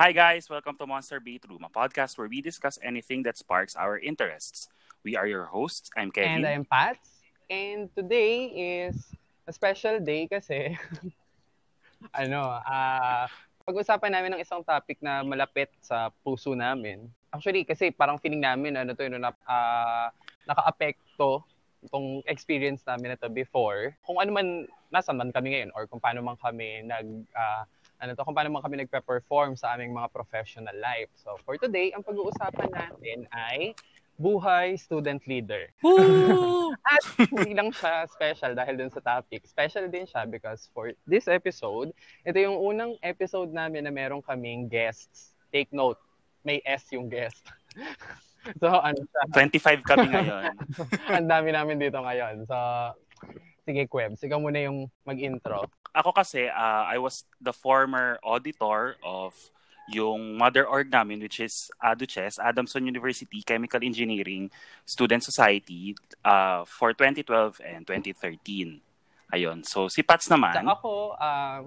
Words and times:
Hi 0.00 0.16
guys, 0.16 0.48
welcome 0.48 0.80
to 0.80 0.88
Monster 0.88 1.20
Beat 1.20 1.44
Room, 1.44 1.60
a 1.60 1.68
podcast 1.68 2.16
where 2.16 2.24
we 2.24 2.40
discuss 2.40 2.80
anything 2.80 3.20
that 3.28 3.36
sparks 3.36 3.76
our 3.76 4.00
interests. 4.00 4.72
We 5.04 5.12
are 5.12 5.28
your 5.28 5.44
hosts. 5.44 5.92
I'm 5.92 6.08
Kevin. 6.08 6.40
And 6.40 6.48
I'm 6.48 6.64
Pats. 6.64 7.20
And 7.52 7.92
today 7.92 8.48
is 8.48 8.96
a 9.44 9.52
special 9.52 10.00
day 10.00 10.24
kasi 10.24 10.72
ano, 12.16 12.48
ah 12.64 13.28
pag-usapan 13.68 14.16
namin 14.16 14.32
ng 14.32 14.40
isang 14.40 14.64
topic 14.64 14.96
na 15.04 15.20
malapit 15.20 15.68
sa 15.84 16.08
puso 16.24 16.56
namin. 16.56 17.04
Actually, 17.28 17.68
kasi 17.68 17.92
parang 17.92 18.16
feeling 18.16 18.40
namin 18.40 18.80
ano 18.80 18.96
to, 18.96 19.04
yun, 19.04 19.20
na, 19.20 19.36
uh, 19.44 20.08
naka-apekto 20.48 21.44
itong 21.84 22.24
experience 22.24 22.80
namin 22.88 23.12
na 23.12 23.20
to 23.20 23.28
before. 23.28 23.92
Kung 24.08 24.16
ano 24.16 24.32
man, 24.32 24.64
nasa 24.88 25.12
man 25.12 25.28
kami 25.28 25.60
ngayon 25.60 25.76
or 25.76 25.84
kung 25.84 26.00
paano 26.00 26.24
man 26.24 26.40
kami 26.40 26.88
nag, 26.88 27.04
uh, 27.36 27.68
ano 28.00 28.16
to, 28.16 28.24
kung 28.24 28.32
paano 28.32 28.48
man 28.48 28.64
kami 28.64 28.80
nagpe-perform 28.84 29.60
sa 29.60 29.76
aming 29.76 29.92
mga 29.92 30.08
professional 30.08 30.74
life. 30.80 31.12
So, 31.20 31.36
for 31.44 31.60
today, 31.60 31.92
ang 31.92 32.00
pag-uusapan 32.00 32.72
natin 32.72 33.28
ay 33.28 33.76
buhay 34.20 34.76
student 34.76 35.20
leader. 35.24 35.72
At 36.92 37.04
hindi 37.32 37.56
lang 37.56 37.72
siya 37.72 38.04
special 38.08 38.52
dahil 38.52 38.76
dun 38.76 38.92
sa 38.92 39.00
topic. 39.00 39.48
Special 39.48 39.88
din 39.88 40.04
siya 40.04 40.28
because 40.28 40.68
for 40.76 40.92
this 41.08 41.24
episode, 41.28 41.92
ito 42.24 42.36
yung 42.36 42.60
unang 42.60 43.00
episode 43.00 43.48
namin 43.52 43.88
na 43.88 43.92
meron 43.92 44.20
kaming 44.20 44.68
guests. 44.68 45.32
Take 45.48 45.72
note, 45.72 46.00
may 46.44 46.60
S 46.68 46.88
yung 46.92 47.08
guest. 47.08 47.48
so, 48.60 48.68
ano 48.68 49.00
siya? 49.00 49.22
25 49.32 49.88
kami 49.88 50.06
ngayon. 50.08 50.52
Ang 51.16 51.28
dami 51.28 51.48
namin 51.52 51.76
dito 51.80 52.00
ngayon. 52.00 52.44
So, 52.44 52.56
sige, 53.70 53.86
Kweb, 53.86 54.18
ikaw 54.18 54.42
muna 54.42 54.58
yung 54.66 54.90
mag-intro. 55.06 55.70
Ako 55.94 56.10
kasi, 56.10 56.50
uh, 56.50 56.84
I 56.90 56.98
was 56.98 57.22
the 57.38 57.54
former 57.54 58.18
auditor 58.26 58.98
of 59.06 59.34
yung 59.90 60.38
mother 60.38 60.66
org 60.66 60.86
namin 60.86 61.18
which 61.18 61.42
is 61.42 61.70
ADUCHES, 61.82 62.38
Adamson 62.38 62.86
University 62.86 63.42
Chemical 63.42 63.82
Engineering 63.82 64.50
Student 64.86 65.22
Society 65.26 65.98
uh, 66.22 66.62
for 66.62 66.94
2012 66.94 67.58
and 67.66 67.82
2013. 67.86 68.78
Ayun. 69.34 69.66
So 69.66 69.90
si 69.90 70.02
Pats 70.06 70.30
naman. 70.30 70.54
So, 70.54 70.70
ako, 70.70 70.92
uh, 71.18 71.60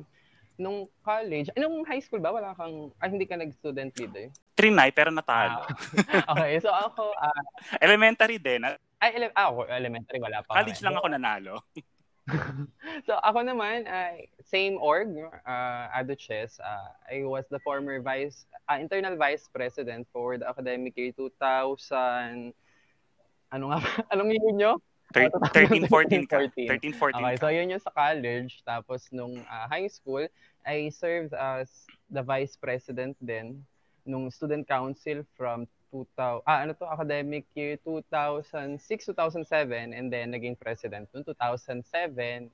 nung 0.55 0.87
college, 1.03 1.49
nung 1.57 1.83
high 1.83 1.99
school 1.99 2.23
ba, 2.23 2.31
wala 2.31 2.53
kang, 2.55 2.93
ah, 3.01 3.09
hindi 3.09 3.25
ka 3.25 3.35
nag-student 3.35 3.91
leader? 3.97 4.29
Trinay, 4.53 4.93
pero 4.93 5.09
natalo. 5.09 5.65
Ah, 6.13 6.37
okay, 6.37 6.59
so 6.63 6.69
ako, 6.69 7.09
uh, 7.17 7.43
elementary 7.81 8.37
din. 8.37 8.61
Ay, 9.01 9.17
ele- 9.17 9.35
ah, 9.35 9.49
elementary, 9.73 10.21
wala 10.21 10.45
pa. 10.45 10.61
College 10.61 10.79
kami. 10.79 10.85
lang 10.85 10.95
ako 10.95 11.07
nanalo. 11.09 11.53
so 13.07 13.19
ako 13.19 13.43
naman, 13.43 13.83
uh, 13.83 14.15
same 14.47 14.79
org, 14.79 15.11
uh, 15.43 15.85
Aduches. 15.91 16.55
Uh, 16.59 16.91
I 17.11 17.27
was 17.27 17.43
the 17.51 17.59
former 17.59 17.99
vice, 17.99 18.47
uh, 18.71 18.79
internal 18.79 19.19
vice 19.19 19.49
president 19.51 20.07
for 20.13 20.37
the 20.39 20.47
academic 20.47 20.95
year 20.95 21.11
2000. 21.11 22.55
Ano 23.51 23.65
nga 23.69 23.79
Anong 24.15 24.31
year 24.31 24.53
nyo? 24.55 24.79
13, 25.13 25.85
14 25.85 26.25
ka. 26.25 26.49
13, 26.57 26.95
14 26.95 27.21
Okay, 27.21 27.35
so 27.37 27.47
yun 27.53 27.69
yung 27.69 27.83
sa 27.83 27.93
college. 27.93 28.65
Tapos 28.65 29.11
nung 29.13 29.37
uh, 29.45 29.65
high 29.69 29.85
school, 29.85 30.25
I 30.65 30.89
served 30.89 31.35
as 31.37 31.69
the 32.09 32.23
vice 32.23 32.57
president 32.57 33.13
din 33.21 33.61
nung 34.07 34.31
student 34.31 34.65
council 34.65 35.21
from 35.37 35.67
2000, 35.93 36.41
ah, 36.49 36.65
ano 36.65 36.73
to, 36.73 36.89
academic 36.89 37.45
year 37.53 37.77
2006-2007 37.85 39.93
and 39.93 40.09
then 40.09 40.33
naging 40.33 40.57
president 40.57 41.05
noong 41.13 41.21
2007-2008. 41.37 42.49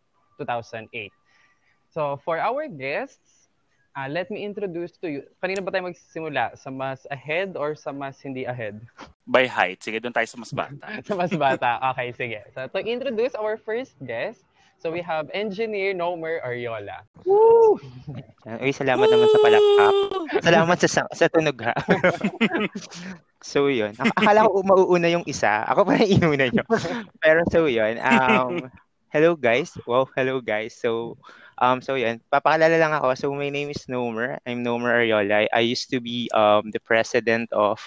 So 1.89 2.19
for 2.27 2.37
our 2.37 2.67
guests, 2.67 3.47
uh, 3.95 4.11
let 4.11 4.27
me 4.27 4.43
introduce 4.43 4.99
to 4.99 5.07
you. 5.07 5.23
Kanina 5.39 5.63
ba 5.63 5.71
tayo 5.71 5.87
magsisimula? 5.87 6.59
Sa 6.59 6.67
mas 6.67 7.07
ahead 7.07 7.55
or 7.55 7.79
sa 7.79 7.95
mas 7.95 8.19
hindi 8.19 8.43
ahead? 8.43 8.75
By 9.23 9.47
height. 9.47 9.79
Sige, 9.79 10.03
doon 10.03 10.13
tayo 10.13 10.27
sa 10.27 10.37
mas 10.37 10.51
bata. 10.51 10.85
sa 11.07 11.15
mas 11.15 11.31
bata. 11.31 11.79
Okay, 11.95 12.11
sige. 12.13 12.39
So 12.51 12.67
to 12.67 12.79
introduce 12.83 13.33
our 13.39 13.55
first 13.55 13.95
guest, 14.03 14.43
So 14.79 14.87
we 14.87 15.03
have 15.03 15.27
engineer 15.35 15.91
Nomer 15.91 16.39
Ariola. 16.39 17.03
Woo! 17.27 17.75
Uy, 18.63 18.71
salamat 18.71 19.03
Woo! 19.03 19.11
naman 19.11 19.27
sa 19.27 19.39
palakpak. 19.43 19.93
Salamat 20.39 20.77
sa 20.79 21.03
sa 21.03 21.27
tunog 21.27 21.59
ha. 21.67 21.75
so 23.41 23.67
yun. 23.67 23.95
Akala 23.95 24.47
ko 24.47 24.61
mauuna 24.69 25.07
yung 25.11 25.25
isa. 25.27 25.63
Ako 25.67 25.87
pa 25.87 25.99
yung 25.99 26.19
inuna 26.19 26.47
nyo. 26.51 26.63
Pero 27.23 27.43
so 27.47 27.65
yun. 27.65 27.99
Um, 27.99 28.67
hello 29.09 29.35
guys. 29.35 29.73
Wow, 29.87 30.07
hello 30.13 30.39
guys. 30.39 30.75
So 30.75 31.17
um 31.59 31.79
so 31.79 31.95
yun. 31.95 32.19
Papakalala 32.31 32.75
lang 32.75 32.93
ako. 32.95 33.15
So 33.15 33.25
my 33.33 33.49
name 33.49 33.71
is 33.71 33.87
Nomer. 33.87 34.37
I'm 34.43 34.63
Nomer 34.63 35.03
Ariola. 35.03 35.45
I, 35.45 35.49
I 35.51 35.61
used 35.63 35.89
to 35.91 35.99
be 35.99 36.27
um 36.35 36.71
the 36.71 36.81
president 36.83 37.51
of 37.55 37.79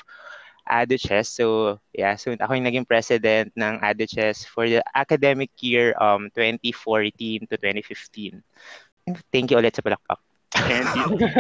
ADUCHES. 0.63 1.27
So, 1.27 1.79
yeah, 1.91 2.15
so 2.15 2.31
ako 2.39 2.55
yung 2.55 2.67
naging 2.67 2.87
president 2.87 3.51
ng 3.59 3.83
ADUCHES 3.83 4.47
for 4.47 4.71
the 4.71 4.79
academic 4.95 5.51
year 5.59 5.93
um 5.99 6.31
2014 6.35 7.51
to 7.51 7.57
2015. 7.59 8.41
Thank 9.35 9.51
you 9.51 9.59
ulit 9.59 9.75
sa 9.75 9.83
palakpak. 9.83 10.32
And 10.53 10.87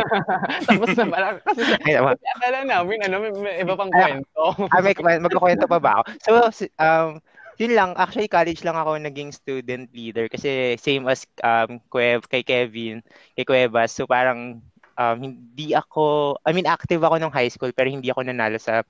Tapos 0.68 0.88
na 0.96 1.04
pala. 1.04 1.28
Kasi 1.46 1.62
akala 2.38 2.60
namin, 2.64 2.98
ano, 3.04 3.16
may, 3.20 3.32
may 3.36 3.54
iba 3.60 3.76
pang 3.76 3.92
kwento. 3.92 4.42
ah, 4.72 4.80
may, 4.80 4.96
magkukwento 4.96 5.68
pa 5.68 5.76
ba 5.76 6.00
ako? 6.00 6.02
So, 6.24 6.30
um, 6.80 7.20
yun 7.60 7.76
lang, 7.76 7.92
actually 8.00 8.32
college 8.32 8.64
lang 8.64 8.74
ako 8.74 8.96
naging 8.96 9.30
student 9.30 9.92
leader 9.92 10.26
kasi 10.26 10.80
same 10.80 11.04
as 11.06 11.28
um, 11.44 11.78
Kwev, 11.92 12.24
kay 12.26 12.40
Kevin, 12.40 13.04
kay 13.36 13.44
Cuevas. 13.44 13.92
So 13.92 14.08
parang 14.08 14.64
um, 14.96 15.16
hindi 15.20 15.76
ako, 15.76 16.36
I 16.42 16.56
mean 16.56 16.66
active 16.66 17.04
ako 17.04 17.20
nung 17.20 17.34
high 17.34 17.52
school 17.52 17.70
pero 17.76 17.92
hindi 17.92 18.08
ako 18.08 18.24
nanalo 18.24 18.56
sa 18.56 18.82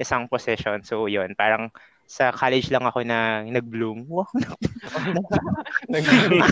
isang 0.00 0.24
position. 0.26 0.80
So, 0.80 1.04
yun, 1.06 1.36
parang 1.36 1.68
sa 2.10 2.34
college 2.34 2.74
lang 2.74 2.82
ako 2.82 3.06
na 3.06 3.46
nag-bloom. 3.46 4.02
Wow. 4.10 4.26
nag-bloom. 5.86 6.42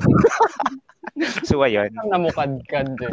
so, 1.43 1.67
ayun. 1.67 1.91
Namukad-kad 2.07 2.87
din. 3.01 3.13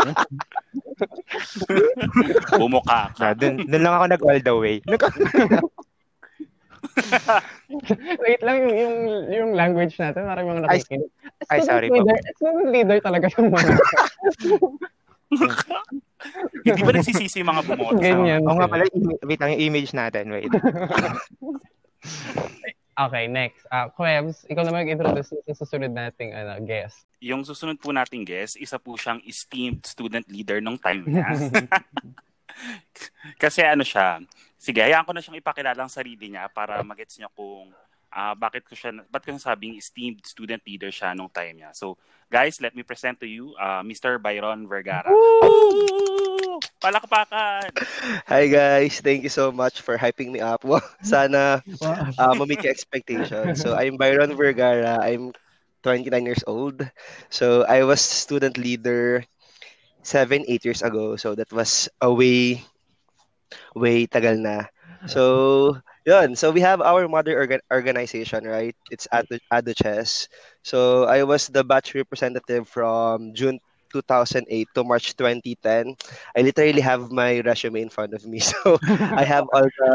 Bumuka 2.53 3.09
ka. 3.17 3.33
Dun, 3.33 3.65
dun 3.65 3.81
lang 3.81 3.97
ako 3.97 4.05
nag 4.05 4.21
all 4.21 4.41
the 4.45 4.53
way. 4.53 4.77
Wait 8.23 8.41
lang, 8.45 8.55
yung, 8.61 8.75
yung, 8.77 8.95
yung 9.33 9.51
language 9.57 9.97
natin, 9.97 10.29
marami 10.29 10.53
mga 10.53 10.69
nakikinig. 10.69 11.09
Ay, 11.49 11.59
sorry 11.65 11.89
leader, 11.89 12.13
po. 12.13 12.29
Student 12.37 12.69
leader 12.69 12.97
talaga 13.01 13.25
yung 13.41 13.49
mga. 13.49 13.73
Hindi 16.61 16.81
ba 16.85 16.91
nagsisisi 16.93 17.41
yung 17.41 17.51
mga 17.51 17.63
bumoto? 17.65 17.97
Ganyan. 17.97 18.45
Oo 18.45 18.55
nga 18.61 18.69
pala, 18.69 18.85
wait 19.25 19.39
lang 19.41 19.57
yung 19.57 19.63
image 19.73 19.91
natin. 19.97 20.29
Wait. 20.29 20.53
Okay, 23.07 23.25
next. 23.27 23.63
Uh, 23.67 23.87
Kwebs, 23.93 24.47
ikaw 24.47 24.63
na 24.63 24.73
mag-introduce 24.73 25.35
sa 25.35 25.53
susunod 25.53 25.91
nating 25.91 26.31
ano, 26.31 26.59
guest. 26.63 27.05
Yung 27.19 27.43
susunod 27.43 27.77
po 27.77 27.91
nating 27.91 28.23
guest, 28.23 28.55
isa 28.57 28.79
po 28.79 28.95
siyang 28.95 29.21
esteemed 29.25 29.83
student 29.85 30.25
leader 30.31 30.59
nung 30.63 30.79
time 30.79 31.03
niya. 31.05 31.27
Kasi 33.41 33.63
ano 33.63 33.83
siya, 33.83 34.23
sige, 34.55 34.79
hayaan 34.79 35.05
ko 35.05 35.11
na 35.11 35.21
siyang 35.21 35.39
ipakilala 35.39 35.85
ang 35.85 35.91
sarili 35.91 36.31
niya 36.31 36.47
para 36.51 36.81
magets 36.81 37.19
niya 37.19 37.29
kung 37.35 37.71
uh, 38.15 38.33
bakit 38.35 38.63
ko 38.63 38.73
siya, 38.73 38.95
bakit 39.11 39.35
ko 39.35 39.39
sabing 39.39 39.75
esteemed 39.75 40.23
student 40.23 40.63
leader 40.63 40.91
siya 40.91 41.11
nung 41.13 41.31
time 41.31 41.59
niya. 41.59 41.71
So, 41.75 41.99
guys, 42.31 42.59
let 42.63 42.73
me 42.73 42.83
present 42.83 43.19
to 43.19 43.27
you 43.27 43.53
uh, 43.59 43.83
Mr. 43.83 44.17
Byron 44.17 44.67
Vergara. 44.67 45.11
Woo! 45.11 46.59
Palakpakan! 46.85 47.73
Hi 48.29 48.47
guys, 48.47 49.01
thank 49.01 49.23
you 49.23 49.29
so 49.33 49.51
much 49.51 49.81
for 49.81 49.97
hyping 49.97 50.31
me 50.31 50.39
up. 50.41 50.61
Sana 51.01 51.63
uh, 52.17 52.33
ma-meet 52.35 52.63
your 52.63 52.71
expectations. 52.71 53.59
So, 53.59 53.75
I'm 53.75 53.97
Byron 53.97 54.35
Vergara. 54.35 54.99
I'm 55.01 55.31
29 55.83 56.25
years 56.25 56.43
old. 56.47 56.83
So, 57.29 57.63
I 57.65 57.83
was 57.83 58.01
student 58.01 58.57
leader 58.57 59.23
seven, 60.03 60.45
eight 60.47 60.65
years 60.65 60.81
ago. 60.83 61.15
So, 61.17 61.35
that 61.35 61.51
was 61.53 61.89
a 62.01 62.11
way, 62.13 62.63
way 63.75 64.07
tagal 64.07 64.39
na. 64.39 64.65
So, 65.05 65.77
Yun, 66.05 66.35
so 66.35 66.51
we 66.51 66.61
have 66.61 66.81
our 66.81 67.07
mother 67.09 67.33
organ- 67.37 67.65
organization, 67.73 68.45
right? 68.45 68.75
It's 68.89 69.07
Adu- 69.11 69.41
ADUCHES. 69.51 70.27
So 70.63 71.05
I 71.05 71.23
was 71.23 71.47
the 71.49 71.63
batch 71.63 71.93
representative 71.95 72.67
from 72.69 73.33
June 73.33 73.59
2008 73.95 74.67
to 74.75 74.83
March 74.83 75.15
2010. 75.15 75.95
I 76.35 76.41
literally 76.41 76.81
have 76.83 77.11
my 77.11 77.39
resume 77.39 77.81
in 77.81 77.89
front 77.89 78.13
of 78.13 78.25
me, 78.27 78.39
so 78.51 78.77
I 78.83 79.23
have 79.23 79.47
all 79.53 79.63
the 79.63 79.89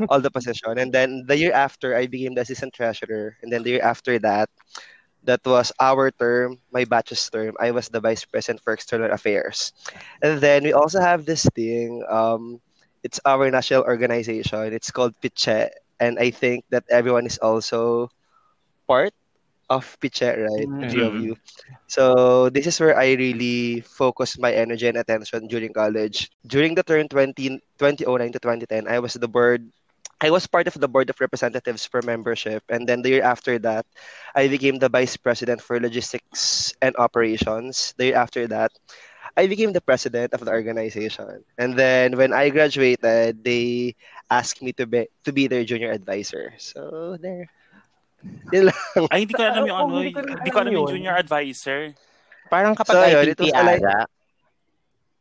all 0.08 0.20
the 0.20 0.30
position. 0.32 0.78
And 0.78 0.92
then 0.92 1.24
the 1.28 1.36
year 1.36 1.52
after, 1.52 1.96
I 1.96 2.06
became 2.08 2.34
the 2.34 2.42
assistant 2.42 2.72
treasurer, 2.72 3.36
and 3.42 3.52
then 3.52 3.62
the 3.62 3.76
year 3.76 3.84
after 3.84 4.18
that, 4.24 4.48
that 5.24 5.44
was 5.44 5.72
our 5.80 6.10
term, 6.10 6.58
my 6.72 6.84
batch's 6.84 7.28
term. 7.28 7.54
I 7.60 7.70
was 7.70 7.88
the 7.88 8.00
vice 8.00 8.24
president 8.24 8.64
for 8.64 8.72
external 8.72 9.12
affairs, 9.12 9.72
and 10.22 10.40
then 10.40 10.64
we 10.64 10.72
also 10.72 11.00
have 11.00 11.24
this 11.28 11.44
thing. 11.52 12.00
Um, 12.08 12.60
it's 13.04 13.20
our 13.24 13.50
national 13.50 13.84
organization. 13.84 14.72
It's 14.72 14.90
called 14.90 15.14
Piche, 15.20 15.68
and 16.00 16.18
I 16.18 16.30
think 16.30 16.64
that 16.70 16.84
everyone 16.88 17.26
is 17.26 17.38
also 17.38 18.10
part 18.86 19.12
of 19.68 19.96
Piche, 20.00 20.22
right? 20.22 20.68
Mm. 20.68 20.88
Three 20.88 21.02
of 21.04 21.16
you. 21.18 21.36
So 21.86 22.48
this 22.50 22.66
is 22.66 22.78
where 22.80 22.96
I 22.98 23.12
really 23.14 23.80
focused 23.82 24.40
my 24.40 24.52
energy 24.52 24.86
and 24.88 24.96
attention 24.98 25.46
during 25.48 25.72
college. 25.72 26.30
During 26.46 26.74
the 26.74 26.82
term 26.82 27.08
20, 27.08 27.60
2009 27.78 28.32
to 28.32 28.40
2010, 28.40 28.86
I 28.88 28.98
was 28.98 29.14
the 29.14 29.28
board 29.28 29.70
I 30.20 30.30
was 30.30 30.46
part 30.46 30.66
of 30.66 30.74
the 30.78 30.88
board 30.88 31.10
of 31.10 31.20
representatives 31.20 31.84
for 31.86 32.00
membership, 32.02 32.62
and 32.68 32.86
then 32.88 33.02
the 33.02 33.10
year 33.18 33.24
after 33.24 33.58
that, 33.66 33.86
I 34.34 34.48
became 34.48 34.78
the 34.78 34.88
vice 34.88 35.16
president 35.16 35.60
for 35.60 35.78
logistics 35.80 36.72
and 36.80 36.94
operations. 36.96 37.94
The 37.98 38.12
year 38.12 38.16
after 38.16 38.46
that, 38.48 38.72
I 39.36 39.46
became 39.46 39.72
the 39.72 39.80
president 39.82 40.32
of 40.34 40.44
the 40.44 40.50
organization. 40.52 41.44
And 41.58 41.76
then 41.76 42.16
when 42.16 42.32
I 42.32 42.50
graduated, 42.50 43.44
they 43.44 43.96
asked 44.30 44.62
me 44.62 44.72
to 44.80 44.86
be 44.86 45.08
to 45.24 45.32
be 45.32 45.46
their 45.48 45.64
junior 45.64 45.90
advisor. 45.92 46.54
So 46.58 47.16
there. 47.20 47.48
Yun 48.54 48.70
lang. 48.70 48.78
Ay, 49.10 49.26
hindi 49.26 49.34
ko 49.34 49.42
alam 49.42 49.64
yung 49.66 49.78
ano. 49.78 49.92
hindi 49.98 50.12
ko 50.14 50.20
Hindi 50.22 50.50
ko 50.50 50.58
alam 50.62 50.72
yung 50.72 50.86
yun. 50.86 50.92
junior 50.98 51.14
advisor. 51.18 51.80
Parang 52.46 52.74
kapag 52.78 52.94
So, 52.94 53.02
yun, 53.10 53.24
it 53.26 53.38
was 53.40 53.50
ata. 53.50 54.06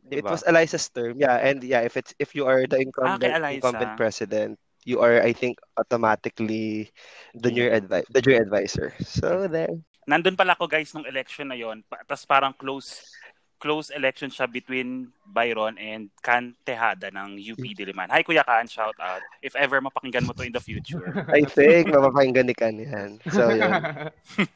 It 0.06 0.22
Diba? 0.22 0.30
was 0.30 0.46
Eliza's 0.46 0.86
term. 0.94 1.18
Yeah, 1.18 1.42
and 1.42 1.66
yeah, 1.66 1.82
if 1.82 1.98
it's 1.98 2.14
if 2.22 2.38
you 2.38 2.46
are 2.46 2.62
the 2.70 2.78
incumbent, 2.78 3.26
Eliza. 3.26 3.58
incumbent 3.58 3.98
president, 3.98 4.54
you 4.86 5.02
are 5.02 5.18
I 5.18 5.34
think 5.34 5.58
automatically 5.82 6.94
the 7.34 7.50
junior 7.50 7.74
advi- 7.74 8.06
the 8.14 8.22
junior 8.22 8.46
advisor. 8.46 8.94
So 9.02 9.50
there. 9.50 9.74
Nandun 10.06 10.38
pala 10.38 10.54
ako 10.54 10.70
guys 10.70 10.94
nung 10.94 11.10
election 11.10 11.50
na 11.50 11.58
yon. 11.58 11.82
Pa- 11.90 12.06
Tapos 12.06 12.22
parang 12.30 12.54
close 12.54 13.15
close 13.60 13.90
election 13.90 14.30
siya 14.30 14.52
between 14.52 15.12
Byron 15.26 15.80
and 15.80 16.12
Can 16.22 16.56
Tejada 16.68 17.10
ng 17.12 17.40
UP 17.40 17.64
Diliman. 17.76 18.12
Hi 18.12 18.22
Kuya 18.22 18.44
Kan, 18.46 18.68
shout 18.68 18.96
out. 19.02 19.24
If 19.42 19.56
ever 19.56 19.82
mapakinggan 19.82 20.28
mo 20.28 20.34
to 20.36 20.44
in 20.44 20.54
the 20.54 20.64
future. 20.64 21.26
I 21.34 21.44
think 21.44 21.90
mapapakinggan 21.90 22.46
ni 22.48 22.56
Kan 22.56 22.80
yan. 22.80 23.20
So 23.32 23.50
yun. 23.52 23.72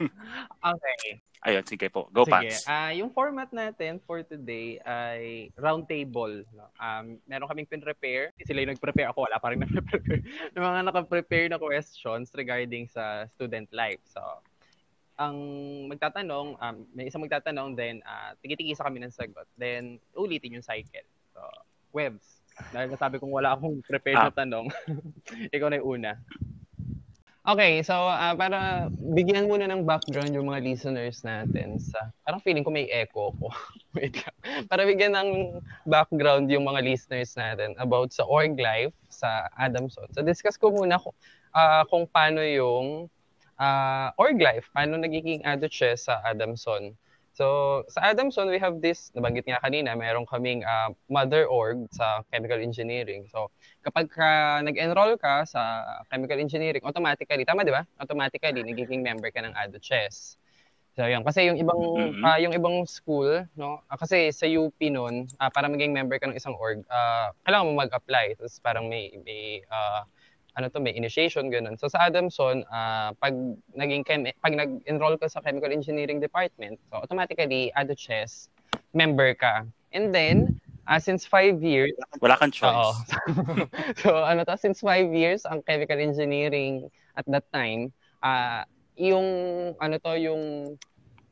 okay. 0.75 1.23
Ayun, 1.39 1.63
sige 1.63 1.87
po. 1.87 2.11
Go 2.11 2.27
Sige. 2.27 2.35
Pats. 2.35 2.67
Ah, 2.67 2.91
yung 2.91 3.15
format 3.15 3.47
natin 3.55 4.03
for 4.03 4.19
today 4.27 4.75
ay 4.83 5.47
round 5.55 5.87
table. 5.87 6.43
No? 6.51 6.67
Um, 6.75 7.15
meron 7.31 7.47
kaming 7.47 7.69
pin-prepare. 7.71 8.35
Sila 8.43 8.59
yung 8.59 8.75
nag-prepare. 8.75 9.07
Ako 9.15 9.23
wala 9.23 9.39
pa 9.39 9.55
rin 9.55 9.59
nag-prepare. 9.63 10.19
ng 10.51 10.59
mga 10.59 10.81
naka-prepare 10.91 11.47
na 11.47 11.55
questions 11.55 12.27
regarding 12.35 12.91
sa 12.91 13.23
student 13.31 13.71
life. 13.71 14.03
So, 14.03 14.19
ang 15.19 15.37
magtatanong, 15.91 16.55
um, 16.55 16.77
may 16.95 17.11
isang 17.11 17.19
magtatanong, 17.19 17.75
then 17.75 17.99
uh, 18.07 18.31
tigi-tigisa 18.39 18.87
kami 18.87 19.03
ng 19.03 19.11
sagot. 19.11 19.43
Then, 19.59 19.99
ulitin 20.15 20.55
yung 20.55 20.63
cycle. 20.63 21.03
So, 21.35 21.43
webs. 21.91 22.39
Dahil 22.71 22.87
nasabi 22.87 23.19
kong 23.19 23.35
wala 23.35 23.59
akong 23.59 23.83
prepared 23.91 24.15
na 24.15 24.31
tanong, 24.31 24.71
ikaw 25.55 25.67
na 25.67 25.83
yung 25.83 25.99
una. 25.99 26.11
Okay, 27.49 27.81
so 27.81 27.95
ah, 27.95 28.35
para 28.37 28.91
bigyan 28.93 29.49
muna 29.49 29.65
ng 29.65 29.81
background 29.81 30.29
yung 30.37 30.53
mga 30.53 30.59
listeners 30.69 31.23
natin 31.25 31.81
sa 31.81 32.13
parang 32.21 32.43
feeling 32.43 32.61
ko 32.61 32.69
may 32.69 32.85
echo 32.91 33.33
ko. 33.41 33.47
Wait 33.97 34.21
lang. 34.21 34.35
Para 34.69 34.85
bigyan 34.85 35.17
ng 35.17 35.57
background 35.87 36.51
yung 36.51 36.67
mga 36.67 36.83
listeners 36.83 37.33
natin 37.33 37.73
about 37.81 38.13
sa 38.13 38.27
org 38.27 38.53
life 38.53 38.93
sa 39.09 39.49
Adamson. 39.57 40.05
So 40.13 40.21
discuss 40.21 40.61
ko 40.61 40.69
muna 40.69 41.01
kung, 41.01 41.15
ah, 41.55 41.87
kung 41.89 42.05
paano 42.05 42.43
yung 42.43 43.09
ah, 43.59 44.15
org 44.17 44.39
life, 44.39 44.71
paano 44.71 44.95
nagiging 44.97 45.43
AdoChess 45.43 46.07
sa 46.07 46.23
Adamson. 46.23 46.95
So 47.35 47.83
sa 47.87 48.11
Adamson, 48.11 48.51
we 48.51 48.59
have 48.59 48.83
this, 48.83 49.11
nabanggit 49.15 49.47
nga 49.47 49.63
kanina, 49.63 49.95
meron 49.95 50.27
kaming 50.27 50.63
ah, 50.63 50.91
mother 51.07 51.47
org 51.47 51.87
sa 51.91 52.23
chemical 52.31 52.59
engineering. 52.59 53.27
So 53.31 53.51
kapag 53.83 54.11
ka 54.11 54.59
nag-enroll 54.63 55.15
ka 55.19 55.43
sa 55.47 55.83
chemical 56.11 56.39
engineering, 56.39 56.83
automatically, 56.83 57.43
tama 57.47 57.63
di 57.63 57.71
ba? 57.71 57.83
Automatically, 57.99 58.63
nagiging 58.63 59.03
member 59.03 59.31
ka 59.31 59.39
ng 59.43 59.55
AdoChess. 59.55 60.35
So 60.99 61.07
yun, 61.07 61.23
kasi 61.23 61.47
yung 61.47 61.55
ibang 61.55 61.79
Mhm. 61.79 62.23
ah, 62.27 62.39
yung 62.43 62.51
ibang 62.51 62.83
school, 62.83 63.47
no? 63.55 63.79
ah, 63.87 63.95
kasi 63.95 64.35
sa 64.35 64.43
UP 64.43 64.75
noon, 64.91 65.31
ah, 65.39 65.47
para 65.47 65.71
maging 65.71 65.95
member 65.95 66.19
ka 66.19 66.27
ng 66.27 66.35
isang 66.35 66.59
org, 66.59 66.83
ah, 66.91 67.31
kailangan 67.47 67.71
mo 67.71 67.79
mag-apply. 67.87 68.35
Tapos 68.35 68.59
parang 68.59 68.91
may 68.91 69.15
may 69.23 69.63
ah, 69.71 70.03
ano 70.59 70.67
to, 70.67 70.83
may 70.83 70.91
initiation 70.91 71.47
ganun. 71.47 71.79
So 71.79 71.87
sa 71.87 72.11
Adamson, 72.11 72.67
ah, 72.67 73.15
pag 73.23 73.31
naging 73.79 74.03
chem- 74.03 74.35
pag 74.43 74.53
nag-enroll 74.59 75.15
ka 75.15 75.31
sa 75.31 75.39
chemical 75.39 75.71
engineering 75.71 76.19
department, 76.19 76.75
so 76.91 76.99
automatically 76.99 77.71
AdoChess 77.79 78.51
member 78.91 79.31
ka. 79.39 79.63
And 79.95 80.11
then, 80.11 80.59
ah, 80.83 80.99
since 80.99 81.23
five 81.23 81.63
years, 81.63 81.95
Wala 82.19 82.35
kang 82.35 82.51
choice. 82.51 82.75
Oo. 82.75 82.91
so 84.03 84.19
ano 84.19 84.43
to, 84.43 84.59
since 84.59 84.83
five 84.83 85.07
years, 85.15 85.47
ang 85.47 85.63
chemical 85.63 85.95
engineering 85.95 86.91
at 87.15 87.23
that 87.31 87.47
time, 87.55 87.95
ah 88.19 88.67
yung 88.99 89.27
ano 89.79 89.95
to, 89.95 90.19
yung 90.19 90.75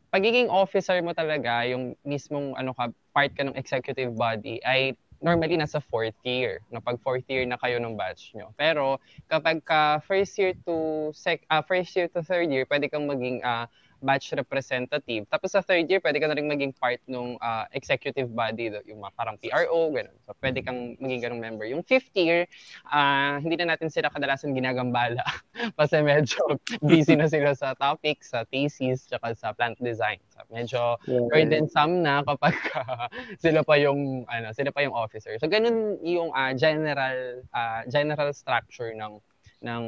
pagiging 0.08 0.48
officer 0.48 0.96
mo 1.04 1.12
talaga, 1.12 1.68
yung 1.68 2.00
mismong 2.08 2.56
ano 2.56 2.72
ka, 2.72 2.88
part 3.12 3.36
ka 3.36 3.44
ng 3.44 3.60
executive 3.60 4.16
body 4.16 4.64
ay 4.64 4.96
normally 5.22 5.58
nasa 5.58 5.82
fourth 5.82 6.18
year. 6.24 6.62
No, 6.70 6.80
pag 6.80 7.02
fourth 7.02 7.26
year 7.28 7.46
na 7.46 7.58
kayo 7.58 7.82
ng 7.82 7.98
batch 7.98 8.34
nyo. 8.38 8.54
Pero 8.58 9.02
kapag 9.30 9.64
ka 9.66 10.00
first 10.06 10.38
year 10.38 10.54
to 10.66 11.10
sec 11.14 11.44
ah, 11.50 11.62
first 11.66 11.94
year 11.98 12.08
to 12.12 12.22
third 12.22 12.50
year, 12.50 12.66
pwede 12.70 12.90
kang 12.92 13.10
maging 13.10 13.42
ah, 13.42 13.66
batch 14.02 14.34
representative. 14.34 15.26
Tapos 15.30 15.54
sa 15.54 15.62
third 15.62 15.90
year, 15.90 16.02
pwede 16.02 16.22
ka 16.22 16.28
na 16.30 16.36
rin 16.38 16.48
maging 16.48 16.74
part 16.78 17.02
ng 17.08 17.38
executive 17.74 18.30
body, 18.32 18.74
yung 18.86 19.02
mga 19.04 19.14
parang 19.18 19.38
PRO, 19.38 19.92
ganun. 19.94 20.18
So 20.26 20.34
pwede 20.40 20.62
kang 20.62 20.96
maging 21.00 21.22
ganung 21.24 21.42
member. 21.42 21.66
Yung 21.66 21.84
fifth 21.84 22.12
year, 22.14 22.46
ah, 22.88 23.40
hindi 23.42 23.56
na 23.58 23.76
natin 23.76 23.90
sila 23.90 24.12
kadalasan 24.12 24.54
ginagambala 24.54 25.24
kasi 25.80 26.02
medyo 26.02 26.40
busy 26.90 27.16
na 27.16 27.28
sila 27.28 27.54
sa 27.54 27.74
topics, 27.76 28.34
sa 28.34 28.44
thesis, 28.48 29.08
tsaka 29.08 29.34
sa 29.34 29.54
plant 29.54 29.78
design. 29.80 30.20
So 30.34 30.44
medyo 30.52 30.82
burdensome 31.08 32.04
na 32.04 32.22
kapag 32.24 32.56
ah, 32.76 33.08
sila 33.44 33.62
pa 33.64 33.76
yung 33.80 34.26
ano, 34.30 34.54
sila 34.54 34.70
pa 34.72 34.84
yung 34.84 34.96
officer. 34.96 35.36
So 35.42 35.50
ganun 35.50 36.02
yung 36.04 36.32
ah, 36.34 36.54
general 36.54 37.42
ah, 37.54 37.84
general 37.88 38.34
structure 38.34 38.94
ng 38.94 39.20
ng 39.64 39.84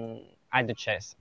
AdoChess. 0.50 1.14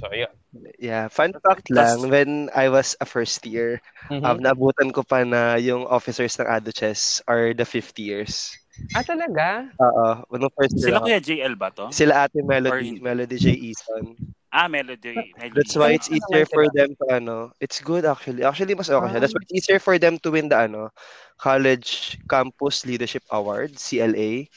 So 0.00 0.08
yun. 0.10 0.32
Yeah, 0.80 1.06
fun 1.12 1.36
fact 1.44 1.68
lang, 1.70 2.08
when 2.08 2.48
I 2.56 2.72
was 2.72 2.96
a 3.00 3.06
first 3.06 3.44
year, 3.44 3.78
Mhm. 4.08 4.24
um, 4.24 4.38
naabutan 4.40 4.90
ko 4.96 5.04
pa 5.04 5.22
na 5.28 5.60
yung 5.60 5.84
officers 5.86 6.40
ng 6.40 6.48
AdoChess 6.48 7.20
are 7.28 7.52
the 7.52 7.68
fifth 7.68 8.00
years. 8.00 8.56
ah 8.96 9.04
talaga? 9.04 9.68
Oo, 9.76 10.24
nung 10.40 10.48
first 10.56 10.72
year 10.80 10.96
Sila. 10.96 11.04
Kuya 11.04 11.20
JL 11.20 11.52
ba 11.52 11.68
to? 11.68 11.92
Sila 11.92 12.24
ate 12.24 12.40
Melody, 12.40 12.96
Or- 12.96 13.02
Melody 13.12 13.36
J. 13.36 13.52
Eason. 13.52 14.16
Ah, 14.48 14.66
Melody. 14.72 15.14
Melody. 15.36 15.52
That's 15.54 15.76
why 15.76 15.92
it's 15.92 16.08
Ano 16.08 16.16
easier 16.16 16.44
for 16.48 16.64
them 16.72 16.96
to 16.96 17.04
ano, 17.12 17.52
it's 17.60 17.78
good 17.78 18.08
actually. 18.08 18.40
Actually 18.42 18.74
mas 18.74 18.88
okay 18.88 19.04
siya. 19.12 19.20
That's 19.20 19.30
Ah. 19.30 19.38
why 19.38 19.44
it's 19.46 19.54
easier 19.54 19.78
for 19.78 20.00
them 20.00 20.16
to 20.24 20.32
win 20.32 20.48
the 20.48 20.56
ano, 20.58 20.90
College 21.36 22.18
Campus 22.26 22.82
Leadership 22.88 23.22
Award, 23.30 23.76
CLA. 23.76 24.48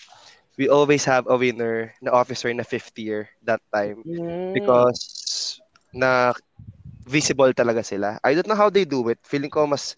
We 0.56 0.70
always 0.70 1.04
have 1.06 1.28
a 1.28 1.36
winner 1.36 1.92
na 2.00 2.14
officer 2.14 2.48
na 2.54 2.64
fifth 2.64 2.94
year 2.96 3.28
that 3.44 3.60
time 3.74 4.02
Mm. 4.08 4.54
because 4.54 5.23
na 5.94 6.34
visible 7.08 7.54
talaga 7.54 7.84
sila. 7.86 8.18
I 8.24 8.34
don't 8.36 8.48
know 8.48 8.58
how 8.58 8.70
they 8.74 8.86
do 8.86 9.06
it. 9.12 9.20
Feeling 9.24 9.52
ko 9.52 9.68
mas 9.68 9.96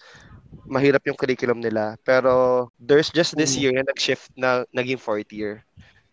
mahirap 0.65 1.05
yung 1.05 1.17
curriculum 1.17 1.61
nila. 1.61 1.97
Pero 2.03 2.67
there's 2.79 3.09
just 3.13 3.37
this 3.37 3.55
Mm. 3.55 3.61
year 3.61 3.71
na 3.73 3.85
nag-shift 3.87 4.29
na 4.35 4.65
naging 4.73 4.99
fourth 5.01 5.29
year. 5.31 5.63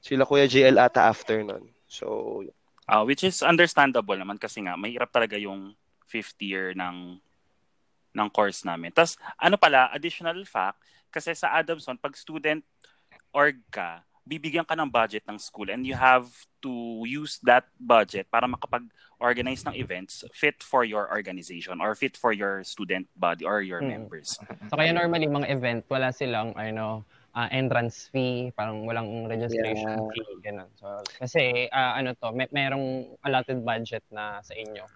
Sila 0.03 0.27
Kuya 0.27 0.49
JL 0.51 0.79
ata 0.79 1.01
after 1.05 1.41
nun. 1.45 1.71
So, 1.89 2.43
Ah, 2.85 3.07
which 3.07 3.23
is 3.25 3.41
understandable 3.47 4.19
naman 4.19 4.37
kasi 4.43 4.61
nga 4.61 4.75
mahirap 4.77 5.09
talaga 5.09 5.39
yung 5.39 5.73
fifth 6.11 6.37
year 6.43 6.75
ng 6.77 7.17
ng 8.13 8.29
course 8.29 8.67
namin. 8.67 8.93
Tapos 8.93 9.17
ano 9.41 9.57
pala, 9.57 9.89
additional 9.95 10.37
fact, 10.45 10.83
kasi 11.09 11.33
sa 11.33 11.57
Adamson, 11.57 11.97
pag 11.97 12.13
student 12.19 12.61
org 13.33 13.57
ka, 13.73 14.05
bibigyan 14.23 14.67
ka 14.67 14.79
ng 14.79 14.87
budget 14.87 15.27
ng 15.27 15.39
school 15.39 15.67
and 15.71 15.83
you 15.83 15.95
have 15.99 16.31
to 16.63 17.03
use 17.03 17.43
that 17.43 17.67
budget 17.75 18.31
para 18.31 18.47
makapag-organize 18.47 19.67
ng 19.67 19.75
events 19.75 20.23
fit 20.31 20.63
for 20.63 20.87
your 20.87 21.11
organization 21.11 21.83
or 21.83 21.95
fit 21.99 22.15
for 22.15 22.31
your 22.31 22.63
student 22.63 23.11
body 23.19 23.43
or 23.43 23.63
your 23.63 23.83
Mm. 23.83 24.07
members. 24.07 24.39
So 24.71 24.79
kaya 24.79 24.95
normally 24.95 25.27
mga 25.27 25.51
event, 25.51 25.83
wala 25.91 26.15
silang 26.15 26.55
ano, 26.55 27.03
ah, 27.35 27.51
entrance 27.51 28.07
fee, 28.15 28.55
parang 28.55 28.87
walang 28.87 29.27
registration 29.27 29.91
Yeah. 29.91 30.13
fee, 30.15 30.39
ganun. 30.45 30.71
So 30.79 30.87
kasi 31.19 31.67
ah, 31.75 31.99
ano 31.99 32.15
to, 32.23 32.31
may 32.31 32.47
merong 32.55 33.19
allotted 33.27 33.59
budget 33.67 34.07
na 34.15 34.39
sa 34.41 34.55
inyo. 34.55 34.87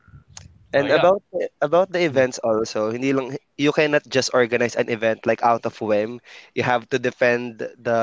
And 0.74 0.86
Oh, 0.86 0.92
yeah. 0.92 1.00
about 1.00 1.22
about 1.62 1.88
the 1.94 2.04
events 2.04 2.36
also, 2.42 2.90
hindi 2.92 3.14
lang 3.14 3.32
you 3.56 3.72
cannot 3.72 4.04
just 4.12 4.34
organize 4.36 4.76
an 4.76 4.90
event 4.92 5.24
like 5.24 5.40
out 5.40 5.64
of 5.64 5.72
whim. 5.80 6.20
You 6.52 6.66
have 6.68 6.84
to 6.92 6.98
defend 7.00 7.64
the 7.80 8.00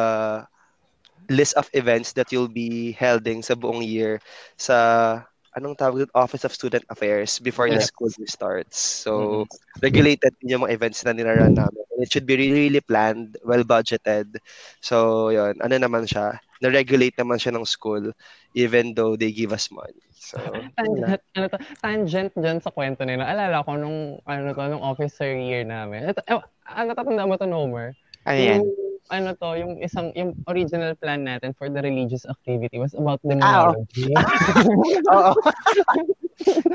list 1.30 1.56
of 1.56 1.70
events 1.74 2.14
that 2.14 2.32
you'll 2.32 2.52
be 2.52 2.94
holding 2.98 3.42
sa 3.44 3.56
buong 3.56 3.84
year 3.86 4.20
sa 4.58 5.24
anong 5.54 5.78
tawag 5.78 6.06
doon? 6.06 6.14
Office 6.18 6.44
of 6.44 6.54
Student 6.56 6.84
Affairs 6.90 7.38
before 7.40 7.70
the 7.70 7.80
Yes. 7.80 7.84
school 7.84 8.10
year 8.18 8.28
starts. 8.30 8.78
So, 8.78 9.46
regulated 9.84 10.34
din 10.42 10.58
yung 10.58 10.66
mga 10.66 10.74
events 10.76 11.06
na 11.06 11.14
niraran 11.14 11.54
namin. 11.54 11.84
And 11.94 12.02
it 12.02 12.10
should 12.12 12.26
be 12.26 12.36
really, 12.38 12.70
really 12.70 12.84
planned, 12.84 13.38
well 13.46 13.64
budgeted. 13.64 14.38
So, 14.82 15.30
yun, 15.30 15.62
ano 15.62 15.76
naman 15.78 16.10
siya, 16.10 16.42
na-regulate 16.62 17.18
naman 17.20 17.38
siya 17.38 17.54
ng 17.54 17.68
school 17.70 18.12
even 18.58 18.94
though 18.98 19.14
they 19.16 19.30
give 19.32 19.54
us 19.54 19.70
money. 19.70 20.02
So, 20.18 20.66
tangent, 20.78 21.22
ano 21.36 21.46
to, 21.52 21.58
tangent 21.82 22.32
dyan 22.38 22.60
sa 22.62 22.72
kwento 22.74 23.06
nila. 23.06 23.30
Alala 23.30 23.62
ko 23.66 23.78
nung, 23.78 24.18
ano 24.26 24.50
to, 24.54 24.64
nung 24.70 24.84
officer 24.86 25.30
year 25.38 25.62
namin. 25.66 26.10
Ito, 26.10 26.22
eh, 26.26 26.40
ah, 26.66 26.86
natatanda 26.86 27.28
mo 27.30 27.36
to, 27.38 27.46
Nomer? 27.46 27.94
Ano 28.26 28.40
yan? 28.42 28.64
Yung, 28.64 28.93
ano 29.12 29.36
to, 29.36 29.50
yung 29.60 29.84
isang, 29.84 30.16
yung 30.16 30.32
original 30.48 30.96
plan 30.96 31.28
natin 31.28 31.52
for 31.52 31.68
the 31.68 31.82
religious 31.82 32.24
activity 32.24 32.80
was 32.80 32.96
about 32.96 33.20
Ah, 33.24 33.28
demonology. 33.76 34.14
Oo. 35.14 35.32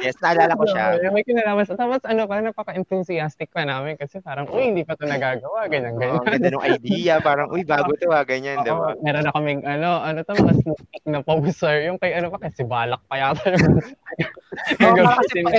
yes, 0.00 0.16
naalala 0.20 0.52
ko 0.54 0.64
siya. 0.68 1.00
Oo, 1.00 1.12
may 1.12 1.24
kinalaman 1.24 1.64
sa. 1.64 1.76
Tapos 1.76 2.04
ano 2.04 2.28
pa, 2.28 2.40
napaka-enthusiastic 2.40 3.48
pa 3.48 3.64
namin 3.64 3.96
kasi 3.96 4.20
parang, 4.20 4.44
uy, 4.52 4.72
hindi 4.72 4.84
pa 4.84 4.94
to 4.94 5.08
nagagawa, 5.08 5.66
ganyan, 5.72 5.96
Oo, 5.96 6.00
ganyan. 6.00 6.20
ang 6.20 6.28
ganda 6.28 6.48
ng 6.52 6.66
idea. 6.68 7.14
Parang, 7.20 7.48
uy, 7.48 7.64
bago 7.64 7.96
to 7.96 8.12
ah, 8.12 8.24
ganyan, 8.24 8.60
di 8.60 8.70
ba? 8.70 8.92
Oo, 8.92 9.00
meron 9.00 9.24
na 9.24 9.32
kaming, 9.32 9.60
ano, 9.64 9.98
ano 9.98 10.18
to, 10.20 10.32
mga 10.36 10.54
sneak 10.60 11.04
na 11.08 11.20
poster. 11.24 11.76
Yung 11.88 11.96
kay, 11.96 12.12
ano 12.12 12.28
pa, 12.28 12.38
kasi 12.44 12.62
balak 12.64 13.00
pa 13.08 13.16
yata 13.16 13.40
yung 13.56 13.78
Oo, 14.82 14.94
parang 14.98 15.22
kasi 15.22 15.38
pang 15.40 15.52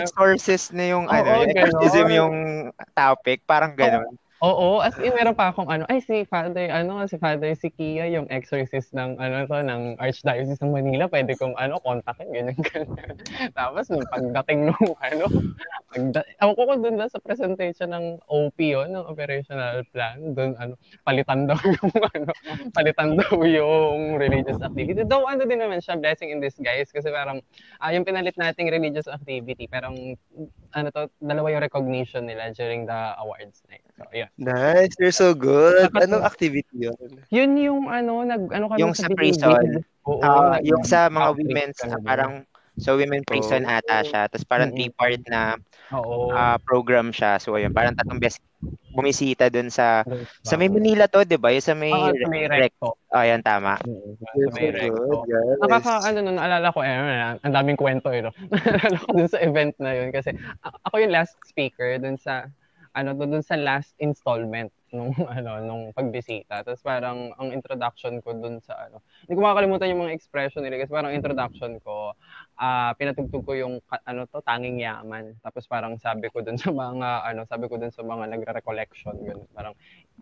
na- 0.75 0.89
yung, 0.89 1.05
Oo, 1.07 1.13
ano, 1.15 1.23
ganon. 1.23 1.49
exorcism 1.49 2.05
yung 2.11 2.35
topic. 2.93 3.39
Parang 3.47 3.73
ganon. 3.73 4.15
Oo, 4.39 4.79
as 4.79 4.95
in 5.03 5.11
meron 5.11 5.35
pa 5.35 5.51
akong 5.51 5.67
ano, 5.67 5.83
ay 5.91 5.99
si 5.99 6.23
Father, 6.23 6.71
ano, 6.71 7.03
si 7.11 7.19
Father 7.19 7.51
si 7.59 7.67
Kia, 7.75 8.07
yung 8.07 8.23
exorcist 8.31 8.95
ng 8.95 9.19
ano 9.19 9.43
to 9.43 9.59
ng 9.59 9.99
Archdiocese 9.99 10.63
ng 10.63 10.71
Manila, 10.71 11.11
pwede 11.11 11.35
kong 11.35 11.59
ano, 11.59 11.75
kontakin 11.83 12.31
ganyan 12.31 12.55
ganyan. 12.55 13.19
Tapos 13.59 13.91
nung 13.91 14.07
pagdating 14.07 14.71
nung 14.71 14.95
ano, 15.11 15.27
pagda, 15.91 16.23
ako 16.39 16.51
ko 16.55 16.73
dun 16.79 16.95
na 16.95 17.11
sa 17.11 17.19
presentation 17.19 17.91
ng 17.91 18.23
OP 18.31 18.55
yun, 18.63 18.95
ng 18.95 19.11
operational 19.11 19.83
plan, 19.91 20.31
dun 20.31 20.55
ano, 20.55 20.79
palitan 21.03 21.43
daw 21.43 21.59
yung 21.75 21.91
ano, 21.99 22.31
palitan 22.71 23.19
daw 23.19 23.43
yung 23.43 24.15
religious 24.15 24.63
activity. 24.63 25.03
Though 25.03 25.27
ano 25.27 25.43
din 25.43 25.59
naman 25.59 25.83
siya, 25.83 25.99
blessing 25.99 26.31
in 26.31 26.39
disguise 26.39 26.95
kasi 26.95 27.11
parang 27.11 27.43
ah, 27.83 27.91
yung 27.91 28.07
pinalit 28.07 28.39
nating 28.39 28.71
religious 28.71 29.11
activity, 29.11 29.67
parang 29.67 30.15
ano 30.71 30.87
to, 30.95 31.11
dalawa 31.19 31.51
yung 31.51 31.63
recognition 31.67 32.23
nila 32.23 32.55
during 32.55 32.87
the 32.87 32.99
awards 33.19 33.59
night. 33.67 33.83
So, 33.99 34.07
yun. 34.15 34.28
Nice. 34.35 34.93
You're 34.97 35.15
so 35.15 35.33
good. 35.33 35.89
Anong 35.95 36.21
activity 36.21 36.89
yun? 36.89 36.97
Yun 37.29 37.51
yung 37.57 37.81
ano, 37.87 38.21
nag, 38.21 38.49
ano 38.49 38.65
kami 38.67 38.79
Yung 38.81 38.93
sa 38.93 39.09
prison. 39.09 39.81
Oo, 40.05 40.19
nag- 40.21 40.61
yung 40.61 40.83
sa 40.83 41.07
mga 41.07 41.29
women's, 41.33 41.79
doon. 41.79 42.03
parang, 42.03 42.33
so 42.77 42.95
women 42.95 43.23
prison 43.23 43.63
Oh. 43.63 43.75
ata 43.75 44.03
siya. 44.03 44.27
Tapos 44.27 44.45
parang 44.45 44.69
Mm-mm. 44.69 44.77
three-part 44.91 45.21
na 45.27 45.55
Oo. 45.91 46.29
ah, 46.29 46.55
program 46.59 47.09
siya. 47.09 47.37
So, 47.37 47.53
ayun, 47.53 47.71
parang 47.71 47.95
tatlong 47.95 48.19
beses 48.19 48.39
bumisita 48.91 49.47
dun 49.47 49.71
sa, 49.71 50.03
doon 50.03 50.27
sa 50.43 50.59
may 50.59 50.67
Manila 50.67 51.07
to, 51.07 51.23
di 51.23 51.39
ba? 51.39 51.47
Yung 51.47 51.63
sa 51.63 51.71
may, 51.71 51.95
Oo, 51.95 52.11
sa 52.11 52.27
may 52.27 52.43
rec- 52.43 52.75
recto. 52.75 52.91
Oh, 53.07 53.23
yan, 53.23 53.39
tama. 53.39 53.79
Oo, 53.87 54.19
You're 54.35 54.51
Sa 54.51 54.59
may 54.59 54.69
recto. 54.69 55.23
Yes. 55.23 55.55
Nakaka, 55.63 55.93
ano 56.03 56.17
nun, 56.19 56.35
naalala 56.35 56.67
ko, 56.69 56.83
eh, 56.83 56.91
ano, 56.91 57.39
ang 57.39 57.53
daming 57.55 57.79
kwento, 57.79 58.11
eh, 58.11 58.19
no? 58.19 58.35
naalala 58.51 58.97
ko 58.99 59.09
dun 59.15 59.31
sa 59.31 59.39
event 59.39 59.71
na 59.79 59.95
yun 59.95 60.11
kasi 60.11 60.35
ako 60.83 60.95
yung 60.99 61.15
last 61.15 61.39
speaker 61.47 61.95
dun 61.95 62.19
sa, 62.19 62.51
ano, 62.93 63.13
dun 63.13 63.43
sa 63.45 63.55
last 63.59 63.93
installment 64.01 64.73
nung, 64.89 65.13
ano, 65.37 65.61
nung 65.61 65.83
pagbisita. 65.93 66.65
Tapos 66.65 66.81
parang, 66.81 67.33
ang 67.37 67.49
introduction 67.53 68.21
ko 68.21 68.33
dun 68.37 68.57
sa, 68.61 68.89
ano, 68.89 69.05
hindi 69.25 69.37
ko 69.37 69.41
makakalimutan 69.45 69.91
yung 69.93 70.03
mga 70.07 70.15
expression 70.17 70.65
nila 70.65 70.81
kasi 70.81 70.91
parang 70.91 71.13
introduction 71.13 71.77
ko, 71.83 72.13
ah 72.59 72.91
pinatugtog 72.99 73.47
ko 73.47 73.55
yung, 73.55 73.79
ano 74.03 74.27
to, 74.27 74.43
tanging 74.43 74.83
yaman. 74.83 75.39
Tapos 75.39 75.63
parang 75.63 75.95
sabi 75.95 76.27
ko 76.27 76.43
dun 76.43 76.59
sa 76.61 76.75
mga, 76.75 77.31
ano, 77.31 77.47
sabi 77.47 77.71
ko 77.71 77.79
dun 77.79 77.89
sa 77.95 78.03
mga 78.03 78.35
nagre-recollection, 78.35 79.15
ganun. 79.23 79.47
Parang, 79.55 79.73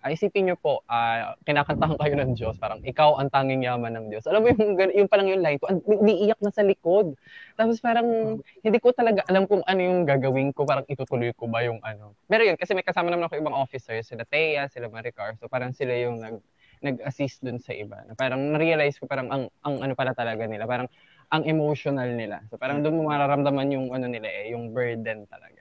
ah, 0.05 0.13
isipin 0.13 0.45
niyo 0.45 0.55
po, 0.61 0.85
ah, 0.85 1.33
kinakantahan 1.49 1.97
kayo 1.97 2.13
ng 2.13 2.31
Diyos, 2.37 2.55
parang 2.61 2.85
ikaw 2.85 3.17
ang 3.17 3.33
tanging 3.33 3.65
yaman 3.65 3.89
ng 3.97 4.05
Diyos. 4.13 4.29
Alam 4.29 4.45
mo 4.45 4.47
yung, 4.53 4.77
yung 4.93 5.09
parang 5.09 5.27
yung 5.33 5.41
line 5.41 5.57
ko, 5.57 5.65
niiyak 5.81 6.37
na 6.37 6.53
sa 6.53 6.61
likod. 6.61 7.17
Tapos 7.57 7.81
parang, 7.81 8.37
hindi 8.61 8.77
ko 8.77 8.93
talaga 8.93 9.25
alam 9.25 9.49
kung 9.49 9.65
ano 9.65 9.81
yung 9.81 10.05
gagawin 10.05 10.53
ko, 10.53 10.69
parang 10.69 10.85
itutuloy 10.85 11.33
ko 11.33 11.49
ba 11.49 11.65
yung 11.65 11.81
ano. 11.81 12.13
Pero 12.29 12.45
yun, 12.45 12.53
kasi 12.53 12.77
may 12.77 12.85
kasama 12.85 13.09
naman 13.09 13.25
ako 13.25 13.41
ibang 13.41 13.57
officers, 13.57 14.05
sila 14.05 14.29
Thea, 14.29 14.69
sila 14.69 14.93
Maricar, 14.93 15.33
so 15.41 15.49
parang 15.49 15.73
sila 15.73 15.97
yung 15.97 16.21
nag, 16.21 16.37
nag-assist 16.85 17.41
dun 17.41 17.57
sa 17.57 17.73
iba. 17.73 18.05
Parang 18.13 18.53
na-realize 18.53 19.01
ko 19.01 19.09
parang 19.09 19.33
ang, 19.33 19.43
ang 19.65 19.75
ano 19.81 19.93
pala 19.97 20.13
talaga 20.13 20.45
nila, 20.45 20.69
parang 20.69 20.85
ang 21.27 21.43
emotional 21.43 22.07
nila. 22.11 22.39
So 22.47 22.55
parang 22.55 22.81
doon 22.81 22.99
mo 22.99 23.11
mararamdaman 23.11 23.67
yung 23.71 23.91
ano 23.91 24.07
nila 24.07 24.27
eh, 24.27 24.55
yung 24.55 24.71
burden 24.71 25.27
talaga. 25.27 25.59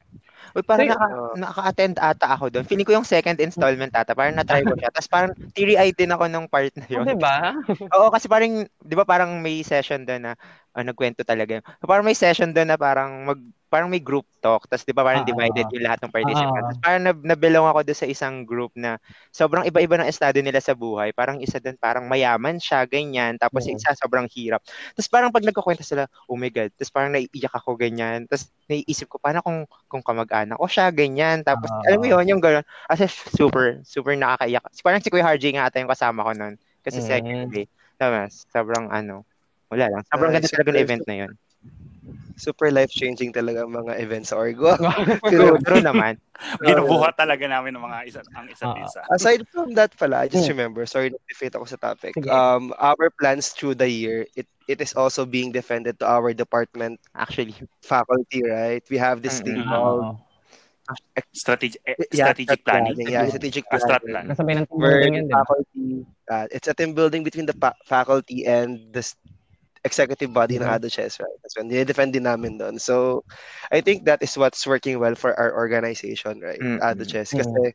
Uy, 0.54 0.62
parang 0.64 0.88
Kasi- 0.88 0.96
naka, 0.96 1.08
naka-attend 1.37 1.96
ata 2.00 2.26
ako 2.32 2.49
doon. 2.49 2.64
Feeling 2.64 2.87
ko 2.87 2.96
yung 2.96 3.04
second 3.04 3.37
installment 3.42 3.92
ata. 3.92 4.16
Parang 4.16 4.32
na-try 4.32 4.64
ko 4.64 4.73
siya. 4.73 4.88
Tapos 4.88 5.11
parang 5.11 5.32
teary-eyed 5.52 5.92
din 5.92 6.08
ako 6.08 6.25
nung 6.30 6.49
part 6.49 6.70
na 6.78 6.87
Oh, 6.88 6.94
yun. 7.02 7.04
di 7.12 7.18
ba? 7.18 7.52
Oo, 7.99 8.08
kasi 8.08 8.25
parang, 8.25 8.64
di 8.64 8.94
ba 8.96 9.04
parang 9.04 9.37
may 9.42 9.61
session 9.61 10.06
doon 10.06 10.23
na 10.23 10.32
ah, 10.73 10.85
nagkwento 10.87 11.26
talaga. 11.26 11.61
So, 11.82 11.85
parang 11.85 12.06
may 12.06 12.16
session 12.16 12.56
doon 12.56 12.73
na 12.73 12.78
parang 12.80 13.26
mag, 13.26 13.40
parang 13.76 13.92
may 13.92 14.00
group 14.00 14.25
talk. 14.40 14.64
Tapos 14.64 14.88
di 14.88 14.97
ba 14.97 15.04
parang 15.04 15.21
Ah, 15.21 15.28
divided 15.28 15.68
ah, 15.68 15.73
yung 15.76 15.85
lahat 15.85 16.00
ng 16.00 16.12
participants. 16.16 16.56
ah. 16.56 16.64
Tapos 16.64 16.78
parang 16.80 17.02
nab- 17.04 17.26
nabilong 17.28 17.68
ako 17.68 17.80
doon 17.85 17.99
sa 18.00 18.09
isang 18.09 18.35
group 18.49 18.73
na 18.73 18.97
sobrang 19.28 19.68
iba-iba 19.68 20.00
ng 20.00 20.09
estado 20.09 20.40
nila 20.40 20.64
sa 20.64 20.73
buhay. 20.73 21.12
Parang 21.12 21.37
isa 21.45 21.61
doon 21.61 21.76
parang 21.76 22.09
mayaman 22.09 22.56
siya, 22.56 22.88
ganyan. 22.88 23.37
Tapos 23.37 23.68
Oo. 23.68 23.76
isa 23.76 23.92
sobrang 23.92 24.25
hirap. 24.33 24.64
Tapos 24.97 25.09
parang 25.12 25.28
pag 25.28 25.45
nagkukwento 25.45 25.85
sila, 25.85 26.09
oh 26.25 26.40
my 26.40 26.49
God. 26.49 26.73
Tapos 26.73 26.88
parang 26.88 27.12
naiiyak 27.12 27.52
ako, 27.52 27.76
ganyan. 27.76 28.25
Tapos 28.25 28.49
naiisip 28.66 29.12
ko, 29.12 29.21
paano 29.21 29.45
kung, 29.45 29.68
kung 29.87 30.00
kamag-anak 30.00 30.56
ko 30.56 30.66
siya, 30.66 30.88
ganyan. 30.88 31.45
Tapos 31.45 31.68
Ah. 31.68 31.85
alam 31.92 32.00
mo 32.00 32.09
yun, 32.09 32.25
yung 32.25 32.40
gano'n. 32.40 32.64
As 32.88 33.04
super, 33.37 33.85
super 33.85 34.16
nakakaiyak. 34.16 34.64
Parang 34.80 35.04
si 35.04 35.12
Kuya 35.12 35.28
RJ 35.28 35.61
nga 35.61 35.68
ata 35.68 35.76
yung 35.78 35.92
kasama 35.92 36.25
ko 36.25 36.33
noon. 36.33 36.56
Kasi 36.80 37.04
Mm. 37.04 37.06
second 37.06 37.40
day. 37.52 37.66
Tama, 38.00 38.26
sobrang 38.30 38.88
ano, 38.88 39.26
wala 39.68 39.90
lang. 39.90 40.02
Sobrang 40.09 40.30
Nice. 40.30 40.47
ganda 40.47 40.52
talaga 40.54 40.71
ng 40.73 40.83
event 40.83 41.04
na 41.06 41.16
yun. 41.26 41.33
Super 42.37 42.69
life-changing 42.71 43.33
talaga 43.33 43.64
ang 43.64 43.73
mga 43.73 43.97
events 44.00 44.31
sa 44.31 44.37
Orgo. 44.38 44.76
True, 45.31 45.57
true 45.64 45.81
naman. 45.83 46.21
Binubuhat 46.61 47.16
talaga 47.16 47.49
namin 47.49 47.73
ng 47.76 47.85
mga 47.85 47.99
isa, 48.09 48.21
ang 48.37 48.47
isa't 48.52 48.71
Ah. 48.71 48.76
isa. 48.76 49.02
Aside 49.12 49.43
from 49.52 49.73
that 49.75 49.97
pala, 49.97 50.25
I 50.25 50.28
just 50.28 50.45
Hmm. 50.45 50.52
remember, 50.52 50.85
sorry 50.87 51.11
na 51.11 51.19
defeat 51.28 51.55
ako 51.57 51.64
sa 51.64 51.76
topic. 51.81 52.14
Um, 52.28 52.75
our 52.78 53.09
plans 53.21 53.50
through 53.57 53.75
the 53.81 53.88
year, 53.88 54.26
it 54.37 54.47
it 54.69 54.81
is 54.83 54.93
also 54.93 55.25
being 55.25 55.52
defended 55.52 55.99
to 56.00 56.07
our 56.07 56.35
department 56.35 57.00
Actually. 57.14 57.55
faculty, 57.83 58.43
right? 58.45 58.83
We 58.90 58.99
have 58.99 59.23
this 59.23 59.40
thing 59.40 59.62
Mm-mm. 59.62 59.69
called 59.69 60.21
Strategic, 61.33 61.81
eh, 61.87 61.97
yeah, 62.12 62.33
strategic 62.33 62.61
strat 62.61 62.64
planning. 62.64 62.97
Yeah, 63.07 63.26
strategic 63.28 63.64
Ah, 63.71 63.76
strat 63.78 64.00
planning. 64.02 64.11
plan. 64.11 64.25
Kasabay 64.31 64.55
ng 64.59 64.66
team 64.66 64.81
building 64.81 65.12
yan, 65.14 65.26
faculty, 65.28 65.85
uh, 66.31 66.47
it's 66.50 66.69
a 66.69 66.75
team 66.75 66.93
building 66.95 67.23
between 67.25 67.47
the 67.47 67.55
pa- 67.55 67.76
faculty 67.87 68.47
and 68.47 68.93
the 68.93 69.02
executive 69.85 70.33
body 70.33 70.56
ng 70.56 70.64
Mhm. 70.64 70.76
ADOCHES, 70.80 71.21
right? 71.21 71.38
That's 71.42 71.56
when 71.59 71.68
defend 71.68 72.16
din 72.16 72.25
namin 72.25 72.56
doon. 72.56 72.78
So, 72.80 73.25
I 73.68 73.83
think 73.83 74.06
that 74.06 74.23
is 74.23 74.37
what's 74.38 74.64
working 74.64 74.97
well 75.02 75.14
for 75.14 75.37
our 75.37 75.52
organization, 75.52 76.40
right? 76.40 76.61
Mm-mm. 76.61 76.80
ADOCHES. 76.80 77.37
Kasi, 77.37 77.75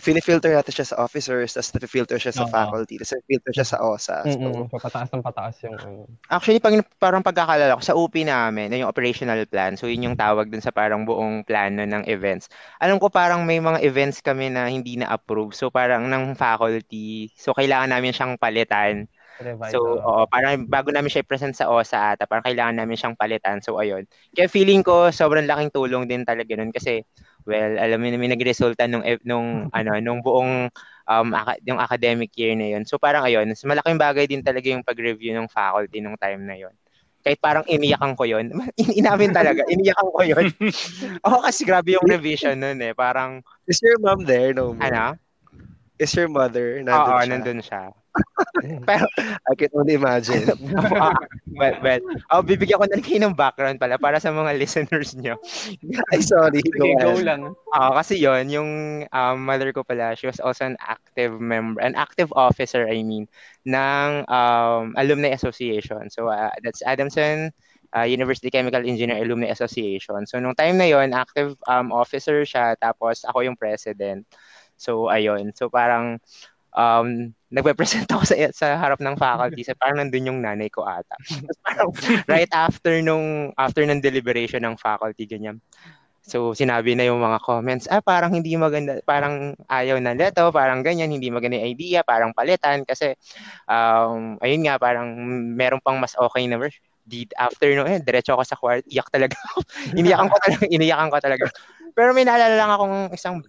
finifilter 0.00 0.48
natin 0.56 0.72
siya 0.72 0.88
sa 0.88 0.96
officers, 1.04 1.52
tapos 1.52 1.68
filter 1.90 2.16
siya 2.16 2.32
sa 2.32 2.48
Oo. 2.48 2.52
faculty, 2.54 2.96
tapos 2.96 3.20
filter 3.28 3.52
siya 3.52 3.66
sa 3.66 3.76
OSA. 3.84 4.24
So, 4.24 4.40
Mm-mm. 4.40 4.72
So, 4.72 4.80
pataas 4.80 5.12
ng 5.12 5.20
pataas 5.20 5.56
yung 5.68 5.76
ano. 5.76 6.08
Actually, 6.32 6.64
pag, 6.64 6.80
parang 6.96 7.20
pagkakalala 7.20 7.76
ko, 7.76 7.82
sa 7.84 7.92
UP 7.92 8.14
namin, 8.24 8.72
na 8.72 8.80
yung 8.80 8.88
operational 8.88 9.44
plan, 9.44 9.76
so 9.76 9.84
yun 9.84 10.08
yung 10.08 10.16
tawag 10.16 10.48
dun 10.48 10.64
sa 10.64 10.72
parang 10.72 11.04
buong 11.04 11.44
plano 11.44 11.84
ng 11.84 12.08
events. 12.08 12.48
Alam 12.80 12.96
ko 12.96 13.12
parang 13.12 13.44
may 13.44 13.60
mga 13.60 13.84
events 13.84 14.24
kami 14.24 14.48
na 14.48 14.64
hindi 14.70 14.96
na-approve. 14.96 15.52
So 15.52 15.68
parang 15.68 16.08
ng 16.08 16.40
faculty, 16.40 17.28
so 17.36 17.52
kailangan 17.52 17.92
namin 17.92 18.16
siyang 18.16 18.40
palitan. 18.40 19.04
So, 19.62 19.78
oo. 19.78 20.02
oo, 20.02 20.22
parang 20.26 20.66
bago 20.66 20.90
namin 20.90 21.08
siya 21.08 21.22
i-present 21.22 21.54
sa 21.54 21.70
OSA 21.70 22.12
ata, 22.18 22.26
parang 22.26 22.44
kailangan 22.44 22.76
namin 22.82 22.98
siyang 22.98 23.16
palitan. 23.16 23.62
So, 23.62 23.78
ayun. 23.78 24.04
Kaya 24.34 24.50
feeling 24.50 24.82
ko, 24.82 25.08
sobrang 25.14 25.46
laking 25.46 25.70
tulong 25.70 26.04
din 26.10 26.26
talaga 26.26 26.50
nun 26.58 26.74
kasi, 26.74 27.06
well, 27.46 27.78
alam 27.78 28.02
mo 28.02 28.10
namin, 28.10 28.34
nagresulta 28.34 28.90
nung, 28.90 29.06
ev- 29.06 29.22
nung, 29.24 29.70
ano, 29.76 29.90
nung 30.02 30.20
buong, 30.20 30.66
um, 31.08 31.28
aka- 31.32 31.62
yung 31.64 31.78
academic 31.78 32.34
year 32.36 32.52
na 32.58 32.74
yun. 32.74 32.82
So, 32.84 32.98
parang 32.98 33.22
ayun, 33.22 33.48
mas 33.48 33.62
malaking 33.62 33.98
bagay 34.02 34.24
din 34.26 34.42
talaga 34.42 34.66
yung 34.66 34.82
pag-review 34.84 35.32
ng 35.38 35.48
faculty 35.48 36.02
nung 36.02 36.18
time 36.18 36.42
na 36.44 36.58
yun. 36.58 36.74
Kahit 37.22 37.38
parang 37.38 37.62
iniyakan 37.70 38.18
ko 38.18 38.26
yun. 38.26 38.50
In- 38.82 38.98
Inamin 39.06 39.30
talaga, 39.30 39.62
iniyakan 39.70 40.08
ko 40.10 40.20
yun. 40.26 40.46
Oo, 41.26 41.38
kasi 41.46 41.62
grabe 41.62 41.94
yung 41.94 42.04
revision 42.10 42.58
nun 42.58 42.82
eh. 42.82 42.92
Parang, 42.98 43.38
is 43.70 43.78
your 43.78 43.96
mom 44.02 44.26
there? 44.26 44.50
No, 44.50 44.74
mo? 44.74 44.82
ano? 44.82 45.14
Is 46.02 46.10
your 46.18 46.26
mother? 46.26 46.82
Oo, 46.82 46.82
Nandun 46.82 47.18
siya? 47.22 47.30
nandun 47.30 47.60
siya. 47.62 47.82
I 49.50 49.54
can 49.56 49.72
only 49.72 49.94
imagine. 49.96 50.52
Ah, 50.76 51.16
well, 51.60 51.76
well, 51.80 52.00
oh, 52.30 52.42
bibigyan 52.44 52.80
ko 52.80 52.86
na 52.86 53.00
kayo 53.00 53.20
ng 53.24 53.36
background 53.36 53.80
pala 53.80 53.96
para 53.96 54.20
sa 54.20 54.30
mga 54.30 54.56
listeners 54.60 55.16
nyo. 55.16 55.40
Ay, 56.12 56.20
sorry. 56.20 56.60
Go 56.60 56.84
Sige, 56.84 57.00
go 57.00 57.16
ahead. 57.16 57.26
lang. 57.26 57.42
Ah, 57.72 57.96
kasi 57.96 58.20
yon 58.20 58.52
yung 58.52 58.70
um, 59.08 59.36
mother 59.40 59.72
ko 59.72 59.82
pala, 59.82 60.12
she 60.12 60.28
was 60.28 60.40
also 60.40 60.68
an 60.68 60.76
active 60.84 61.40
member, 61.40 61.80
an 61.80 61.96
active 61.96 62.28
officer, 62.36 62.84
I 62.84 63.00
mean, 63.00 63.26
ng 63.64 64.10
um, 64.28 64.92
Alumni 65.00 65.32
Association. 65.32 66.12
So, 66.12 66.28
uh, 66.28 66.52
that's 66.60 66.84
Adamson 66.84 67.52
uh, 67.96 68.08
University 68.08 68.50
Chemical 68.50 68.82
Engineer 68.84 69.22
Alumni 69.22 69.52
Association. 69.52 70.24
So 70.26 70.40
nung 70.40 70.56
time 70.56 70.80
na 70.80 70.88
yon, 70.88 71.12
active 71.12 71.56
um, 71.68 71.92
officer 71.92 72.42
siya 72.42 72.74
tapos 72.80 73.24
ako 73.28 73.44
yung 73.44 73.56
president. 73.56 74.24
So 74.80 75.12
ayun. 75.12 75.52
So 75.54 75.68
parang 75.68 76.18
um, 76.74 77.36
nagpe-present 77.52 78.08
ako 78.08 78.24
sa, 78.24 78.34
sa 78.56 78.66
harap 78.80 78.98
ng 78.98 79.14
faculty. 79.20 79.60
So 79.62 79.76
parang 79.76 80.00
nandun 80.00 80.32
yung 80.32 80.40
nanay 80.40 80.72
ko 80.72 80.88
ata. 80.88 81.14
parang 81.66 81.92
right 82.24 82.50
after 82.50 83.04
nung 83.04 83.52
after 83.60 83.84
ng 83.84 84.00
deliberation 84.00 84.64
ng 84.64 84.80
faculty 84.80 85.28
ganyan. 85.28 85.60
So, 86.22 86.54
sinabi 86.54 86.94
na 86.94 87.10
yung 87.10 87.18
mga 87.18 87.42
comments, 87.42 87.90
ah, 87.90 87.98
parang 87.98 88.30
hindi 88.30 88.54
maganda, 88.54 89.02
parang 89.02 89.58
ayaw 89.66 89.98
na 89.98 90.14
nito, 90.14 90.54
parang 90.54 90.78
ganyan, 90.86 91.10
hindi 91.10 91.34
maganda 91.34 91.58
yung 91.58 91.74
idea, 91.74 92.06
parang 92.06 92.30
palitan, 92.30 92.86
kasi, 92.86 93.18
um, 93.66 94.38
ayun 94.38 94.62
nga, 94.62 94.78
parang 94.78 95.18
meron 95.58 95.82
pang 95.82 95.98
mas 95.98 96.14
okay 96.14 96.46
na 96.46 96.62
version. 96.62 96.86
Di, 97.02 97.26
after 97.34 97.74
no, 97.74 97.82
eh, 97.90 97.98
diretso 97.98 98.38
ako 98.38 98.44
sa 98.46 98.54
court, 98.54 98.86
iyak 98.86 99.10
talaga 99.10 99.34
iniyakan 99.98 100.30
ko 100.30 100.36
talaga, 100.38 100.64
iniyakan 100.70 101.08
ko 101.10 101.18
talaga. 101.18 101.44
Pero 101.90 102.14
may 102.14 102.22
naalala 102.22 102.54
lang 102.54 102.70
akong 102.70 102.96
isang, 103.10 103.42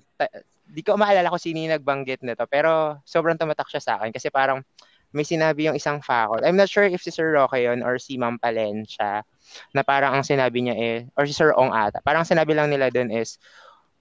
di 0.73 0.81
ko 0.81 0.97
maalala 0.97 1.29
kung 1.29 1.37
sino 1.41 1.61
yung 1.61 1.77
nagbanggit 1.77 2.25
nito, 2.25 2.49
pero 2.49 2.97
sobrang 3.05 3.37
tumatak 3.37 3.69
siya 3.69 3.81
sa 3.81 3.91
akin, 4.01 4.09
kasi 4.09 4.33
parang, 4.33 4.65
may 5.13 5.21
sinabi 5.21 5.69
yung 5.69 5.77
isang 5.77 6.01
faculty. 6.01 6.41
I'm 6.41 6.57
not 6.57 6.73
sure 6.73 6.89
if 6.89 7.05
si 7.05 7.13
Sir 7.13 7.37
Roque 7.37 7.61
yun 7.61 7.85
or 7.85 8.01
si 8.01 8.17
Ma'am 8.17 8.41
Palencia 8.41 9.21
na 9.69 9.85
parang 9.85 10.17
ang 10.17 10.25
sinabi 10.25 10.65
niya 10.65 10.75
eh, 10.75 10.97
or 11.13 11.29
si 11.29 11.37
Sir 11.37 11.53
Ong 11.53 11.69
ata, 11.69 12.01
parang 12.01 12.25
sinabi 12.25 12.57
lang 12.57 12.73
nila 12.73 12.89
doon 12.89 13.13
is, 13.13 13.37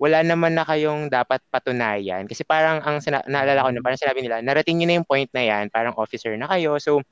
wala 0.01 0.25
naman 0.25 0.57
na 0.57 0.65
kayong 0.65 1.13
dapat 1.13 1.45
patunayan. 1.53 2.25
Kasi 2.25 2.43
parang 2.49 2.81
ang 2.81 3.05
sina- 3.05 3.23
naalala 3.29 3.69
ko 3.69 3.71
na 3.71 3.85
parang 3.85 4.01
sinabi 4.01 4.25
nila, 4.25 4.41
narating 4.41 4.81
niyo 4.81 4.87
na 4.89 4.97
yung 4.99 5.07
point 5.07 5.29
na 5.37 5.45
yan, 5.45 5.69
parang 5.69 5.93
officer 6.01 6.33
na 6.35 6.49
kayo. 6.49 6.81
So, 6.81 7.05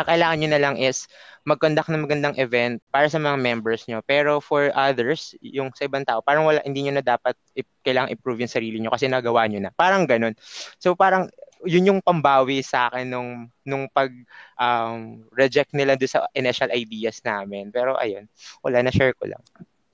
ang 0.00 0.08
kailangan 0.08 0.36
nyo 0.40 0.50
na 0.50 0.62
lang 0.62 0.76
is 0.80 1.04
mag-conduct 1.44 1.88
ng 1.88 2.04
magandang 2.04 2.36
event 2.36 2.80
para 2.92 3.08
sa 3.08 3.16
mga 3.16 3.36
members 3.40 3.88
nyo. 3.88 4.04
Pero 4.04 4.40
for 4.40 4.68
others, 4.76 5.32
yung 5.40 5.72
sa 5.72 5.88
ibang 5.88 6.04
tao, 6.04 6.20
parang 6.20 6.44
wala, 6.44 6.60
hindi 6.64 6.84
nyo 6.84 7.00
na 7.00 7.04
dapat 7.04 7.36
i- 7.56 7.64
kailangang 7.84 8.16
improve 8.16 8.44
yung 8.44 8.52
sarili 8.52 8.76
nyo 8.80 8.92
kasi 8.92 9.08
nagawa 9.08 9.48
nyo 9.48 9.60
na. 9.60 9.72
Parang 9.72 10.04
ganun. 10.04 10.36
So 10.76 10.92
parang 10.92 11.32
yun 11.64 11.92
yung 11.92 12.00
pambawi 12.00 12.64
sa 12.64 12.88
akin 12.88 13.08
nung 13.08 13.30
nung 13.68 13.84
pag 13.92 14.08
um, 14.56 15.20
reject 15.36 15.76
nila 15.76 15.96
do 15.96 16.08
sa 16.08 16.24
initial 16.32 16.72
ideas 16.72 17.20
namin. 17.20 17.68
Pero 17.68 17.96
ayun, 18.00 18.24
wala 18.64 18.84
na 18.84 18.92
share 18.92 19.12
ko 19.16 19.28
lang. 19.28 19.42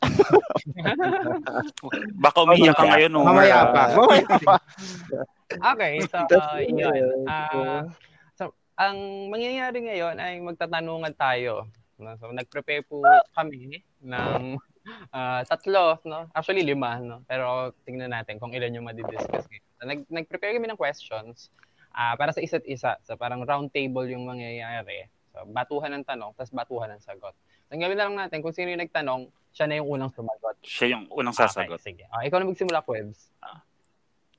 Baka 2.22 2.38
umiyak 2.46 2.76
ka 2.76 2.84
ngayon. 2.86 3.10
Mamaya 3.10 3.74
pa. 3.74 3.84
Mamaya 3.96 4.28
pa. 4.42 4.56
okay, 5.74 5.98
so 6.06 6.18
uh, 6.26 6.60
yun. 6.62 7.26
Uh, 7.26 7.90
ang 8.76 9.32
mangyayari 9.32 9.80
ngayon 9.88 10.16
ay 10.20 10.36
magtatanungan 10.44 11.16
tayo. 11.16 11.66
No? 11.96 12.12
So, 12.20 12.28
nag-prepare 12.28 12.84
po 12.84 13.00
kami 13.32 13.80
ng 14.04 14.60
uh, 15.16 15.40
tatlo, 15.48 15.96
no? 16.04 16.28
Actually, 16.36 16.60
lima, 16.60 17.00
no? 17.00 17.24
Pero 17.24 17.72
tingnan 17.88 18.12
natin 18.12 18.36
kung 18.36 18.52
ilan 18.52 18.76
yung 18.76 18.84
madidiscuss 18.84 19.48
ngayon. 19.48 19.64
Nag, 19.80 20.00
nag-prepare 20.12 20.60
kami 20.60 20.68
ng 20.68 20.76
questions 20.76 21.48
uh, 21.96 22.12
para 22.20 22.36
sa 22.36 22.44
isa't 22.44 22.68
isa. 22.68 23.00
So, 23.08 23.16
parang 23.16 23.48
round 23.48 23.72
table 23.72 24.12
yung 24.12 24.28
mangyayari. 24.28 25.08
So, 25.32 25.48
batuhan 25.48 25.96
ng 25.96 26.04
tanong, 26.04 26.36
tapos 26.36 26.52
batuhan 26.52 26.92
ng 26.92 27.00
sagot. 27.00 27.32
So, 27.66 27.72
ang 27.72 27.80
gawin 27.80 27.96
na 27.96 28.04
lang 28.12 28.16
natin, 28.28 28.44
kung 28.44 28.52
sino 28.52 28.76
yung 28.76 28.84
nagtanong, 28.84 29.32
siya 29.56 29.64
na 29.64 29.80
yung 29.80 29.88
unang 29.88 30.12
sumagot. 30.12 30.60
Siya 30.60 30.92
yung 30.92 31.08
unang 31.08 31.32
sasagot. 31.32 31.80
Okay, 31.80 31.96
sige. 31.96 32.04
Uh, 32.12 32.20
ikaw 32.28 32.36
na 32.36 32.52
magsimula, 32.52 32.84
Kwebs. 32.84 33.32
Uh, 33.40 33.56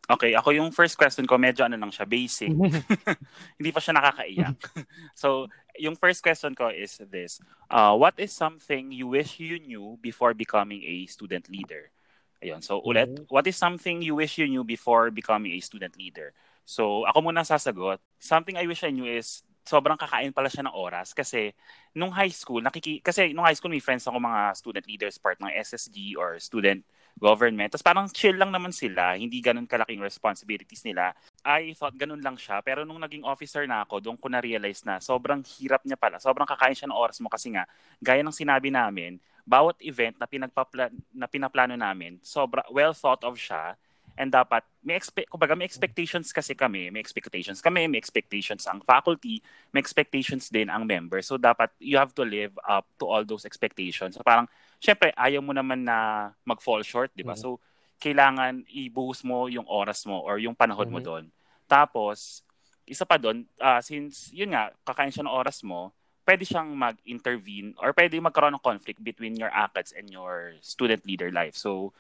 okay, 0.08 0.32
ako 0.34 0.56
yung 0.56 0.72
first 0.72 0.96
question 0.96 1.28
ko, 1.28 1.36
medyo 1.36 1.68
ano 1.68 1.76
lang 1.76 1.92
siya, 1.92 2.08
basic. 2.08 2.52
Hindi 3.60 3.70
pa 3.76 3.80
siya 3.84 3.94
nakakaiyak. 4.00 4.58
so, 5.22 5.52
yung 5.78 6.00
first 6.00 6.24
question 6.24 6.56
ko 6.56 6.72
is 6.72 6.98
this. 7.12 7.44
Uh, 7.68 7.94
what 7.94 8.16
is 8.18 8.32
something 8.32 8.90
you 8.96 9.12
wish 9.12 9.38
you 9.38 9.60
knew 9.60 10.00
before 10.00 10.34
becoming 10.34 10.82
a 10.88 11.06
student 11.12 11.52
leader? 11.52 11.92
Ayun. 12.40 12.64
So, 12.64 12.80
ulit, 12.80 13.12
mm-hmm. 13.12 13.30
what 13.30 13.46
is 13.46 13.60
something 13.60 14.02
you 14.02 14.16
wish 14.16 14.40
you 14.40 14.48
knew 14.48 14.64
before 14.64 15.12
becoming 15.12 15.52
a 15.54 15.62
student 15.62 15.98
leader? 16.00 16.32
So, 16.64 17.04
ako 17.06 17.28
muna 17.28 17.44
sasagot. 17.44 18.00
Something 18.20 18.56
I 18.56 18.68
wish 18.68 18.84
I 18.84 18.92
knew 18.92 19.08
is 19.08 19.44
sobrang 19.68 20.00
kakain 20.00 20.32
pala 20.32 20.48
siya 20.48 20.64
ng 20.64 20.76
oras 20.80 21.12
kasi 21.12 21.52
nung 21.92 22.16
high 22.16 22.32
school, 22.32 22.64
nakiki 22.64 23.04
kasi 23.04 23.36
nung 23.36 23.44
high 23.44 23.58
school 23.58 23.72
may 23.72 23.84
friends 23.84 24.08
ako 24.08 24.16
mga 24.16 24.56
student 24.56 24.86
leaders 24.88 25.20
part 25.20 25.36
ng 25.44 25.52
SSG 25.52 26.16
or 26.16 26.40
student 26.40 26.88
government. 27.18 27.74
Tapos 27.74 27.84
parang 27.84 28.06
chill 28.14 28.38
lang 28.38 28.54
naman 28.54 28.70
sila, 28.70 29.18
hindi 29.18 29.42
ganun 29.42 29.66
kalaking 29.66 30.00
responsibilities 30.00 30.86
nila. 30.86 31.18
I 31.42 31.74
thought 31.74 31.98
ganun 31.98 32.22
lang 32.22 32.38
siya, 32.38 32.62
pero 32.62 32.86
nung 32.86 33.02
naging 33.02 33.26
officer 33.26 33.66
na 33.66 33.84
ako, 33.84 34.00
doon 34.00 34.18
ko 34.18 34.30
na-realize 34.30 34.86
na 34.86 35.02
sobrang 35.02 35.42
hirap 35.58 35.82
niya 35.84 35.98
pala. 35.98 36.22
Sobrang 36.22 36.46
kakain 36.46 36.78
siya 36.78 36.88
ng 36.94 36.98
oras 36.98 37.18
mo 37.18 37.28
kasi 37.28 37.52
nga, 37.52 37.66
gaya 37.98 38.22
ng 38.22 38.34
sinabi 38.34 38.70
namin, 38.70 39.18
bawat 39.48 39.82
event 39.82 40.16
na 40.22 40.30
pinagpapla 40.30 40.94
na 41.16 41.26
pinaplano 41.26 41.74
namin, 41.74 42.22
sobra 42.22 42.62
well 42.70 42.94
thought 42.94 43.26
of 43.26 43.34
siya 43.40 43.74
and 44.18 44.34
dapat 44.34 44.66
may 44.82 44.98
expect 44.98 45.30
kumbaga 45.30 45.54
may 45.54 45.64
expectations 45.64 46.34
kasi 46.34 46.58
kami, 46.58 46.90
may 46.90 47.00
expectations 47.00 47.62
kami, 47.62 47.86
may 47.86 48.02
expectations 48.02 48.66
ang 48.66 48.82
faculty, 48.82 49.40
may 49.72 49.80
expectations 49.80 50.50
din 50.50 50.68
ang 50.68 50.84
members. 50.84 51.30
So 51.30 51.38
dapat 51.38 51.70
you 51.80 51.96
have 51.96 52.12
to 52.18 52.26
live 52.26 52.58
up 52.66 52.84
to 52.98 53.06
all 53.06 53.24
those 53.24 53.46
expectations. 53.46 54.18
So 54.18 54.26
parang 54.26 54.50
syempre 54.78 55.14
ayaw 55.14 55.42
mo 55.42 55.54
naman 55.54 55.84
na 55.86 56.30
mag-fall 56.46 56.82
short, 56.86 57.14
'di 57.14 57.26
ba? 57.26 57.34
Mm-hmm. 57.34 57.58
So 57.58 57.62
kailangan 57.98 58.62
ibuhos 58.70 59.26
mo 59.26 59.50
yung 59.50 59.66
oras 59.66 60.06
mo 60.06 60.22
or 60.22 60.38
yung 60.38 60.54
panahon 60.54 60.90
mm-hmm. 60.90 61.02
mo 61.02 61.08
doon. 61.08 61.26
Tapos 61.66 62.46
isa 62.88 63.04
pa 63.04 63.20
doon, 63.20 63.44
uh, 63.60 63.84
since 63.84 64.32
yun 64.32 64.56
nga 64.56 64.72
kakain 64.88 65.12
siya 65.12 65.28
ng 65.28 65.36
oras 65.36 65.60
mo, 65.66 65.92
pwede 66.24 66.48
siyang 66.48 66.72
mag-intervene 66.76 67.76
or 67.80 67.92
pwede 67.92 68.16
magkaroon 68.20 68.56
ng 68.56 68.64
conflict 68.64 69.00
between 69.04 69.36
your 69.36 69.52
ACADS 69.52 69.96
and 69.96 70.08
your 70.12 70.56
student 70.64 71.04
leader 71.04 71.32
life. 71.32 71.56
So, 71.56 71.92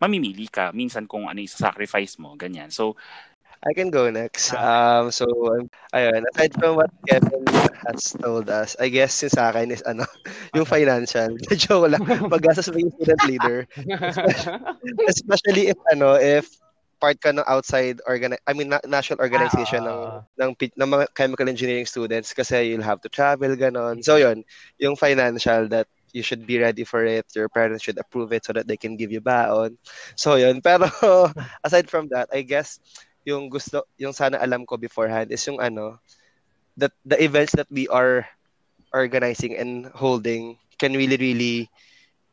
mamimili 0.00 0.48
ka 0.48 0.72
minsan 0.72 1.04
kung 1.04 1.28
ano 1.28 1.40
yung 1.40 1.48
sacrifice 1.48 2.16
mo, 2.16 2.36
ganyan. 2.36 2.72
So, 2.72 2.96
I 3.60 3.72
can 3.76 3.90
go 3.92 4.08
next. 4.08 4.56
Ah. 4.56 5.04
Um, 5.04 5.12
so, 5.12 5.28
ayun, 5.92 6.24
aside 6.32 6.56
from 6.56 6.80
what 6.80 6.88
Kevin 7.04 7.44
has 7.84 8.16
told 8.16 8.48
us, 8.48 8.72
I 8.80 8.88
guess 8.88 9.20
yung 9.20 9.32
sa 9.36 9.52
akin 9.52 9.68
is 9.68 9.84
ano, 9.84 10.08
yung 10.56 10.64
financial. 10.64 11.36
Joke 11.60 11.92
lang, 11.92 12.00
pag-gastos 12.32 12.72
mo 12.72 12.80
yung 12.80 12.94
student 12.96 13.22
leader. 13.28 13.68
Especially, 13.76 15.04
especially 15.12 15.64
if 15.68 15.78
ano, 15.92 16.16
if 16.16 16.48
part 17.00 17.16
ka 17.20 17.32
ng 17.32 17.48
outside 17.48 17.96
organ 18.04 18.36
I 18.44 18.52
mean 18.52 18.68
na- 18.68 18.84
national 18.84 19.24
organization 19.24 19.88
ah, 19.88 20.20
ng 20.36 20.52
ng 20.52 20.76
ng 20.76 20.90
mga 20.92 21.04
chemical 21.16 21.48
engineering 21.48 21.88
students 21.88 22.36
kasi 22.36 22.68
you'll 22.70 22.84
have 22.84 23.00
to 23.00 23.08
travel 23.08 23.56
ganon. 23.56 24.04
So 24.04 24.20
yun, 24.20 24.44
yung 24.76 25.00
financial 25.00 25.64
that 25.72 25.88
you 26.12 26.22
should 26.22 26.44
be 26.44 26.58
ready 26.60 26.84
for 26.84 27.04
it. 27.04 27.24
Your 27.34 27.48
parents 27.48 27.84
should 27.84 27.98
approve 27.98 28.32
it 28.32 28.44
so 28.44 28.52
that 28.52 28.68
they 28.68 28.76
can 28.76 28.96
give 29.00 29.12
you 29.12 29.20
baon. 29.24 29.80
So 30.16 30.36
yun, 30.36 30.60
pero 30.60 30.92
aside 31.64 31.88
from 31.88 32.12
that, 32.12 32.28
I 32.32 32.44
guess 32.44 32.78
yung 33.24 33.52
gusto 33.52 33.84
yung 34.00 34.16
sana 34.16 34.40
alam 34.40 34.64
ko 34.64 34.80
beforehand 34.80 35.28
is 35.28 35.44
yung 35.44 35.60
ano 35.60 36.00
that 36.76 36.92
the 37.04 37.18
events 37.20 37.52
that 37.52 37.68
we 37.68 37.84
are 37.92 38.24
organizing 38.96 39.54
and 39.58 39.86
holding 39.92 40.56
can 40.80 40.96
really 40.96 41.20
really 41.20 41.68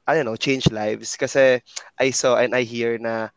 I 0.07 0.15
don't 0.15 0.23
know, 0.23 0.39
change 0.39 0.71
lives 0.71 1.19
kasi 1.19 1.59
I 1.99 2.15
saw 2.15 2.39
and 2.39 2.55
I 2.55 2.63
hear 2.63 2.95
na 2.95 3.27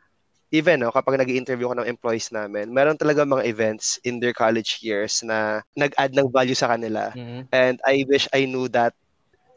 even 0.54 0.78
no, 0.78 0.94
kapag 0.94 1.18
nag 1.18 1.30
interview 1.30 1.66
ko 1.66 1.74
ng 1.74 1.90
employees 1.90 2.30
namin, 2.30 2.70
meron 2.70 2.94
talaga 2.94 3.26
mga 3.26 3.46
events 3.46 3.98
in 4.06 4.22
their 4.22 4.34
college 4.34 4.78
years 4.78 5.22
na 5.26 5.62
nag-add 5.74 6.14
ng 6.14 6.30
value 6.30 6.54
sa 6.54 6.70
kanila. 6.70 7.10
Mm-hmm. 7.14 7.50
And 7.50 7.82
I 7.82 8.06
wish 8.06 8.30
I 8.30 8.46
knew 8.46 8.70
that 8.70 8.94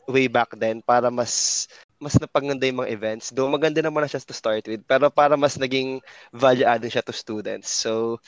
way 0.10 0.25
back 0.25 0.53
then 0.58 0.82
para 0.82 1.13
mas 1.13 1.65
mas 2.03 2.19
napaganda 2.19 2.67
yung 2.67 2.83
mga 2.83 2.91
events. 2.91 3.31
Do 3.31 3.47
maganda 3.47 3.79
naman 3.79 4.03
na 4.03 4.11
siya 4.11 4.19
to 4.21 4.35
start 4.35 4.67
with, 4.67 4.83
pero 4.83 5.07
para 5.07 5.39
mas 5.39 5.55
naging 5.55 6.03
value 6.35 6.67
adding 6.67 6.91
siya 6.91 7.05
to 7.05 7.15
students. 7.15 7.71
So, 7.71 8.19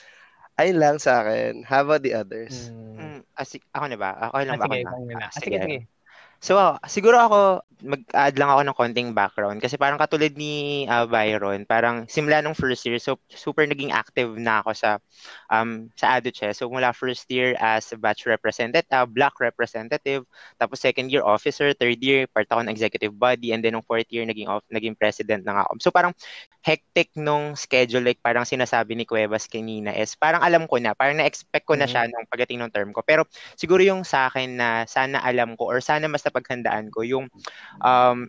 ayun 0.56 0.80
lang 0.80 0.98
sa 0.98 1.22
akin. 1.22 1.68
How 1.68 1.84
about 1.84 2.02
the 2.08 2.16
others? 2.16 2.72
Mm. 2.72 2.86
Mm, 2.96 3.20
asik, 3.36 3.62
ako 3.76 3.86
na 3.92 3.98
ba? 4.00 4.12
Ako 4.32 4.36
lang 4.40 4.56
ah, 4.56 4.60
ba? 4.60 4.66
Sige, 4.72 4.80
ako 4.88 5.00
na. 5.04 5.16
Ah, 5.20 5.32
sige, 5.36 5.58
sige. 5.60 5.78
So, 6.40 6.60
uh, 6.60 6.78
siguro 6.86 7.18
ako, 7.18 7.40
mag-add 7.86 8.40
lang 8.40 8.50
ako 8.50 8.62
ng 8.66 8.78
konting 8.78 9.12
background. 9.14 9.60
Kasi 9.62 9.76
parang 9.76 10.00
katulad 10.00 10.34
ni 10.34 10.86
uh, 10.88 11.06
Byron, 11.06 11.68
parang 11.68 12.10
simula 12.10 12.42
nung 12.42 12.58
first 12.58 12.86
year, 12.88 12.98
so 12.98 13.20
super 13.30 13.68
naging 13.68 13.94
active 13.94 14.34
na 14.40 14.64
ako 14.64 14.72
sa 14.74 14.90
um, 15.52 15.92
sa 15.94 16.18
ADUCHE. 16.18 16.56
So, 16.58 16.72
mula 16.72 16.96
first 16.96 17.30
year 17.30 17.54
as 17.60 17.94
batch 18.00 18.26
representative, 18.26 18.88
uh, 18.90 19.06
black 19.06 19.38
representative, 19.40 20.26
tapos 20.58 20.82
second 20.82 21.14
year 21.14 21.22
officer, 21.24 21.72
third 21.78 22.02
year 22.02 22.26
part 22.32 22.50
ako 22.50 22.66
ng 22.66 22.74
executive 22.74 23.14
body, 23.14 23.54
and 23.54 23.62
then 23.62 23.78
nung 23.78 23.86
fourth 23.86 24.10
year, 24.10 24.26
naging, 24.26 24.50
off, 24.50 24.66
naging 24.74 24.98
president 24.98 25.46
na 25.46 25.64
ako. 25.64 25.72
So, 25.80 25.90
parang 25.94 26.18
hectic 26.66 27.14
nung 27.14 27.54
schedule, 27.54 28.02
like 28.02 28.18
parang 28.26 28.42
sinasabi 28.42 28.98
ni 28.98 29.06
Cuevas 29.06 29.46
kanina 29.46 29.94
is, 29.94 30.18
parang 30.18 30.42
alam 30.42 30.66
ko 30.66 30.82
na, 30.82 30.98
parang 30.98 31.22
na-expect 31.22 31.70
ko 31.70 31.78
na 31.78 31.86
siya 31.86 32.10
mm-hmm. 32.10 32.18
nung 32.18 32.26
pagdating 32.26 32.58
ng 32.66 32.74
term 32.74 32.90
ko. 32.90 33.06
Pero 33.06 33.30
siguro 33.54 33.86
yung 33.86 34.02
sa 34.02 34.26
akin 34.34 34.58
na 34.58 34.70
sana 34.90 35.22
alam 35.22 35.54
ko 35.54 35.70
or 35.70 35.78
sana 35.78 36.10
mas 36.10 36.25
napaghandaan 36.26 36.90
ko 36.90 37.06
yung 37.06 37.30
um 37.86 38.28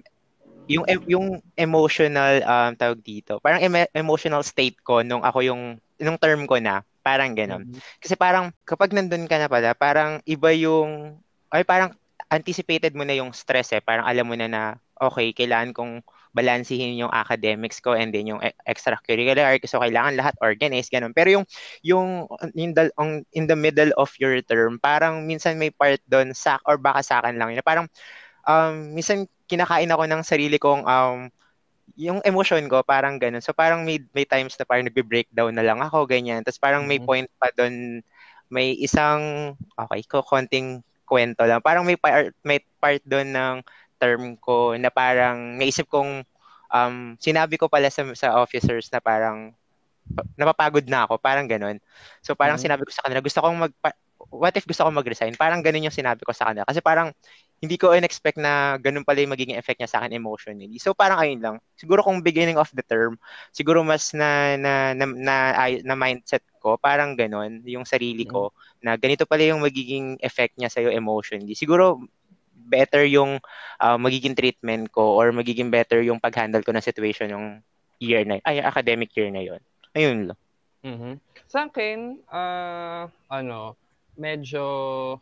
yung 0.66 0.84
yung 1.06 1.26
emotional 1.54 2.42
um 2.42 2.72
tawag 2.74 3.00
dito. 3.00 3.38
Parang 3.40 3.62
em- 3.62 3.90
emotional 3.94 4.42
state 4.42 4.78
ko 4.82 5.00
nung 5.00 5.22
ako 5.22 5.40
yung 5.46 5.62
nung 5.96 6.20
term 6.20 6.44
ko 6.44 6.60
na, 6.60 6.84
parang 7.00 7.32
gano'n. 7.32 7.64
Mm-hmm. 7.64 8.02
Kasi 8.02 8.14
parang 8.18 8.52
kapag 8.68 8.92
nandun 8.92 9.24
ka 9.24 9.40
na 9.40 9.48
pala, 9.48 9.72
parang 9.72 10.20
iba 10.28 10.52
yung 10.52 11.16
ay 11.54 11.64
parang 11.64 11.94
anticipated 12.26 12.92
mo 12.92 13.06
na 13.06 13.14
yung 13.14 13.30
stress 13.30 13.72
eh. 13.72 13.82
Parang 13.82 14.04
alam 14.04 14.26
mo 14.26 14.34
na 14.34 14.50
na, 14.50 14.62
okay, 14.98 15.30
kailangan 15.30 15.70
kong 15.70 16.02
balansihin 16.36 17.00
yung 17.00 17.08
academics 17.08 17.80
ko 17.80 17.96
and 17.96 18.12
then 18.12 18.28
yung 18.28 18.42
e- 18.44 18.52
extracurricular. 18.68 19.56
So, 19.64 19.80
kailangan 19.80 20.20
lahat 20.20 20.36
organized, 20.44 20.92
ganun. 20.92 21.16
Pero 21.16 21.40
yung, 21.40 21.46
yung 21.82 22.08
in 22.52 22.76
the, 22.76 22.92
on, 23.00 23.24
in 23.32 23.48
the 23.48 23.56
middle 23.56 23.90
of 23.96 24.12
your 24.20 24.36
term, 24.44 24.76
parang 24.78 25.24
minsan 25.24 25.56
may 25.56 25.72
part 25.72 26.00
doon, 26.06 26.36
sak 26.36 26.60
or 26.68 26.76
baka 26.76 27.00
sa 27.02 27.24
akin 27.24 27.40
lang 27.40 27.56
yun. 27.56 27.64
Parang, 27.64 27.88
um, 28.46 28.92
minsan 28.94 29.24
kinakain 29.48 29.90
ako 29.90 30.04
ng 30.06 30.22
sarili 30.26 30.58
kong, 30.60 30.84
um, 30.86 31.30
yung 31.96 32.20
emotion 32.26 32.60
ko, 32.68 32.82
parang 32.84 33.16
ganun. 33.20 33.40
So, 33.44 33.54
parang 33.56 33.86
may, 33.86 34.02
may 34.12 34.26
times 34.28 34.56
na 34.58 34.66
parang 34.68 34.86
nagbe-breakdown 34.88 35.54
na 35.56 35.64
lang 35.64 35.80
ako, 35.80 36.04
ganyan. 36.08 36.42
Tapos 36.44 36.60
parang 36.60 36.84
may 36.84 37.00
Mhm. 37.00 37.06
point 37.06 37.28
pa 37.40 37.48
doon, 37.56 38.02
may 38.52 38.76
isang, 38.78 39.54
okay, 39.78 40.02
ko 40.06 40.22
konting 40.22 40.82
kwento 41.06 41.42
lang. 41.46 41.62
Parang 41.62 41.86
may 41.86 41.96
part, 41.98 42.34
may 42.44 42.60
part 42.82 43.00
doon 43.06 43.28
ng 43.32 43.54
term 43.98 44.36
ko 44.40 44.74
na 44.78 44.88
parang 44.92 45.58
naisip 45.58 45.88
kong 45.90 46.22
um, 46.72 46.94
sinabi 47.20 47.56
ko 47.60 47.66
pala 47.70 47.88
sa, 47.92 48.06
sa 48.16 48.36
officers 48.40 48.88
na 48.92 49.00
parang 49.02 49.52
napapagod 50.38 50.86
na 50.88 51.04
ako, 51.08 51.18
parang 51.20 51.46
ganun. 51.48 51.76
So 52.22 52.34
parang 52.38 52.56
Mhm. 52.56 52.60
sinabi 52.60 52.84
ko 52.86 52.92
sa 52.92 53.04
kanila, 53.06 53.20
gusto 53.24 53.40
kong 53.42 53.58
mag 53.68 53.72
what 54.32 54.54
if 54.56 54.64
gusto 54.66 54.82
kong 54.84 54.96
mag-resign? 54.98 55.34
Parang 55.36 55.60
ganun 55.62 55.86
yung 55.88 55.94
sinabi 55.94 56.24
ko 56.24 56.32
sa 56.32 56.50
kanila. 56.50 56.64
Kasi 56.66 56.80
parang 56.82 57.12
hindi 57.62 57.76
ko 57.80 57.92
in-expect 57.96 58.36
na 58.40 58.76
ganun 58.80 59.04
pala 59.06 59.22
yung 59.24 59.32
magiging 59.32 59.56
effect 59.56 59.80
niya 59.80 59.88
sa 59.90 59.98
akin 60.04 60.12
emotionally. 60.16 60.76
So 60.80 60.92
parang 60.92 61.20
ayun 61.20 61.40
lang. 61.40 61.56
Siguro 61.76 62.04
kung 62.04 62.20
beginning 62.24 62.56
of 62.60 62.68
the 62.74 62.84
term, 62.84 63.16
siguro 63.52 63.80
mas 63.84 64.12
na 64.16 64.56
na 64.60 64.92
na, 64.96 65.04
na, 65.08 65.34
ay- 65.56 65.82
na 65.84 65.96
mindset 65.96 66.44
ko, 66.60 66.76
parang 66.80 67.16
ganun, 67.16 67.62
yung 67.64 67.84
sarili 67.88 68.24
ko, 68.28 68.52
na 68.84 68.96
ganito 68.98 69.24
pala 69.24 69.44
yung 69.46 69.62
magiging 69.64 70.16
effect 70.20 70.56
niya 70.58 70.68
sa'yo 70.72 70.90
emotionally. 70.92 71.54
Siguro 71.56 72.00
better 72.66 73.06
yung 73.06 73.38
uh, 73.78 73.96
magiging 73.96 74.34
treatment 74.34 74.90
ko 74.90 75.14
or 75.16 75.30
magiging 75.30 75.70
better 75.70 76.02
yung 76.02 76.18
pag-handle 76.18 76.60
ko 76.66 76.74
ng 76.74 76.84
situation 76.84 77.30
yung 77.30 77.62
year 78.02 78.26
na, 78.26 78.42
ay, 78.44 78.60
academic 78.60 79.14
year 79.16 79.30
na 79.30 79.40
yun. 79.40 79.60
Ayun 79.96 80.28
lang. 80.28 80.38
Mhm. 80.84 81.12
Sa 81.48 81.70
akin, 81.70 82.20
ah, 82.28 83.08
ano, 83.30 83.78
medyo, 84.18 84.62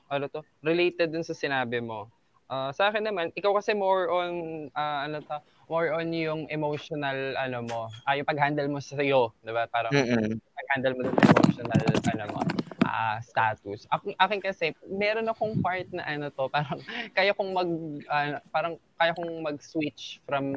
ano 0.08 0.24
to, 0.28 0.42
related 0.64 1.12
dun 1.12 1.26
sa 1.26 1.36
sinabi 1.36 1.78
mo. 1.78 2.10
Ah, 2.50 2.70
sa 2.74 2.90
akin 2.90 3.06
naman, 3.06 3.32
ikaw 3.32 3.56
kasi 3.56 3.72
more 3.72 4.10
on, 4.10 4.32
ah, 4.74 5.06
ano 5.06 5.20
to, 5.22 5.36
more 5.70 5.94
on 5.96 6.12
yung 6.12 6.44
emotional, 6.52 7.38
ano 7.38 7.64
mo, 7.64 7.80
ah, 8.04 8.14
yung 8.18 8.28
pag-handle 8.28 8.68
mo 8.68 8.82
sa 8.82 9.00
iyo, 9.00 9.32
di 9.40 9.52
ba? 9.54 9.64
Parang 9.70 9.94
Mm-mm. 9.94 10.36
pag-handle 10.36 10.94
mo 10.98 11.02
sa 11.08 11.22
emotional, 11.32 11.82
ano 12.12 12.24
mo, 12.34 12.40
ah, 12.94 13.18
status. 13.18 13.90
Ako, 13.90 14.14
akin 14.14 14.38
kasi, 14.38 14.70
meron 14.86 15.26
akong 15.26 15.58
part 15.58 15.90
na 15.90 16.06
ano 16.06 16.30
to, 16.30 16.46
parang 16.46 16.78
kaya 17.18 17.34
kong 17.34 17.50
mag, 17.50 17.70
ah, 18.06 18.38
parang 18.54 18.78
kaya 18.94 19.10
kong 19.18 19.42
mag-switch 19.42 20.22
from 20.30 20.54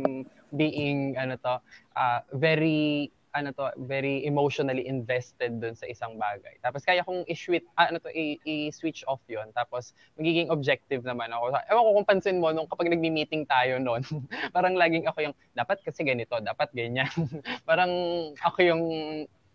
being, 0.53 1.17
ano 1.17 1.33
to, 1.41 1.57
ah, 1.97 2.21
very 2.37 3.09
ano 3.37 3.53
to, 3.53 3.69
very 3.85 4.25
emotionally 4.25 4.89
invested 4.89 5.61
dun 5.61 5.77
sa 5.77 5.85
isang 5.85 6.17
bagay. 6.17 6.57
Tapos 6.65 6.81
kaya 6.81 7.05
kong 7.05 7.21
i-switch, 7.29 7.61
ah, 7.77 7.85
ano 7.93 8.01
to, 8.01 8.09
i-switch 8.09 9.05
off 9.05 9.21
yon 9.29 9.53
Tapos 9.53 9.93
magiging 10.17 10.49
objective 10.49 11.05
naman 11.05 11.29
ako. 11.29 11.53
Ewan 11.69 11.85
ko 11.85 11.91
kung 12.01 12.07
pansin 12.09 12.41
mo, 12.41 12.49
nung 12.49 12.65
kapag 12.65 12.89
nagmi-meeting 12.89 13.45
tayo 13.45 13.77
noon, 13.77 14.01
parang 14.55 14.73
laging 14.73 15.05
ako 15.05 15.29
yung, 15.29 15.35
dapat 15.53 15.77
kasi 15.85 16.01
ganito, 16.01 16.33
dapat 16.41 16.73
ganyan. 16.73 17.11
parang 17.69 17.91
ako 18.41 18.59
yung, 18.65 18.83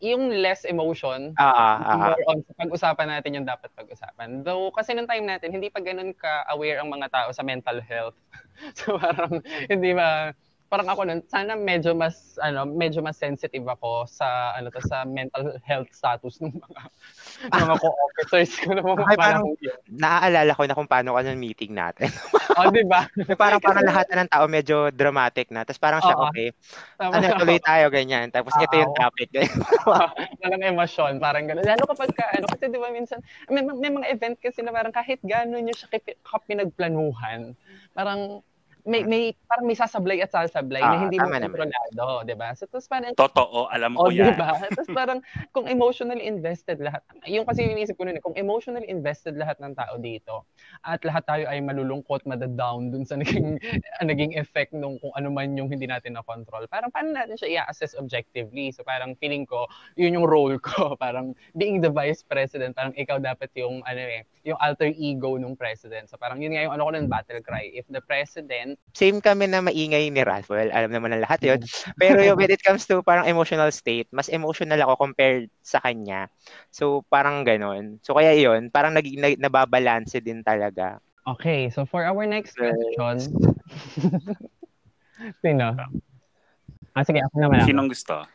yung 0.03 0.35
less 0.43 0.67
emotion, 0.67 1.31
ah. 1.39 1.79
more 1.95 2.19
on 2.27 2.43
sa 2.43 2.53
pag-usapan 2.59 3.07
natin 3.07 3.39
yung 3.39 3.47
dapat 3.47 3.71
pag-usapan. 3.79 4.43
Though, 4.43 4.75
kasi 4.75 4.99
nung 4.99 5.07
time 5.07 5.31
natin, 5.31 5.55
hindi 5.55 5.71
pa 5.71 5.79
ganun 5.79 6.11
ka-aware 6.19 6.83
ang 6.83 6.91
mga 6.91 7.07
tao 7.09 7.29
sa 7.31 7.47
mental 7.47 7.79
health. 7.79 8.19
so, 8.79 8.99
parang, 8.99 9.39
hindi 9.71 9.95
ba, 9.95 10.35
parang 10.73 10.89
ako 10.89 11.05
nun, 11.05 11.21
sana 11.29 11.53
medyo 11.53 11.93
mas, 11.93 12.41
ano, 12.41 12.65
medyo 12.65 13.05
mas 13.05 13.21
sensitive 13.21 13.69
ako 13.69 14.09
sa, 14.09 14.57
ano 14.57 14.73
to, 14.73 14.81
sa 14.81 15.05
mental 15.05 15.61
health 15.69 15.93
status 15.93 16.41
ng 16.41 16.49
mga, 16.49 16.81
mga 17.69 17.75
co-officers 17.77 18.53
ko. 18.57 18.73
ng 18.73 18.81
mga 18.81 19.05
Ay, 19.05 19.17
parang- 19.21 19.53
yun. 19.61 19.77
Naaalala 19.93 20.57
ko 20.57 20.65
na 20.65 20.73
kung 20.73 20.89
paano 20.89 21.13
ka 21.13 21.29
ng 21.29 21.37
meeting 21.37 21.77
natin. 21.77 22.09
Oh, 22.53 22.69
di 22.69 22.85
ba? 22.85 23.09
parang 23.33 23.65
parang 23.65 23.81
lahat 23.81 24.13
na 24.13 24.17
ng 24.25 24.29
tao 24.29 24.45
medyo 24.45 24.93
dramatic 24.93 25.49
na. 25.49 25.65
Tapos 25.65 25.81
parang 25.81 26.05
siya, 26.05 26.21
okay, 26.21 26.53
Tama. 27.01 27.17
ano, 27.17 27.41
tuloy 27.41 27.57
tayo, 27.65 27.89
ganyan. 27.89 28.29
Tapos 28.29 28.53
ito 28.61 28.77
yung 28.77 28.93
topic. 28.93 29.33
Walang 30.45 30.61
emosyon, 30.61 31.17
parang 31.17 31.49
gano'n. 31.49 31.65
Lalo 31.65 31.89
kapag 31.89 32.13
ka, 32.13 32.29
ano, 32.29 32.45
kasi 32.53 32.69
di 32.69 32.77
ba 32.77 32.93
minsan, 32.93 33.25
may, 33.49 33.65
may 33.65 33.89
mga 33.89 34.05
event 34.13 34.37
kasi 34.37 34.61
na 34.61 34.69
parang 34.69 34.93
kahit 34.93 35.17
gano'n 35.25 35.65
nyo 35.65 35.73
siya 35.73 35.89
kapinagplanuhan, 36.29 37.57
parang 37.97 38.45
may, 38.83 39.07
may, 39.07 39.23
parang 39.47 39.67
may 39.67 39.79
sasablay 39.79 40.19
at 40.19 40.31
sasablay 40.35 40.83
Ah, 40.83 40.91
na 40.91 41.07
hindi 41.07 41.19
mo 41.23 41.31
kontrolado, 41.31 42.27
di 42.27 42.35
ba? 42.35 42.51
So, 42.59 42.67
tapos 42.67 42.91
parang, 42.91 43.15
Totoo, 43.15 43.71
alam 43.71 43.95
ko 43.95 44.07
oh, 44.07 44.11
di 44.11 44.19
yan. 44.19 44.35
ba? 44.35 44.59
Tapos 44.75 44.91
parang, 44.91 45.19
kung 45.55 45.71
emotionally 45.71 46.27
invested 46.27 46.83
lahat, 46.83 47.07
yung 47.31 47.47
kasi 47.47 47.63
iniisip 47.63 47.95
ko 47.95 48.11
eh, 48.11 48.19
kung 48.19 48.35
emotionally 48.35 48.91
invested 48.91 49.39
lahat 49.39 49.63
ng 49.63 49.79
tao 49.79 49.95
dito, 50.03 50.51
at 50.83 50.99
lahat 51.07 51.23
tayo 51.31 51.45
ay 51.47 51.63
malulungkot, 51.63 52.27
madadown 52.27 52.91
dun 52.91 53.07
sa 53.07 53.15
naging, 53.23 53.63
naging 54.03 54.35
effect 54.35 54.75
nung 54.75 54.99
kung 54.99 55.15
ano 55.15 55.31
man 55.31 55.55
yung 55.55 55.71
hindi 55.71 55.87
natin 55.87 56.19
na-control, 56.19 56.67
parang 56.67 56.91
paano 56.91 57.15
natin 57.15 57.39
siya 57.39 57.63
i-assess 57.63 57.95
objectively? 57.95 58.75
So 58.75 58.83
parang 58.83 59.15
feeling 59.23 59.47
ko, 59.47 59.71
yun 59.95 60.19
yung 60.19 60.27
role 60.27 60.59
ko. 60.59 60.95
Parang 61.03 61.35
being 61.59 61.83
the 61.83 61.91
vice 61.91 62.23
president, 62.23 62.79
parang 62.79 62.95
ikaw 62.95 63.19
dapat 63.19 63.51
yung, 63.59 63.83
ano 63.83 64.01
eh, 64.01 64.23
yung 64.47 64.59
alter 64.63 64.91
ego 64.95 65.35
nung 65.39 65.59
president. 65.59 66.07
So 66.11 66.17
parang 66.17 66.39
yun 66.43 66.55
nga 66.55 66.63
yung 66.67 66.75
ano 66.75 66.87
ko 66.87 66.91
ng 66.95 67.11
battle 67.11 67.43
cry. 67.43 67.71
If 67.75 67.87
the 67.91 68.03
president, 68.03 68.72
Same 68.93 69.19
kami 69.23 69.49
na 69.49 69.65
maingay 69.65 70.09
ni 70.13 70.23
Ralph. 70.23 70.53
Well, 70.53 70.69
alam 70.69 70.93
naman 70.93 71.17
ng 71.17 71.25
lahat 71.25 71.41
yun. 71.45 71.61
Pero 71.97 72.19
yung 72.27 72.37
when 72.37 72.53
it 72.53 72.61
comes 72.61 72.85
to 72.89 73.01
parang 73.01 73.29
emotional 73.29 73.71
state, 73.73 74.07
mas 74.13 74.29
emotional 74.29 74.81
ako 74.83 75.09
compared 75.09 75.49
sa 75.65 75.81
kanya. 75.81 76.29
So, 76.69 77.07
parang 77.09 77.47
ganon. 77.47 78.03
So, 78.05 78.19
kaya 78.19 78.37
yun, 78.37 78.69
parang 78.69 78.93
nag, 78.93 79.07
nag, 79.07 79.41
nababalanse 79.41 80.21
din 80.21 80.45
talaga. 80.45 81.01
Okay, 81.23 81.71
so 81.71 81.87
for 81.87 82.03
our 82.03 82.27
next 82.27 82.59
question. 82.59 83.31
Sino? 85.43 85.79
Ah, 86.93 87.05
sige, 87.07 87.23
ako 87.23 87.37
naman. 87.39 87.63
Sinong 87.63 87.89
gusto? 87.89 88.27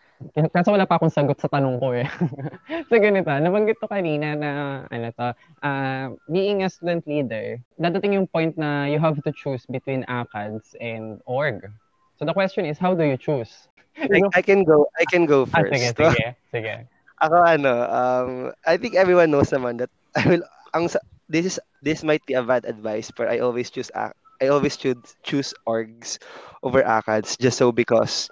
Kaso 0.53 0.73
wala 0.73 0.89
pa 0.89 0.97
akong 0.97 1.13
sagot 1.13 1.37
sa 1.37 1.49
tanong 1.49 1.77
ko 1.77 1.93
eh. 1.93 2.07
so 2.89 2.97
ganito, 2.97 3.29
nabanggit 3.29 3.77
ko 3.77 3.85
kanina 3.85 4.33
na 4.33 4.49
ano 4.89 5.07
to, 5.13 5.27
ah, 5.61 6.09
being 6.29 6.63
a 6.65 6.69
student 6.69 7.05
leader, 7.05 7.61
dadating 7.77 8.17
yung 8.17 8.27
point 8.29 8.57
na 8.57 8.85
you 8.89 8.97
have 8.97 9.17
to 9.21 9.31
choose 9.31 9.65
between 9.69 10.01
ACADS 10.09 10.73
and 10.81 11.21
org. 11.29 11.69
So 12.17 12.25
the 12.25 12.33
question 12.33 12.65
is, 12.65 12.77
how 12.81 12.93
do 12.97 13.03
you 13.05 13.17
choose? 13.17 13.69
I, 14.13 14.21
I 14.33 14.41
can 14.41 14.63
go, 14.63 14.87
I 14.99 15.05
can 15.05 15.25
go 15.25 15.45
Ah, 15.53 15.61
first. 15.61 15.69
sige, 15.69 15.93
sige, 15.97 16.23
sige. 16.51 16.73
Ako 17.21 17.35
ano, 17.45 17.73
um, 17.89 18.31
I 18.65 18.77
think 18.77 18.95
everyone 18.95 19.31
knows 19.31 19.49
naman 19.51 19.77
that 19.79 19.89
I 20.15 20.23
will, 20.27 20.43
ang, 20.73 20.89
this 21.29 21.45
is, 21.45 21.59
this 21.81 22.03
might 22.03 22.25
be 22.25 22.33
a 22.33 22.43
bad 22.43 22.65
advice, 22.65 23.11
but 23.11 23.27
I 23.29 23.39
always 23.39 23.69
choose, 23.69 23.89
I 23.95 24.47
always 24.49 24.77
choose, 24.77 25.15
choose 25.23 25.53
orgs 25.67 26.17
over 26.63 26.81
ACADS 26.83 27.37
just 27.39 27.57
so 27.57 27.71
because 27.71 28.29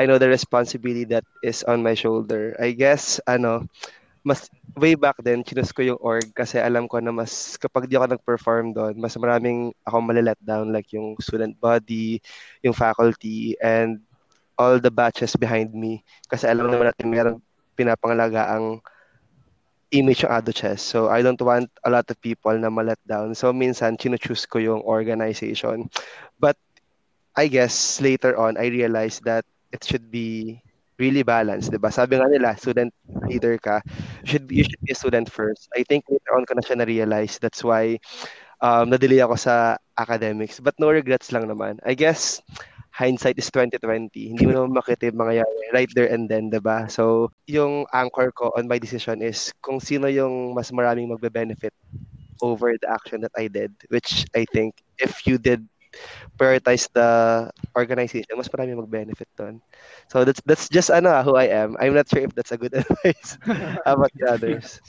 I 0.00 0.08
know 0.08 0.16
the 0.16 0.32
responsibility 0.32 1.04
that 1.12 1.28
is 1.44 1.60
on 1.68 1.84
my 1.84 1.92
shoulder. 1.92 2.56
I 2.56 2.72
guess, 2.72 3.20
ano, 3.28 3.68
mas, 4.24 4.48
way 4.80 4.96
back 4.96 5.20
then, 5.20 5.44
chinus 5.44 5.76
ko 5.76 5.84
yung 5.84 6.00
org 6.00 6.24
kasi 6.32 6.56
alam 6.56 6.88
ko 6.88 7.04
na 7.04 7.12
mas, 7.12 7.60
kapag 7.60 7.84
di 7.84 8.00
ako 8.00 8.16
nag-perform 8.16 8.72
doon, 8.72 8.96
mas 8.96 9.12
maraming 9.20 9.76
ako 9.84 10.00
malalet 10.00 10.40
down, 10.40 10.72
like 10.72 10.88
yung 10.96 11.20
student 11.20 11.52
body, 11.60 12.16
yung 12.64 12.72
faculty, 12.72 13.60
and 13.60 14.00
all 14.56 14.80
the 14.80 14.88
batches 14.88 15.36
behind 15.36 15.76
me. 15.76 16.00
Kasi 16.32 16.48
alam 16.48 16.72
naman 16.72 16.88
natin 16.88 17.12
meron 17.12 17.36
pinapangalaga 17.76 18.56
ang 18.56 18.80
image 19.92 20.24
ng 20.24 20.32
Ado 20.32 20.52
Chess. 20.52 20.80
So, 20.80 21.12
I 21.12 21.20
don't 21.20 21.40
want 21.44 21.68
a 21.84 21.92
lot 21.92 22.08
of 22.08 22.16
people 22.24 22.56
na 22.56 22.72
malet 22.72 23.00
down. 23.04 23.36
So, 23.36 23.52
minsan, 23.52 24.00
chino-choose 24.00 24.48
ko 24.48 24.64
yung 24.64 24.80
organization. 24.80 25.92
But, 26.40 26.56
I 27.36 27.52
guess, 27.52 28.00
later 28.00 28.36
on, 28.40 28.56
I 28.56 28.72
realized 28.72 29.28
that 29.28 29.44
it 29.72 29.82
should 29.84 30.10
be 30.10 30.60
really 31.00 31.24
balanced, 31.24 31.72
'di 31.72 31.80
ba? 31.80 31.88
Sabi 31.88 32.20
nga 32.20 32.28
nila, 32.28 32.52
student 32.60 32.92
leader 33.24 33.56
ka, 33.56 33.80
should 34.28 34.44
be, 34.44 34.60
you 34.60 34.64
should 34.68 34.84
be 34.84 34.92
a 34.92 34.98
student 34.98 35.32
first. 35.32 35.72
I 35.72 35.82
think 35.88 36.04
later 36.12 36.36
on 36.36 36.44
ko 36.44 36.52
na 36.54 36.62
siya 36.62 36.76
na-realize. 36.84 37.40
That's 37.40 37.64
why 37.64 37.96
um, 38.60 38.92
na-delay 38.92 39.24
ako 39.24 39.40
sa 39.40 39.80
academics. 39.96 40.60
But 40.60 40.76
no 40.76 40.92
regrets 40.92 41.32
lang 41.32 41.48
naman. 41.48 41.80
I 41.88 41.96
guess, 41.96 42.44
hindsight 42.92 43.40
is 43.40 43.48
2020. 43.48 44.36
Hindi 44.36 44.44
mo 44.44 44.52
naman 44.52 44.76
makita 44.76 45.08
yung 45.08 45.24
mga 45.24 45.40
yan 45.40 45.50
right 45.72 45.90
there 45.96 46.12
and 46.12 46.28
then, 46.28 46.52
'di 46.52 46.60
ba? 46.60 46.84
So, 46.92 47.32
yung 47.48 47.88
anchor 47.96 48.28
ko 48.36 48.52
on 48.54 48.68
my 48.68 48.76
decision 48.76 49.24
is 49.24 49.56
kung 49.64 49.80
sino 49.80 50.06
yung 50.12 50.52
mas 50.52 50.68
maraming 50.68 51.08
magbe-benefit 51.08 51.72
over 52.44 52.76
the 52.76 52.88
action 52.88 53.20
that 53.24 53.34
I 53.36 53.48
did, 53.48 53.72
which 53.88 54.28
I 54.36 54.44
think 54.52 54.80
if 55.00 55.24
you 55.24 55.40
did 55.40 55.64
prioritize 56.34 56.88
the 56.92 57.08
organization, 57.76 58.38
mas 58.38 58.48
marami 58.48 58.78
mag-benefit 58.78 59.28
doon. 59.36 59.58
So 60.08 60.22
that's 60.24 60.40
that's 60.46 60.70
just 60.70 60.90
ano 60.90 61.22
who 61.22 61.34
I 61.36 61.50
am. 61.50 61.74
I'm 61.78 61.94
not 61.94 62.08
sure 62.08 62.22
if 62.22 62.32
that's 62.34 62.54
a 62.54 62.60
good 62.60 62.74
advice. 62.80 63.36
About 63.86 64.12
the 64.14 64.26
others? 64.30 64.80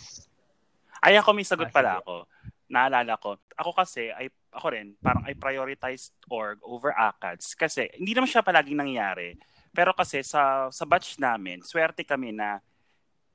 Ay, 1.02 1.18
ako 1.18 1.34
may 1.34 1.46
sagot 1.46 1.70
Ah, 1.70 1.74
pala 1.74 1.92
ako. 2.00 2.30
naalala 2.72 3.20
ko. 3.20 3.36
Ako 3.58 3.76
kasi, 3.76 4.14
ay, 4.16 4.32
ako 4.54 4.72
rin, 4.72 4.96
parang 5.04 5.28
I 5.28 5.36
prioritized 5.36 6.16
org 6.32 6.62
over 6.64 6.96
ACADS. 6.96 7.52
Kasi, 7.58 7.92
hindi 8.00 8.16
naman 8.16 8.32
siya 8.32 8.46
palaging 8.46 8.80
nangyayari. 8.80 9.36
Pero 9.76 9.92
kasi 9.92 10.24
sa, 10.24 10.72
sa 10.72 10.86
batch 10.88 11.20
namin, 11.20 11.66
swerte 11.66 12.08
kami 12.08 12.32
na 12.32 12.64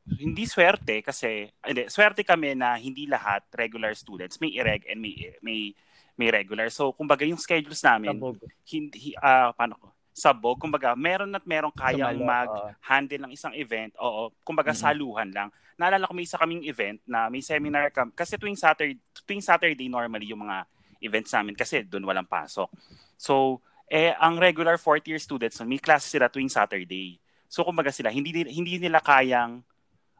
hindi 0.06 0.46
swerte 0.46 1.02
kasi 1.02 1.50
hindi 1.66 1.90
swerte 1.90 2.22
kami 2.22 2.54
na 2.54 2.78
hindi 2.78 3.10
lahat 3.10 3.42
regular 3.58 3.90
students 3.90 4.38
may 4.38 4.54
ireg 4.54 4.86
and 4.86 5.02
may 5.02 5.34
may 5.42 5.74
may 6.16 6.32
regular. 6.32 6.72
So 6.72 6.90
kumbaga 6.90 7.22
yung 7.22 7.38
schedules 7.38 7.80
namin 7.80 8.16
Sabog. 8.16 8.40
hindi 8.66 9.12
uh, 9.16 9.52
paano 9.52 9.76
ko? 9.76 9.86
Sabog. 10.16 10.56
Kumbaga 10.56 10.96
meron 10.96 11.28
at 11.36 11.44
meron 11.44 11.68
kayang 11.70 12.24
mag-handle 12.24 13.28
ng 13.28 13.32
isang 13.36 13.52
event. 13.52 13.92
Oo 14.00 14.32
kumbaga 14.40 14.72
Mhm. 14.72 14.80
saluhan 14.80 15.28
lang. 15.30 15.48
Naalala 15.76 16.08
ko 16.08 16.16
may 16.16 16.24
isa 16.24 16.40
kaming 16.40 16.64
event 16.64 17.04
na 17.04 17.28
may 17.28 17.44
seminar 17.44 17.92
kam 17.92 18.08
kasi 18.10 18.40
tuwing 18.40 18.56
Saturday 18.56 18.96
tuwing 19.28 19.44
Saturday 19.44 19.92
normally 19.92 20.32
yung 20.32 20.40
mga 20.40 20.64
events 21.04 21.36
namin 21.36 21.52
kasi 21.52 21.84
doon 21.84 22.08
walang 22.08 22.24
pasok. 22.24 22.72
So 23.20 23.60
eh 23.86 24.16
ang 24.16 24.40
regular 24.40 24.80
fourth 24.80 25.04
year 25.04 25.20
students 25.20 25.60
may 25.62 25.76
class 25.76 26.08
sila 26.08 26.32
tuwing 26.32 26.48
Saturday. 26.48 27.20
So 27.46 27.60
kumbaga 27.62 27.92
sila 27.92 28.08
hindi 28.08 28.32
hindi 28.48 28.80
nila 28.80 29.04
kayang 29.04 29.60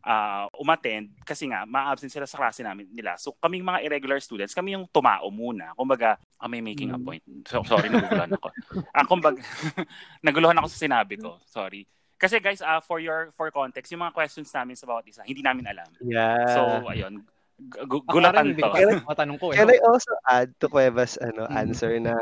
uh, 0.06 0.46
umattend 0.54 1.10
kasi 1.20 1.50
nga 1.50 1.66
ma-absent 1.66 2.08
sila 2.08 2.24
sa 2.24 2.38
klase 2.38 2.62
namin 2.62 2.86
nila. 2.88 3.18
So 3.18 3.34
kaming 3.36 3.66
mga 3.66 3.82
irregular 3.82 4.18
students, 4.18 4.54
kami 4.54 4.72
yung 4.72 4.86
tumao 4.88 5.26
muna. 5.28 5.74
Kumbaga, 5.74 6.14
am 6.38 6.54
I 6.54 6.62
making 6.62 6.90
a 6.90 6.96
Mm. 6.96 7.04
point? 7.04 7.22
So, 7.44 7.60
sorry, 7.64 7.90
naguluhan 7.90 8.30
ako. 8.32 8.48
Ah, 8.94 9.02
kumbaga, 9.02 9.42
naguluhan 10.22 10.56
ako 10.56 10.68
sa 10.68 10.78
sinabi 10.80 11.18
ko. 11.18 11.36
Sorry. 11.44 11.84
Kasi 12.16 12.38
guys, 12.38 12.62
uh, 12.62 12.80
for 12.80 12.96
your 12.96 13.28
for 13.30 13.50
context, 13.50 13.92
yung 13.92 14.00
mga 14.00 14.14
questions 14.14 14.48
namin 14.48 14.72
sa 14.72 14.86
bawat 14.86 15.04
isa, 15.04 15.20
hindi 15.20 15.44
namin 15.44 15.68
alam. 15.68 15.90
Yeah. 16.00 16.48
So, 16.48 16.60
ayun. 16.88 17.26
Gu- 17.56 18.04
Gulatan 18.04 18.52
to. 18.52 18.60
ko 18.62 18.68
alam 18.70 19.00
mga 19.00 19.16
tanong 19.16 19.38
ko. 19.40 19.46
Eh. 19.48 19.56
Can 19.56 19.72
I 19.72 19.80
also 19.80 20.12
add 20.24 20.52
to 20.60 20.68
Cuevas 20.68 21.16
ano, 21.16 21.48
Mm. 21.48 21.56
answer 21.58 21.92
na 21.96 22.12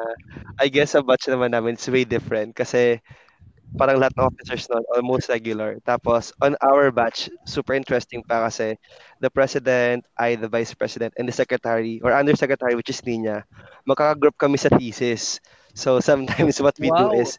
I 0.57 0.67
guess 0.67 0.95
sa 0.95 1.03
batch 1.03 1.27
naman 1.27 1.51
namin 1.51 1.75
it's 1.75 1.91
way 1.91 2.07
different 2.07 2.55
kasi 2.55 3.03
parang 3.79 3.99
lahat 4.01 4.15
ng 4.19 4.27
officers 4.29 4.67
noon 4.71 4.85
almost 4.95 5.29
regular. 5.31 5.79
Tapos 5.87 6.33
on 6.43 6.55
our 6.63 6.91
batch, 6.95 7.29
super 7.47 7.75
interesting 7.75 8.23
pa 8.27 8.47
kasi 8.49 8.77
the 9.21 9.31
president, 9.31 10.05
I, 10.19 10.37
the 10.37 10.49
vice 10.51 10.75
president, 10.75 11.15
and 11.19 11.29
the 11.29 11.35
secretary 11.37 12.01
or 12.03 12.13
undersecretary 12.15 12.75
which 12.75 12.91
is 12.91 13.03
Nina, 13.07 13.45
makaka-group 13.89 14.37
kami 14.39 14.57
sa 14.59 14.71
thesis. 14.73 15.41
So 15.75 15.99
sometimes 16.01 16.61
what 16.63 16.77
we 16.81 16.91
Wow. 16.91 16.95
do 16.95 17.11
is 17.13 17.39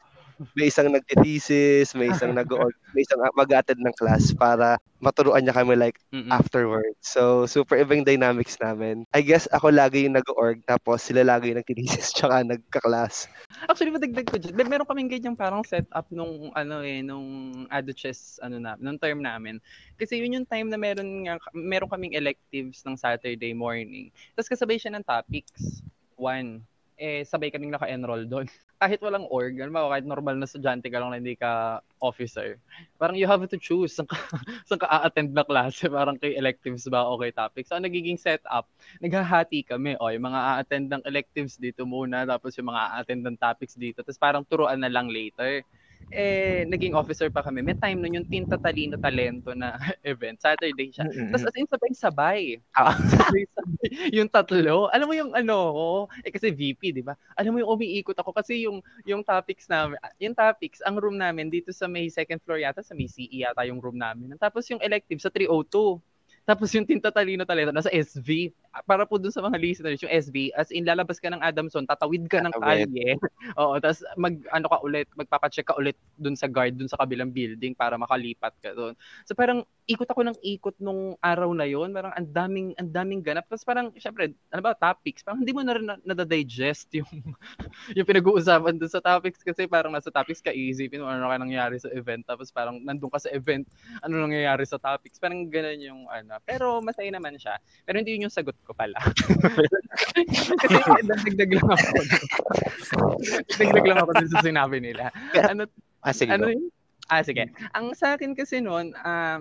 may 0.56 0.68
isang 0.72 0.92
nagte-thesis, 0.92 1.96
may 1.96 2.12
isang 2.12 2.32
nag 2.38 2.50
may 2.96 3.04
isang 3.04 3.20
mag-attend 3.36 3.80
ng 3.80 3.96
class 3.96 4.32
para 4.36 4.80
maturuan 5.04 5.44
niya 5.44 5.54
kami 5.54 5.78
like 5.78 6.00
Mm-mm. 6.10 6.32
afterwards. 6.32 6.98
So, 7.04 7.46
super 7.46 7.78
iba 7.78 7.94
yung 7.94 8.08
dynamics 8.08 8.58
namin. 8.58 9.06
I 9.14 9.22
guess 9.22 9.46
ako 9.54 9.70
lagi 9.70 10.08
yung 10.08 10.18
nag-org, 10.18 10.66
tapos 10.66 11.06
sila 11.06 11.22
lagi 11.22 11.54
yung 11.54 11.60
nagtithesis, 11.62 12.12
tsaka 12.18 12.42
nagka-class. 12.42 13.30
Actually, 13.70 13.94
madagdag 13.94 14.28
ko 14.28 14.36
dyan. 14.42 14.56
Meron 14.58 14.88
kaming 14.90 15.12
ganyan 15.12 15.36
parang 15.38 15.62
setup 15.62 16.10
nung 16.10 16.50
ano 16.58 16.82
eh, 16.82 17.06
nung 17.06 17.54
AdoChess, 17.70 18.42
ano 18.42 18.58
na, 18.58 18.74
nung 18.82 18.98
term 18.98 19.22
namin. 19.22 19.62
Kasi 20.00 20.18
yun 20.18 20.42
yung 20.42 20.48
time 20.50 20.74
na 20.74 20.80
meron, 20.80 21.28
nga, 21.28 21.38
meron 21.54 21.92
kaming 21.92 22.18
electives 22.18 22.82
ng 22.84 22.98
Saturday 22.98 23.54
morning. 23.54 24.10
Tapos 24.34 24.50
kasabay 24.50 24.82
siya 24.82 24.96
ng 24.98 25.06
topics. 25.06 25.86
One, 26.18 26.64
eh, 26.96 27.28
sabay 27.28 27.52
kaming 27.52 27.76
naka-enroll 27.76 28.26
doon. 28.26 28.48
Kahit 28.76 29.00
walang 29.00 29.24
org, 29.32 29.56
ano 29.56 29.72
ba, 29.72 29.88
kahit 29.88 30.04
normal 30.04 30.36
na 30.36 30.44
estudyante 30.44 30.92
ka 30.92 31.00
lang 31.00 31.16
na 31.16 31.20
hindi 31.24 31.40
ka 31.40 31.80
officer, 32.04 32.60
parang 33.00 33.16
you 33.16 33.24
have 33.24 33.40
to 33.48 33.56
choose 33.56 33.96
saan 33.96 34.04
ka, 34.04 34.20
saan 34.68 34.80
ka 34.84 34.88
a-attend 34.92 35.32
na 35.32 35.48
klase, 35.48 35.88
parang 35.88 36.20
kay 36.20 36.36
electives 36.36 36.84
ba 36.92 37.08
o 37.08 37.16
kay 37.16 37.32
topics. 37.32 37.72
So, 37.72 37.80
ang 37.80 37.88
nagiging 37.88 38.20
setup, 38.20 38.68
naghahati 39.00 39.64
kami. 39.64 39.96
O, 40.04 40.12
yung 40.12 40.28
mga 40.28 40.40
a-attend 40.40 40.92
ng 40.92 41.04
electives 41.08 41.56
dito 41.56 41.88
muna, 41.88 42.28
tapos 42.28 42.52
yung 42.60 42.68
mga 42.68 42.82
a-attend 43.00 43.24
ng 43.24 43.38
topics 43.40 43.80
dito. 43.80 44.04
Tapos 44.04 44.20
parang 44.20 44.44
turuan 44.44 44.80
na 44.84 44.92
lang 44.92 45.08
later. 45.08 45.64
Eh, 46.16 46.64
naging 46.72 46.96
officer 46.96 47.28
pa 47.28 47.44
kami. 47.44 47.60
May 47.60 47.76
time 47.76 48.00
nun 48.00 48.16
yung 48.16 48.28
Tinta 48.30 48.56
Talino 48.56 48.96
Talento 48.96 49.52
na 49.52 49.76
event. 50.08 50.40
Saturday 50.40 50.88
siya. 50.88 51.12
Mm-mm. 51.12 51.36
Tapos 51.36 51.50
as 51.52 51.56
in 51.60 51.68
sabay-sabay. 51.68 52.42
Ah. 52.72 52.96
Sabay-sabay. 53.20 54.16
yung 54.16 54.32
tatlo. 54.32 54.88
Alam 54.96 55.08
mo 55.12 55.14
yung 55.18 55.32
ano, 55.36 55.58
eh 56.24 56.32
kasi 56.32 56.56
VP, 56.56 56.96
di 56.96 57.04
ba? 57.04 57.20
Alam 57.36 57.52
mo 57.52 57.58
yung 57.60 57.72
umiikot 57.76 58.16
ako 58.16 58.32
kasi 58.32 58.64
yung 58.64 58.80
yung 59.04 59.28
topics 59.28 59.68
namin, 59.68 60.00
yung 60.22 60.32
topics, 60.32 60.80
ang 60.88 60.96
room 60.96 61.20
namin 61.20 61.52
dito 61.52 61.76
sa 61.76 61.90
may 61.90 62.08
second 62.08 62.40
floor 62.48 62.64
yata, 62.64 62.80
sa 62.80 62.96
may 62.96 63.12
CE 63.12 63.44
yata 63.44 63.68
yung 63.68 63.84
room 63.84 64.00
namin. 64.00 64.40
Tapos 64.40 64.64
yung 64.72 64.80
elective 64.80 65.20
sa 65.20 65.28
302. 65.28 66.00
Tapos 66.46 66.70
yung 66.78 66.86
Tinta 66.86 67.10
Talino 67.10 67.42
Talento 67.42 67.74
nasa 67.74 67.90
SV. 67.90 68.54
Para 68.86 69.10
po 69.10 69.18
dun 69.18 69.34
sa 69.34 69.42
mga 69.42 69.58
listeners, 69.58 70.02
yung 70.06 70.14
SV, 70.14 70.54
as 70.54 70.70
in 70.70 70.86
lalabas 70.86 71.18
ka 71.18 71.34
ng 71.34 71.42
Adamson, 71.42 71.90
tatawid 71.90 72.30
ka 72.30 72.38
ng 72.46 72.54
kalye. 72.54 73.18
Oo, 73.60 73.82
tapos 73.82 74.06
mag 74.14 74.38
ano 74.54 74.70
ka 74.70 74.78
ulit, 74.86 75.10
magpapacheck 75.18 75.66
ka 75.66 75.76
ulit 75.82 75.98
dun 76.22 76.38
sa 76.38 76.46
guard 76.46 76.78
dun 76.78 76.86
sa 76.86 77.02
kabilang 77.02 77.34
building 77.34 77.74
para 77.74 77.98
makalipat 77.98 78.54
ka 78.62 78.78
doon. 78.78 78.94
So 79.26 79.34
parang 79.34 79.66
ikot 79.86 80.10
ako 80.10 80.22
ng 80.26 80.38
ikot 80.42 80.76
nung 80.82 81.14
araw 81.22 81.54
na 81.54 81.70
yon 81.70 81.94
parang 81.94 82.10
ang 82.18 82.26
daming 82.26 82.74
ang 82.82 82.90
daming 82.90 83.22
ganap 83.22 83.46
tapos 83.46 83.62
parang 83.62 83.94
syempre 84.02 84.34
ano 84.50 84.62
ba 84.66 84.74
topics 84.74 85.22
parang 85.22 85.46
hindi 85.46 85.54
mo 85.54 85.62
na 85.62 85.78
rin 85.78 85.86
na- 85.86 86.02
nadadigest 86.02 86.90
yung 86.98 87.06
yung 87.98 88.08
pinag-uusapan 88.10 88.82
dun 88.82 88.90
sa 88.90 88.98
topics 88.98 89.46
kasi 89.46 89.70
parang 89.70 89.94
nasa 89.94 90.10
topics 90.10 90.42
ka 90.42 90.50
iisipin 90.50 91.06
mo 91.06 91.08
ano 91.10 91.30
ka 91.30 91.38
nangyayari 91.38 91.78
sa 91.78 91.94
event 91.94 92.26
tapos 92.26 92.50
parang 92.50 92.82
nandun 92.82 93.14
ka 93.14 93.22
sa 93.22 93.30
event 93.30 93.70
ano 94.02 94.26
nangyayari 94.26 94.66
sa 94.66 94.82
topics 94.82 95.22
parang 95.22 95.46
ganun 95.46 95.78
yung 95.78 96.02
ano 96.10 96.35
pero 96.44 96.84
masaya 96.84 97.08
naman 97.14 97.40
siya 97.40 97.56
pero 97.88 98.02
hindi 98.02 98.18
yun 98.18 98.28
yung 98.28 98.36
sagot 98.36 98.58
ko 98.68 98.76
pala 98.76 98.98
kasi 100.62 100.76
dagdag 101.08 101.52
lang 101.56 101.70
ako 101.72 101.88
dagdag 103.56 103.86
lang 103.88 104.00
ako 104.04 104.12
dun 104.18 104.30
sa 104.34 104.40
sinabi 104.44 104.78
nila 104.84 105.14
ano 105.36 105.70
Ah, 106.06 106.14
sige. 106.14 106.30
ano 106.30 106.54
yun? 106.54 106.70
Ah, 107.10 107.26
sige. 107.26 107.50
Ang 107.74 107.98
sa 107.98 108.14
akin 108.14 108.38
kasi 108.38 108.62
noon, 108.62 108.94
um, 108.94 109.40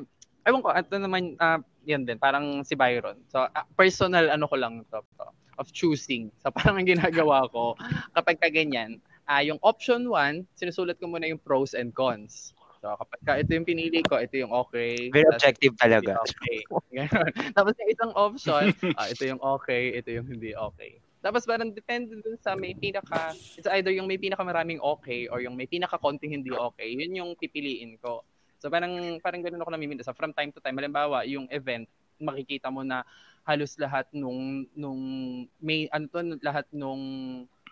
ewan 0.49 0.65
ko, 0.65 0.73
at 0.73 0.89
naman, 0.89 1.37
ah, 1.37 1.61
yan 1.85 2.09
din, 2.09 2.17
parang 2.17 2.65
si 2.65 2.73
Byron. 2.73 3.21
So, 3.29 3.45
ah, 3.45 3.69
personal 3.77 4.33
ano 4.33 4.49
ko 4.49 4.57
lang 4.57 4.81
to, 4.89 5.05
to, 5.21 5.29
of 5.61 5.69
choosing. 5.77 6.33
So, 6.41 6.49
parang 6.57 6.81
ang 6.81 6.89
ginagawa 6.89 7.53
ko, 7.53 7.77
kapag 8.17 8.41
ka 8.41 8.49
ganyan, 8.49 8.97
ah, 9.29 9.45
yung 9.45 9.61
option 9.61 10.09
1, 10.09 10.57
sinusulat 10.57 10.97
ko 10.97 11.05
muna 11.05 11.29
yung 11.29 11.41
pros 11.41 11.77
and 11.77 11.93
cons. 11.93 12.57
So, 12.85 12.93
kapag 13.01 13.21
ka 13.25 13.33
ito 13.41 13.57
yung 13.57 13.65
pinili 13.65 14.05
ko, 14.05 14.21
ito 14.21 14.37
yung 14.37 14.53
okay. 14.53 15.09
Very 15.09 15.25
objective 15.33 15.73
talaga. 15.81 16.21
Okay. 16.21 16.69
Tapos 17.57 17.73
yung 17.81 17.89
isang 17.89 18.13
option, 18.13 18.77
ah, 19.01 19.09
ito 19.09 19.25
yung 19.25 19.41
okay, 19.41 19.97
ito 19.97 20.13
yung 20.13 20.29
hindi 20.29 20.53
okay. 20.53 21.01
Tapos 21.25 21.49
parang 21.49 21.73
depende 21.73 22.21
dun 22.21 22.37
sa 22.37 22.53
may 22.53 22.77
pinaka, 22.77 23.33
it's 23.57 23.65
either 23.73 23.89
yung 23.89 24.05
may 24.05 24.21
pinaka 24.21 24.45
maraming 24.45 24.77
okay 24.85 25.25
or 25.33 25.41
yung 25.41 25.57
may 25.57 25.65
pinaka 25.65 25.97
konting 25.97 26.37
hindi 26.37 26.53
okay, 26.53 26.93
yun 26.93 27.17
yung 27.17 27.33
pipiliin 27.41 27.97
ko. 28.05 28.21
So 28.61 28.69
parang 28.69 29.17
parang 29.25 29.41
ganoon 29.41 29.65
ako 29.65 29.73
namimili. 29.73 30.05
So 30.05 30.13
from 30.13 30.37
time 30.37 30.53
to 30.53 30.61
time, 30.61 30.77
halimbawa, 30.77 31.25
yung 31.25 31.49
event, 31.49 31.89
makikita 32.21 32.69
mo 32.69 32.85
na 32.85 33.01
halos 33.49 33.81
lahat 33.81 34.13
nung 34.13 34.69
nung 34.77 35.01
may 35.57 35.89
ano 35.89 36.05
to, 36.13 36.37
lahat 36.45 36.69
nung 36.69 37.01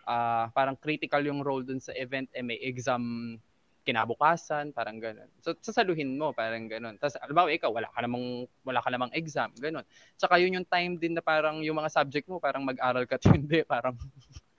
ah, 0.09 0.49
parang 0.57 0.81
critical 0.81 1.21
yung 1.21 1.45
role 1.45 1.69
dun 1.69 1.85
sa 1.85 1.93
event 2.01 2.33
eh 2.33 2.41
may 2.41 2.57
exam 2.65 3.37
kinabukasan, 3.83 4.71
parang 4.71 5.03
ganun. 5.03 5.27
So, 5.43 5.55
sasaluhin 5.59 6.15
mo, 6.15 6.31
parang 6.31 6.71
ganun. 6.71 6.99
Tapos, 7.03 7.19
alam 7.19 7.51
ikaw, 7.51 7.71
wala 7.75 7.91
ka 7.91 8.01
namang, 8.03 8.47
wala 8.63 8.81
ka 8.83 8.89
namang 8.91 9.13
exam, 9.15 9.51
ganun. 9.59 9.83
Tsaka 10.19 10.39
yun 10.39 10.63
yung 10.63 10.69
time 10.69 10.95
din 10.99 11.19
na 11.19 11.23
parang 11.23 11.61
yung 11.67 11.79
mga 11.79 11.91
subject 11.91 12.27
mo, 12.31 12.39
parang 12.39 12.63
mag-aral 12.63 13.05
ka 13.07 13.19
at 13.19 13.27
hindi, 13.31 13.67
parang, 13.67 13.99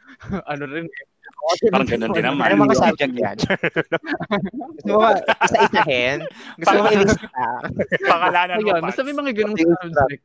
ano 0.52 0.64
rin. 0.68 0.88
eh. 0.88 1.13
Parang 1.44 1.88
ganun 1.88 2.12
din 2.12 2.24
naman. 2.24 2.44
Ano 2.48 2.64
mga 2.64 2.78
subject 2.80 3.14
yan? 3.14 3.38
Gusto 4.80 4.90
mo 4.96 5.08
isa-isahin? 5.44 6.18
Gusto 6.56 6.76
mo 6.80 6.88
ilista? 6.88 7.46
Pangalanan 8.08 8.56
So, 8.58 8.64
mo, 8.64 8.68
yun, 8.68 8.76
Pads. 8.80 8.88
basta 8.88 9.02
may 9.04 9.16
mga 9.16 9.32
ganung 9.36 9.58
Yung 9.60 9.76
subject. 9.76 10.24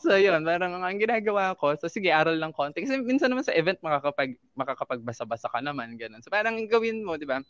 so 0.00 0.16
yun, 0.16 0.40
parang 0.42 0.80
ang 0.80 0.96
ginagawa 0.96 1.52
ko, 1.54 1.76
so 1.76 1.92
sige, 1.92 2.08
aral 2.08 2.40
lang 2.40 2.56
konti. 2.56 2.80
Kasi 2.82 3.04
minsan 3.04 3.28
naman 3.28 3.44
sa 3.44 3.52
event, 3.52 3.76
makakapag, 3.84 4.32
makakapagbasa-basa 4.56 5.52
ka 5.52 5.60
naman, 5.60 5.94
ganun. 6.00 6.24
So 6.24 6.32
parang 6.32 6.56
gawin 6.64 7.04
mo, 7.04 7.20
di 7.20 7.28
ba? 7.28 7.44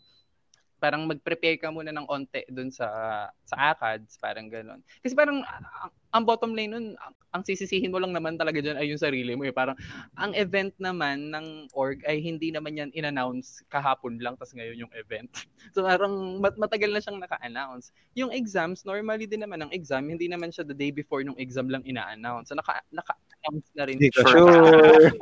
Parang 0.80 1.04
mag-prepare 1.04 1.60
ka 1.60 1.68
muna 1.68 1.92
ng 1.92 2.08
onte 2.08 2.42
dun 2.48 2.72
sa 2.72 2.88
sa 3.44 3.76
ACADS, 3.76 4.16
parang 4.18 4.48
ganun. 4.48 4.80
Kasi 4.98 5.12
parang 5.14 5.44
ang, 5.44 5.92
ang 6.10 6.26
bottom 6.26 6.52
line 6.54 6.74
nun, 6.74 6.86
ang, 7.30 7.42
sisisihin 7.46 7.94
mo 7.94 8.02
lang 8.02 8.10
naman 8.10 8.34
talaga 8.34 8.58
dyan 8.58 8.74
ay 8.74 8.90
yung 8.90 8.98
sarili 8.98 9.38
mo. 9.38 9.46
Eh. 9.46 9.54
Parang 9.54 9.78
ang 10.18 10.34
event 10.34 10.74
naman 10.82 11.30
ng 11.30 11.70
org 11.78 12.02
ay 12.02 12.18
hindi 12.18 12.50
naman 12.50 12.74
yan 12.74 12.90
in-announce 12.90 13.62
kahapon 13.70 14.18
lang, 14.18 14.34
tas 14.34 14.50
ngayon 14.50 14.86
yung 14.86 14.92
event. 14.98 15.30
So 15.70 15.86
parang 15.86 16.42
mat- 16.42 16.58
matagal 16.58 16.90
na 16.90 16.98
siyang 16.98 17.22
naka-announce. 17.22 17.94
Yung 18.18 18.34
exams, 18.34 18.82
normally 18.82 19.30
din 19.30 19.46
naman 19.46 19.62
ang 19.62 19.70
exam, 19.70 20.02
hindi 20.10 20.26
naman 20.26 20.50
siya 20.50 20.66
the 20.66 20.74
day 20.74 20.90
before 20.90 21.22
nung 21.22 21.38
exam 21.38 21.70
lang 21.70 21.86
ina-announce. 21.86 22.50
So 22.50 22.58
naka, 22.58 22.82
naka-announce 22.90 23.68
na 23.78 23.86
rin 23.86 23.94
Hindi 24.00 24.10
ko 24.10 24.26
sure. 24.26 25.14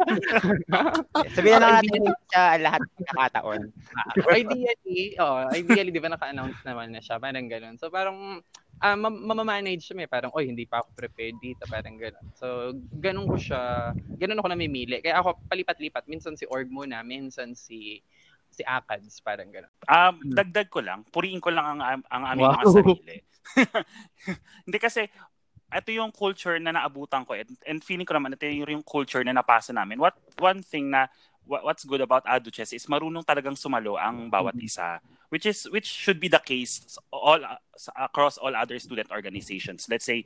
Sabihin 1.37 1.61
na 1.61 1.85
natin 1.85 2.01
sa 2.33 2.57
lahat 2.57 2.81
ng 2.81 3.07
nakataon. 3.13 3.61
ideally, 4.41 5.21
oh, 5.21 5.45
ideally, 5.53 5.93
di 5.93 6.01
ba 6.01 6.17
naka-announce 6.17 6.65
naman 6.65 6.97
na 6.97 7.05
siya, 7.05 7.21
parang 7.21 7.45
ganun. 7.45 7.77
So 7.77 7.93
parang, 7.93 8.41
ah, 8.81 8.97
ma- 8.97 9.11
mamamanage 9.11 9.91
siya, 9.91 10.07
eh. 10.07 10.11
parang, 10.11 10.31
oy, 10.35 10.51
hindi 10.51 10.65
pa 10.65 10.83
ako 10.83 10.95
prepared 10.95 11.37
dito, 11.43 11.67
parang 11.67 11.99
gano'n. 11.99 12.27
So, 12.39 12.75
ganun 12.99 13.27
ko 13.27 13.37
siya, 13.39 13.93
ganun 14.19 14.39
ako 14.39 14.49
namimili. 14.55 15.03
Kaya 15.03 15.19
ako 15.19 15.39
palipat-lipat, 15.51 16.07
minsan 16.07 16.39
si 16.39 16.47
org 16.47 16.71
muna, 16.71 17.03
minsan 17.03 17.55
si 17.59 18.03
si 18.49 18.63
Akads, 18.65 19.21
parang 19.21 19.51
gano'n. 19.53 19.73
Um, 19.87 20.15
dagdag 20.35 20.69
ko 20.73 20.81
lang, 20.81 21.05
puriin 21.11 21.43
ko 21.43 21.53
lang 21.53 21.79
ang, 21.79 22.03
ang 22.07 22.25
aming 22.35 22.49
wow. 22.49 22.55
mga 22.59 22.67
sarili. 22.75 23.17
hindi 24.67 24.79
kasi, 24.81 25.07
ito 25.69 25.93
yung 25.93 26.09
culture 26.09 26.57
na 26.57 26.73
naabutan 26.73 27.29
ko 27.29 27.37
and, 27.37 27.53
and 27.69 27.85
feeling 27.85 28.09
ko 28.09 28.17
naman 28.17 28.33
ito 28.33 28.49
yung, 28.49 28.81
yung 28.81 28.87
culture 28.87 29.21
na 29.21 29.37
napasa 29.37 29.69
namin. 29.69 30.01
What 30.01 30.17
one 30.41 30.65
thing 30.65 30.89
na 30.89 31.13
what's 31.49 31.89
good 31.89 32.05
about 32.05 32.29
Aduches 32.29 32.77
is 32.77 32.85
marunong 32.85 33.25
talagang 33.25 33.57
sumalo 33.57 33.97
ang 33.97 34.29
bawat 34.29 34.53
mm-hmm. 34.53 34.69
isa 34.69 35.01
which 35.29 35.47
is 35.47 35.69
which 35.71 35.87
should 35.87 36.21
be 36.21 36.29
the 36.29 36.41
case 36.41 36.99
all 37.13 37.41
across 37.97 38.37
all 38.39 38.55
other 38.57 38.79
student 38.81 39.11
organizations. 39.13 39.87
Let's 39.89 40.05
say 40.05 40.25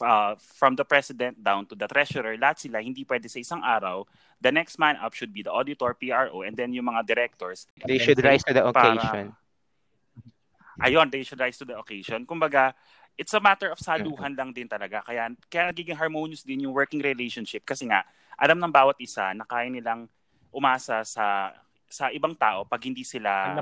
uh, 0.00 0.34
from 0.38 0.76
the 0.76 0.84
president 0.84 1.42
down 1.42 1.66
to 1.66 1.74
the 1.74 1.86
treasurer 1.90 2.38
lahat 2.38 2.66
sila 2.66 2.78
hindi 2.78 3.04
pwede 3.04 3.26
sa 3.26 3.38
isang 3.42 3.62
araw. 3.62 4.06
The 4.40 4.52
next 4.54 4.78
man 4.78 4.96
up 5.02 5.14
should 5.14 5.34
be 5.34 5.42
the 5.42 5.50
auditor 5.50 5.94
PRO 5.94 6.42
and 6.42 6.54
then 6.56 6.72
yung 6.72 6.86
mga 6.86 7.06
directors. 7.06 7.66
They 7.82 7.98
should 7.98 8.22
rise 8.22 8.46
to 8.46 8.54
the 8.54 8.66
occasion. 8.66 9.34
Para, 9.34 10.86
ayun 10.86 11.10
they 11.10 11.22
should 11.26 11.42
rise 11.42 11.58
to 11.58 11.66
the 11.66 11.78
occasion. 11.78 12.26
Kumbaga 12.26 12.74
it's 13.18 13.34
a 13.34 13.42
matter 13.42 13.70
of 13.70 13.78
saluhan 13.78 14.38
lang 14.38 14.54
din 14.54 14.70
talaga. 14.70 15.02
Kaya 15.02 15.34
kaya 15.50 15.74
nagiging 15.74 15.98
harmonious 15.98 16.46
din 16.46 16.66
yung 16.66 16.74
working 16.74 17.02
relationship 17.02 17.66
kasi 17.66 17.90
nga 17.90 18.06
alam 18.38 18.58
ng 18.58 18.70
bawat 18.70 18.98
isa 19.02 19.34
na 19.34 19.46
kaya 19.46 19.70
nilang 19.70 20.06
umasa 20.54 21.02
sa 21.02 21.50
sa 21.94 22.10
ibang 22.10 22.34
tao 22.34 22.66
pag 22.66 22.82
hindi 22.82 23.06
sila 23.06 23.54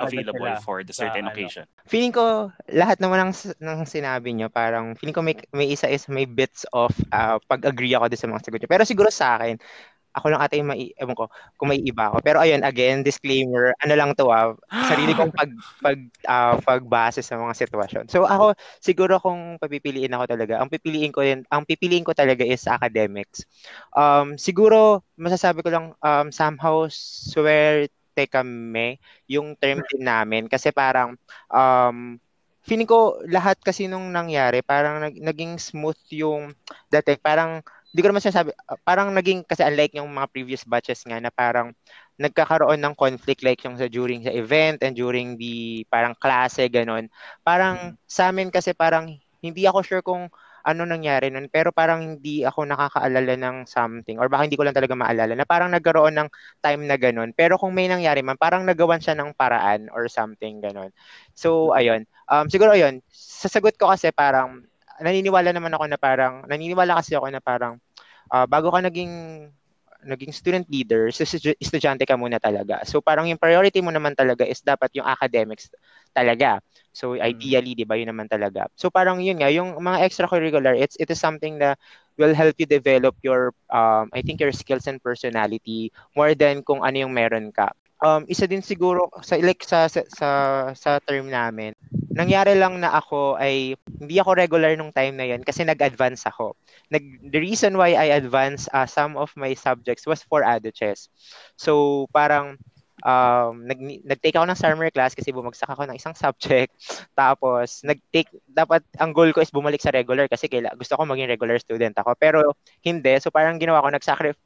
available 0.00 0.40
sila 0.40 0.64
for 0.64 0.80
the 0.80 0.94
certain 0.96 1.28
sa, 1.28 1.28
ano. 1.28 1.36
occasion. 1.36 1.66
Ano. 1.68 1.84
Feeling 1.84 2.14
ko 2.16 2.48
lahat 2.72 2.96
naman 2.96 3.28
ng, 3.28 3.32
ng 3.60 3.80
sinabi 3.84 4.32
niyo 4.32 4.48
parang 4.48 4.96
feeling 4.96 5.12
ko 5.12 5.20
may, 5.20 5.36
may 5.52 5.68
isa 5.68 5.84
is 5.84 6.08
may 6.08 6.24
bits 6.24 6.64
of 6.72 6.96
uh, 7.12 7.36
pag-agree 7.44 7.92
ako 7.92 8.08
sa 8.16 8.24
mga 8.24 8.40
sagot 8.40 8.58
niyo. 8.64 8.72
Pero 8.72 8.88
siguro 8.88 9.12
sa 9.12 9.36
akin, 9.36 9.60
ako 10.14 10.26
lang 10.30 10.40
ata 10.40 10.54
yung 10.54 10.70
mai, 10.70 10.94
ewan 10.94 11.18
ko, 11.18 11.26
kung 11.58 11.68
may 11.74 11.82
iba 11.82 12.08
ako. 12.08 12.22
Pero 12.22 12.38
ayun, 12.38 12.62
again, 12.62 13.02
disclaimer, 13.02 13.74
ano 13.82 13.94
lang 13.98 14.14
to 14.14 14.30
ah, 14.30 14.54
sarili 14.86 15.10
kong 15.12 15.34
pag, 15.34 15.50
pag, 15.82 15.98
uh, 16.30 16.54
pagbase 16.62 17.20
sa 17.20 17.34
mga 17.34 17.54
sitwasyon. 17.58 18.04
So 18.06 18.24
ako, 18.24 18.54
siguro 18.78 19.18
kung 19.18 19.58
papipiliin 19.58 20.14
ako 20.14 20.24
talaga, 20.30 20.62
ang 20.62 20.70
pipiliin 20.70 21.10
ko 21.10 21.26
din, 21.26 21.42
ang 21.50 21.66
pipiliin 21.66 22.06
ko 22.06 22.14
talaga 22.14 22.46
is 22.46 22.64
academics. 22.70 23.42
Um, 23.92 24.38
siguro, 24.38 25.02
masasabi 25.18 25.66
ko 25.66 25.74
lang, 25.74 25.86
um, 25.98 26.26
somehow, 26.30 26.86
swerte 26.88 28.30
kami 28.30 29.02
yung 29.26 29.58
term 29.58 29.82
din 29.90 30.06
namin 30.06 30.46
kasi 30.46 30.70
parang 30.70 31.18
um, 31.50 32.16
feeling 32.64 32.88
ko 32.88 33.20
lahat 33.28 33.60
kasi 33.60 33.84
nung 33.84 34.08
nangyari 34.08 34.64
parang 34.64 35.02
nag, 35.04 35.14
naging 35.20 35.60
smooth 35.60 35.98
yung 36.08 36.56
dati 36.88 37.18
parang 37.20 37.60
hindi 37.94 38.02
ko 38.02 38.10
naman 38.10 38.26
sinasabi, 38.26 38.50
uh, 38.50 38.74
parang 38.82 39.14
naging, 39.14 39.46
kasi 39.46 39.62
unlike 39.62 39.94
yung 39.94 40.10
mga 40.10 40.26
previous 40.34 40.66
batches 40.66 41.06
nga 41.06 41.22
na 41.22 41.30
parang 41.30 41.70
nagkakaroon 42.18 42.82
ng 42.82 42.98
conflict 42.98 43.46
like 43.46 43.62
yung 43.62 43.78
sa 43.78 43.86
during 43.86 44.26
sa 44.26 44.34
event 44.34 44.82
and 44.82 44.98
during 44.98 45.38
the 45.38 45.86
parang 45.86 46.10
klase, 46.18 46.66
ganun. 46.66 47.06
Parang 47.46 47.94
mm-hmm. 47.94 48.02
sa 48.10 48.34
amin 48.34 48.50
kasi 48.50 48.74
parang 48.74 49.14
hindi 49.38 49.62
ako 49.62 49.78
sure 49.86 50.02
kung 50.02 50.26
ano 50.66 50.82
nangyari 50.82 51.30
nun, 51.30 51.46
pero 51.46 51.70
parang 51.70 52.18
hindi 52.18 52.42
ako 52.42 52.66
nakakaalala 52.66 53.38
ng 53.38 53.56
something 53.70 54.18
or 54.18 54.26
baka 54.26 54.50
hindi 54.50 54.58
ko 54.58 54.66
lang 54.66 54.74
talaga 54.74 54.98
maalala 54.98 55.38
na 55.38 55.46
parang 55.46 55.70
nagkaroon 55.70 56.18
ng 56.18 56.28
time 56.66 56.82
na 56.90 56.98
ganun. 56.98 57.30
Pero 57.30 57.62
kung 57.62 57.78
may 57.78 57.86
nangyari 57.86 58.26
man, 58.26 58.34
parang 58.34 58.66
nagawan 58.66 58.98
siya 58.98 59.14
ng 59.14 59.38
paraan 59.38 59.86
or 59.94 60.10
something 60.10 60.58
ganun. 60.58 60.90
So, 61.38 61.70
mm-hmm. 61.70 61.78
ayun. 61.78 62.00
Um, 62.26 62.50
siguro 62.50 62.74
ayun, 62.74 63.06
sasagot 63.14 63.78
ko 63.78 63.86
kasi 63.86 64.10
parang 64.10 64.66
naniniwala 65.00 65.50
naman 65.50 65.72
ako 65.74 65.84
na 65.90 65.98
parang, 65.98 66.44
naniniwala 66.46 66.98
kasi 67.00 67.16
ako 67.18 67.30
na 67.32 67.42
parang, 67.42 67.80
uh, 68.30 68.46
bago 68.46 68.70
ka 68.70 68.80
naging 68.84 69.12
naging 70.04 70.32
student 70.36 70.68
leader, 70.68 71.08
so 71.10 71.24
estudyante 71.24 72.04
ka 72.04 72.14
muna 72.14 72.36
talaga. 72.36 72.84
So 72.84 73.00
parang 73.00 73.26
yung 73.26 73.40
priority 73.40 73.80
mo 73.80 73.88
naman 73.90 74.12
talaga 74.12 74.44
is 74.44 74.60
dapat 74.60 74.92
yung 74.94 75.08
academics 75.08 75.72
talaga. 76.12 76.60
So 76.94 77.16
hmm. 77.16 77.24
ideally, 77.24 77.72
'di 77.74 77.88
ba, 77.88 77.96
yun 77.98 78.12
naman 78.12 78.28
talaga. 78.28 78.68
So 78.76 78.92
parang 78.92 79.18
yun 79.24 79.40
nga, 79.40 79.50
yung 79.50 79.80
mga 79.80 80.04
extracurricular, 80.04 80.76
it's 80.76 80.94
it 81.00 81.08
is 81.08 81.18
something 81.18 81.58
that 81.58 81.80
will 82.20 82.36
help 82.36 82.54
you 82.60 82.68
develop 82.68 83.16
your 83.24 83.56
um 83.72 84.12
I 84.14 84.22
think 84.22 84.38
your 84.38 84.54
skills 84.54 84.86
and 84.86 85.02
personality 85.02 85.90
more 86.14 86.36
than 86.36 86.62
kung 86.62 86.84
ano 86.84 87.08
yung 87.08 87.16
meron 87.16 87.50
ka. 87.50 87.74
Um 88.04 88.28
isa 88.28 88.44
din 88.44 88.62
siguro 88.62 89.08
sa 89.24 89.40
like 89.40 89.64
sa 89.64 89.88
sa 89.90 90.04
sa, 90.06 90.28
sa 90.76 90.90
term 91.02 91.32
namin, 91.32 91.74
nangyari 92.14 92.54
lang 92.54 92.78
na 92.78 92.94
ako 92.94 93.36
ay 93.36 93.74
hindi 94.00 94.16
ako 94.22 94.38
regular 94.38 94.72
nung 94.78 94.94
time 94.94 95.18
na 95.18 95.26
'yon 95.26 95.42
kasi 95.42 95.66
nag-advance 95.66 96.24
ako. 96.30 96.54
Nag 96.94 97.02
the 97.28 97.40
reason 97.42 97.74
why 97.74 97.98
I 97.98 98.14
advanced 98.16 98.70
uh, 98.70 98.86
some 98.86 99.18
of 99.18 99.34
my 99.34 99.52
subjects 99.58 100.06
was 100.06 100.22
for 100.22 100.46
ADOCHES. 100.46 101.10
So 101.58 102.06
parang 102.14 102.56
um, 103.04 103.68
nag, 103.68 103.78
nag-take 104.02 104.34
ako 104.34 104.46
ng 104.48 104.58
summer 104.58 104.88
class 104.88 105.12
kasi 105.12 105.34
bumagsak 105.34 105.68
ako 105.68 105.84
ng 105.88 105.96
isang 105.98 106.16
subject. 106.24 106.72
Tapos, 107.12 107.84
nag-take, 107.84 108.32
dapat, 108.46 108.80
ang 108.96 109.12
goal 109.12 109.30
ko 109.34 109.44
is 109.44 109.52
bumalik 109.52 109.78
sa 109.82 109.92
regular 109.92 110.26
kasi 110.26 110.48
kaila, 110.48 110.72
gusto 110.74 110.96
ko 110.96 111.04
maging 111.04 111.28
regular 111.28 111.60
student 111.60 111.94
ako. 112.00 112.16
Pero, 112.16 112.56
hindi. 112.80 113.14
So, 113.20 113.28
parang 113.34 113.60
ginawa 113.60 113.84
ko, 113.84 113.92
nag-sacrifice, 113.92 114.40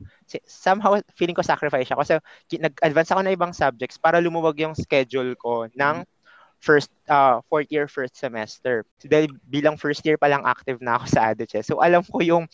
somehow, 0.45 0.99
feeling 1.15 1.39
ko 1.39 1.47
sacrifice 1.47 1.89
ako. 1.95 2.03
So, 2.05 2.15
nag-advance 2.59 3.11
ako 3.15 3.21
ng 3.25 3.35
ibang 3.39 3.53
subjects 3.55 3.97
para 3.97 4.19
lumuwag 4.19 4.59
yung 4.59 4.75
schedule 4.75 5.39
ko 5.39 5.71
ng 5.73 6.03
first 6.59 6.91
uh, 7.07 7.39
fourth 7.47 7.71
year 7.71 7.87
first 7.87 8.19
semester. 8.19 8.83
So, 8.99 9.07
dahil 9.07 9.31
bilang 9.47 9.79
first 9.79 10.03
year 10.03 10.19
pa 10.19 10.27
lang 10.27 10.43
active 10.43 10.83
na 10.83 10.99
ako 10.99 11.05
sa 11.07 11.31
ADOCHES. 11.31 11.71
So 11.71 11.79
alam 11.79 12.03
ko 12.03 12.19
yung, 12.19 12.45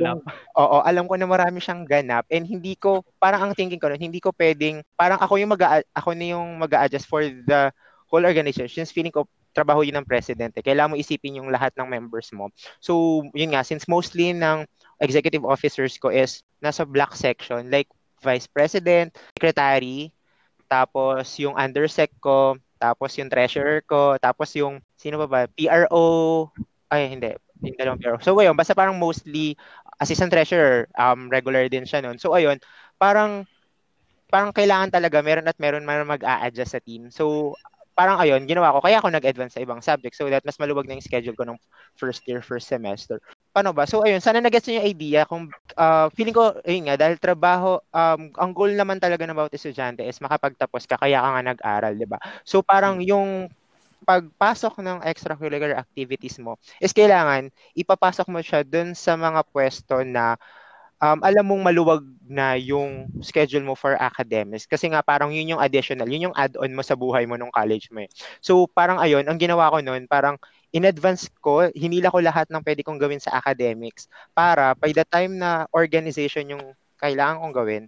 yung 0.00 0.20
oo, 0.56 0.76
alam 0.84 1.08
ko 1.08 1.16
na 1.16 1.24
marami 1.24 1.64
siyang 1.64 1.88
ganap 1.88 2.28
and 2.28 2.44
hindi 2.44 2.76
ko 2.76 3.00
parang 3.16 3.40
ang 3.40 3.52
thinking 3.56 3.80
ko 3.80 3.88
hindi 3.96 4.20
ko 4.20 4.36
pwedeng 4.36 4.84
parang 4.94 5.16
ako 5.20 5.40
yung 5.40 5.52
mag 5.56 5.84
ako 5.96 6.12
na 6.12 6.36
yung 6.36 6.60
mag-adjust 6.60 7.08
for 7.08 7.24
the 7.24 7.72
whole 8.08 8.24
organization. 8.24 8.84
Since 8.84 8.92
feeling 8.92 9.12
ko 9.12 9.24
trabaho 9.54 9.86
yun 9.86 9.96
ng 10.02 10.10
presidente. 10.10 10.58
Kailangan 10.60 10.92
mo 10.92 10.96
isipin 10.98 11.38
yung 11.38 11.48
lahat 11.48 11.70
ng 11.78 11.86
members 11.86 12.34
mo. 12.34 12.50
So, 12.82 13.22
yun 13.32 13.54
nga, 13.54 13.62
since 13.62 13.86
mostly 13.86 14.34
ng 14.34 14.66
executive 14.98 15.46
officers 15.46 15.94
ko 15.96 16.10
is 16.10 16.42
nasa 16.58 16.82
black 16.82 17.14
section, 17.14 17.70
like 17.70 17.86
vice 18.18 18.50
president, 18.50 19.14
secretary, 19.38 20.10
tapos 20.66 21.38
yung 21.38 21.54
undersec 21.54 22.10
ko, 22.18 22.58
tapos 22.78 23.14
yung 23.16 23.30
treasurer 23.30 23.80
ko, 23.86 24.18
tapos 24.18 24.52
yung, 24.58 24.82
sino 24.98 25.16
ba 25.20 25.26
ba? 25.26 25.40
PRO, 25.50 26.48
ay 26.90 27.10
hindi, 27.10 27.32
yung 27.64 27.76
dalawang 27.78 28.00
PRO. 28.00 28.18
So 28.20 28.36
ayun, 28.38 28.54
basta 28.54 28.76
parang 28.76 28.96
mostly 28.98 29.56
assistant 29.98 30.30
treasurer, 30.30 30.90
um, 30.98 31.30
regular 31.30 31.66
din 31.70 31.86
siya 31.86 32.02
noon. 32.02 32.18
So 32.18 32.34
ayun, 32.34 32.58
parang 32.98 33.46
parang 34.28 34.50
kailangan 34.50 34.90
talaga 34.90 35.22
meron 35.22 35.46
at 35.46 35.58
meron 35.62 35.86
man 35.86 36.02
mag-a-adjust 36.08 36.74
sa 36.74 36.82
team. 36.82 37.08
So 37.14 37.54
parang 37.94 38.18
ayun, 38.18 38.50
ginawa 38.50 38.74
ko. 38.74 38.82
Kaya 38.82 38.98
ako 38.98 39.14
nag-advance 39.14 39.54
sa 39.54 39.62
ibang 39.62 39.78
subject 39.78 40.18
so 40.18 40.26
that 40.26 40.42
mas 40.42 40.58
maluwag 40.58 40.90
na 40.90 40.98
yung 40.98 41.06
schedule 41.06 41.38
ko 41.38 41.46
ng 41.46 41.58
first 41.94 42.26
year, 42.26 42.42
first 42.42 42.66
semester 42.66 43.22
paano 43.54 43.70
ba? 43.70 43.86
So 43.86 44.02
ayun, 44.02 44.18
sana 44.18 44.42
nagets 44.42 44.66
niyo 44.66 44.82
yung 44.82 44.90
idea 44.90 45.20
kung 45.30 45.54
uh, 45.78 46.10
feeling 46.18 46.34
ko 46.34 46.58
ayun 46.66 46.90
nga 46.90 46.98
dahil 46.98 47.16
trabaho 47.22 47.78
um 47.94 48.34
ang 48.34 48.50
goal 48.50 48.74
naman 48.74 48.98
talaga 48.98 49.22
ng 49.24 49.38
bawat 49.38 49.54
estudyante 49.54 50.02
is 50.02 50.18
makapagtapos 50.18 50.84
ka 50.90 50.98
kaya 50.98 51.22
ka 51.22 51.28
nga 51.38 51.44
nag-aral, 51.54 51.94
'di 51.94 52.08
ba? 52.10 52.18
So 52.42 52.60
parang 52.66 52.98
hmm. 53.00 53.06
yung 53.08 53.30
pagpasok 54.04 54.84
ng 54.84 54.98
extracurricular 55.08 55.80
activities 55.80 56.36
mo 56.42 56.60
is 56.82 56.92
kailangan 56.92 57.48
ipapasok 57.72 58.28
mo 58.28 58.44
siya 58.44 58.60
dun 58.66 58.92
sa 58.92 59.16
mga 59.16 59.40
pwesto 59.48 60.04
na 60.04 60.36
um, 61.02 61.18
alam 61.24 61.44
mong 61.46 61.62
maluwag 61.64 62.02
na 62.24 62.56
yung 62.56 63.08
schedule 63.20 63.64
mo 63.64 63.74
for 63.76 63.96
academics. 63.98 64.64
Kasi 64.68 64.88
nga 64.92 65.04
parang 65.04 65.32
yun 65.32 65.56
yung 65.56 65.62
additional, 65.62 66.08
yun 66.08 66.30
yung 66.30 66.36
add-on 66.36 66.72
mo 66.72 66.82
sa 66.84 66.96
buhay 66.96 67.28
mo 67.28 67.36
nung 67.36 67.52
college 67.52 67.90
mo 67.92 68.04
eh. 68.04 68.10
So 68.40 68.64
parang 68.70 69.00
ayun, 69.00 69.26
ang 69.28 69.38
ginawa 69.40 69.72
ko 69.72 69.80
noon, 69.84 70.06
parang 70.08 70.36
in 70.74 70.90
advance 70.90 71.30
ko, 71.38 71.70
hinila 71.70 72.10
ko 72.10 72.18
lahat 72.18 72.50
ng 72.50 72.62
pwede 72.66 72.82
kong 72.82 72.98
gawin 72.98 73.22
sa 73.22 73.38
academics 73.38 74.10
para 74.34 74.74
by 74.74 74.90
the 74.90 75.06
time 75.06 75.38
na 75.38 75.70
organization 75.70 76.50
yung 76.50 76.64
kailangan 76.98 77.38
kong 77.38 77.54
gawin, 77.54 77.84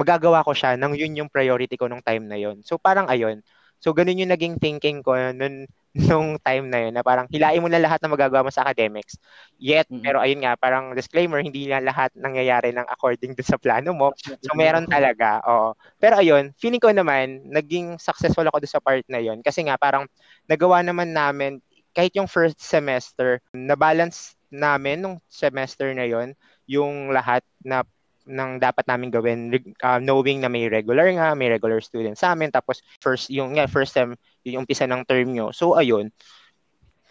magagawa 0.00 0.40
ko 0.40 0.56
siya 0.56 0.80
nang 0.80 0.96
yun 0.96 1.12
yung 1.12 1.28
priority 1.28 1.76
ko 1.76 1.92
nung 1.92 2.00
time 2.00 2.24
na 2.24 2.40
yun. 2.40 2.64
So 2.64 2.80
parang 2.80 3.12
ayun. 3.12 3.44
So 3.84 3.92
ganun 3.92 4.16
yung 4.16 4.32
naging 4.32 4.56
thinking 4.56 5.04
ko 5.04 5.12
nun, 5.36 5.68
nung 6.08 6.36
time 6.44 6.68
na 6.68 6.88
yun 6.88 6.92
na 6.92 7.00
parang 7.00 7.24
hilain 7.32 7.56
mo 7.56 7.72
na 7.72 7.80
lahat 7.80 8.04
na 8.04 8.12
magagawa 8.12 8.44
mo 8.44 8.52
sa 8.52 8.68
academics. 8.68 9.16
Yet, 9.56 9.88
mm-hmm. 9.88 10.04
pero 10.04 10.20
ayun 10.20 10.44
nga, 10.44 10.52
parang 10.60 10.92
disclaimer, 10.92 11.40
hindi 11.40 11.72
na 11.72 11.80
lahat 11.80 12.12
nangyayari 12.12 12.76
ng 12.76 12.84
according 12.84 13.32
to 13.32 13.40
sa 13.40 13.56
plano 13.56 13.96
mo. 13.96 14.12
So 14.44 14.52
meron 14.52 14.84
talaga, 14.84 15.40
oo. 15.48 15.72
Pero 15.96 16.20
ayun, 16.20 16.52
feeling 16.60 16.84
ko 16.84 16.92
naman, 16.92 17.48
naging 17.48 17.96
successful 17.96 18.44
ako 18.44 18.60
doon 18.60 18.74
sa 18.76 18.84
part 18.84 19.08
na 19.08 19.24
yun. 19.24 19.40
Kasi 19.40 19.64
nga, 19.64 19.80
parang 19.80 20.04
nagawa 20.44 20.84
naman 20.84 21.16
namin 21.16 21.64
kahit 21.96 22.12
yung 22.12 22.28
first 22.28 22.60
semester, 22.60 23.40
na-balance 23.56 24.36
namin 24.52 25.00
nung 25.00 25.16
semester 25.32 25.88
na 25.96 26.04
yon 26.04 26.36
yung 26.68 27.08
lahat 27.08 27.40
na 27.64 27.80
ng 28.26 28.58
dapat 28.58 28.84
namin 28.90 29.08
gawin 29.08 29.54
uh, 29.86 30.02
knowing 30.02 30.42
na 30.42 30.50
may 30.50 30.66
regular 30.66 31.08
nga, 31.14 31.32
may 31.32 31.48
regular 31.48 31.78
students 31.78 32.20
sa 32.20 32.34
amin 32.34 32.50
tapos 32.50 32.82
first 32.98 33.30
yung 33.30 33.54
nga 33.54 33.70
first 33.70 33.94
sem 33.94 34.18
yung 34.42 34.66
umpisa 34.66 34.84
ng 34.84 35.06
term 35.06 35.30
nyo. 35.30 35.54
So 35.54 35.78
ayun. 35.78 36.10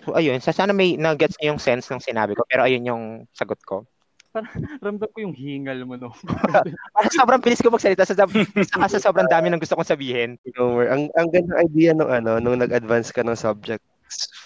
So, 0.06 0.14
ayun. 0.14 0.38
Sa 0.44 0.54
sana 0.54 0.70
may 0.70 1.00
nag-gets 1.00 1.40
niyo 1.42 1.56
yung 1.56 1.64
sense 1.64 1.90
ng 1.90 2.04
sinabi 2.04 2.38
ko. 2.38 2.46
Pero 2.46 2.68
ayun 2.68 2.86
yung 2.86 3.04
sagot 3.34 3.58
ko. 3.66 3.88
Ramdam 4.86 5.08
ko 5.10 5.18
yung 5.24 5.34
hingal 5.34 5.82
mo, 5.88 5.96
no? 5.96 6.12
Parang 6.94 7.16
sobrang 7.16 7.42
bilis 7.42 7.64
ko 7.64 7.72
magsalita 7.72 8.04
sa, 8.04 8.14
sa, 8.14 9.00
sobrang 9.00 9.32
dami 9.32 9.48
ng 9.50 9.58
gusto 9.64 9.74
kong 9.80 9.88
sabihin. 9.88 10.36
No, 10.60 10.76
more. 10.76 10.92
ang, 10.92 11.08
ang 11.16 11.32
gandang 11.32 11.64
idea 11.64 11.96
nung 11.96 12.12
ano, 12.12 12.38
nung 12.44 12.60
nag-advance 12.60 13.16
ka 13.16 13.24
ng 13.24 13.40
subjects 13.40 13.95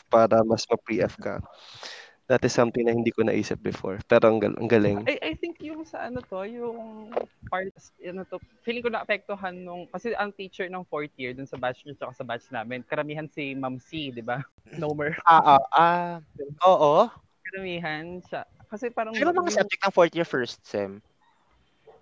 para 0.10 0.41
mas 0.43 0.66
ma-pre-F 0.66 1.16
ka. 1.22 1.39
That 2.30 2.45
is 2.45 2.53
something 2.53 2.86
na 2.86 2.93
hindi 2.93 3.10
ko 3.10 3.26
naisip 3.26 3.57
before. 3.57 3.97
Pero 4.05 4.30
ang, 4.30 4.38
gal- 4.38 4.53
ang 4.53 4.70
galing. 4.70 5.01
I, 5.10 5.34
I 5.34 5.34
think 5.34 5.57
yung 5.66 5.82
sa 5.82 6.05
ano 6.05 6.22
to, 6.22 6.45
yung 6.45 7.10
part, 7.49 7.74
ano 8.05 8.22
to, 8.30 8.38
feeling 8.62 8.86
ko 8.86 8.93
na-apektuhan 8.93 9.66
nung, 9.66 9.89
kasi 9.89 10.14
ang 10.14 10.30
teacher 10.30 10.70
ng 10.70 10.86
fourth 10.86 11.10
year 11.18 11.34
dun 11.34 11.49
sa 11.49 11.57
batch 11.57 11.82
nyo 11.86 11.97
tsaka 11.97 12.14
sa 12.14 12.26
batch 12.26 12.45
namin, 12.53 12.86
karamihan 12.86 13.26
si 13.26 13.57
Ma'am 13.57 13.82
C, 13.82 14.14
di 14.14 14.22
ba? 14.22 14.45
Nomer. 14.78 15.18
Ah, 15.26 15.57
ah, 15.57 15.64
ah. 15.74 16.14
Oo. 16.70 17.10
Karamihan 17.49 18.22
siya. 18.30 18.45
Kasi 18.70 18.93
parang 18.93 19.18
ba 19.18 19.34
mga 19.34 19.66
subject 19.66 19.82
ng 19.82 19.95
fourth 19.97 20.14
year 20.14 20.30
first 20.30 20.62
sem? 20.62 21.01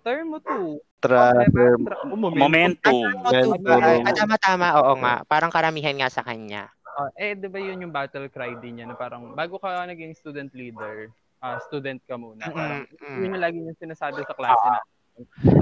term 0.08 0.32
mo 0.32 0.38
to. 0.40 0.80
Tra, 0.98 1.30
Tra- 1.30 1.78
tra- 1.78 2.00
oh, 2.08 2.16
moment. 2.18 2.40
Momentum. 2.42 2.96
Momentum. 3.22 4.02
Ah, 4.08 4.14
tama, 4.16 4.36
tama. 4.40 4.68
Oo 4.82 4.98
nga. 4.98 5.14
Parang 5.28 5.52
karamihan 5.52 5.94
nga 5.94 6.10
sa 6.10 6.24
kanya. 6.24 6.72
Ah, 6.98 7.14
eh, 7.14 7.38
di 7.38 7.46
ba 7.46 7.62
yun 7.62 7.78
yung 7.78 7.94
battle 7.94 8.26
cry 8.26 8.58
din 8.58 8.82
niya 8.82 8.90
na 8.90 8.98
parang 8.98 9.30
bago 9.30 9.54
ka 9.62 9.86
naging 9.86 10.18
student 10.18 10.50
leader, 10.50 11.06
ah 11.38 11.62
student 11.62 12.02
ka 12.02 12.18
muna. 12.18 12.42
Parang, 12.50 12.82
Mm, 12.82 12.98
mm. 12.98 13.18
Yun 13.22 13.34
yung 13.38 13.44
lagi 13.46 13.58
yung 13.62 13.78
sinasabi 13.78 14.18
sa 14.26 14.34
klase 14.34 14.66
na. 14.66 14.82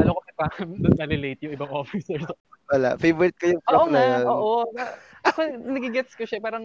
Lalo 0.00 0.16
ko 0.16 0.20
parang 0.32 0.64
doon 0.80 0.96
na-relate 0.96 1.40
yung 1.44 1.52
ibang 1.52 1.68
officers. 1.68 2.24
Wala. 2.72 2.96
Favorite 2.96 3.36
ko 3.36 3.52
yung 3.52 3.62
Oo 3.62 3.68
prof 3.68 3.92
na 3.92 4.00
nga, 4.00 4.04
yun. 4.16 4.24
oo. 4.32 4.54
Ako, 5.28 5.38
nagigets 5.76 6.12
ko 6.16 6.24
siya. 6.24 6.40
Parang 6.40 6.64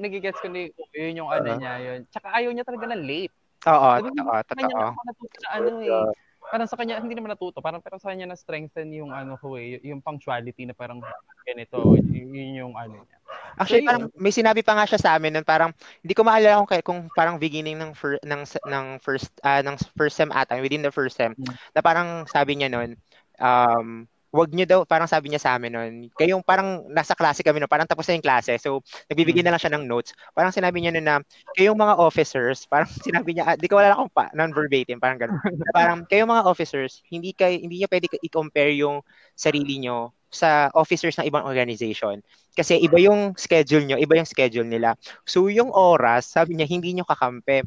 nagigets 0.00 0.40
ko 0.40 0.48
ni 0.48 0.72
oh, 0.72 0.88
yun 0.96 1.20
yung 1.20 1.28
ano 1.28 1.48
Ah. 1.52 1.58
niya 1.60 1.74
yun. 1.84 2.00
Tsaka 2.08 2.32
ayaw 2.32 2.50
niya 2.56 2.64
talaga 2.64 2.88
na 2.88 2.96
late. 2.96 3.36
Oo, 3.68 3.88
totoo, 4.00 4.32
kanya 4.48 4.64
totoo. 4.64 4.80
na 4.96 5.02
natuto 5.04 5.36
na 5.44 5.48
ano 5.52 5.70
eh. 5.84 6.04
Parang 6.46 6.68
sa 6.70 6.78
kanya, 6.78 7.02
hindi 7.02 7.14
naman 7.18 7.34
natuto. 7.34 7.58
Parang 7.58 7.82
pero 7.82 7.98
sa 7.98 8.14
kanya 8.14 8.30
na 8.30 8.38
strengthen 8.38 8.94
yung 8.94 9.10
ano 9.10 9.34
ko 9.36 9.58
eh. 9.58 9.82
Yung 9.82 9.98
punctuality 9.98 10.62
na 10.66 10.74
parang 10.74 11.02
ganito. 11.42 11.94
Yun, 12.10 12.30
yun 12.30 12.52
yung 12.66 12.74
ano 12.78 13.02
niya. 13.02 13.18
Actually, 13.56 13.82
So, 13.82 13.88
parang 13.88 14.04
may 14.20 14.32
sinabi 14.34 14.60
pa 14.62 14.76
nga 14.76 14.86
siya 14.86 15.00
sa 15.00 15.10
amin 15.16 15.32
nun, 15.32 15.46
parang 15.46 15.72
hindi 16.04 16.14
ko 16.14 16.22
maalala 16.22 16.62
kung, 16.62 16.70
kung 16.84 17.00
parang 17.10 17.36
beginning 17.40 17.80
ng 17.80 17.92
fir, 17.96 18.20
ng 18.22 18.42
ng 18.44 18.86
first 19.00 19.32
ah, 19.42 19.64
ng 19.64 19.76
first 19.96 20.14
sem 20.20 20.30
ata, 20.30 20.60
within 20.60 20.84
the 20.84 20.92
first 20.92 21.16
sem, 21.16 21.32
Mm. 21.34 21.54
na 21.74 21.80
parang 21.80 22.08
sabi 22.28 22.52
niya 22.60 22.68
nun, 22.68 22.94
um, 23.40 24.04
wag 24.36 24.52
niyo 24.52 24.66
daw, 24.68 24.80
parang 24.84 25.08
sabi 25.08 25.32
niya 25.32 25.40
sa 25.40 25.56
amin 25.56 25.72
nun, 25.72 25.92
kayong 26.14 26.44
parang 26.44 26.84
nasa 26.92 27.16
klase 27.16 27.40
kami 27.40 27.58
nun, 27.58 27.70
parang 27.72 27.88
tapos 27.88 28.04
na 28.06 28.20
yung 28.20 28.26
klase, 28.26 28.60
so 28.60 28.84
nagbibigay 29.08 29.40
na 29.40 29.56
lang 29.56 29.60
siya 29.60 29.72
ng 29.72 29.88
notes. 29.88 30.12
Parang 30.36 30.52
sinabi 30.52 30.84
niya 30.84 30.92
nun 30.92 31.06
na, 31.08 31.16
kayong 31.56 31.78
mga 31.80 31.96
officers, 31.96 32.64
parang 32.72 32.90
sinabi 32.92 33.32
niya, 33.32 33.48
ah, 33.48 33.56
di 33.56 33.66
ko 33.66 33.80
wala 33.80 33.96
kung 33.96 34.12
pa, 34.12 34.28
non-verbatim, 34.36 35.00
parang 35.00 35.16
gano'n. 35.16 35.40
Na 35.40 35.72
parang, 35.78 35.98
kayong 36.04 36.28
mga 36.28 36.44
officers, 36.44 37.00
hindi 37.08 37.32
kay 37.32 37.64
hindi 37.64 37.80
niyo 37.80 37.88
pwede 37.88 38.06
i-compare 38.20 38.76
yung 38.76 39.00
sarili 39.32 39.80
niyo 39.80 40.12
sa 40.36 40.68
officers 40.76 41.16
ng 41.16 41.26
ibang 41.32 41.48
organization. 41.48 42.20
Kasi 42.56 42.80
iba 42.80 42.96
yung 42.96 43.36
schedule 43.36 43.84
nyo, 43.84 43.96
iba 44.00 44.16
yung 44.16 44.28
schedule 44.28 44.64
nila. 44.64 44.96
So 45.28 45.48
yung 45.52 45.68
oras, 45.72 46.32
sabi 46.32 46.56
niya, 46.56 46.68
hindi 46.68 46.96
nyo 46.96 47.04
kakampi. 47.04 47.64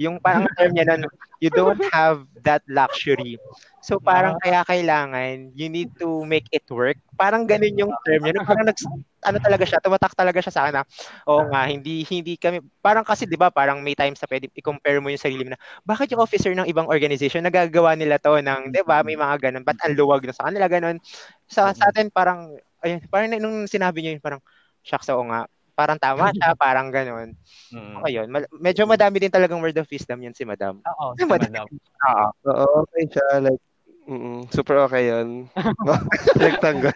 Yung 0.00 0.16
parang 0.20 0.48
term 0.56 0.72
niya 0.72 0.88
nun, 0.88 1.04
you 1.40 1.52
don't 1.52 1.80
have 1.92 2.24
that 2.44 2.64
luxury. 2.68 3.36
So 3.80 3.96
parang 3.96 4.36
kaya 4.44 4.60
kailangan, 4.64 5.56
you 5.56 5.72
need 5.72 5.92
to 6.00 6.24
make 6.28 6.48
it 6.52 6.64
work. 6.68 7.00
Parang 7.16 7.48
ganun 7.48 7.76
yung 7.80 7.92
term 8.04 8.20
niya. 8.24 8.44
Parang 8.44 8.68
nags, 8.68 8.84
ano 9.24 9.36
talaga 9.40 9.64
siya, 9.64 9.80
tumatak 9.80 10.12
talaga 10.16 10.40
siya 10.40 10.52
sa 10.52 10.60
akin 10.68 10.74
na, 10.80 10.84
oo 11.28 11.44
nga, 11.48 11.64
hindi, 11.68 12.04
hindi 12.08 12.36
kami, 12.36 12.64
parang 12.80 13.04
kasi 13.04 13.24
di 13.28 13.36
ba 13.36 13.52
parang 13.52 13.80
may 13.84 13.96
times 13.96 14.20
na 14.20 14.28
pwede 14.28 14.48
i-compare 14.56 15.00
mo 15.00 15.12
yung 15.12 15.20
sarili 15.20 15.44
mo 15.44 15.52
na, 15.52 15.60
bakit 15.84 16.12
yung 16.12 16.20
officer 16.24 16.52
ng 16.52 16.68
ibang 16.68 16.88
organization, 16.88 17.44
nagagawa 17.44 17.96
nila 17.96 18.16
to 18.20 18.36
ng, 18.40 18.72
di 18.72 18.80
ba, 18.84 19.00
may 19.04 19.16
mga 19.16 19.48
ganun, 19.48 19.64
ba't 19.64 19.80
ang 19.84 19.96
luwag 19.96 20.24
na 20.24 20.36
sa 20.36 20.48
kanila, 20.48 20.68
ganun. 20.68 20.96
Sa, 21.50 21.74
sa 21.74 21.90
atin 21.90 22.08
parang, 22.14 22.54
ayun, 22.80 23.02
parang 23.10 23.26
nung 23.42 23.66
sinabi 23.66 24.00
niyo 24.00 24.10
yun, 24.14 24.22
parang, 24.22 24.40
shucks, 24.86 25.10
oo 25.10 25.26
nga, 25.26 25.50
parang 25.74 25.98
tama 25.98 26.30
siya, 26.30 26.54
parang 26.54 26.92
ganun. 26.94 27.34
Mm. 27.74 27.94
Okay 28.00 28.12
yun, 28.14 28.28
mal- 28.30 28.52
medyo 28.54 28.86
madami 28.86 29.18
din 29.18 29.32
talagang 29.32 29.58
word 29.58 29.76
of 29.80 29.90
wisdom 29.90 30.22
yan 30.22 30.36
si 30.36 30.46
madam. 30.46 30.78
Oo, 30.84 31.18
si 31.18 31.24
madam. 31.26 31.66
Oo. 32.06 32.26
Oo, 32.46 32.66
okay 32.86 33.04
siya. 33.10 33.26
Like, 33.42 33.62
mm 34.06 34.46
super 34.54 34.76
okay 34.86 35.10
yun. 35.10 35.50
Nagtanggol. 36.40 36.94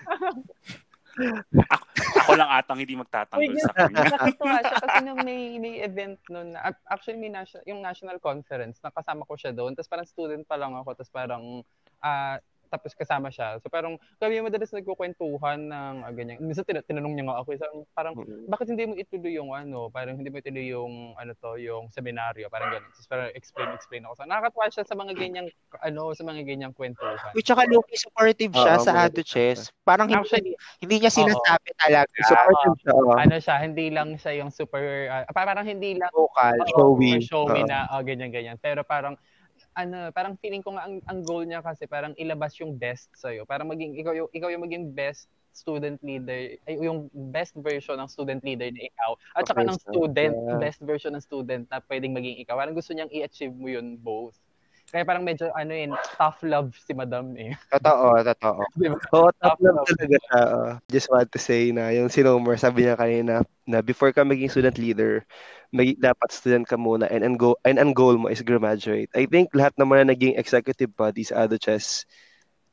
Ako 2.24 2.32
lang 2.34 2.50
atang 2.50 2.78
hindi 2.78 2.98
magtatanggol 2.98 3.55
sa 3.59 3.72
kanya. 3.74 3.96
Nakakatuwa 4.11 4.59
siya 4.61 4.76
kasi 4.82 4.98
nung 5.07 5.20
may, 5.22 5.57
may 5.62 5.80
event 5.82 6.18
nun, 6.30 6.55
na- 6.55 6.74
actually 6.90 7.18
may 7.18 7.30
national, 7.30 7.64
yung 7.66 7.80
national 7.80 8.18
conference, 8.20 8.82
nakasama 8.82 9.22
ko 9.26 9.34
siya 9.38 9.55
doon, 9.55 9.72
tapos 9.78 9.90
parang 9.90 10.09
student 10.09 10.42
pa 10.44 10.59
lang 10.59 10.74
ako, 10.74 10.98
tapos 10.98 11.12
parang, 11.14 11.42
ah, 12.02 12.36
tapos 12.74 12.98
kasama 12.98 13.30
siya. 13.30 13.62
So 13.62 13.70
parang 13.70 13.94
kami 14.18 14.42
madalas 14.42 14.74
nagkukwentuhan 14.74 15.70
ng 15.70 15.94
ah, 16.02 16.10
ganyan. 16.10 16.42
Minsan 16.42 16.66
tina- 16.66 16.82
tinanong 16.82 17.14
niya 17.14 17.30
nga 17.30 17.38
ako, 17.40 17.48
isa, 17.54 17.66
parang 17.94 18.18
Mm. 18.18 18.50
bakit 18.50 18.66
hindi 18.66 18.84
mo 18.84 18.94
ituloy 18.98 19.32
yung 19.38 19.50
ano, 19.54 19.86
parang 19.88 20.18
hindi 20.18 20.28
mo 20.28 20.42
ituloy 20.42 20.66
yung 20.66 21.14
ano 21.14 21.32
to, 21.38 21.54
yung 21.56 21.86
seminaryo, 21.94 22.50
parang 22.50 22.74
ganun. 22.74 22.90
Tapos 22.90 23.06
parang 23.06 23.28
explain 23.32 23.68
explain 23.72 24.02
ako. 24.04 24.14
So 24.18 24.26
nakakatuwa 24.26 24.66
siya 24.68 24.84
sa 24.84 24.94
mga 24.98 25.12
ganyang 25.14 25.48
ano, 25.78 26.10
sa 26.10 26.22
mga 26.26 26.42
ganyang 26.42 26.74
kwentuhan. 26.74 27.32
Which 27.32 27.46
saka 27.46 27.70
low-key 27.70 27.98
supportive 27.98 28.50
siya 28.50 28.74
Oo, 28.78 28.84
sa 28.84 29.06
Ado 29.06 29.22
Chess. 29.22 29.70
Parang 29.84 30.08
hindi, 30.10 30.18
Actually, 30.24 30.52
hindi 30.80 30.96
niya 30.98 31.12
sinasabi 31.12 31.70
talaga. 31.78 32.10
Supportive 32.24 32.76
siya. 32.82 32.92
oo. 32.96 33.12
ano 33.14 33.36
siya, 33.38 33.56
hindi 33.62 33.86
lang 33.92 34.08
siya 34.18 34.32
yung 34.42 34.50
super 34.50 34.82
ah, 35.12 35.28
parang 35.30 35.66
hindi 35.68 35.94
lang 35.94 36.10
Vocal. 36.10 36.56
Oo, 36.56 36.96
Showy. 36.96 37.20
showy 37.22 37.62
Oo. 37.62 37.68
na 37.68 37.86
oh, 37.92 38.02
ganyan 38.02 38.32
ganyan. 38.32 38.56
Pero 38.58 38.82
parang 38.82 39.14
ano, 39.74 40.10
parang 40.14 40.38
feeling 40.38 40.62
ko 40.62 40.78
nga 40.78 40.86
ang, 40.86 41.02
ang 41.10 41.20
goal 41.26 41.42
niya 41.42 41.60
kasi 41.60 41.90
parang 41.90 42.14
ilabas 42.14 42.54
yung 42.62 42.78
best 42.78 43.10
sa 43.18 43.34
iyo. 43.34 43.42
Parang 43.42 43.66
maging 43.66 43.98
ikaw 43.98 44.14
yung 44.14 44.30
ikaw 44.30 44.48
yung 44.48 44.64
maging 44.64 44.94
best 44.94 45.26
student 45.54 46.02
leader, 46.02 46.58
ay 46.66 46.74
yung 46.82 47.06
best 47.30 47.54
version 47.54 47.94
ng 47.98 48.10
student 48.10 48.42
leader 48.42 48.66
na 48.74 48.90
ikaw 48.90 49.14
at 49.38 49.46
saka 49.46 49.62
ng 49.62 49.78
Professor, 49.78 49.90
student, 49.94 50.34
yeah. 50.34 50.58
best 50.58 50.80
version 50.82 51.12
ng 51.14 51.22
student 51.22 51.64
na 51.70 51.78
pwedeng 51.86 52.14
maging 52.14 52.42
ikaw. 52.42 52.58
Parang 52.58 52.74
gusto 52.74 52.90
niyang 52.90 53.10
i-achieve 53.14 53.54
mo 53.54 53.70
yun 53.70 53.94
both. 53.98 54.34
Kaya 54.95 55.03
parang 55.03 55.26
medyo 55.26 55.51
ano 55.59 55.74
yun, 55.74 55.90
tough 56.14 56.38
love 56.47 56.70
si 56.78 56.95
Madam 56.95 57.34
eh. 57.34 57.51
Totoo, 57.66 58.14
totoo. 58.22 58.62
Di 58.78 58.86
ba? 58.86 58.99
Oo, 59.11 59.26
top 59.42 59.59
Top 59.59 59.59
love 59.59 59.82
love. 59.82 59.88
talaga 59.90 60.16
siya. 60.22 60.40
oo. 60.47 60.62
Just 60.86 61.11
want 61.11 61.28
to 61.34 61.40
say 61.42 61.74
na 61.74 61.90
yung 61.90 62.07
si 62.07 62.22
Nomer, 62.22 62.55
sabi 62.55 62.86
niya 62.86 62.95
kanina 62.95 63.42
na 63.66 63.82
before 63.82 64.14
ka 64.14 64.22
maging 64.22 64.55
student 64.55 64.78
leader, 64.78 65.26
may 65.74 65.99
dapat 65.99 66.30
student 66.30 66.62
ka 66.62 66.78
muna 66.78 67.11
and 67.11 67.26
ang 67.26 67.34
goal, 67.34 67.59
and 67.66 67.82
ang 67.82 67.90
goal 67.90 68.14
mo 68.14 68.30
is 68.30 68.38
graduate. 68.47 69.11
I 69.18 69.26
think 69.26 69.51
lahat 69.51 69.74
naman 69.74 70.07
na 70.07 70.14
naging 70.14 70.38
executive 70.38 70.95
body 70.95 71.26
sa 71.26 71.51
Ado 71.51 71.59
Chess 71.59 72.07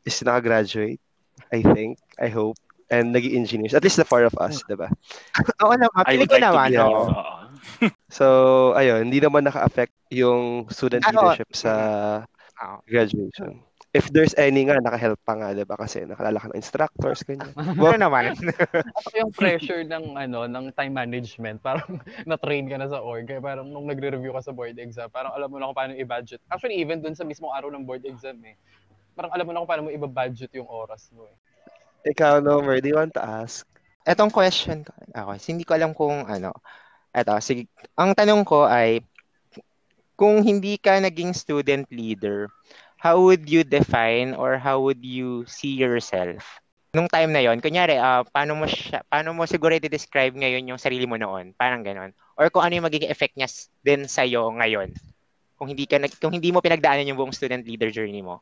is 0.06 0.22
nakagraduate. 0.22 1.02
I 1.50 1.66
think, 1.66 1.98
I 2.22 2.30
hope, 2.30 2.62
and 2.92 3.16
naging 3.16 3.40
engineers. 3.40 3.74
At 3.74 3.82
least 3.82 3.96
the 3.96 4.06
four 4.06 4.28
of 4.28 4.36
us, 4.38 4.62
diba? 4.68 4.92
Oo 5.64 5.74
naman. 5.74 6.04
Pili 6.06 6.28
ko 6.28 6.36
like 6.38 6.44
naman. 6.44 6.70
oo. 6.76 7.04
So, 8.12 8.26
ayun, 8.76 9.08
hindi 9.08 9.24
naman 9.24 9.48
naka-affect 9.48 9.96
yung 10.12 10.68
student 10.68 11.08
Ah, 11.08 11.16
oo. 11.16 11.32
leadership 11.32 11.50
sa 11.56 11.72
Oo. 12.62 12.78
graduation. 12.86 13.64
If 13.92 14.08
there's 14.08 14.32
any 14.40 14.64
nga, 14.68 14.80
naka-help 14.80 15.20
pa 15.28 15.36
nga, 15.36 15.52
diba? 15.52 15.76
Kasi 15.76 16.08
nakalala 16.08 16.40
ka 16.40 16.48
ng 16.52 16.60
instructors, 16.60 17.28
ganyan. 17.28 17.52
Ano 17.80 18.00
naman? 18.00 18.36
Ako 19.04 19.08
yung 19.20 19.32
pressure 19.36 19.84
ng 19.84 20.16
ano 20.16 20.48
ng 20.48 20.72
time 20.72 20.96
management, 20.96 21.60
parang 21.60 22.00
na-train 22.24 22.72
ka 22.72 22.80
na 22.80 22.88
sa 22.88 23.04
org. 23.04 23.28
Kaya 23.28 23.44
parang 23.44 23.68
nung 23.68 23.88
nagre-review 23.88 24.32
ka 24.32 24.44
sa 24.44 24.56
board 24.56 24.80
exam, 24.80 25.12
parang 25.12 25.36
alam 25.36 25.52
mo 25.52 25.60
na 25.60 25.68
kung 25.68 25.76
paano 25.76 25.96
i-budget. 25.96 26.40
Actually, 26.48 26.80
even 26.80 27.04
dun 27.04 27.16
sa 27.16 27.28
mismong 27.28 27.52
araw 27.52 27.68
ng 27.72 27.84
board 27.84 28.08
exam 28.08 28.40
eh. 28.48 28.56
Parang 29.12 29.32
alam 29.36 29.44
mo 29.44 29.52
na 29.52 29.60
kung 29.64 29.72
paano 29.72 29.84
mo 29.88 29.92
i-budget 29.92 30.52
yung 30.56 30.72
oras 30.72 31.12
mo 31.12 31.28
eh. 31.28 31.36
Ikaw, 32.02 32.42
Nomer, 32.42 32.82
do 32.82 32.90
you 32.90 32.98
want 32.98 33.14
to 33.14 33.22
ask? 33.22 33.62
Etong 34.02 34.34
question 34.34 34.82
ko, 34.82 34.92
ako, 35.14 35.38
hindi 35.38 35.62
ko 35.62 35.72
alam 35.78 35.94
kung 35.94 36.26
ano. 36.26 36.50
Eto, 37.14 37.38
sige. 37.38 37.70
Ang 37.94 38.18
tanong 38.18 38.42
ko 38.42 38.66
ay, 38.66 39.06
kung 40.18 40.42
hindi 40.42 40.82
ka 40.82 40.98
naging 40.98 41.38
student 41.38 41.86
leader, 41.94 42.50
how 42.98 43.22
would 43.22 43.46
you 43.46 43.62
define 43.62 44.34
or 44.34 44.58
how 44.58 44.82
would 44.82 45.06
you 45.06 45.46
see 45.46 45.78
yourself? 45.78 46.62
Nung 46.92 47.08
time 47.08 47.30
na 47.32 47.46
yon, 47.46 47.62
kunyari, 47.62 48.02
ah, 48.02 48.26
paano 48.26 48.58
mo 48.58 48.66
siya, 48.66 49.06
paano 49.06 49.38
mo 49.38 49.46
siguro 49.46 49.78
i-describe 49.78 50.34
ngayon 50.34 50.74
yung 50.74 50.82
sarili 50.82 51.06
mo 51.06 51.22
noon? 51.22 51.54
Parang 51.54 51.86
ganon. 51.86 52.12
Or 52.34 52.50
kung 52.50 52.66
ano 52.66 52.74
yung 52.82 52.90
magiging 52.90 53.14
effect 53.14 53.38
niya 53.38 53.48
din 53.86 54.10
sa'yo 54.10 54.50
ngayon? 54.58 54.92
Kung 55.62 55.70
hindi 55.70 55.86
ka 55.86 56.02
nag, 56.02 56.18
kung 56.18 56.34
hindi 56.34 56.50
mo 56.50 56.66
pinagdaanan 56.66 57.06
yung 57.06 57.22
buong 57.22 57.38
student 57.38 57.62
leader 57.62 57.94
journey 57.94 58.26
mo. 58.26 58.42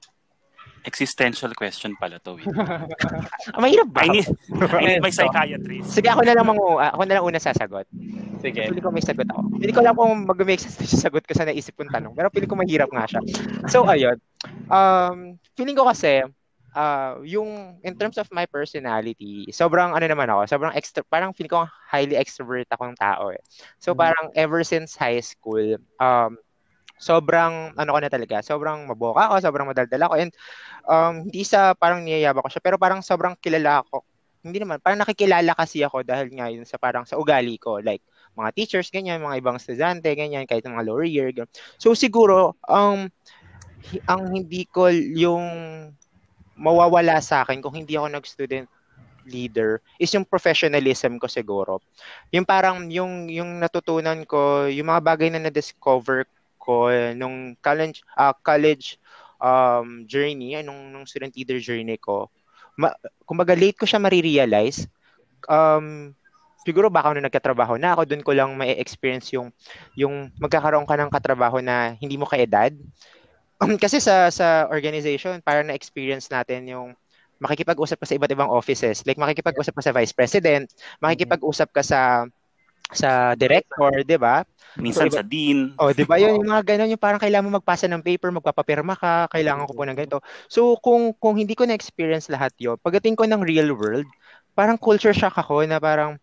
Existential 0.86 1.52
question 1.56 1.96
pala 2.00 2.20
to. 2.24 2.40
Ah, 3.56 3.60
mahirap 3.60 3.90
ba? 3.90 4.06
I 4.06 4.10
need, 4.14 4.28
I 4.54 4.84
need 4.86 5.02
my 5.04 5.10
psychiatrist. 5.10 5.90
Sige, 5.92 6.08
ako 6.12 6.22
na 6.22 6.38
lang 6.38 6.46
mangu, 6.46 6.78
ako 6.78 7.04
na 7.04 7.14
lang 7.18 7.26
una 7.26 7.40
sasagot. 7.42 7.88
Sige. 8.40 8.70
Pili 8.70 8.80
ko 8.84 8.94
may 8.94 9.04
sagot 9.04 9.26
ako. 9.26 9.58
Pili 9.58 9.72
ko 9.74 9.82
lang 9.82 9.98
kung 9.98 10.24
mag-make 10.24 10.62
sense 10.62 10.80
yung 10.80 11.04
sagot 11.04 11.24
ko 11.26 11.34
sa 11.34 11.50
naisip 11.50 11.74
kong 11.76 11.92
tanong. 11.92 12.14
Pero 12.14 12.30
pili 12.30 12.46
ko 12.46 12.56
mahirap 12.56 12.94
nga 12.94 13.10
siya. 13.10 13.22
So, 13.68 13.84
ayun. 13.90 14.22
Um, 14.70 15.42
feeling 15.58 15.76
ko 15.76 15.90
kasi, 15.90 16.24
uh, 16.76 17.18
yung 17.26 17.80
in 17.82 17.94
terms 17.98 18.18
of 18.18 18.28
my 18.32 18.46
personality, 18.46 19.48
sobrang 19.50 19.96
ano 19.96 20.06
naman 20.06 20.30
ako, 20.30 20.42
sobrang 20.50 20.74
extra, 20.76 21.02
parang 21.08 21.34
feeling 21.34 21.52
ko 21.52 21.66
highly 21.90 22.16
extrovert 22.18 22.70
akong 22.70 22.94
tao 22.98 23.34
eh. 23.34 23.42
So 23.80 23.94
mm-hmm. 23.94 24.02
parang 24.02 24.26
ever 24.36 24.62
since 24.64 24.94
high 24.94 25.22
school, 25.24 25.78
um, 26.02 26.38
sobrang 27.00 27.74
ano 27.74 27.90
ko 27.96 28.00
na 28.04 28.12
talaga, 28.12 28.44
sobrang 28.44 28.84
maboka 28.84 29.32
ako, 29.32 29.36
sobrang 29.40 29.68
madaldal 29.72 30.04
ako 30.06 30.14
and 30.20 30.32
um, 30.84 31.24
hindi 31.26 31.48
sa 31.48 31.72
parang 31.74 32.04
niyayaba 32.04 32.44
ko 32.44 32.52
siya, 32.52 32.62
pero 32.62 32.76
parang 32.76 33.00
sobrang 33.00 33.40
kilala 33.40 33.82
ako. 33.88 34.04
Hindi 34.44 34.60
naman, 34.60 34.84
parang 34.84 35.00
nakikilala 35.00 35.56
kasi 35.56 35.84
ako 35.84 36.04
dahil 36.04 36.32
nga 36.36 36.48
yun 36.52 36.68
sa 36.68 36.76
parang 36.76 37.08
sa 37.08 37.16
ugali 37.16 37.56
ko, 37.56 37.80
like 37.80 38.04
mga 38.36 38.52
teachers, 38.56 38.88
ganyan, 38.92 39.20
mga 39.24 39.40
ibang 39.40 39.60
estudyante, 39.60 40.08
ganyan, 40.16 40.48
kahit 40.48 40.64
mga 40.64 40.86
lower 40.86 41.08
year. 41.08 41.32
Ganyan. 41.32 41.52
So 41.76 41.92
siguro, 41.92 42.56
um, 42.68 43.12
ang 44.08 44.22
hindi 44.32 44.68
ko 44.68 44.92
yung 44.92 45.44
mawawala 46.60 47.24
sa 47.24 47.48
akin 47.48 47.64
kung 47.64 47.76
hindi 47.76 47.96
ako 47.96 48.08
nag-student 48.12 48.68
leader 49.28 49.80
is 50.02 50.12
yung 50.12 50.28
professionalism 50.28 51.20
ko 51.20 51.28
siguro. 51.28 51.80
Yung 52.32 52.44
parang 52.44 52.88
yung 52.92 53.28
yung 53.28 53.60
natutunan 53.60 54.24
ko, 54.28 54.68
yung 54.68 54.88
mga 54.88 55.02
bagay 55.04 55.30
na 55.32 55.44
na-discover 55.44 56.28
ko 56.70 56.94
nung 57.18 57.58
college 57.66 58.06
uh, 58.14 58.36
college 58.46 59.02
um 59.42 60.06
journey, 60.06 60.62
nung 60.62 60.94
nung 60.94 61.10
student 61.10 61.34
leader 61.34 61.58
journey 61.58 61.98
ko. 61.98 62.30
Ma, 62.78 62.94
kumbaga 63.26 63.58
late 63.58 63.80
ko 63.82 63.90
siya 63.90 63.98
ma-realize. 63.98 64.86
Um 65.50 66.14
siguro 66.68 66.94
baka 66.94 67.18
nung 67.18 67.26
nagkatrabaho 67.26 67.82
na 67.82 67.98
ako, 67.98 68.02
doon 68.06 68.24
ko 68.26 68.32
lang 68.38 68.54
may 68.54 68.78
experience 68.78 69.34
yung 69.34 69.50
yung 69.98 70.30
magkakaroon 70.38 70.86
ka 70.86 70.96
ng 71.00 71.12
katrabaho 71.14 71.58
na 71.64 71.98
hindi 71.98 72.22
mo 72.22 72.30
kaedad 72.30 72.76
Um, 73.60 73.76
kasi 73.84 74.00
sa 74.00 74.32
sa 74.32 74.68
organization, 74.72 75.44
parang 75.44 75.68
na-experience 75.68 76.32
natin 76.32 76.68
yung 76.72 76.88
makikipag-usap 77.40 78.00
ka 78.04 78.08
sa 78.08 78.16
iba't 78.20 78.32
ibang 78.36 78.52
offices. 78.52 79.04
Like 79.08 79.20
makikipag-usap 79.20 79.74
ka 79.76 79.84
sa 79.84 79.96
vice 79.96 80.14
president, 80.16 80.72
makikipag-usap 81.04 81.70
ka 81.72 81.84
sa 81.84 82.02
sa 82.92 83.36
director, 83.38 84.04
'di 84.04 84.18
ba? 84.20 84.44
Minsan 84.78 85.10
so, 85.10 85.18
sa 85.18 85.24
dean. 85.26 85.74
Oh, 85.82 85.90
'di 85.90 86.06
ba? 86.06 86.22
Yun 86.22 86.44
yung 86.44 86.52
mga 86.52 86.76
ganun 86.76 86.94
yung 86.94 87.02
parang 87.02 87.18
kailangan 87.18 87.46
mo 87.50 87.58
magpasa 87.58 87.90
ng 87.90 88.06
paper, 88.06 88.30
magpapapirma 88.30 88.94
ka, 88.94 89.26
kailangan 89.34 89.66
ko 89.66 89.74
po 89.74 89.84
ng 89.88 89.98
ganito. 89.98 90.20
So 90.46 90.78
kung 90.78 91.18
kung 91.18 91.40
hindi 91.40 91.58
ko 91.58 91.66
na-experience 91.66 92.30
lahat 92.30 92.54
'yon, 92.62 92.78
pagdating 92.78 93.18
ko 93.18 93.26
ng 93.26 93.42
real 93.42 93.74
world, 93.74 94.06
parang 94.54 94.78
culture 94.78 95.16
shock 95.16 95.34
ako 95.40 95.66
na 95.66 95.82
parang 95.82 96.22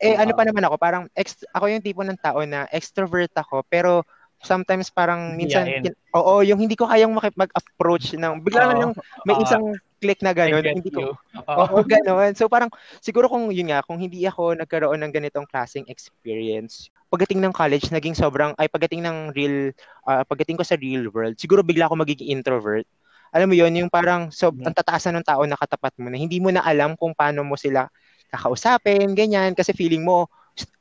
eh 0.00 0.16
ano 0.16 0.32
pa 0.32 0.44
naman 0.46 0.64
ako, 0.64 0.76
parang 0.80 1.04
ex, 1.14 1.42
ako 1.54 1.70
yung 1.70 1.84
tipo 1.84 2.02
ng 2.02 2.18
tao 2.18 2.42
na 2.44 2.66
extrovert 2.72 3.30
ako 3.36 3.62
pero 3.68 4.02
sometimes 4.44 4.92
parang 4.92 5.32
minsan 5.38 5.64
kin- 5.80 5.96
oo 6.12 6.44
yung 6.44 6.60
hindi 6.60 6.76
ko 6.76 6.84
kayang 6.84 7.14
makipag-approach 7.16 8.12
ng 8.18 8.44
bigla 8.44 8.68
na 8.68 8.76
lang 8.76 8.92
may 9.24 9.38
isang 9.40 9.72
click 10.04 10.20
na 10.20 10.36
gano'n 10.36 10.60
hindi 10.60 10.92
ko 10.92 11.16
oo 11.64 11.76
gano'n 11.96 12.36
so 12.36 12.44
parang 12.52 12.68
siguro 13.00 13.32
kung 13.32 13.48
yun 13.48 13.72
nga 13.72 13.80
kung 13.80 13.96
hindi 13.96 14.28
ako 14.28 14.60
nagkaroon 14.60 15.00
ng 15.00 15.12
ganitong 15.16 15.48
klaseng 15.48 15.88
experience 15.88 16.92
pagdating 17.08 17.40
ng 17.40 17.56
college 17.56 17.88
naging 17.88 18.12
sobrang 18.12 18.52
ay 18.60 18.68
pagdating 18.68 19.00
ng 19.00 19.32
real 19.32 19.72
uh, 20.04 20.20
pagdating 20.28 20.60
ko 20.60 20.64
sa 20.68 20.76
real 20.76 21.08
world 21.08 21.40
siguro 21.40 21.64
bigla 21.64 21.88
ako 21.88 22.04
magiging 22.04 22.34
introvert. 22.34 22.84
Alam 23.34 23.50
mo 23.50 23.54
yon 23.58 23.74
yung 23.74 23.90
parang 23.90 24.30
so 24.30 24.50
mm-hmm. 24.50 24.70
ang 24.70 24.74
tataasan 24.78 25.14
ng 25.18 25.26
tao 25.26 25.42
na 25.42 25.58
katapat 25.58 25.90
mo 25.98 26.06
na 26.06 26.14
hindi 26.14 26.38
mo 26.38 26.54
na 26.54 26.62
alam 26.62 26.94
kung 26.94 27.10
paano 27.14 27.42
mo 27.42 27.58
sila 27.58 27.90
kakausapin 28.30 29.10
ganyan. 29.14 29.58
Kasi 29.58 29.74
feeling 29.74 30.06
mo 30.06 30.30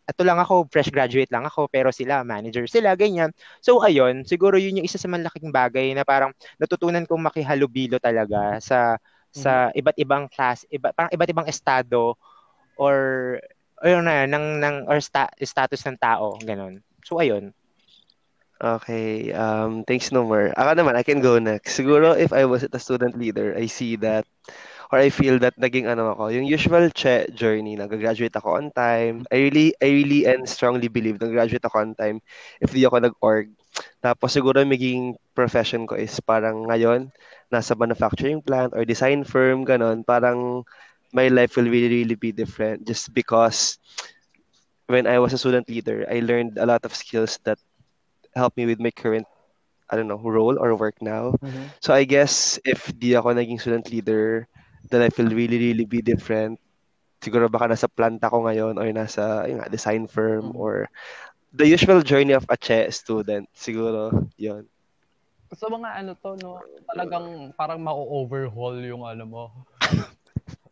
ito 0.03 0.21
lang 0.27 0.35
ako, 0.35 0.67
fresh 0.67 0.91
graduate 0.91 1.31
lang 1.31 1.47
ako, 1.47 1.71
pero 1.71 1.87
sila, 1.87 2.27
manager 2.27 2.67
sila, 2.67 2.91
ganyan. 2.93 3.31
So, 3.63 3.79
ayun, 3.79 4.27
siguro 4.27 4.59
yun 4.59 4.83
yung 4.83 4.85
isa 4.85 4.99
sa 4.99 5.07
malaking 5.07 5.47
bagay 5.47 5.95
na 5.95 6.03
parang 6.03 6.35
natutunan 6.59 7.07
kong 7.07 7.23
makihalubilo 7.31 8.03
talaga 8.03 8.59
sa 8.59 8.99
sa 9.33 9.73
mm-hmm. 9.73 9.79
iba't 9.81 9.97
ibang 9.97 10.23
class, 10.29 10.61
iba, 10.69 10.93
parang 10.93 11.09
iba't 11.09 11.29
ibang 11.33 11.49
estado 11.49 12.13
or 12.77 12.95
ayun 13.81 14.05
na 14.05 14.29
ng 14.29 14.61
ng 14.61 14.75
or 14.85 15.01
sta, 15.01 15.27
status 15.41 15.81
ng 15.89 15.97
tao, 15.97 16.37
ganun. 16.45 16.79
So 17.01 17.17
ayun. 17.17 17.51
Okay, 18.63 19.33
um 19.35 19.83
thanks 19.83 20.13
no 20.13 20.23
more. 20.23 20.53
Ako 20.55 20.77
naman, 20.77 20.95
I 20.95 21.03
can 21.03 21.19
go 21.19 21.35
next. 21.41 21.75
Siguro 21.75 22.15
if 22.15 22.31
I 22.31 22.45
was 22.45 22.63
a 22.63 22.79
student 22.79 23.17
leader, 23.17 23.57
I 23.57 23.67
see 23.67 23.99
that 24.05 24.23
or 24.93 25.01
I 25.01 25.09
feel 25.09 25.41
that 25.41 25.57
naging 25.57 25.89
ano 25.89 26.13
ako, 26.13 26.29
yung 26.29 26.45
usual 26.45 26.93
che 26.93 27.25
journey, 27.33 27.73
nag-graduate 27.73 28.37
ako 28.37 28.61
on 28.61 28.69
time. 28.77 29.25
I 29.33 29.49
really, 29.49 29.73
I 29.81 29.89
really 29.89 30.29
and 30.29 30.45
strongly 30.45 30.85
believe 30.85 31.17
nag-graduate 31.17 31.65
ako 31.65 31.81
on 31.81 31.91
time 31.97 32.21
if 32.61 32.69
di 32.69 32.85
ako 32.85 33.01
nag-org. 33.01 33.49
Tapos 34.05 34.29
siguro 34.29 34.61
maging 34.61 35.17
profession 35.35 35.85
ko 35.85 35.95
is 35.95 36.17
parang 36.21 36.65
ngayon, 36.69 37.11
nasa 37.51 37.77
manufacturing 37.77 38.41
plant 38.41 38.73
or 38.73 38.85
design 38.85 39.23
firm, 39.23 39.65
ganon. 39.65 40.05
Parang 40.05 40.63
my 41.13 41.27
life 41.27 41.57
will 41.57 41.69
really, 41.69 42.05
really 42.05 42.15
be 42.15 42.31
different 42.31 42.87
just 42.87 43.13
because 43.13 43.77
when 44.87 45.05
I 45.05 45.19
was 45.19 45.33
a 45.33 45.41
student 45.41 45.69
leader, 45.69 46.05
I 46.09 46.21
learned 46.21 46.57
a 46.57 46.65
lot 46.65 46.85
of 46.85 46.95
skills 46.95 47.39
that 47.45 47.57
help 48.35 48.57
me 48.57 48.65
with 48.65 48.79
my 48.79 48.89
current 48.89 49.27
I 49.93 49.95
don't 49.95 50.09
know, 50.09 50.17
role 50.17 50.57
or 50.57 50.73
work 50.73 50.97
now. 51.05 51.37
Mm-hmm. 51.37 51.77
So 51.77 51.93
I 51.93 52.03
guess 52.03 52.57
if 52.65 52.89
di 52.97 53.13
ako 53.13 53.37
naging 53.37 53.61
student 53.61 53.93
leader, 53.93 54.49
the 54.89 54.97
life 54.97 55.21
will 55.21 55.29
really, 55.29 55.61
really 55.61 55.85
be 55.85 56.01
different. 56.01 56.57
Siguro 57.21 57.45
baka 57.45 57.69
nasa 57.69 57.85
plant 57.85 58.17
ako 58.25 58.49
ngayon 58.49 58.81
or 58.81 58.89
nasa 58.89 59.45
yun, 59.45 59.61
design 59.69 60.09
firm 60.09 60.49
mm. 60.49 60.57
or 60.57 60.89
the 61.53 61.69
usual 61.69 62.01
journey 62.01 62.33
of 62.33 62.49
a 62.49 62.57
CHE 62.57 62.89
student. 62.89 63.45
Siguro, 63.53 64.09
yon 64.33 64.65
So 65.53 65.69
mga 65.69 65.89
ano 66.01 66.11
to, 66.17 66.37
no? 66.41 66.61
Talagang 66.89 67.53
parang 67.53 67.79
ma-overhaul 67.81 68.77
yung 68.81 69.05
ano 69.05 69.23
mo. 69.25 69.43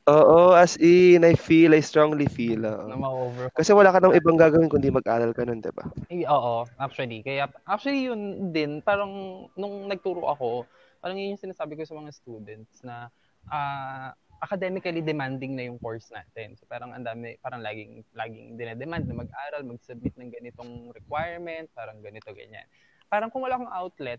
Oo, 0.10 0.58
as 0.58 0.82
in, 0.82 1.22
I 1.22 1.38
feel, 1.38 1.78
I 1.78 1.82
strongly 1.86 2.26
feel. 2.26 2.66
Uh, 2.66 2.90
na 2.90 2.98
ma-overhaul. 2.98 3.54
Kasi 3.54 3.70
wala 3.72 3.94
ka 3.94 4.02
nang 4.02 4.18
ibang 4.18 4.34
gagawin 4.36 4.68
kundi 4.68 4.90
mag-aral 4.90 5.30
ka 5.32 5.46
nun, 5.46 5.62
di 5.62 5.70
ba? 5.70 5.86
Eh, 6.10 6.26
oo, 6.26 6.66
actually. 6.82 7.22
Kaya, 7.22 7.46
actually 7.70 8.10
yun 8.10 8.50
din, 8.50 8.82
parang 8.82 9.46
nung 9.54 9.86
nagturo 9.86 10.26
ako, 10.26 10.66
parang 11.00 11.22
yun 11.22 11.38
yung 11.38 11.44
sinasabi 11.46 11.78
ko 11.78 11.86
sa 11.86 11.94
mga 11.94 12.12
students 12.18 12.82
na 12.82 13.14
uh, 13.54 14.10
academically 14.42 15.06
demanding 15.06 15.54
na 15.54 15.70
yung 15.70 15.78
course 15.78 16.10
natin. 16.10 16.58
So 16.58 16.66
parang 16.66 16.98
ang 16.98 17.06
dami, 17.06 17.38
parang 17.38 17.62
laging 17.62 18.02
laging 18.18 18.58
dinedemand 18.58 19.06
na 19.06 19.22
mag-aral, 19.22 19.62
mag-submit 19.62 20.18
ng 20.18 20.34
ganitong 20.34 20.90
requirement, 20.98 21.70
parang 21.78 22.02
ganito 22.02 22.34
ganyan. 22.34 22.66
Parang 23.06 23.30
kung 23.30 23.46
wala 23.46 23.62
kang 23.62 23.70
outlet, 23.70 24.18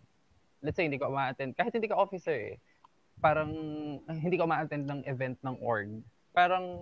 let's 0.63 0.79
say 0.79 0.87
hindi 0.87 0.99
ka 0.99 1.11
ma-attend, 1.11 1.59
kahit 1.59 1.75
hindi 1.75 1.91
ka 1.91 1.99
officer 1.99 2.33
eh, 2.33 2.57
parang 3.19 3.51
hindi 4.09 4.39
ka 4.39 4.47
ma-attend 4.47 4.87
ng 4.87 5.01
event 5.11 5.39
ng 5.43 5.57
org, 5.63 5.91
parang 6.33 6.81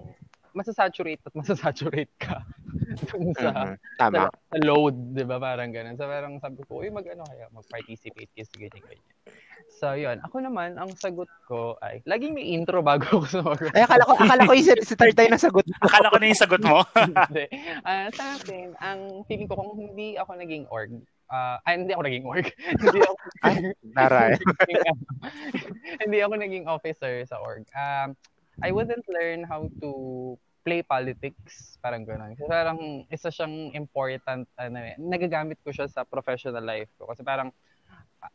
masasaturate 0.52 1.22
at 1.24 1.34
masasaturate 1.34 2.12
ka 2.18 2.42
dun 3.10 3.30
sa, 3.34 3.50
mm-hmm. 3.50 3.74
Tama. 3.98 4.14
sa, 4.14 4.22
sa 4.30 4.58
load, 4.62 4.96
di 5.14 5.22
ba? 5.22 5.38
Parang 5.38 5.70
ganun. 5.70 5.94
So 5.94 6.10
parang 6.10 6.42
sabi 6.42 6.62
ko, 6.66 6.82
uy, 6.82 6.90
mag-ano 6.90 7.22
kaya, 7.26 7.46
mag-participate 7.54 8.30
kasi 8.34 8.52
ganyan, 8.58 8.82
ganyan. 8.82 9.16
So, 9.78 9.94
yun. 9.94 10.18
Ako 10.26 10.42
naman, 10.42 10.74
ang 10.74 10.90
sagot 10.98 11.30
ko 11.46 11.78
ay, 11.78 12.02
laging 12.02 12.34
may 12.34 12.50
intro 12.50 12.82
bago 12.82 13.06
ako 13.06 13.26
sumagot. 13.30 13.70
Ay, 13.70 13.86
akala 13.86 14.02
ko, 14.02 14.18
akala 14.18 14.42
ko 14.48 14.52
yung 14.58 14.66
si 14.82 14.94
third 14.98 15.14
time 15.14 15.30
na 15.30 15.38
sagot 15.38 15.62
mo. 15.62 15.74
akala 15.78 16.10
ko 16.10 16.16
na 16.18 16.26
yung 16.26 16.42
sagot 16.42 16.62
mo. 16.66 16.82
hindi. 16.98 17.46
Uh, 17.86 18.08
sa 18.10 18.24
akin, 18.34 18.74
ang 18.82 19.22
feeling 19.30 19.46
ko 19.46 19.54
kung 19.54 19.78
hindi 19.78 20.18
ako 20.18 20.30
naging 20.36 20.66
org, 20.68 20.90
uh, 21.30 21.56
ay, 21.64 21.78
hindi 21.78 21.94
ako 21.94 22.02
naging 22.04 22.26
org. 22.26 22.46
hindi 22.82 23.00
ako, 23.06 23.14
ay, 23.46 23.54
taray. 23.96 24.32
hindi 26.04 26.18
ako 26.20 26.34
naging 26.36 26.66
officer 26.66 27.24
sa 27.24 27.38
org. 27.40 27.64
Um, 27.72 28.18
I 28.60 28.74
wouldn't 28.74 29.06
learn 29.08 29.46
how 29.46 29.70
to 29.80 29.90
play 30.60 30.84
politics, 30.84 31.80
parang 31.80 32.04
gano'n. 32.04 32.36
Kasi 32.36 32.44
parang 32.44 33.08
isa 33.08 33.32
siyang 33.32 33.72
important, 33.72 34.44
ano, 34.60 34.76
nagagamit 35.00 35.56
ko 35.64 35.72
siya 35.72 35.88
sa 35.88 36.04
professional 36.04 36.60
life 36.60 36.92
ko. 37.00 37.08
Kasi 37.08 37.24
parang, 37.24 37.48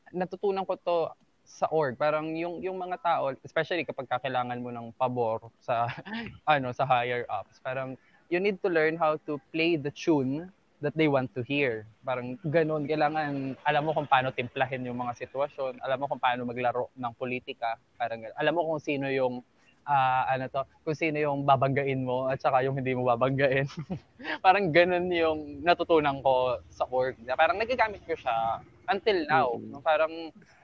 natutunan 0.10 0.66
ko 0.66 0.74
to 0.82 0.98
sa 1.46 1.70
org 1.70 1.94
parang 1.94 2.34
yung 2.34 2.58
yung 2.58 2.74
mga 2.74 2.98
tao 3.06 3.30
especially 3.46 3.86
kapag 3.86 4.10
kailangan 4.10 4.58
mo 4.58 4.74
ng 4.74 4.90
pabor 4.98 5.54
sa 5.62 5.86
ano 6.50 6.74
sa 6.74 6.90
higher 6.90 7.22
ups 7.30 7.62
parang 7.62 7.94
you 8.34 8.42
need 8.42 8.58
to 8.66 8.70
learn 8.70 8.98
how 8.98 9.14
to 9.30 9.38
play 9.54 9.78
the 9.78 9.94
tune 9.94 10.50
that 10.86 10.94
they 10.94 11.10
want 11.10 11.34
to 11.34 11.42
hear. 11.42 11.90
Parang 12.06 12.38
ganun, 12.46 12.86
kailangan 12.86 13.58
alam 13.66 13.82
mo 13.82 13.98
kung 13.98 14.06
paano 14.06 14.30
timplahin 14.30 14.86
yung 14.86 15.02
mga 15.02 15.18
sitwasyon, 15.26 15.82
alam 15.82 15.98
mo 15.98 16.06
kung 16.06 16.22
paano 16.22 16.46
maglaro 16.46 16.94
ng 16.94 17.14
politika, 17.18 17.82
parang 17.98 18.22
ganun. 18.22 18.38
Alam 18.38 18.54
mo 18.54 18.62
kung 18.70 18.82
sino 18.86 19.10
yung 19.10 19.42
uh, 19.90 20.24
ano 20.30 20.46
to, 20.46 20.62
kung 20.86 20.98
sino 20.98 21.18
yung 21.18 21.42
babanggain 21.42 22.06
mo 22.06 22.30
at 22.30 22.38
saka 22.38 22.62
yung 22.62 22.78
hindi 22.78 22.94
mo 22.94 23.10
babanggain. 23.10 23.66
parang 24.46 24.70
ganun 24.70 25.10
yung 25.10 25.66
natutunan 25.66 26.22
ko 26.22 26.62
sa 26.70 26.86
org. 26.90 27.18
Parang 27.34 27.58
nagagamit 27.58 28.06
ko 28.06 28.14
siya 28.14 28.62
until 28.90 29.18
now. 29.26 29.50
Mm-hmm. 29.58 29.82
Parang 29.82 30.14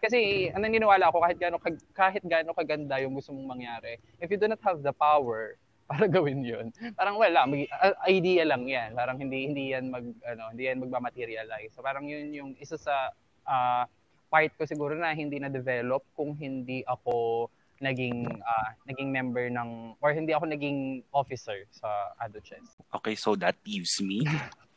kasi 0.01 0.49
ang 0.53 0.61
naniniwala 0.65 1.09
ako 1.09 1.25
kahit 1.25 1.37
gaano 1.41 1.57
kahit 1.93 2.23
gaano 2.25 2.53
kaganda 2.53 3.01
yung 3.01 3.17
gusto 3.17 3.33
mong 3.33 3.57
mangyari, 3.57 3.97
if 4.21 4.29
you 4.29 4.37
do 4.37 4.49
not 4.49 4.61
have 4.61 4.81
the 4.85 4.93
power 4.93 5.57
para 5.91 6.07
gawin 6.07 6.47
'yun. 6.47 6.71
Parang 6.95 7.19
wala, 7.19 7.43
mag, 7.43 7.67
uh, 7.67 7.95
idea 8.07 8.47
lang 8.47 8.63
'yan. 8.63 8.95
Parang 8.95 9.19
hindi 9.19 9.51
hindi 9.51 9.75
'yan 9.75 9.91
mag 9.91 10.07
ano, 10.23 10.55
hindi 10.55 10.63
'yan 10.71 10.79
magma-materialize. 10.79 11.75
So 11.75 11.83
parang 11.83 12.07
'yun 12.07 12.31
yung 12.31 12.51
isa 12.55 12.79
sa 12.79 13.11
uh, 13.43 13.83
part 14.31 14.51
ko 14.55 14.63
siguro 14.63 14.95
na 14.95 15.11
hindi 15.11 15.43
na 15.43 15.51
develop 15.51 16.07
kung 16.15 16.39
hindi 16.39 16.87
ako 16.87 17.51
naging 17.81 18.29
ah, 18.45 18.77
naging 18.87 19.09
member 19.09 19.49
ng 19.49 19.97
or 19.99 20.13
hindi 20.13 20.31
ako 20.31 20.47
naging 20.47 21.01
officer 21.11 21.65
sa 21.73 22.13
ADOCHES. 22.21 22.79
Okay, 23.01 23.17
so 23.17 23.33
that 23.35 23.57
leaves 23.65 23.99
me. 23.99 24.23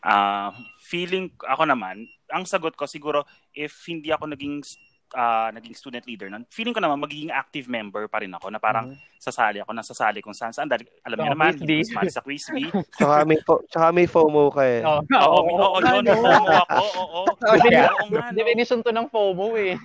Uh, 0.05 0.53
feeling 0.85 1.33
ako 1.45 1.69
naman, 1.69 2.09
ang 2.33 2.45
sagot 2.45 2.77
ko 2.77 2.89
siguro 2.89 3.25
if 3.53 3.73
hindi 3.89 4.12
ako 4.12 4.33
naging 4.33 4.65
uh, 5.13 5.53
naging 5.53 5.77
student 5.77 6.05
leader 6.09 6.33
nun, 6.33 6.49
feeling 6.49 6.73
ko 6.73 6.81
naman 6.81 6.97
magiging 6.97 7.29
active 7.29 7.69
member 7.69 8.09
pa 8.09 8.25
rin 8.25 8.33
ako 8.33 8.49
na 8.49 8.57
parang 8.57 8.97
Mhm. 8.97 9.21
sasali 9.21 9.59
ako, 9.61 9.71
nasasali 9.73 10.25
kung 10.25 10.33
saan 10.33 10.57
saan. 10.57 10.67
Dahil, 10.67 10.89
alam 11.05 11.17
niyo 11.21 11.31
naman, 11.33 11.53
hindi 11.57 11.85
ko 11.85 11.93
sumali 11.93 12.11
sa 12.11 12.25
quiz 12.25 12.45
bee. 12.49 12.69
Tsaka 12.97 13.25
may, 13.25 13.39
fo- 13.41 13.65
tsaka 13.69 13.87
may 13.93 14.07
FOMO 14.09 14.49
ka 14.49 14.63
eh. 14.65 14.81
Oh, 14.81 15.01
Oo, 15.01 15.39
oo, 15.45 15.57
oo, 15.75 15.79
yun? 15.81 16.05
FOMO 16.09 16.49
ako, 16.65 16.81
oo, 16.81 17.03
oo. 17.21 17.33
Definition 18.39 18.81
to 18.81 18.91
ng 18.91 19.09
FOMO 19.09 19.47
eh. 19.61 19.77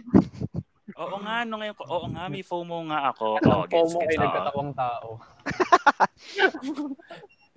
Oo 0.99 1.15
nga, 1.23 1.47
no, 1.47 1.55
ngayon 1.63 1.75
ko, 1.79 1.83
oo 1.87 2.05
nga, 2.11 2.27
may 2.27 2.43
FOMO 2.43 2.91
nga 2.91 2.99
ako. 3.15 3.39
Oo, 3.39 3.63
gets, 3.71 3.87
FOMO 3.87 3.97
ay 3.99 4.07
gets, 4.07 4.19
oo. 4.19 4.23
nagkatawang 4.27 4.71
tao. 4.75 5.09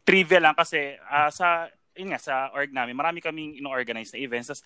Trivia 0.02 0.38
lang 0.38 0.54
kasi 0.54 0.94
ah, 1.06 1.26
sa, 1.30 1.66
yun 1.94 2.10
nga, 2.14 2.20
sa 2.22 2.50
org 2.50 2.70
namin, 2.70 2.94
marami 2.94 3.18
kaming 3.18 3.58
ino-organize 3.58 4.14
na 4.14 4.22
events. 4.22 4.50
Tas, 4.50 4.62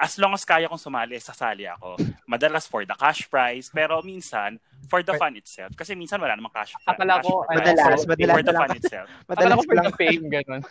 as 0.00 0.16
long 0.16 0.32
as 0.32 0.48
kaya 0.48 0.64
kong 0.64 0.80
sumali, 0.80 1.20
sasali 1.20 1.68
ako. 1.68 2.00
Madalas 2.24 2.64
for 2.64 2.88
the 2.88 2.96
cash 2.96 3.28
prize, 3.28 3.68
pero 3.68 4.00
minsan, 4.00 4.56
for 4.88 5.04
the 5.04 5.12
fun 5.20 5.36
itself. 5.36 5.76
Kasi 5.76 5.92
minsan 5.92 6.16
wala 6.16 6.32
namang 6.32 6.56
cash, 6.56 6.72
Akala 6.88 7.20
cash 7.20 7.28
ko, 7.28 7.44
ano, 7.44 7.60
prize. 7.60 7.60
Madalas, 7.60 8.00
So, 8.00 8.08
madalas 8.08 8.32
for 8.32 8.42
the 8.42 8.54
fun 8.56 8.70
itself. 8.80 9.08
Akala 9.28 9.28
Madalas 9.28 9.56
ko 9.60 9.62
for 9.68 9.76
lang 9.76 9.84
the 9.84 9.94
fame, 10.00 10.24
ganun. 10.32 10.62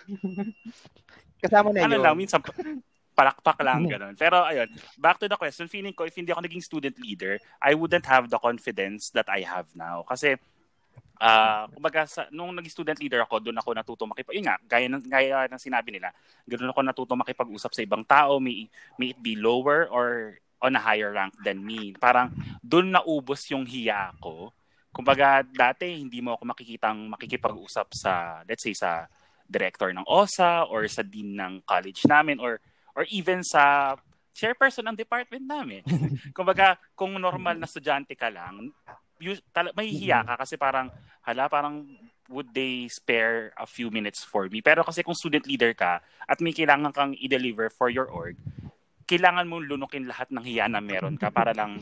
kasama 1.46 1.70
na 1.72 1.80
ano 1.86 1.96
yun. 1.96 2.04
lang, 2.04 2.16
minsan 2.18 2.42
palakpak 3.14 3.60
lang, 3.62 3.86
ganun. 3.86 4.18
Pero 4.18 4.42
ayun, 4.42 4.68
back 4.98 5.22
to 5.22 5.30
the 5.30 5.38
question, 5.38 5.70
feeling 5.70 5.94
ko, 5.94 6.10
if 6.10 6.16
hindi 6.18 6.34
ako 6.34 6.42
naging 6.50 6.66
student 6.66 6.98
leader, 6.98 7.38
I 7.62 7.78
wouldn't 7.78 8.10
have 8.10 8.34
the 8.34 8.42
confidence 8.42 9.14
that 9.14 9.30
I 9.30 9.46
have 9.46 9.70
now. 9.78 10.02
Kasi, 10.10 10.42
ah 11.20 11.68
kumbaga, 11.68 12.08
sa, 12.08 12.32
nung 12.32 12.56
naging 12.56 12.72
student 12.72 13.00
leader 13.00 13.22
ako, 13.28 13.44
doon 13.44 13.60
ako 13.60 13.70
natuto 13.76 14.04
makipag, 14.08 14.40
yun 14.40 14.48
nga, 14.48 14.58
gaya 14.64 14.88
ng, 14.88 15.04
gaya 15.04 15.46
ng 15.52 15.60
sinabi 15.60 16.00
nila, 16.00 16.16
doon 16.48 16.72
ako 16.72 16.80
natuto 16.80 17.14
makipag-usap 17.20 17.72
sa 17.76 17.84
ibang 17.84 18.08
tao, 18.08 18.40
may, 18.40 18.72
may 18.96 19.12
it 19.12 19.20
be 19.20 19.36
lower 19.36 19.92
or 19.92 20.40
on 20.64 20.76
a 20.76 20.82
higher 20.82 21.12
rank 21.12 21.36
than 21.44 21.60
me. 21.60 21.96
Parang, 21.96 22.32
doon 22.64 22.92
naubos 22.96 23.48
yung 23.52 23.64
hiya 23.68 24.16
ko. 24.20 24.52
Kumbaga, 24.92 25.44
dati, 25.44 26.00
hindi 26.00 26.20
mo 26.20 26.36
ako 26.36 26.56
makikitang 26.56 27.08
makikipag-usap 27.12 27.88
sa, 27.96 28.14
let's 28.48 28.64
say, 28.64 28.76
sa 28.76 29.08
director 29.50 29.90
ng 29.92 30.06
OSA 30.06 30.70
or 30.70 30.86
sa 30.86 31.02
dean 31.02 31.34
ng 31.34 31.66
college 31.66 32.06
namin 32.06 32.38
or 32.38 32.62
or 32.94 33.04
even 33.10 33.42
sa 33.42 33.96
chairperson 34.36 34.86
ng 34.88 34.98
department 34.98 35.44
namin. 35.44 35.82
Kumbaga, 36.38 36.78
kung 36.94 37.18
normal 37.18 37.58
na 37.58 37.66
estudyante 37.66 38.14
ka 38.14 38.30
lang, 38.30 38.70
you, 39.20 39.38
tala, 39.54 39.72
may 39.76 39.88
hiya 39.92 40.24
ka 40.26 40.40
kasi 40.40 40.56
parang, 40.56 40.92
hala, 41.24 41.48
parang 41.52 41.86
would 42.30 42.54
they 42.54 42.86
spare 42.88 43.52
a 43.58 43.66
few 43.66 43.90
minutes 43.90 44.22
for 44.24 44.46
me? 44.48 44.62
Pero 44.62 44.86
kasi 44.86 45.02
kung 45.02 45.18
student 45.18 45.46
leader 45.50 45.74
ka 45.74 46.00
at 46.30 46.38
may 46.40 46.54
kailangan 46.54 46.94
kang 46.94 47.14
i-deliver 47.18 47.70
for 47.74 47.90
your 47.90 48.06
org, 48.06 48.38
kailangan 49.10 49.50
mong 49.50 49.66
lunukin 49.66 50.06
lahat 50.06 50.30
ng 50.30 50.46
hiya 50.46 50.70
na 50.70 50.78
meron 50.78 51.18
ka 51.18 51.34
para 51.34 51.50
lang 51.50 51.82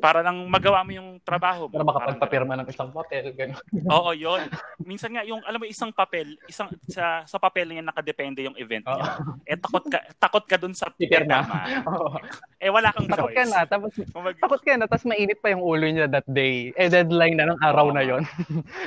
para 0.00 0.24
lang 0.24 0.48
magawa 0.48 0.80
mo 0.88 0.92
yung 0.96 1.20
trabaho 1.20 1.68
mo. 1.68 1.76
Para 1.76 1.84
makapagpapirma 1.84 2.56
ng 2.56 2.68
isang 2.72 2.88
papel, 2.96 3.28
ganun. 3.36 3.60
Oo, 3.92 4.16
yun. 4.16 4.40
Minsan 4.80 5.12
nga, 5.12 5.20
yung, 5.20 5.44
alam 5.44 5.60
mo, 5.60 5.68
isang 5.68 5.92
papel, 5.92 6.40
isang, 6.48 6.72
sa, 6.88 7.28
sa 7.28 7.36
papel 7.36 7.68
na 7.68 7.76
yan 7.76 7.86
nakadepende 7.92 8.40
yung 8.40 8.56
event 8.56 8.88
niya. 8.88 9.20
Eh, 9.44 9.60
takot 9.60 9.84
ka, 9.92 10.00
takot 10.16 10.44
ka 10.48 10.56
dun 10.56 10.72
sa 10.72 10.88
pirma. 10.96 11.44
Oo. 11.84 12.16
Eh, 12.56 12.72
wala 12.72 12.88
kang 12.88 13.04
Takot 13.04 13.36
choice. 13.36 13.36
ka 13.36 13.44
na, 13.52 13.60
tapos 13.68 13.92
Kumbaga, 14.08 14.36
takot 14.40 14.60
ka 14.64 14.72
na, 14.80 14.88
tapos 14.88 15.04
mainit 15.04 15.38
pa 15.44 15.52
yung 15.52 15.60
ulo 15.60 15.84
niya 15.84 16.08
that 16.08 16.24
day. 16.24 16.72
Eh, 16.72 16.88
deadline 16.88 17.36
na 17.36 17.52
ng 17.52 17.60
araw 17.60 17.92
Oo. 17.92 17.94
na 17.94 18.00
yon 18.00 18.24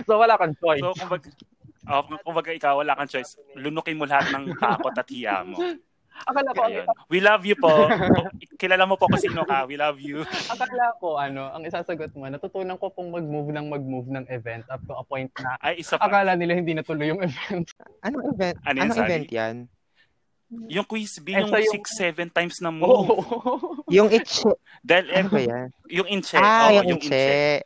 so, 0.10 0.18
wala 0.18 0.42
kang 0.42 0.58
choice. 0.58 0.82
so, 0.82 0.90
kumbaga, 0.98 1.30
oh, 1.86 2.02
kumbaga 2.26 2.50
ikaw, 2.50 2.82
wala 2.82 2.98
kang 2.98 3.14
choice. 3.14 3.38
Lunukin 3.54 3.94
mo 3.94 4.10
lahat 4.10 4.34
ng 4.34 4.58
takot 4.58 4.98
at 4.98 5.06
hiya 5.06 5.46
mo. 5.46 5.62
Akala 6.24 6.50
ko, 6.50 6.62
Kaya 6.64 6.82
yun. 6.82 6.88
We 7.08 7.20
love 7.20 7.44
you 7.44 7.56
po. 7.56 7.70
Kilala 8.62 8.84
mo 8.84 8.96
po 8.96 9.06
kung 9.06 9.20
sino 9.20 9.44
ka. 9.44 9.64
We 9.64 9.76
love 9.76 10.00
you. 10.00 10.24
akala 10.48 10.96
ko, 10.98 11.16
ano, 11.16 11.52
ang 11.52 11.62
isasagot 11.62 12.14
mo, 12.14 12.26
natutunan 12.26 12.76
ko 12.76 12.88
pong 12.88 13.12
mag-move 13.12 13.52
ng 13.52 13.68
mag-move 13.68 14.08
ng 14.10 14.26
event 14.30 14.64
up 14.68 14.80
to 14.82 14.94
a 14.94 15.04
point 15.04 15.28
na 15.38 15.60
Ay, 15.60 15.80
isa 15.80 15.96
pa. 15.96 16.08
akala 16.08 16.34
nila 16.34 16.54
hindi 16.54 16.72
natuloy 16.72 17.10
yung 17.10 17.20
event. 17.22 17.68
Anong 18.02 18.24
event? 18.32 18.56
Ano 18.64 18.76
yan, 18.76 18.84
Anong 18.86 19.00
event 19.02 19.28
yan? 19.30 19.56
Yung 20.70 20.86
quiz 20.86 21.20
B, 21.20 21.34
Eh, 21.34 21.42
yung 21.42 21.50
so 21.50 21.58
yung- 21.58 21.74
6-7 21.76 22.30
times 22.30 22.62
na 22.62 22.70
Oo. 22.70 22.78
move. 22.78 23.84
Yung 23.90 24.08
itch, 24.08 24.46
Dahil, 24.80 25.10
ano 25.12 25.28
ba 25.28 25.42
yan? 25.42 25.68
yung 25.90 26.08
inche. 26.08 26.38
Ah, 26.38 26.70
Oo, 26.70 26.86
yung 26.86 26.96
itche. 26.96 27.60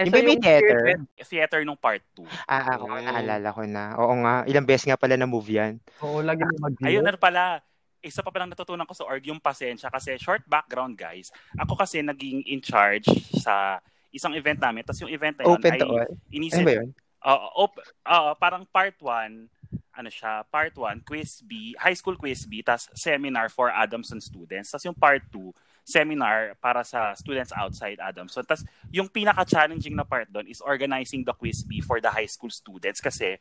Eh, 0.00 0.08
Yung 0.08 0.14
baby 0.14 0.40
theater. 0.40 0.96
spirit- 0.96 1.28
Theater 1.28 1.60
nung 1.60 1.76
part 1.76 2.00
2. 2.16 2.24
Ah, 2.48 2.72
ako, 2.72 2.88
Mm. 2.88 3.04
naalala 3.04 3.48
ko 3.52 3.62
na. 3.62 3.82
Oo 3.98 4.14
nga, 4.16 4.34
ilang 4.46 4.64
beses 4.64 4.88
nga 4.88 4.96
pala 4.96 5.12
na-move 5.12 5.52
yan. 5.52 5.72
Oo, 6.00 6.24
lagi 6.24 6.40
mo 6.40 6.54
mag 6.62 6.74
Ayun, 6.80 7.04
ano 7.04 7.18
pala, 7.20 7.60
isa 8.00 8.24
pa 8.24 8.32
palang 8.32 8.48
natutunan 8.48 8.88
ko 8.88 8.96
sa 8.96 9.04
org, 9.04 9.22
yung 9.28 9.40
pasensya. 9.40 9.92
Kasi 9.92 10.16
short 10.16 10.44
background, 10.48 10.96
guys. 10.96 11.28
Ako 11.56 11.76
kasi 11.76 12.00
naging 12.00 12.44
in 12.48 12.60
charge 12.64 13.06
sa 13.36 13.78
isang 14.10 14.34
event 14.34 14.58
namin. 14.58 14.82
Tapos 14.82 15.00
yung 15.04 15.12
event 15.12 15.36
na 15.38 15.44
yun 15.46 15.56
Open 15.56 15.72
ay 15.72 15.80
to 15.80 15.86
all. 15.86 16.00
Ano 16.02 16.16
inisip, 16.32 16.64
ba 16.64 16.72
yun? 16.80 16.88
Oo, 17.20 17.46
op- 17.68 17.84
oo, 17.84 18.30
parang 18.40 18.64
part 18.64 18.96
1, 18.96 19.44
ano 19.92 20.08
siya, 20.08 20.40
part 20.48 20.72
1, 20.72 21.04
quiz 21.04 21.44
B, 21.44 21.76
high 21.76 21.94
school 21.94 22.16
quiz 22.16 22.48
B, 22.48 22.64
tas 22.64 22.88
seminar 22.96 23.52
for 23.52 23.68
Adamson 23.68 24.18
students. 24.18 24.72
Tas 24.72 24.84
yung 24.88 24.96
part 24.96 25.20
2, 25.28 25.52
seminar 25.84 26.54
para 26.62 26.86
sa 26.86 27.12
students 27.18 27.52
outside 27.52 27.98
Adamson. 28.00 28.46
Tas 28.46 28.64
yung 28.88 29.10
pinaka-challenging 29.10 29.92
na 29.92 30.06
part 30.06 30.30
doon 30.32 30.46
is 30.48 30.62
organizing 30.64 31.26
the 31.26 31.34
quiz 31.34 31.60
B 31.66 31.84
for 31.84 32.00
the 32.00 32.08
high 32.08 32.28
school 32.30 32.52
students 32.52 33.02
kasi 33.02 33.36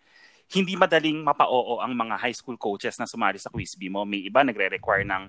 hindi 0.49 0.73
madaling 0.73 1.21
mapa-oo 1.21 1.77
ang 1.77 1.93
mga 1.93 2.15
high 2.17 2.33
school 2.33 2.57
coaches 2.57 2.97
na 2.97 3.05
sumali 3.05 3.37
sa 3.37 3.53
quiz 3.53 3.77
B 3.77 3.85
mo. 3.87 4.01
May 4.01 4.25
iba 4.25 4.41
nagre-require 4.41 5.05
ng 5.05 5.25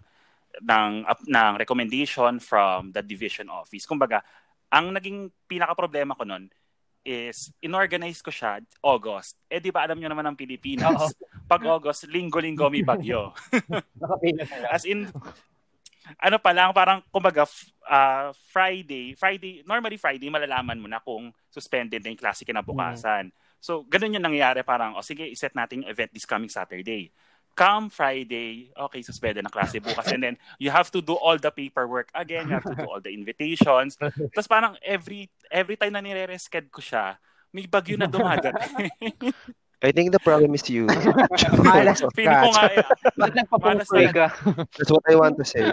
ng 0.64 0.90
up- 1.06 1.28
ng 1.28 1.52
recommendation 1.60 2.40
from 2.40 2.90
the 2.90 3.04
division 3.04 3.52
office. 3.52 3.84
Kumbaga, 3.84 4.24
ang 4.72 4.90
naging 4.96 5.30
pinaka-problema 5.44 6.16
ko 6.16 6.24
noon 6.24 6.48
is 7.04 7.52
inorganize 7.64 8.20
ko 8.20 8.32
siya 8.32 8.60
August. 8.84 9.36
Eh 9.48 9.60
di 9.60 9.72
ba 9.72 9.84
alam 9.84 9.96
niyo 9.96 10.08
naman 10.12 10.24
ang 10.24 10.36
Pilipinas, 10.36 11.16
pag 11.50 11.62
August, 11.64 12.08
linggo-linggo 12.08 12.68
may 12.68 12.84
bagyo. 12.84 13.32
As 14.74 14.84
in 14.84 15.08
ano 16.18 16.36
pa 16.40 16.50
lang 16.50 16.72
parang 16.72 17.04
kumbaga 17.12 17.44
ah, 17.88 18.32
Friday, 18.52 19.14
Friday, 19.16 19.62
normally 19.64 20.00
Friday 20.00 20.28
malalaman 20.32 20.80
mo 20.80 20.88
na 20.88 21.00
kung 21.00 21.32
suspended 21.52 22.00
na 22.00 22.10
yung 22.12 22.20
klase 22.20 22.44
kinabukasan. 22.44 23.32
So 23.60 23.84
ganun 23.86 24.16
yung 24.16 24.26
nangyayari 24.26 24.64
parang 24.64 24.96
o 24.96 25.04
sige, 25.04 25.28
iset 25.28 25.54
natin 25.54 25.84
yung 25.84 25.90
event 25.92 26.10
this 26.12 26.26
coming 26.26 26.50
Saturday. 26.50 27.12
Come 27.54 27.90
Friday, 27.92 28.72
okay, 28.72 29.02
suspended 29.02 29.44
na 29.44 29.52
klase 29.52 29.82
bukas. 29.82 30.08
And 30.14 30.22
then, 30.22 30.36
you 30.62 30.70
have 30.70 30.88
to 30.94 31.02
do 31.02 31.18
all 31.18 31.36
the 31.36 31.50
paperwork 31.50 32.08
again. 32.14 32.46
You 32.46 32.56
have 32.56 32.64
to 32.64 32.78
do 32.78 32.86
all 32.86 33.02
the 33.02 33.10
invitations. 33.10 33.98
Tapos 33.98 34.48
parang 34.48 34.78
every 34.80 35.28
every 35.50 35.74
time 35.74 35.92
na 35.92 36.00
nire-resched 36.00 36.70
ko 36.70 36.78
siya, 36.80 37.18
may 37.50 37.66
bagyo 37.66 37.98
na 37.98 38.06
dumadating. 38.06 38.54
I 39.80 39.92
think 39.92 40.12
the 40.12 40.20
problem 40.20 40.52
is 40.52 40.68
you. 40.68 40.84
Malas 41.64 42.04
Feeling 42.12 42.36
ko 42.36 42.50
nga, 42.52 42.64
eh, 42.68 42.84
Malas 43.16 43.88
ka? 44.12 44.26
That's 44.76 44.92
what 44.92 45.04
I 45.08 45.16
want 45.16 45.40
to 45.40 45.44
say. 45.48 45.64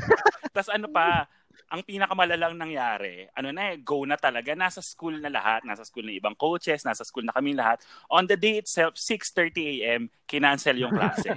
Tapos 0.54 0.70
ano 0.70 0.86
pa, 0.86 1.26
ang 1.68 1.84
pinakamalalang 1.84 2.56
nangyari, 2.56 3.28
ano 3.36 3.52
na 3.52 3.76
eh, 3.76 3.84
go 3.84 4.02
na 4.08 4.16
talaga. 4.16 4.56
Nasa 4.56 4.80
school 4.80 5.20
na 5.20 5.28
lahat. 5.28 5.68
Nasa 5.68 5.84
school 5.84 6.08
na 6.08 6.16
ibang 6.16 6.32
coaches, 6.32 6.80
nasa 6.80 7.04
school 7.04 7.28
na 7.28 7.36
kami 7.36 7.52
lahat. 7.52 7.84
On 8.08 8.24
the 8.24 8.36
day 8.40 8.56
itself, 8.60 8.96
6.30 8.96 9.84
a.m., 9.84 10.02
kinancel 10.24 10.80
yung 10.80 10.96
klase. 10.96 11.28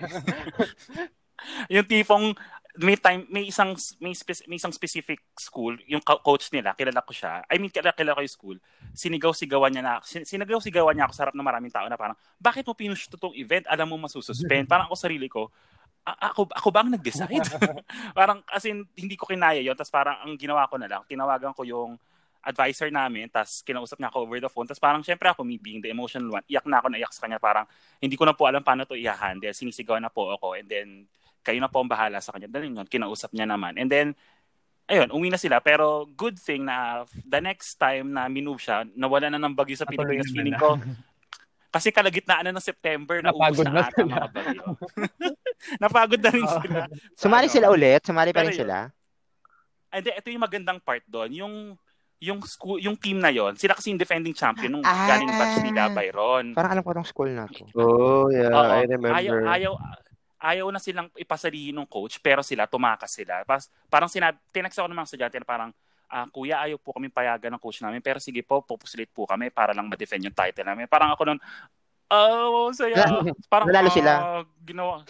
yung 1.74 1.84
tipong 1.84 2.32
may 2.80 2.96
time 2.96 3.28
may 3.28 3.52
isang 3.52 3.76
may, 4.00 4.16
spec- 4.16 4.48
may 4.48 4.56
isang 4.56 4.72
specific 4.72 5.20
school 5.36 5.76
yung 5.92 6.00
co- 6.00 6.24
coach 6.24 6.48
nila 6.56 6.72
kilala 6.72 7.04
ko 7.04 7.12
siya 7.12 7.44
I 7.52 7.60
mean 7.60 7.68
kilala, 7.68 7.92
kilala 7.92 8.16
ko 8.16 8.24
yung 8.24 8.32
school 8.32 8.58
sinigaw-sigawan 8.96 9.76
niya 9.76 9.84
na 9.84 9.94
sin- 10.08 10.24
sinigaw-sigawan 10.24 10.96
niya 10.96 11.12
ako 11.12 11.14
sa 11.16 11.22
harap 11.28 11.36
ng 11.36 11.44
maraming 11.44 11.74
tao 11.74 11.84
na 11.92 12.00
parang 12.00 12.16
bakit 12.40 12.64
mo 12.64 12.72
pinush 12.72 13.12
to 13.12 13.20
tong 13.20 13.36
event 13.36 13.68
alam 13.68 13.92
mo 13.92 14.00
masususpend 14.00 14.72
parang 14.72 14.88
ako 14.88 14.96
sarili 14.96 15.28
ko 15.28 15.52
"A- 16.08 16.34
ako 16.34 16.50
ako 16.50 16.68
ba 16.74 16.80
ang 16.82 16.92
nag-decide? 16.94 17.42
Parang 18.18 18.42
as 18.50 18.66
in 18.66 18.86
hindi 18.98 19.16
ko 19.16 19.30
kinaya 19.30 19.62
yon 19.62 19.78
tapos 19.78 19.94
parang 19.94 20.18
ang 20.22 20.34
ginawa 20.38 20.66
ko 20.66 20.76
na 20.82 20.90
lang 20.90 21.02
tinawagan 21.06 21.54
ko 21.54 21.62
yung 21.66 21.98
advisor 22.42 22.90
namin 22.90 23.30
tapos 23.30 23.62
kinausap 23.62 24.02
niya 24.02 24.10
ako 24.10 24.26
over 24.26 24.42
the 24.42 24.50
phone 24.50 24.66
tapos 24.66 24.82
parang 24.82 25.06
syempre 25.06 25.30
ako 25.30 25.46
me 25.46 25.62
being 25.62 25.78
the 25.78 25.94
emotional 25.94 26.34
one 26.34 26.42
iyak 26.50 26.66
na 26.66 26.82
ako 26.82 26.90
na 26.90 26.98
iyak 26.98 27.14
sa 27.14 27.30
kanya 27.30 27.38
parang 27.38 27.70
hindi 28.02 28.18
ko 28.18 28.26
na 28.26 28.34
po 28.34 28.50
alam 28.50 28.66
paano 28.66 28.82
to 28.82 28.98
i-handle 28.98 29.54
sinisigaw 29.54 30.02
na 30.02 30.10
po 30.10 30.34
ako 30.34 30.58
and 30.58 30.66
then 30.66 31.06
kayo 31.42 31.58
na 31.58 31.70
po 31.70 31.82
ang 31.82 31.90
bahala 31.90 32.22
sa 32.22 32.34
kanya. 32.34 32.50
Dahil 32.50 32.74
yun 32.74 32.86
kinausap 32.86 33.34
niya 33.34 33.50
naman. 33.50 33.78
And 33.78 33.90
then 33.90 34.14
ayun 34.86 35.10
uwi 35.10 35.34
na 35.34 35.42
sila. 35.42 35.60
Pero 35.60 36.06
good 36.14 36.38
thing 36.38 36.66
na 36.66 37.06
the 37.26 37.42
next 37.42 37.82
time 37.82 38.14
na 38.14 38.30
minove 38.30 38.62
siya 38.62 38.86
nawala 38.94 39.30
na 39.30 39.42
ng 39.42 39.58
bagyo 39.58 39.78
sa 39.78 39.90
Pilipinas 39.90 40.30
na 40.30 40.34
feeling 40.34 40.58
ko 40.58 40.78
kasi 41.72 41.88
kalagitnaan 41.90 42.44
na 42.44 42.54
ng 42.54 42.62
September 42.62 43.24
Napagod 43.24 43.64
na 43.64 43.72
na 43.72 43.82
ata 43.82 43.96
sila. 43.96 44.12
mga 44.12 44.30
bagyo 44.30 44.62
napagod 45.84 46.20
na 46.20 46.30
rin 46.30 46.44
Oo. 46.44 46.60
sila 46.60 46.80
Sumali 47.16 47.48
Ano? 47.48 47.54
sila 47.54 47.68
ulit? 47.70 48.02
Sumali 48.04 48.30
pa 48.30 48.44
rin 48.44 48.52
yun. 48.52 48.60
sila? 48.62 48.78
And 49.90 50.02
then, 50.02 50.16
ito 50.16 50.28
yung 50.28 50.40
magandang 50.42 50.80
part 50.80 51.04
doon, 51.06 51.32
yung 51.32 51.56
yung 52.22 52.38
school, 52.44 52.78
yung 52.78 52.94
team 52.94 53.18
na 53.18 53.28
yon, 53.28 53.58
sila 53.58 53.74
kasi 53.74 53.90
yung 53.90 53.98
defending 53.98 54.32
champion 54.32 54.70
nung 54.70 54.86
Ah. 54.86 55.10
galing 55.10 55.26
batch 55.28 55.58
nila 55.60 55.90
Byron. 55.90 56.54
Parang 56.54 56.72
alam 56.72 56.84
ko 56.84 56.94
tong 56.94 57.08
school 57.08 57.28
na 57.28 57.50
to. 57.50 57.66
Oh, 57.74 58.30
yeah, 58.30 58.46
Oo, 58.48 58.70
I 58.70 58.86
remember. 58.86 59.10
Ayaw, 59.12 59.36
ayaw, 59.50 59.74
ayaw 60.38 60.66
na 60.70 60.78
silang 60.78 61.10
ipasalihin 61.14 61.74
ng 61.74 61.88
coach, 61.88 62.20
pero 62.20 62.40
sila, 62.42 62.66
tumakas 62.66 63.10
sila. 63.12 63.42
Pas, 63.42 63.66
parang 63.88 64.06
sinabi, 64.06 64.38
tinext 64.48 64.78
ako 64.78 64.86
ng 64.86 64.98
mga 64.98 65.08
estudyante 65.08 65.38
na 65.38 65.48
parang, 65.50 65.70
ah, 66.12 66.28
kuya, 66.28 66.60
ayaw 66.68 66.76
po 66.76 66.92
kami 66.92 67.08
payagan 67.08 67.56
ng 67.56 67.62
coach 67.64 67.80
namin, 67.80 68.04
pero 68.04 68.20
sige 68.20 68.44
po, 68.44 68.60
pupusulit 68.60 69.08
po 69.10 69.24
kami 69.24 69.48
para 69.48 69.72
lang 69.72 69.88
ma-defend 69.88 70.28
yung 70.28 70.36
title 70.36 70.68
namin. 70.68 70.86
Parang 70.86 71.16
ako 71.16 71.24
nun, 71.32 71.40
oh, 72.12 72.70
saya. 72.76 73.00
Parang, 73.48 73.72
Nanalo 73.72 73.90
sila? 73.90 74.12
ah, 74.20 74.44
ginawa. 74.62 75.08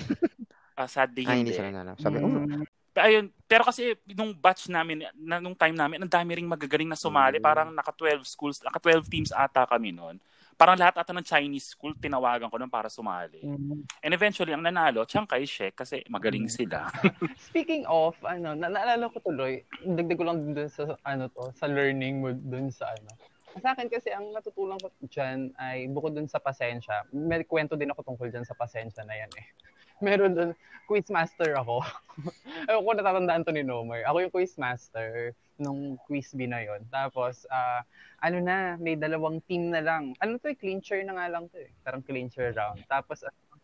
Ah, 0.77 0.87
sadly, 0.87 1.25
Ay, 1.25 1.41
hindi 1.41 1.51
hindi. 1.51 1.57
sila 1.57 1.73
nalo. 1.73 1.97
Sabi, 1.97 2.21
Mm. 2.21 2.61
oh, 2.63 2.65
Ayun, 2.91 3.31
pero 3.47 3.63
kasi 3.63 3.95
nung 4.11 4.35
batch 4.35 4.67
namin, 4.67 5.07
na, 5.15 5.39
nung 5.39 5.55
time 5.55 5.71
namin, 5.71 6.03
ang 6.03 6.11
dami 6.11 6.35
ring 6.35 6.47
magagaling 6.47 6.91
na 6.91 6.99
sumali. 6.99 7.39
Mm. 7.39 7.43
Parang 7.43 7.69
naka 7.71 7.95
12 7.95 8.27
schools, 8.27 8.59
naka 8.59 8.83
12 8.83 9.07
teams 9.07 9.31
ata 9.31 9.63
kami 9.63 9.95
noon. 9.95 10.19
Parang 10.61 10.77
lahat 10.77 11.01
ata 11.01 11.09
ng 11.09 11.25
Chinese 11.25 11.73
school, 11.73 11.97
tinawagan 11.97 12.45
ko 12.45 12.61
nun 12.61 12.69
para 12.69 12.85
sumali. 12.85 13.41
Mm. 13.41 13.81
And 13.81 14.11
eventually, 14.13 14.53
ang 14.53 14.61
nanalo, 14.61 15.09
Chiang 15.09 15.25
Kai-shek 15.25 15.73
kasi 15.73 16.05
magaling 16.05 16.45
sila. 16.53 16.85
Speaking 17.49 17.81
of, 17.89 18.13
ano, 18.21 18.53
na 18.53 18.69
naalala 18.69 19.09
ko 19.09 19.17
tuloy, 19.25 19.65
dagdag 19.81 20.21
ko 20.21 20.25
lang 20.29 20.53
dun 20.53 20.69
sa, 20.69 20.93
ano 21.01 21.33
to, 21.33 21.49
sa 21.57 21.65
learning 21.65 22.21
mo 22.21 22.29
dun 22.29 22.69
sa 22.69 22.93
ano. 22.93 23.09
Sa 23.57 23.73
akin 23.73 23.89
kasi, 23.89 24.13
ang 24.13 24.29
natutulang 24.37 24.77
ko 24.77 24.93
dyan 25.09 25.49
ay 25.57 25.89
bukod 25.89 26.13
dun 26.13 26.29
sa 26.29 26.37
pasensya, 26.37 27.09
may 27.09 27.41
kwento 27.41 27.73
din 27.73 27.89
ako 27.89 28.13
tungkol 28.13 28.29
dyan 28.29 28.45
sa 28.45 28.53
pasensya 28.53 29.01
na 29.01 29.17
yan 29.17 29.33
eh. 29.41 29.47
Meron 30.05 30.37
dun, 30.37 30.53
quizmaster 30.85 31.57
ako. 31.57 31.81
Ewan 32.69 32.85
ko 32.85 32.91
natatandaan 33.01 33.49
to 33.49 33.49
ni 33.49 33.65
Nomer. 33.65 34.05
Ako 34.05 34.29
yung 34.29 34.33
quizmaster 34.33 35.33
nung 35.61 35.95
quiz 36.09 36.33
B 36.33 36.49
na 36.49 36.65
yon. 36.65 36.81
Tapos, 36.89 37.45
ah, 37.53 37.85
ano 38.19 38.41
na, 38.41 38.75
may 38.81 38.97
dalawang 38.97 39.37
team 39.45 39.69
na 39.69 39.79
lang. 39.79 40.17
Ano 40.17 40.41
to 40.41 40.49
eh, 40.49 40.57
clincher 40.57 41.05
na 41.05 41.13
nga 41.13 41.29
lang 41.29 41.45
to 41.53 41.61
eh. 41.61 41.69
Parang 41.85 42.01
clincher 42.01 42.49
round. 42.57 42.81
Tapos, 42.89 43.21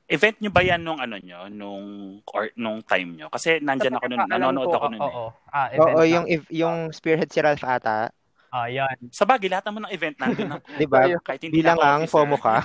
Event 0.07 0.39
nyo 0.39 0.47
ba 0.55 0.63
yan 0.63 0.87
nung 0.87 1.03
ano 1.03 1.19
nyo, 1.19 1.51
nung, 1.51 1.85
or, 2.31 2.47
nung 2.55 2.79
time 2.79 3.19
nyo? 3.19 3.27
Kasi 3.27 3.59
nandyan 3.59 3.99
ako 3.99 4.07
nun, 4.07 4.23
nanonood 4.23 4.71
ko, 4.71 4.79
ako 4.79 4.87
nun. 4.87 5.01
eh. 5.03 5.03
Oo. 5.03 5.25
Ah, 5.51 5.67
event 5.75 5.95
Oo, 5.99 5.99
na. 5.99 6.07
yung, 6.07 6.25
if, 6.31 6.41
yung 6.47 6.77
spearhead 6.95 7.27
si 7.27 7.43
Ralph 7.43 7.67
ata, 7.67 8.07
Ah, 8.47 8.71
yan. 8.71 9.11
Sa 9.11 9.27
bagay, 9.27 9.51
lahat 9.51 9.67
naman 9.67 9.87
ng 9.87 9.93
event 9.93 10.15
nandun 10.23 10.47
na. 10.47 10.57
di 10.79 10.87
ba? 10.87 11.03
Ayun. 11.03 11.19
Kahit 11.19 11.41
hindi 11.43 11.59
Bilang 11.59 11.79
ang 11.83 12.07
officer. 12.07 12.23
FOMO 12.23 12.37
ka. 12.39 12.57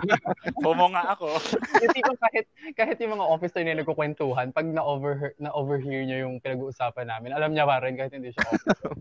FOMO 0.64 0.86
nga 0.96 1.04
ako. 1.12 1.28
yung 1.84 1.92
tipong 1.92 2.20
kahit 2.20 2.46
kahit 2.72 2.96
yung 3.04 3.12
mga 3.20 3.26
officer 3.28 3.60
na 3.60 3.76
nagkukwentuhan, 3.76 4.48
pag 4.56 4.66
na-overhear, 4.66 5.36
na-overhear 5.36 6.02
niya 6.08 6.24
yung 6.24 6.40
pinag-uusapan 6.40 7.12
namin, 7.12 7.36
alam 7.36 7.52
niya 7.52 7.68
pa 7.68 7.76
rin 7.84 8.00
kahit 8.00 8.12
hindi 8.16 8.32
siya 8.32 8.44
officer. 8.48 8.92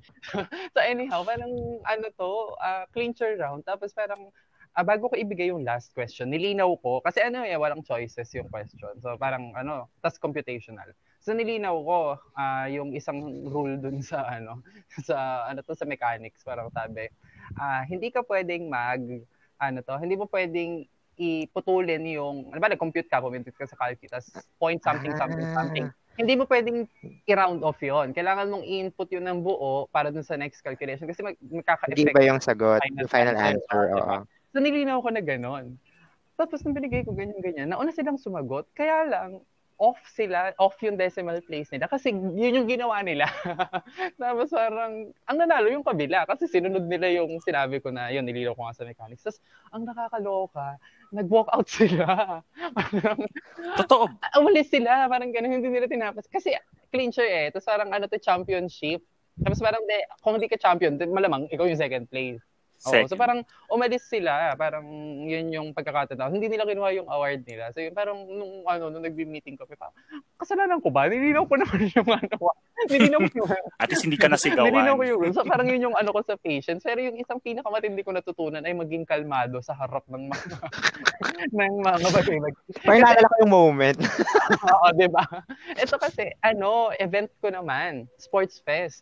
so 0.75 0.79
anyhow, 0.83 1.23
parang 1.23 1.51
ano 1.87 2.05
to, 2.11 2.31
ah, 2.59 2.83
clincher 2.91 3.39
round. 3.39 3.63
Tapos 3.63 3.95
parang 3.95 4.27
ah, 4.75 4.83
bago 4.83 5.07
ko 5.07 5.15
ibigay 5.15 5.49
yung 5.49 5.63
last 5.63 5.95
question, 5.95 6.27
nilinaw 6.27 6.69
ko, 6.83 6.99
kasi 6.99 7.23
ano 7.23 7.41
eh, 7.47 7.55
walang 7.55 7.81
choices 7.87 8.27
yung 8.35 8.51
question. 8.51 8.93
So 8.99 9.15
parang 9.15 9.55
ano, 9.55 9.87
tas 10.03 10.19
computational. 10.19 10.91
So 11.27 11.35
nilinaw 11.35 11.75
ko 11.83 12.15
ah, 12.39 12.71
yung 12.71 12.95
isang 12.95 13.19
rule 13.51 13.75
dun 13.75 13.99
sa 13.99 14.23
ano, 14.31 14.63
sa 15.11 15.43
ano 15.51 15.59
to 15.59 15.75
sa 15.75 15.83
mechanics, 15.83 16.39
parang 16.47 16.71
sabi, 16.71 17.11
ah, 17.59 17.83
hindi 17.83 18.07
ka 18.15 18.23
pwedeng 18.23 18.71
mag 18.71 19.03
ano 19.59 19.83
to, 19.83 19.99
hindi 19.99 20.15
mo 20.15 20.23
pwedeng 20.31 20.87
iputulin 21.17 22.05
yung, 22.13 22.53
ano 22.53 22.59
ba, 22.61 22.69
nag-compute 22.69 23.09
ka, 23.09 23.17
pumunta 23.19 23.49
ka 23.49 23.65
sa 23.65 23.75
calculus, 23.75 24.29
point 24.61 24.79
something, 24.79 25.11
something, 25.17 25.43
Ah. 25.49 25.55
something. 25.59 25.87
Hindi 26.13 26.33
mo 26.37 26.45
pwedeng 26.45 26.85
i-round 27.27 27.65
off 27.65 27.81
yon 27.81 28.13
Kailangan 28.13 28.47
mong 28.53 28.63
i-input 28.63 29.09
yun 29.11 29.25
ng 29.25 29.41
buo 29.43 29.89
para 29.91 30.13
dun 30.13 30.23
sa 30.23 30.37
next 30.39 30.61
calculation 30.63 31.09
kasi 31.09 31.25
mag 31.25 31.35
Hindi 31.41 31.59
magkaka-effect. 31.59 32.15
ba 32.15 32.21
yung 32.23 32.39
sagot? 32.39 32.79
Final 32.85 33.01
Yung 33.03 33.11
final 33.11 33.35
answer, 33.35 33.49
answer, 33.51 33.81
diba? 33.91 33.99
oo. 33.99 34.17
So 34.53 34.57
nilinaw 34.63 34.97
ko 35.03 35.09
na 35.11 35.21
gano'n. 35.25 35.65
Tapos 36.37 36.61
nung 36.63 36.77
binigay 36.77 37.01
ko 37.03 37.17
ganyan-ganyan, 37.17 37.73
nauna 37.73 37.89
silang 37.91 38.21
sumagot, 38.21 38.69
kaya 38.77 39.09
lang, 39.09 39.41
off 39.77 40.01
sila, 40.09 40.51
off 40.57 40.73
yung 40.81 40.97
decimal 40.97 41.37
place 41.45 41.69
nila 41.69 41.85
kasi 41.85 42.09
yun 42.13 42.57
yung 42.57 42.69
ginawa 42.69 43.05
nila. 43.05 43.29
Tapos 44.21 44.49
parang, 44.49 45.13
ang 45.29 45.37
nanalo 45.37 45.69
yung 45.69 45.85
kabila 45.85 46.25
kasi 46.25 46.49
sinunod 46.49 46.89
nila 46.89 47.13
yung 47.13 47.37
sinabi 47.45 47.77
ko 47.77 47.93
na 47.93 48.09
yun, 48.09 48.25
nilinaw 48.25 48.57
ko 48.57 48.65
nga 48.65 48.73
sa 48.73 48.85
mechanics. 48.89 49.21
Tapos, 49.21 49.39
ang 49.69 49.85
nakakaloka, 49.85 50.81
nag-walk 51.13 51.49
out 51.53 51.69
sila. 51.77 52.05
Parang, 52.73 53.19
Totoo. 53.77 54.09
umalis 54.41 54.73
sila, 54.73 55.05
parang 55.05 55.29
ganun, 55.29 55.61
hindi 55.61 55.69
nila 55.69 55.85
tinapas. 55.85 56.25
Kasi 56.25 56.57
clincher 56.89 57.25
eh, 57.25 57.53
tapos 57.53 57.69
parang 57.69 57.93
ano 57.93 58.09
to, 58.09 58.17
championship. 58.17 59.05
Tapos 59.37 59.61
parang, 59.61 59.85
de, 59.85 59.97
kung 60.25 60.41
hindi 60.41 60.49
ka 60.49 60.57
champion, 60.57 60.97
malamang 60.97 61.45
ikaw 61.53 61.69
yung 61.69 61.77
second 61.77 62.09
place. 62.09 62.41
Oo, 62.85 62.93
Second. 62.93 63.09
so 63.09 63.17
parang 63.17 63.39
umalis 63.73 64.05
sila, 64.05 64.53
parang 64.53 64.85
yun 65.25 65.49
yung 65.49 65.67
pagkakataon. 65.73 66.29
Hindi 66.29 66.53
nila 66.53 66.69
kinuha 66.69 66.93
yung 66.93 67.09
award 67.09 67.41
nila. 67.41 67.73
So 67.73 67.81
yun 67.81 67.97
parang 67.97 68.21
nung 68.29 68.69
ano 68.69 68.93
nung 68.93 69.01
nagbi-meeting 69.01 69.57
kami, 69.57 69.73
parang 69.73 69.97
kasalanan 70.37 70.77
ko 70.77 70.93
ba? 70.93 71.09
Nilinaw 71.09 71.49
ko 71.49 71.57
naman 71.61 71.89
yung 71.89 72.09
ano. 72.13 72.37
Nilinaw 72.85 73.19
ko 73.25 73.33
yung 73.41 73.49
At 73.81 73.89
least 73.89 74.05
hindi 74.05 74.21
ka 74.21 74.29
nasigawan. 74.29 74.69
Nilinaw 74.69 74.93
ko 74.93 75.03
yung. 75.09 75.21
So 75.33 75.41
parang 75.41 75.65
yun 75.73 75.89
yung 75.89 75.97
ano 75.97 76.13
ko 76.13 76.21
sa 76.21 76.37
patience. 76.37 76.85
Pero 76.85 77.01
yung 77.01 77.17
isang 77.17 77.41
pinakamatindi 77.41 78.05
ko 78.05 78.13
natutunan 78.13 78.61
ay 78.61 78.77
maging 78.77 79.09
kalmado 79.09 79.57
sa 79.65 79.73
harap 79.73 80.05
ng 80.05 80.29
mga 80.29 80.45
ng 81.57 81.73
mga 81.81 81.97
bagay. 82.13 82.37
Parang 82.85 83.01
naalala 83.01 83.25
ko 83.25 83.35
yung 83.41 83.53
moment. 83.53 83.97
Oo, 84.69 84.85
di 84.93 85.09
ba? 85.09 85.25
Ito 85.81 85.97
kasi, 85.97 86.29
ano, 86.45 86.93
event 87.01 87.33
ko 87.41 87.49
naman, 87.49 88.05
sports 88.21 88.61
fest. 88.61 89.01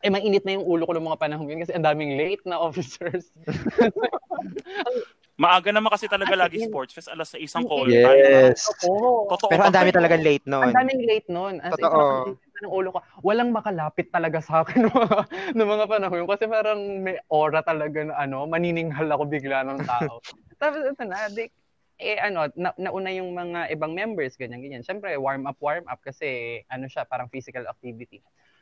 Eh, 0.00 0.08
mainit 0.08 0.48
na 0.48 0.56
yung 0.56 0.64
ulo 0.64 0.88
ko 0.88 0.96
ng 0.96 1.04
mga 1.12 1.20
panahon 1.20 1.44
yun 1.44 1.60
kasi 1.60 1.76
ang 1.76 1.84
daming 1.84 2.16
late 2.16 2.40
na 2.48 2.56
officers. 2.68 3.28
Maaga 5.40 5.72
naman 5.72 5.88
kasi 5.88 6.04
talaga 6.04 6.36
As 6.36 6.40
lagi 6.48 6.60
in- 6.60 6.68
sports 6.68 6.92
fest, 6.92 7.08
alas 7.08 7.32
6 7.32 7.48
ang 7.56 7.64
Ang 7.64 7.68
call 7.68 7.88
Yes. 7.88 8.04
time. 8.04 8.92
Totoo 9.28 9.48
Pero 9.48 9.62
ang 9.64 9.72
dami 9.72 9.88
talaga 9.88 10.16
late 10.20 10.44
noon. 10.44 10.68
Ang 10.68 10.76
daming 10.76 11.02
late 11.08 11.28
nun. 11.32 11.54
As 11.64 11.72
in, 11.76 11.84
Totoo. 11.88 12.36
na 12.36 12.60
ng 12.60 12.72
ulo 12.72 12.88
ko. 12.92 12.98
Walang 13.24 13.48
makalapit 13.48 14.12
talaga 14.12 14.44
sa 14.44 14.64
akin 14.64 14.84
ng 14.84 14.92
mga, 14.92 15.18
ng 15.56 15.68
mga 15.68 15.84
panahon 15.88 16.18
yun. 16.24 16.28
Kasi 16.28 16.44
parang 16.44 16.80
may 17.00 17.16
aura 17.32 17.64
talaga 17.64 18.04
na 18.04 18.20
ano, 18.20 18.44
manininghal 18.44 19.08
ako 19.08 19.32
bigla 19.32 19.64
ng 19.64 19.80
tao. 19.88 20.20
Tapos 20.60 20.84
ito 20.84 21.02
na, 21.08 21.28
di, 21.32 21.48
eh 22.00 22.20
ano, 22.20 22.48
na, 22.52 22.76
nauna 22.76 23.08
yung 23.12 23.32
mga 23.32 23.72
ibang 23.72 23.96
members, 23.96 24.36
ganyan, 24.36 24.60
ganyan. 24.60 24.84
Siyempre, 24.84 25.16
warm 25.16 25.48
up, 25.48 25.56
warm 25.60 25.88
up 25.88 26.00
kasi 26.04 26.60
ano 26.68 26.84
siya, 26.84 27.08
parang 27.08 27.32
physical 27.32 27.64
activity. 27.64 28.20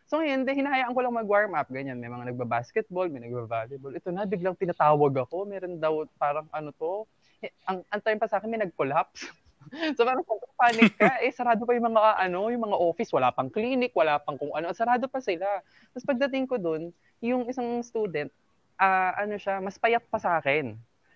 So 0.09 0.25
ngayon, 0.25 0.49
di, 0.49 0.57
hinahayaan 0.57 0.97
ko 0.97 1.05
lang 1.05 1.13
mag-warm 1.13 1.53
up, 1.53 1.69
ganyan. 1.69 2.01
May 2.01 2.09
mga 2.09 2.33
nagba-basketball, 2.33 3.13
may 3.13 3.21
nagba-volleyball. 3.29 3.93
Ito 3.93 4.09
na, 4.09 4.25
biglang 4.25 4.57
tinatawag 4.57 5.13
ako. 5.29 5.45
Meron 5.45 5.77
daw 5.77 6.09
parang 6.17 6.49
ano 6.49 6.73
to. 6.73 7.05
Eh, 7.45 7.53
ang, 7.69 7.85
ang 7.93 8.01
time 8.01 8.17
pa 8.17 8.25
sa 8.25 8.41
akin, 8.41 8.49
may 8.49 8.57
nag-collapse. 8.65 9.29
so 10.01 10.09
parang 10.09 10.25
kung 10.25 10.41
panic 10.57 10.97
ka, 10.97 11.21
eh 11.21 11.29
sarado 11.29 11.63
pa 11.69 11.77
yung 11.77 11.93
mga 11.93 12.25
ano, 12.25 12.49
yung 12.49 12.65
mga 12.65 12.79
office, 12.81 13.13
wala 13.13 13.29
pang 13.31 13.53
clinic, 13.53 13.93
wala 13.93 14.17
pang 14.17 14.41
kung 14.41 14.51
ano, 14.57 14.73
sarado 14.73 15.07
pa 15.13 15.21
sila. 15.21 15.47
Tapos 15.93 16.09
pagdating 16.09 16.49
ko 16.49 16.57
dun, 16.57 16.91
yung 17.21 17.45
isang 17.45 17.85
student, 17.85 18.33
ah 18.81 19.13
ano 19.21 19.37
siya, 19.37 19.61
mas 19.61 19.77
payat 19.77 20.03
pa 20.09 20.17
sa 20.17 20.41
akin. 20.41 20.73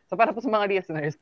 So 0.06 0.20
para 0.20 0.36
po 0.36 0.44
sa 0.44 0.52
mga 0.52 0.68
listeners, 0.68 1.16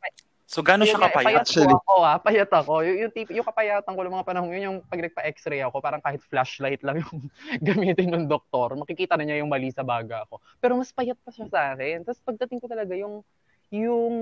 So, 0.51 0.67
gano'n 0.67 0.83
siya 0.83 0.99
nga, 0.99 1.15
kapayat? 1.15 1.27
Payat 1.31 1.47
Actually. 1.47 1.75
ako 1.79 1.95
ah, 2.03 2.19
payat 2.19 2.51
ako. 2.51 2.83
Yung, 2.83 2.99
yung, 3.07 3.13
tip, 3.15 3.31
yung 3.31 3.47
kapayatan 3.47 3.95
ko 3.95 4.03
ng 4.03 4.15
mga 4.19 4.27
panahon 4.27 4.51
yun, 4.51 4.67
yung 4.67 4.79
pag 4.83 4.99
nagpa-x-ray 4.99 5.63
ako, 5.63 5.79
parang 5.79 6.03
kahit 6.03 6.19
flashlight 6.27 6.83
lang 6.83 7.07
yung 7.07 7.31
gamitin 7.71 8.11
ng 8.11 8.27
doktor, 8.27 8.75
makikita 8.75 9.15
na 9.15 9.31
niya 9.31 9.47
yung 9.47 9.47
mali 9.47 9.71
sa 9.71 9.87
baga 9.87 10.27
ko. 10.27 10.43
Pero 10.59 10.75
mas 10.75 10.91
payat 10.91 11.15
pa 11.23 11.31
siya 11.31 11.47
sa 11.47 11.61
akin. 11.71 12.03
Tapos 12.03 12.19
pagdating 12.27 12.59
ko 12.59 12.67
talaga, 12.67 12.99
yung, 12.99 13.23
yung 13.71 14.15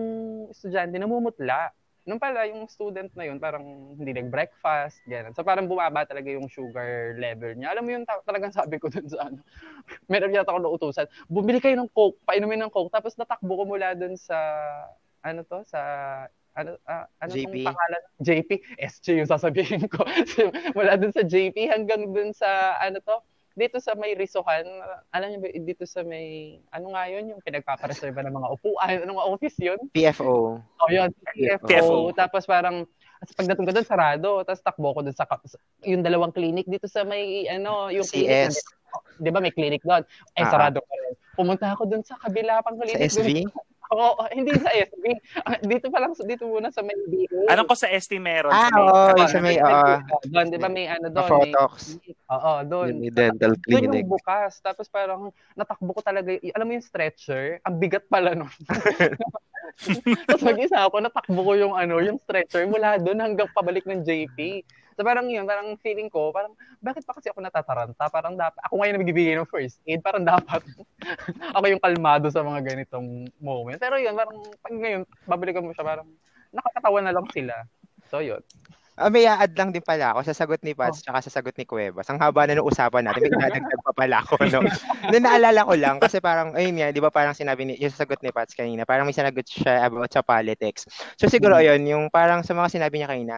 estudyante, 0.53 1.01
namumutla. 1.01 1.73
Nung 2.05 2.21
pala, 2.21 2.45
yung 2.45 2.69
student 2.69 3.09
na 3.17 3.25
yun, 3.25 3.41
parang 3.41 3.97
hindi 3.97 4.13
nag-breakfast, 4.13 5.01
gano'n. 5.09 5.33
So 5.33 5.41
parang 5.41 5.65
bumaba 5.65 6.05
talaga 6.05 6.29
yung 6.29 6.53
sugar 6.53 7.17
level 7.17 7.57
niya. 7.57 7.73
Alam 7.73 7.85
mo 7.89 7.91
yun, 7.97 8.05
ta- 8.05 8.25
talagang 8.29 8.53
sabi 8.53 8.77
ko 8.77 8.93
dun 8.93 9.09
sa 9.09 9.33
ano, 9.33 9.41
meron 10.13 10.37
yata 10.37 10.53
ako 10.53 10.61
nautusan, 10.61 11.09
bumili 11.25 11.57
kayo 11.57 11.81
ng 11.81 11.89
Coke, 11.89 12.21
painumin 12.29 12.69
ng 12.69 12.73
Coke, 12.73 12.93
tapos 12.93 13.17
natakbo 13.17 13.65
ko 13.65 13.65
mula 13.65 13.97
dun 13.97 14.13
sa, 14.17 14.37
ano 15.21 15.41
to, 15.43 15.63
sa, 15.65 15.81
ano, 16.53 16.75
ah, 16.85 17.07
ano 17.19 17.31
tong 17.31 17.39
JP. 17.39 17.55
pangalan? 17.65 18.03
JP? 18.19 18.51
SJ 18.79 19.07
yung 19.17 19.31
sasabihin 19.31 19.85
ko. 19.87 20.03
mula 20.77 20.95
dun 20.95 21.11
sa 21.11 21.23
JP 21.23 21.55
hanggang 21.67 22.11
dun 22.11 22.31
sa, 22.33 22.47
ano 22.79 22.99
to, 22.99 23.17
dito 23.53 23.83
sa 23.83 23.95
may 23.95 24.15
risuhan, 24.15 24.63
alam 25.11 25.29
niyo 25.29 25.39
ba, 25.41 25.49
dito 25.51 25.83
sa 25.83 26.07
may, 26.07 26.59
ano 26.71 26.95
nga 26.95 27.11
yun, 27.11 27.27
yung 27.29 27.43
pinagpapareserva 27.43 28.23
ng 28.23 28.31
mga 28.33 28.49
upuan, 28.55 28.97
anong 29.03 29.19
office 29.19 29.59
yun? 29.59 29.79
PFO. 29.91 30.63
Oh, 30.63 30.89
yun. 30.89 31.11
PFO. 31.35 31.67
PFO. 31.67 31.97
Tapos 32.15 32.47
parang, 32.47 32.87
at 33.19 33.27
pagdating 33.35 33.67
ko 33.67 33.73
doon, 33.75 33.83
sarado. 33.83 34.29
Tapos 34.47 34.63
takbo 34.63 34.95
ko 34.95 35.03
doon 35.03 35.11
sa, 35.11 35.27
sa- 35.27 35.59
yung 35.83 36.07
dalawang 36.07 36.31
clinic 36.31 36.71
dito 36.71 36.87
sa 36.87 37.03
may, 37.03 37.51
ano, 37.51 37.91
yung 37.91 38.07
clinic. 38.07 38.55
CS. 38.55 38.63
Di 39.19 39.35
ba 39.35 39.43
may 39.43 39.51
clinic 39.51 39.83
doon? 39.83 40.07
Eh, 40.39 40.47
Ah. 40.47 40.51
sarado 40.55 40.79
ko 40.79 40.93
rin. 40.95 41.15
Pumunta 41.35 41.67
ako 41.69 41.91
doon 41.91 42.07
sa 42.07 42.15
kabila 42.15 42.63
pang 42.63 42.79
Sa 42.79 42.87
clinic. 42.87 43.11
SV. 43.11 43.29
Dun, 43.43 43.51
Oo, 43.89 44.21
hindi 44.37 44.53
sa 44.61 44.69
SB. 44.69 45.05
Ah, 45.49 45.57
dito 45.65 45.89
pa 45.89 46.05
lang, 46.05 46.13
dito 46.13 46.45
muna 46.45 46.69
sa 46.69 46.85
may 46.85 46.97
BA. 47.09 47.49
Alam 47.49 47.65
ko 47.65 47.73
sa 47.73 47.89
ST 47.89 48.21
meron. 48.21 48.53
Ah, 48.53 48.69
oo, 48.69 49.17
ano, 49.17 49.25
sa 49.25 49.41
may, 49.41 49.57
oo. 49.57 49.93
Doon, 50.29 50.47
di 50.53 50.59
ba 50.61 50.69
may 50.69 50.87
ano 50.93 51.09
doon? 51.09 51.29
Photox. 51.29 51.97
Oo, 52.29 52.53
doon. 52.69 53.01
May 53.01 53.09
dental 53.09 53.57
Doon 53.57 53.65
clinic. 53.65 54.05
yung 54.05 54.13
bukas. 54.13 54.61
Tapos 54.61 54.93
parang 54.93 55.33
natakbo 55.57 55.97
ko 55.97 56.05
talaga. 56.05 56.37
Alam 56.53 56.67
mo 56.69 56.73
yung 56.77 56.85
stretcher? 56.85 57.65
Ang 57.65 57.81
bigat 57.81 58.05
pala 58.13 58.37
nun. 58.37 58.53
Tapos 60.29 60.43
mag-isa 60.45 60.85
ako, 60.85 61.01
natakbo 61.01 61.41
ko 61.41 61.53
yung 61.57 61.75
ano, 61.77 62.03
yung 62.05 62.21
stretcher 62.21 62.69
mula 62.69 63.01
doon 63.01 63.25
hanggang 63.25 63.49
pabalik 63.57 63.89
ng 63.89 64.05
JP. 64.05 64.65
So 64.99 65.07
parang 65.07 65.31
yun, 65.31 65.47
parang 65.47 65.79
feeling 65.79 66.11
ko, 66.11 66.35
parang 66.35 66.59
bakit 66.83 67.07
pa 67.07 67.15
kasi 67.15 67.31
ako 67.31 67.39
natataranta? 67.39 68.11
Parang 68.11 68.35
dapat, 68.35 68.59
ako 68.67 68.83
ngayon 68.83 68.95
nagbibigay 68.99 69.39
ng 69.39 69.47
first 69.47 69.79
aid, 69.87 70.03
parang 70.03 70.27
dapat 70.27 70.59
ako 71.55 71.65
yung 71.71 71.79
kalmado 71.79 72.27
sa 72.35 72.43
mga 72.43 72.67
ganitong 72.67 73.31
moment. 73.39 73.79
Pero 73.79 73.95
yun, 73.95 74.19
parang 74.19 74.43
pag 74.59 74.75
ngayon, 74.75 75.07
babalikan 75.23 75.63
mo 75.63 75.71
siya, 75.71 75.87
parang 75.87 76.11
nakakatawa 76.51 76.99
na 76.99 77.15
lang 77.15 77.31
sila. 77.31 77.55
So 78.11 78.19
yun. 78.19 78.43
Ah, 78.99 79.15
may 79.15 79.23
i-add 79.23 79.55
lang 79.55 79.71
din 79.71 79.79
pala 79.79 80.11
ako 80.11 80.27
sa 80.27 80.35
sagot 80.35 80.59
ni 80.67 80.75
Pats 80.75 81.07
tsaka 81.07 81.23
sa 81.23 81.31
sagot 81.31 81.55
ni 81.55 81.63
Cuevas. 81.63 82.11
Ang 82.11 82.19
haba 82.19 82.51
na 82.51 82.59
ng 82.59 82.67
usapan 82.67 83.07
natin. 83.07 83.31
May 83.31 83.47
dadagdag 83.47 83.83
pa 83.87 83.95
pala 83.95 84.27
ako, 84.27 84.43
no? 84.51 84.59
Then 85.15 85.23
naalala 85.23 85.63
ko 85.63 85.79
lang 85.79 86.03
kasi 86.03 86.19
parang, 86.19 86.59
ayun 86.59 86.75
nga, 86.75 86.91
di 86.91 86.99
ba 86.99 87.15
parang 87.15 87.31
sinabi 87.31 87.63
ni, 87.63 87.75
yung 87.79 87.95
sa 87.95 88.03
sagot 88.03 88.19
ni 88.27 88.35
Pats 88.35 88.59
kanina, 88.59 88.83
parang 88.83 89.07
may 89.07 89.15
sinagot 89.15 89.47
siya 89.47 89.87
about 89.87 90.11
sa 90.11 90.27
politics. 90.27 90.83
So 91.15 91.31
siguro 91.31 91.55
ayun, 91.55 91.87
yung 91.87 92.11
parang 92.11 92.43
sa 92.43 92.59
mga 92.59 92.75
sinabi 92.75 92.99
niya 92.99 93.09
kanina, 93.15 93.35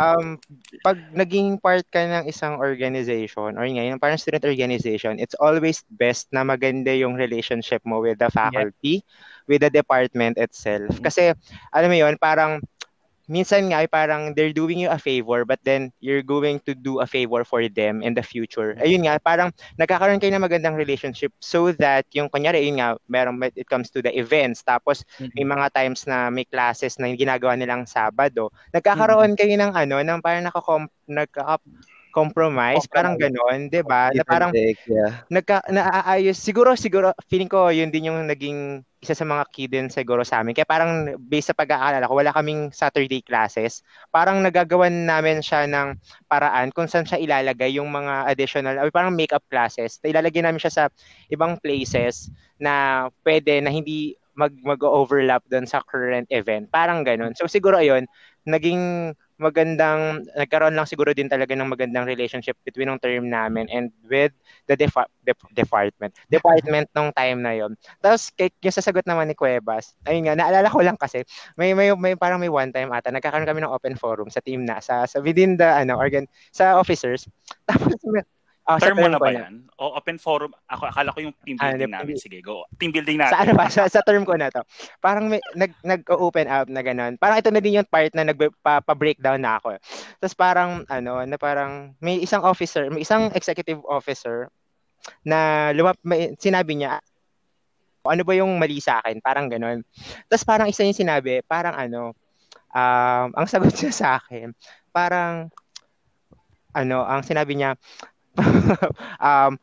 um, 0.00 0.40
pag 0.80 0.96
naging 1.12 1.60
part 1.60 1.84
ka 1.92 2.00
ng 2.00 2.24
isang 2.24 2.56
organization 2.56 3.60
or 3.60 3.68
nga, 3.68 3.84
yung 3.84 4.00
parang 4.00 4.16
student 4.16 4.48
organization, 4.48 5.20
it's 5.20 5.36
always 5.36 5.84
best 5.92 6.32
na 6.32 6.40
maganda 6.40 6.88
yung 6.88 7.20
relationship 7.20 7.84
mo 7.84 8.00
with 8.00 8.16
the 8.16 8.32
faculty, 8.32 9.04
with 9.44 9.60
the 9.60 9.68
department 9.68 10.40
itself. 10.40 10.88
Kasi, 11.04 11.36
alam 11.68 11.92
mo 11.92 11.96
yun, 12.00 12.16
parang 12.16 12.64
minsan 13.30 13.70
nga 13.70 13.82
ay 13.82 13.88
parang 13.88 14.34
they're 14.34 14.54
doing 14.54 14.82
you 14.82 14.90
a 14.90 14.98
favor 14.98 15.44
but 15.46 15.58
then 15.62 15.90
you're 16.02 16.24
going 16.24 16.58
to 16.62 16.74
do 16.74 16.98
a 16.98 17.06
favor 17.06 17.46
for 17.46 17.62
them 17.70 18.02
in 18.02 18.14
the 18.14 18.24
future. 18.24 18.74
Ayun 18.82 19.06
nga, 19.06 19.18
parang 19.22 19.54
nagkakaroon 19.78 20.18
kayo 20.18 20.34
ng 20.34 20.44
magandang 20.44 20.74
relationship 20.78 21.30
so 21.38 21.70
that 21.76 22.06
yung 22.14 22.26
kunyari, 22.30 22.66
ayun 22.66 22.82
nga, 22.82 22.98
meron 23.06 23.38
it 23.54 23.66
comes 23.66 23.90
to 23.90 24.02
the 24.02 24.12
events 24.14 24.62
tapos 24.62 25.06
may 25.34 25.46
mga 25.46 25.70
times 25.74 26.06
na 26.06 26.30
may 26.30 26.46
classes 26.46 26.98
na 26.98 27.10
ginagawa 27.14 27.54
nilang 27.54 27.86
Sabado, 27.86 28.50
nagkakaroon 28.74 29.34
kayo 29.38 29.54
ng 29.58 29.72
ano, 29.74 30.02
ng 30.02 30.20
parang 30.22 30.44
nakakom 30.46 30.82
nagka 31.06 31.58
compromise, 32.12 32.84
parang 32.92 33.16
ganon, 33.16 33.72
'di 33.72 33.80
ba? 33.82 34.12
Na 34.12 34.22
parang 34.22 34.52
yeah. 34.52 35.24
nagka 35.32 35.64
naaayos 35.72 36.36
siguro 36.36 36.76
siguro 36.76 37.16
feeling 37.26 37.48
ko 37.48 37.72
yun 37.72 37.88
din 37.88 38.12
yung 38.12 38.28
naging 38.28 38.84
isa 39.02 39.18
sa 39.18 39.26
mga 39.26 39.44
key 39.50 39.66
din 39.66 39.90
siguro 39.90 40.22
sa 40.22 40.38
amin. 40.40 40.54
Kaya 40.54 40.62
parang 40.62 41.18
based 41.26 41.50
sa 41.50 41.58
pag-aalala 41.58 42.06
ko, 42.06 42.14
wala 42.14 42.30
kaming 42.30 42.70
Saturday 42.70 43.18
classes. 43.18 43.82
Parang 44.14 44.38
nagagawan 44.38 44.94
namin 45.10 45.42
siya 45.42 45.66
ng 45.66 45.98
paraan 46.30 46.70
kung 46.70 46.86
saan 46.86 47.02
siya 47.02 47.18
ilalagay 47.18 47.74
yung 47.82 47.90
mga 47.90 48.30
additional, 48.30 48.78
ay 48.78 48.94
parang 48.94 49.10
makeup 49.10 49.42
classes. 49.50 49.98
Ilalagay 50.06 50.46
namin 50.46 50.62
siya 50.62 50.70
sa 50.70 50.84
ibang 51.34 51.58
places 51.58 52.30
na 52.62 53.06
pwede 53.26 53.58
na 53.58 53.74
hindi 53.74 54.14
mag 54.38 54.54
mag-overlap 54.64 55.44
doon 55.50 55.66
sa 55.66 55.82
current 55.84 56.30
event. 56.30 56.70
Parang 56.70 57.02
ganun. 57.04 57.34
So 57.36 57.50
siguro 57.50 57.82
ayun, 57.82 58.06
naging 58.46 59.12
magandang 59.40 60.24
nagkaroon 60.36 60.76
lang 60.76 60.88
siguro 60.88 61.12
din 61.16 61.28
talaga 61.28 61.56
ng 61.56 61.68
magandang 61.68 62.04
relationship 62.08 62.56
between 62.64 62.88
ng 62.92 63.00
term 63.00 63.28
namin 63.28 63.68
and 63.72 63.88
with 64.08 64.32
the 64.68 64.76
defa- 64.76 65.08
dep- 65.24 65.52
department. 65.56 66.12
Department 66.28 66.88
nung 66.92 67.10
time 67.14 67.40
na 67.40 67.52
yon 67.56 67.72
tapos 68.02 68.30
kay 68.34 68.52
yung 68.62 68.74
sasagot 68.74 69.04
naman 69.06 69.28
ni 69.30 69.36
Cuevas 69.36 69.94
ayun 70.04 70.28
nga 70.28 70.36
naalala 70.36 70.68
ko 70.68 70.80
lang 70.84 70.98
kasi 70.98 71.24
may 71.56 71.72
may, 71.72 71.92
may 71.96 72.14
parang 72.14 72.40
may 72.40 72.50
one 72.50 72.70
time 72.70 72.90
ata 72.92 73.10
nagkakaroon 73.12 73.48
kami 73.48 73.60
ng 73.64 73.72
open 73.72 73.96
forum 73.96 74.28
sa 74.28 74.42
team 74.44 74.64
na 74.66 74.78
sa, 74.82 75.04
sa 75.08 75.18
within 75.22 75.56
the 75.56 75.66
ano 75.66 75.96
organ 75.96 76.26
sa 76.54 76.76
officers. 76.78 77.28
Tapos 77.68 77.94
ah, 78.66 78.78
sa 78.78 78.90
term 78.90 79.02
mo 79.02 79.08
na 79.10 79.18
ba 79.18 79.30
yan? 79.34 79.66
O 79.78 79.98
open 79.98 80.18
forum? 80.22 80.54
Ako, 80.70 80.86
akala 80.90 81.10
ko 81.10 81.18
yung 81.18 81.34
team 81.42 81.58
Ah, 81.58 81.74
building 81.74 81.90
hindi, 81.90 81.98
namin. 81.98 82.14
Sige, 82.18 82.38
go. 82.38 82.62
Team 82.78 82.94
building 82.94 83.18
natin. 83.18 83.34
Sa 83.34 83.42
ano 83.42 83.52
ba? 83.58 83.66
Sa, 83.66 83.82
sa 83.90 84.02
term 84.06 84.22
ko 84.22 84.38
na 84.38 84.52
to. 84.54 84.62
Parang 85.02 85.26
may, 85.26 85.42
nag, 85.58 85.74
nag-open 85.82 86.46
up 86.46 86.66
na 86.70 86.82
gano'n. 86.82 87.18
Parang 87.18 87.42
ito 87.42 87.50
na 87.50 87.58
din 87.58 87.82
yung 87.82 87.88
part 87.90 88.14
na 88.14 88.26
nagpa-breakdown 88.28 89.42
na 89.42 89.58
ako. 89.58 89.78
Tapos 90.22 90.36
parang, 90.38 90.86
ano, 90.86 91.26
na 91.26 91.36
parang 91.38 91.94
may 91.98 92.22
isang 92.22 92.46
officer, 92.46 92.86
may 92.90 93.02
isang 93.02 93.34
executive 93.34 93.82
officer 93.90 94.46
na 95.26 95.70
lumap, 95.74 95.98
may, 96.06 96.38
sinabi 96.38 96.78
niya, 96.78 97.02
ano 98.02 98.22
ba 98.26 98.34
yung 98.34 98.58
mali 98.58 98.82
sa 98.82 98.98
akin? 99.02 99.22
Parang 99.22 99.46
gano'n. 99.46 99.82
Tapos 100.26 100.42
parang 100.42 100.66
isa 100.66 100.82
yung 100.82 100.96
sinabi, 100.96 101.42
parang 101.46 101.74
ano, 101.74 102.14
um, 102.74 103.28
ang 103.34 103.46
sagot 103.46 103.70
niya 103.78 103.94
sa 103.94 104.08
akin, 104.18 104.50
parang, 104.90 105.50
ano, 106.72 107.04
ang 107.04 107.22
sinabi 107.22 107.54
niya, 107.54 107.76
um, 109.20 109.58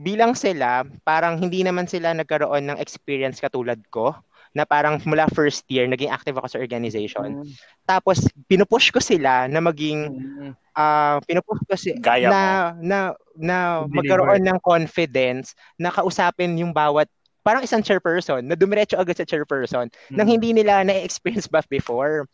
bilang 0.00 0.32
sila, 0.32 0.84
parang 1.04 1.36
hindi 1.40 1.60
naman 1.60 1.84
sila 1.84 2.14
nagkaroon 2.16 2.72
ng 2.72 2.78
experience 2.80 3.40
katulad 3.42 3.80
ko 3.92 4.16
na 4.50 4.66
parang 4.66 4.98
mula 5.06 5.30
first 5.30 5.62
year, 5.70 5.86
naging 5.86 6.10
active 6.10 6.34
ako 6.34 6.46
sa 6.50 6.58
organization. 6.58 7.46
Tapos, 7.86 8.26
pinupush 8.50 8.90
ko 8.90 8.98
sila 8.98 9.46
na 9.46 9.62
maging, 9.62 10.10
Mm. 10.10 10.52
ah 10.74 11.22
pinupush 11.22 11.62
ko 11.70 11.74
si, 11.78 11.94
Gaya 11.98 12.26
na, 12.30 12.74
na, 12.82 12.98
na 13.38 13.56
magkaroon 13.86 14.42
ng 14.42 14.58
confidence 14.62 15.54
na 15.78 15.94
kausapin 15.94 16.58
yung 16.58 16.74
bawat, 16.74 17.06
parang 17.46 17.62
isang 17.62 17.78
chairperson, 17.80 18.42
na 18.42 18.58
dumiretso 18.58 18.98
agad 18.98 19.14
sa 19.16 19.26
chairperson, 19.28 19.86
nang 20.10 20.26
Mm. 20.26 20.34
hindi 20.34 20.50
nila 20.50 20.82
na-experience 20.82 21.46
ba 21.46 21.62
before. 21.70 22.26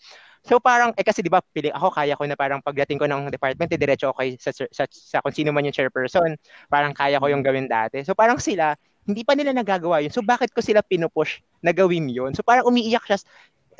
So 0.46 0.62
parang, 0.62 0.94
eh 0.94 1.02
kasi 1.02 1.26
di 1.26 1.28
ba, 1.28 1.42
pili 1.42 1.74
ako, 1.74 1.90
kaya 1.90 2.14
ko 2.14 2.22
na 2.22 2.38
parang 2.38 2.62
pagdating 2.62 3.02
ko 3.02 3.10
ng 3.10 3.34
department, 3.34 3.66
eh, 3.66 3.78
diretso 3.78 4.14
ako 4.14 4.22
kay, 4.22 4.38
sa, 4.38 4.54
sa, 4.54 4.86
sa 4.86 5.18
kung 5.18 5.34
sino 5.34 5.50
man 5.50 5.66
yung 5.66 5.74
chairperson, 5.74 6.38
parang 6.70 6.94
kaya 6.94 7.18
ko 7.18 7.26
yung 7.26 7.42
gawin 7.42 7.66
dati. 7.66 8.06
So 8.06 8.14
parang 8.14 8.38
sila, 8.38 8.78
hindi 9.10 9.26
pa 9.26 9.34
nila 9.34 9.50
nagagawa 9.50 10.06
yun. 10.06 10.14
So 10.14 10.22
bakit 10.22 10.54
ko 10.54 10.62
sila 10.62 10.86
pinupush 10.86 11.42
na 11.66 11.74
gawin 11.74 12.06
yun? 12.06 12.30
So 12.30 12.46
parang 12.46 12.70
umiiyak 12.70 13.02
siya, 13.10 13.18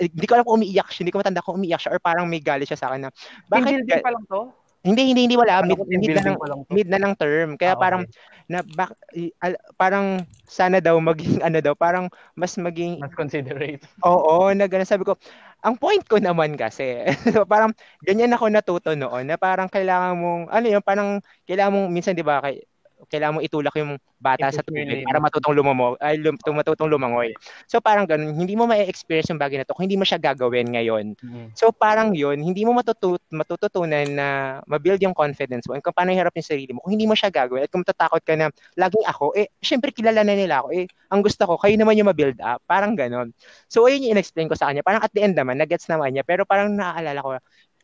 hindi 0.02 0.26
ko 0.26 0.34
alam 0.34 0.44
kung 0.44 0.58
umiiyak 0.58 0.90
siya, 0.90 1.00
hindi 1.06 1.14
ko 1.14 1.22
matanda 1.22 1.40
kung 1.40 1.56
umiiyak 1.62 1.80
siya 1.80 1.94
or 1.94 2.00
parang 2.02 2.26
may 2.26 2.42
galit 2.42 2.66
siya 2.66 2.78
sa 2.78 2.90
akin 2.90 3.06
na, 3.06 3.10
Team 3.14 3.46
bakit, 3.48 3.72
building 3.86 4.02
pa 4.02 4.10
lang 4.10 4.24
to? 4.26 4.40
Hindi, 4.86 5.02
hindi, 5.12 5.20
hindi 5.26 5.36
wala, 5.36 5.60
Ano 5.62 5.74
mid, 5.74 5.78
team 5.98 6.00
mid, 6.00 6.12
na 6.14 6.22
ng, 6.32 6.36
mid 6.70 6.86
na 6.90 6.98
ng 7.02 7.14
term. 7.18 7.48
Kaya 7.58 7.74
Ah, 7.74 7.80
parang, 7.80 8.02
na, 8.46 8.62
bak, 8.62 8.94
i- 9.16 9.34
al- 9.42 9.60
parang 9.74 10.22
sana 10.46 10.78
daw 10.78 10.96
maging, 11.02 11.42
ano 11.46 11.58
daw, 11.58 11.74
parang 11.74 12.06
mas 12.38 12.54
maging 12.56 13.02
Mas 13.02 13.12
considerate. 13.14 13.82
Oo, 14.06 14.52
na 14.54 14.70
ganun. 14.70 14.86
Sabi 14.86 15.02
ko, 15.08 15.18
ang 15.64 15.74
point 15.80 16.04
ko 16.06 16.20
naman 16.22 16.54
kasi, 16.54 17.02
parang 17.50 17.74
ganyan 18.04 18.30
ako 18.36 18.46
natuto 18.52 18.90
noon 18.94 19.26
na 19.26 19.34
parang 19.40 19.66
kailangan 19.66 20.14
mong, 20.14 20.42
ano 20.52 20.66
yun, 20.70 20.82
parang 20.84 21.18
kailangan 21.48 21.72
mong, 21.74 21.88
minsan 21.90 22.14
di 22.14 22.22
ba, 22.22 22.38
kay, 22.44 22.62
kailangan 23.10 23.40
mong 23.40 23.46
itulak 23.46 23.74
yung 23.76 23.96
bata 24.16 24.48
sa 24.50 24.64
tubig 24.64 24.88
lane. 24.88 25.00
para 25.04 25.20
matutong 25.20 25.52
lumangoy, 25.54 25.96
ay, 26.00 26.16
lum, 26.18 26.34
matutong 26.56 26.88
lumangoy. 26.90 27.30
So 27.68 27.78
parang 27.84 28.08
ganun, 28.08 28.32
hindi 28.34 28.56
mo 28.56 28.64
ma-experience 28.66 29.28
yung 29.30 29.40
bagay 29.40 29.60
na 29.60 29.64
to 29.68 29.76
kung 29.76 29.84
hindi 29.84 30.00
mo 30.00 30.04
siya 30.08 30.16
gagawin 30.18 30.72
ngayon. 30.72 31.14
So 31.56 31.72
parang 31.72 32.12
yun, 32.12 32.40
hindi 32.44 32.64
mo 32.68 32.76
matutut 32.76 33.20
matututunan 33.32 34.04
na 34.12 34.28
ma-build 34.68 35.00
yung 35.00 35.16
confidence 35.16 35.64
mo 35.68 35.72
and 35.76 35.80
kung 35.84 35.96
paano 35.96 36.12
iharap 36.12 36.32
yung 36.36 36.44
sarili 36.44 36.70
mo 36.76 36.84
kung 36.84 36.92
hindi 36.92 37.08
mo 37.08 37.16
siya 37.16 37.32
gagawin 37.32 37.64
at 37.64 37.70
kung 37.72 37.80
matatakot 37.80 38.20
ka 38.20 38.34
na 38.36 38.52
laging 38.76 39.06
ako, 39.08 39.32
eh 39.36 39.48
syempre 39.64 39.88
kilala 39.92 40.20
na 40.20 40.36
nila 40.36 40.60
ako, 40.64 40.68
eh 40.76 40.84
ang 41.08 41.20
gusto 41.24 41.42
ko, 41.48 41.54
kayo 41.56 41.74
naman 41.80 41.96
yung 41.96 42.08
ma-build 42.12 42.36
up, 42.44 42.60
parang 42.68 42.92
ganon. 42.92 43.32
So 43.72 43.88
ayun 43.88 44.04
yung 44.04 44.12
in-explain 44.18 44.48
ko 44.50 44.56
sa 44.58 44.68
kanya, 44.68 44.84
parang 44.84 45.00
at 45.04 45.12
the 45.16 45.24
end 45.24 45.36
naman, 45.36 45.56
nagets 45.56 45.88
naman 45.88 46.12
niya, 46.12 46.24
pero 46.26 46.44
parang 46.44 46.72
naaalala 46.76 47.20
ko, 47.24 47.30
"Sh- 47.40 47.75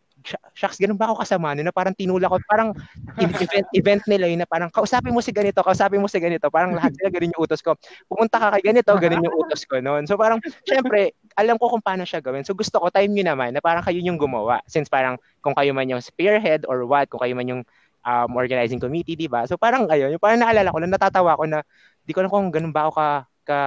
shucks, 0.53 0.76
ganun 0.76 0.96
ba 1.00 1.09
ako 1.09 1.24
kasama 1.24 1.57
no? 1.57 1.64
na 1.64 1.72
parang 1.72 1.96
tinulak 1.96 2.28
ko, 2.28 2.38
parang 2.48 2.70
event, 3.18 3.66
event 3.72 4.03
nila 4.09 4.28
yun 4.28 4.40
na 4.40 4.48
parang 4.48 4.68
kausapin 4.68 5.12
mo 5.12 5.24
si 5.24 5.32
ganito, 5.32 5.64
kausapin 5.64 6.00
mo 6.00 6.09
si 6.09 6.20
ganito, 6.20 6.48
parang 6.53 6.76
lahat 6.76 6.92
sila 6.96 7.09
ganun 7.09 7.32
yung 7.32 7.42
utos 7.44 7.61
ko. 7.64 7.76
Pumunta 8.07 8.36
ka 8.36 8.48
kay 8.57 8.72
ganito, 8.72 8.92
ganun 8.96 9.24
yung 9.24 9.36
utos 9.36 9.64
ko 9.64 9.80
noon. 9.80 10.05
So 10.05 10.20
parang, 10.20 10.38
syempre, 10.64 11.16
alam 11.36 11.57
ko 11.57 11.72
kung 11.72 11.82
paano 11.84 12.05
siya 12.05 12.20
gawin. 12.20 12.44
So 12.44 12.53
gusto 12.53 12.76
ko, 12.78 12.92
time 12.92 13.12
nyo 13.12 13.32
naman, 13.32 13.57
na 13.57 13.61
parang 13.64 13.82
kayo 13.82 13.98
yung 14.00 14.20
gumawa. 14.20 14.61
Since 14.68 14.92
parang, 14.92 15.16
kung 15.40 15.57
kayo 15.57 15.72
man 15.72 15.88
yung 15.88 16.05
spearhead 16.05 16.68
or 16.68 16.84
what, 16.84 17.09
kung 17.09 17.24
kayo 17.24 17.32
man 17.32 17.48
yung 17.48 17.62
um, 18.05 18.30
organizing 18.36 18.78
committee, 18.78 19.16
di 19.16 19.26
ba? 19.26 19.48
So 19.48 19.57
parang, 19.57 19.88
ayun, 19.88 20.12
yung 20.14 20.22
parang 20.22 20.42
naalala 20.42 20.68
ko, 20.70 20.78
na 20.82 20.88
natatawa 20.90 21.38
ko 21.38 21.44
na, 21.48 21.64
di 22.05 22.12
ko 22.12 22.20
alam 22.20 22.30
kung 22.30 22.48
ganun 22.53 22.74
ba 22.74 22.88
ako 22.88 22.92
ka, 22.94 23.09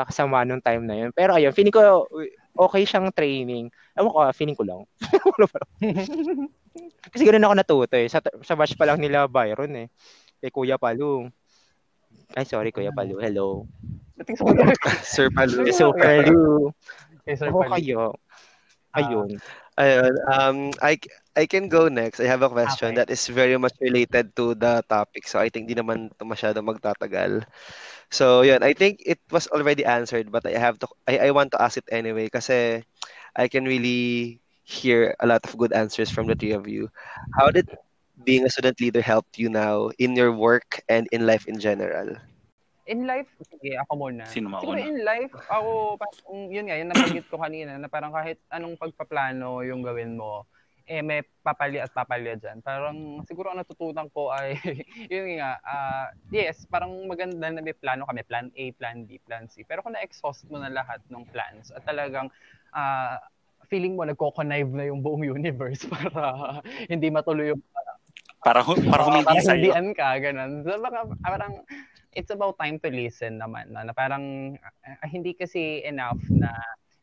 kasama 0.08 0.48
nung 0.48 0.64
time 0.64 0.84
na 0.88 0.96
yun. 0.96 1.10
Pero 1.12 1.36
ayun, 1.36 1.52
feeling 1.52 1.74
ko, 1.74 2.08
okay 2.56 2.84
siyang 2.88 3.12
training. 3.12 3.68
Ewan 3.94 4.12
ko, 4.12 4.18
ah, 4.24 4.32
feeling 4.32 4.56
ko 4.56 4.64
lang. 4.64 4.82
Kasi 7.12 7.24
ganun 7.24 7.46
ako 7.46 7.56
natuto 7.56 7.96
eh. 7.96 8.08
Sa, 8.08 8.20
sa 8.20 8.56
batch 8.56 8.76
pa 8.76 8.88
lang 8.88 9.00
nila 9.00 9.28
Byron 9.28 9.76
eh. 9.76 9.88
Kay 10.40 10.52
Kuya 10.52 10.80
Palu. 10.80 11.28
Ay, 12.36 12.48
sorry 12.48 12.72
Kuya 12.72 12.96
Palu. 12.96 13.20
Hello. 13.20 13.68
Sa 14.20 14.44
mga 14.44 14.76
Sir 15.04 15.28
Palu. 15.32 15.68
So, 15.72 15.92
Palu. 15.96 16.72
Sir 17.28 17.52
Ako 17.52 17.68
Pali. 17.68 17.84
kayo. 17.84 18.16
Ah. 18.96 19.04
Ayun. 19.04 19.36
Ayun, 19.78 20.14
um, 20.32 20.58
I, 20.82 21.00
I 21.36 21.46
can 21.46 21.68
go 21.68 21.88
next. 21.88 22.20
I 22.20 22.26
have 22.32 22.42
a 22.44 22.50
question 22.50 22.94
Okay. 22.94 23.00
that 23.00 23.10
is 23.10 23.28
very 23.28 23.58
much 23.58 23.74
related 23.82 24.36
to 24.36 24.56
the 24.56 24.84
topic. 24.88 25.28
So 25.28 25.40
I 25.40 25.50
think 25.50 25.68
di 25.68 25.76
naman 25.76 26.12
ito 26.16 26.24
masyado 26.24 26.64
magtatagal. 26.64 27.44
So 28.12 28.42
yun, 28.42 28.64
I 28.64 28.74
think 28.74 29.02
it 29.06 29.20
was 29.32 29.48
already 29.52 29.86
answered 29.86 30.32
but 30.32 30.46
I 30.48 30.58
have 30.60 30.80
to 30.84 30.88
I, 31.08 31.28
I 31.28 31.32
want 31.36 31.52
to 31.54 31.62
ask 31.62 31.78
it 31.78 31.88
anyway 31.92 32.30
kasi 32.32 32.84
I 33.36 33.48
can 33.48 33.66
really 33.66 34.42
hear 34.64 35.16
a 35.20 35.28
lot 35.28 35.44
of 35.48 35.56
good 35.58 35.74
answers 35.74 36.10
from 36.12 36.28
the 36.28 36.36
three 36.36 36.54
of 36.56 36.68
you. 36.68 36.90
How 37.36 37.50
did 37.52 37.68
being 38.24 38.46
a 38.46 38.52
student 38.52 38.80
leader 38.82 39.02
help 39.02 39.26
you 39.38 39.50
now 39.50 39.90
in 40.00 40.16
your 40.16 40.32
work 40.34 40.82
and 40.90 41.08
in 41.12 41.26
life 41.26 41.46
in 41.48 41.60
general? 41.60 42.16
In 42.86 43.10
life, 43.10 43.26
sige, 43.42 43.82
ako 43.82 43.92
muna. 43.98 44.30
Sino 44.30 44.54
Siguro 44.62 44.78
mauna? 44.78 44.86
in 44.86 45.02
life, 45.02 45.34
ako, 45.50 45.70
parang, 46.02 46.18
yun 46.54 46.66
nga, 46.70 46.78
yun 46.78 46.90
nabanggit 46.94 47.26
ko 47.28 47.42
kanina, 47.42 47.82
na 47.82 47.90
parang 47.90 48.14
kahit 48.14 48.38
anong 48.54 48.78
pagpaplano 48.78 49.66
yung 49.66 49.82
gawin 49.82 50.14
mo, 50.14 50.46
eh 50.86 51.02
may 51.02 51.26
papali 51.42 51.82
at 51.82 51.90
papalya 51.90 52.38
dyan. 52.38 52.62
Parang 52.62 53.26
siguro 53.26 53.50
ang 53.50 53.58
natutunan 53.58 54.06
ko 54.14 54.30
ay, 54.30 54.54
yun 55.14 55.42
nga, 55.42 55.58
ah, 55.66 56.08
yes, 56.30 56.70
parang 56.70 56.94
maganda 57.10 57.50
na 57.50 57.58
may 57.58 57.74
plano 57.74 58.06
kami, 58.06 58.22
plan 58.22 58.54
A, 58.54 58.66
plan 58.78 59.02
B, 59.02 59.18
plan 59.26 59.50
C. 59.50 59.66
Pero 59.66 59.82
kung 59.82 59.98
na-exhaust 59.98 60.46
mo 60.46 60.62
na 60.62 60.70
lahat 60.70 61.02
ng 61.10 61.26
plans 61.34 61.74
at 61.74 61.82
talagang 61.90 62.30
ah, 62.70 63.18
feeling 63.66 63.98
mo 63.98 64.06
nagko-connive 64.06 64.70
na 64.70 64.86
yung 64.86 65.02
buong 65.02 65.26
universe 65.26 65.90
para 65.94 66.62
hindi 66.86 67.10
matuloy 67.10 67.50
yung 67.50 67.62
Para, 68.46 68.62
hu- 68.62 68.78
para 68.78 69.02
Oo, 69.02 69.10
humindi 69.10 69.26
parang 69.26 69.42
sa'yo. 69.42 69.74
hindian 69.74 69.88
ka, 69.98 70.10
ganun. 70.22 70.62
So, 70.62 70.78
baka, 70.78 71.10
parang, 71.26 71.66
it's 72.16 72.32
about 72.32 72.56
time 72.58 72.80
to 72.80 72.90
listen 72.90 73.38
naman. 73.38 73.70
Na, 73.76 73.84
na 73.84 73.94
parang, 73.94 74.56
ah, 74.88 75.08
hindi 75.12 75.36
kasi 75.36 75.84
enough 75.84 76.24
na, 76.32 76.50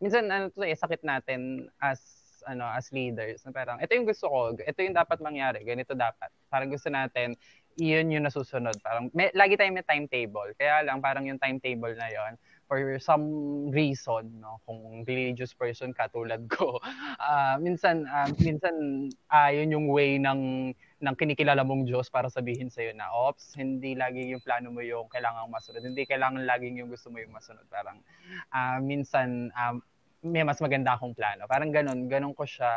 minsan, 0.00 0.26
ano 0.32 0.48
to 0.48 0.64
eh, 0.64 0.74
sakit 0.74 1.04
natin 1.04 1.68
as, 1.78 2.00
ano, 2.48 2.66
as 2.66 2.90
leaders, 2.90 3.44
na 3.46 3.54
parang, 3.54 3.78
ito 3.78 3.92
yung 3.92 4.08
gusto 4.08 4.26
ko, 4.26 4.56
ito 4.56 4.80
yung 4.82 4.96
dapat 4.96 5.20
mangyari, 5.22 5.62
ganito 5.62 5.94
dapat. 5.94 6.32
Parang 6.48 6.72
gusto 6.72 6.88
natin, 6.90 7.36
iyon 7.76 8.10
yung 8.10 8.24
nasusunod. 8.26 8.74
Parang, 8.82 9.12
may, 9.12 9.30
lagi 9.36 9.54
tayong 9.54 9.76
may 9.78 9.86
timetable. 9.86 10.50
Kaya 10.56 10.82
lang, 10.82 10.98
parang 10.98 11.28
yung 11.28 11.38
timetable 11.38 11.94
na 11.94 12.08
yon 12.08 12.34
for 12.72 12.96
some 12.96 13.28
reason, 13.68 14.40
no, 14.40 14.56
kung 14.64 15.04
religious 15.04 15.52
person 15.52 15.92
ka 15.92 16.08
tulad 16.08 16.48
ko, 16.48 16.80
ah 17.20 17.60
minsan, 17.60 18.08
ah, 18.08 18.24
minsan, 18.40 18.72
yun 19.52 19.68
yung 19.76 19.86
way 19.92 20.16
ng 20.16 20.72
ng 20.72 21.14
kinikilala 21.20 21.68
mong 21.68 21.84
Diyos 21.84 22.08
para 22.08 22.32
sabihin 22.32 22.72
sa'yo 22.72 22.96
na, 22.96 23.12
ops, 23.12 23.60
hindi 23.60 23.92
lagi 23.92 24.32
yung 24.32 24.40
plano 24.40 24.72
mo 24.72 24.80
yung 24.80 25.04
kailangang 25.12 25.52
masunod. 25.52 25.84
Hindi 25.84 26.08
kailangan 26.08 26.48
laging 26.48 26.80
yung 26.80 26.88
gusto 26.88 27.12
mo 27.12 27.20
yung 27.20 27.34
masunod. 27.36 27.66
Parang, 27.68 28.00
ah 28.56 28.80
minsan, 28.80 29.52
um, 29.52 29.84
may 30.24 30.40
mas 30.40 30.62
maganda 30.62 30.96
akong 30.96 31.12
plano. 31.12 31.44
Parang 31.44 31.68
ganun, 31.74 32.08
ganun 32.08 32.32
ko 32.32 32.48
siya 32.48 32.72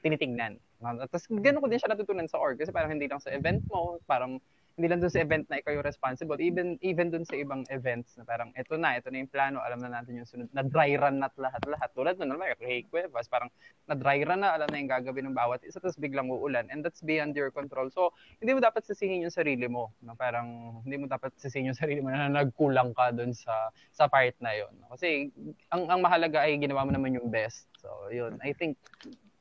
tinitignan. 0.00 0.56
Tapos 0.80 1.28
ganun 1.28 1.60
ko 1.60 1.68
din 1.68 1.76
siya 1.76 1.92
natutunan 1.92 2.24
sa 2.24 2.40
org. 2.40 2.56
Kasi 2.56 2.72
parang 2.72 2.96
hindi 2.96 3.04
lang 3.04 3.20
sa 3.20 3.34
event 3.36 3.60
mo, 3.68 4.00
parang 4.08 4.40
hindi 4.80 4.96
lang 4.96 5.04
dun 5.04 5.12
sa 5.12 5.20
event 5.20 5.44
na 5.52 5.60
ikaw 5.60 5.76
yung 5.76 5.84
responsible. 5.84 6.40
Even 6.40 6.80
even 6.80 7.12
dun 7.12 7.28
sa 7.28 7.36
ibang 7.36 7.68
events 7.68 8.16
na 8.16 8.24
parang 8.24 8.48
ito 8.56 8.80
na, 8.80 8.96
ito 8.96 9.12
na 9.12 9.20
yung 9.20 9.28
plano, 9.28 9.60
alam 9.60 9.76
na 9.76 9.92
natin 9.92 10.16
yung 10.16 10.24
sunod. 10.24 10.48
Na 10.56 10.64
dry 10.64 10.96
run 10.96 11.20
na 11.20 11.28
lahat-lahat. 11.28 11.92
Tulad 11.92 12.16
nun, 12.16 12.32
alam 12.32 12.56
Hey 12.56 12.88
Cuevas, 12.88 13.28
parang 13.28 13.52
na 13.84 13.92
dry 13.92 14.24
run 14.24 14.40
na, 14.40 14.56
alam 14.56 14.72
na 14.72 14.80
yung 14.80 14.88
gagawin 14.88 15.28
ng 15.28 15.36
bawat 15.36 15.60
isa, 15.68 15.84
tapos 15.84 16.00
biglang 16.00 16.32
uulan. 16.32 16.64
And 16.72 16.80
that's 16.80 17.04
beyond 17.04 17.36
your 17.36 17.52
control. 17.52 17.92
So, 17.92 18.16
hindi 18.40 18.56
mo 18.56 18.64
dapat 18.64 18.88
sisihin 18.88 19.20
yung 19.20 19.34
sarili 19.36 19.68
mo. 19.68 19.92
No? 20.00 20.16
Parang, 20.16 20.80
hindi 20.88 20.96
mo 20.96 21.04
dapat 21.04 21.36
sisihin 21.36 21.68
yung 21.68 21.78
sarili 21.84 22.00
mo 22.00 22.08
na 22.08 22.32
nagkulang 22.32 22.96
ka 22.96 23.12
dun 23.12 23.36
sa 23.36 23.68
sa 23.92 24.08
part 24.08 24.32
na 24.40 24.56
yon 24.56 24.72
Kasi, 24.88 25.28
ang, 25.68 25.92
ang 25.92 26.00
mahalaga 26.00 26.40
ay 26.48 26.56
ginawa 26.56 26.88
mo 26.88 26.96
naman 26.96 27.20
yung 27.20 27.28
best. 27.28 27.68
So, 27.84 28.08
yun. 28.08 28.40
I 28.40 28.56
think, 28.56 28.80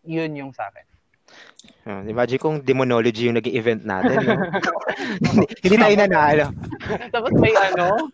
yun 0.03 0.35
yung 0.35 0.51
sa 0.51 0.67
akin. 0.67 0.88
Ah, 1.84 2.05
imagine 2.05 2.39
kung 2.39 2.61
demonology 2.61 3.27
yung 3.27 3.36
nag-event 3.36 3.82
natin. 3.84 4.15
No? 4.21 4.36
hindi, 5.59 5.75
tayo 5.75 5.95
nanalo. 5.97 6.45
Tapos 7.09 7.32
may 7.36 7.51
ano. 7.51 8.07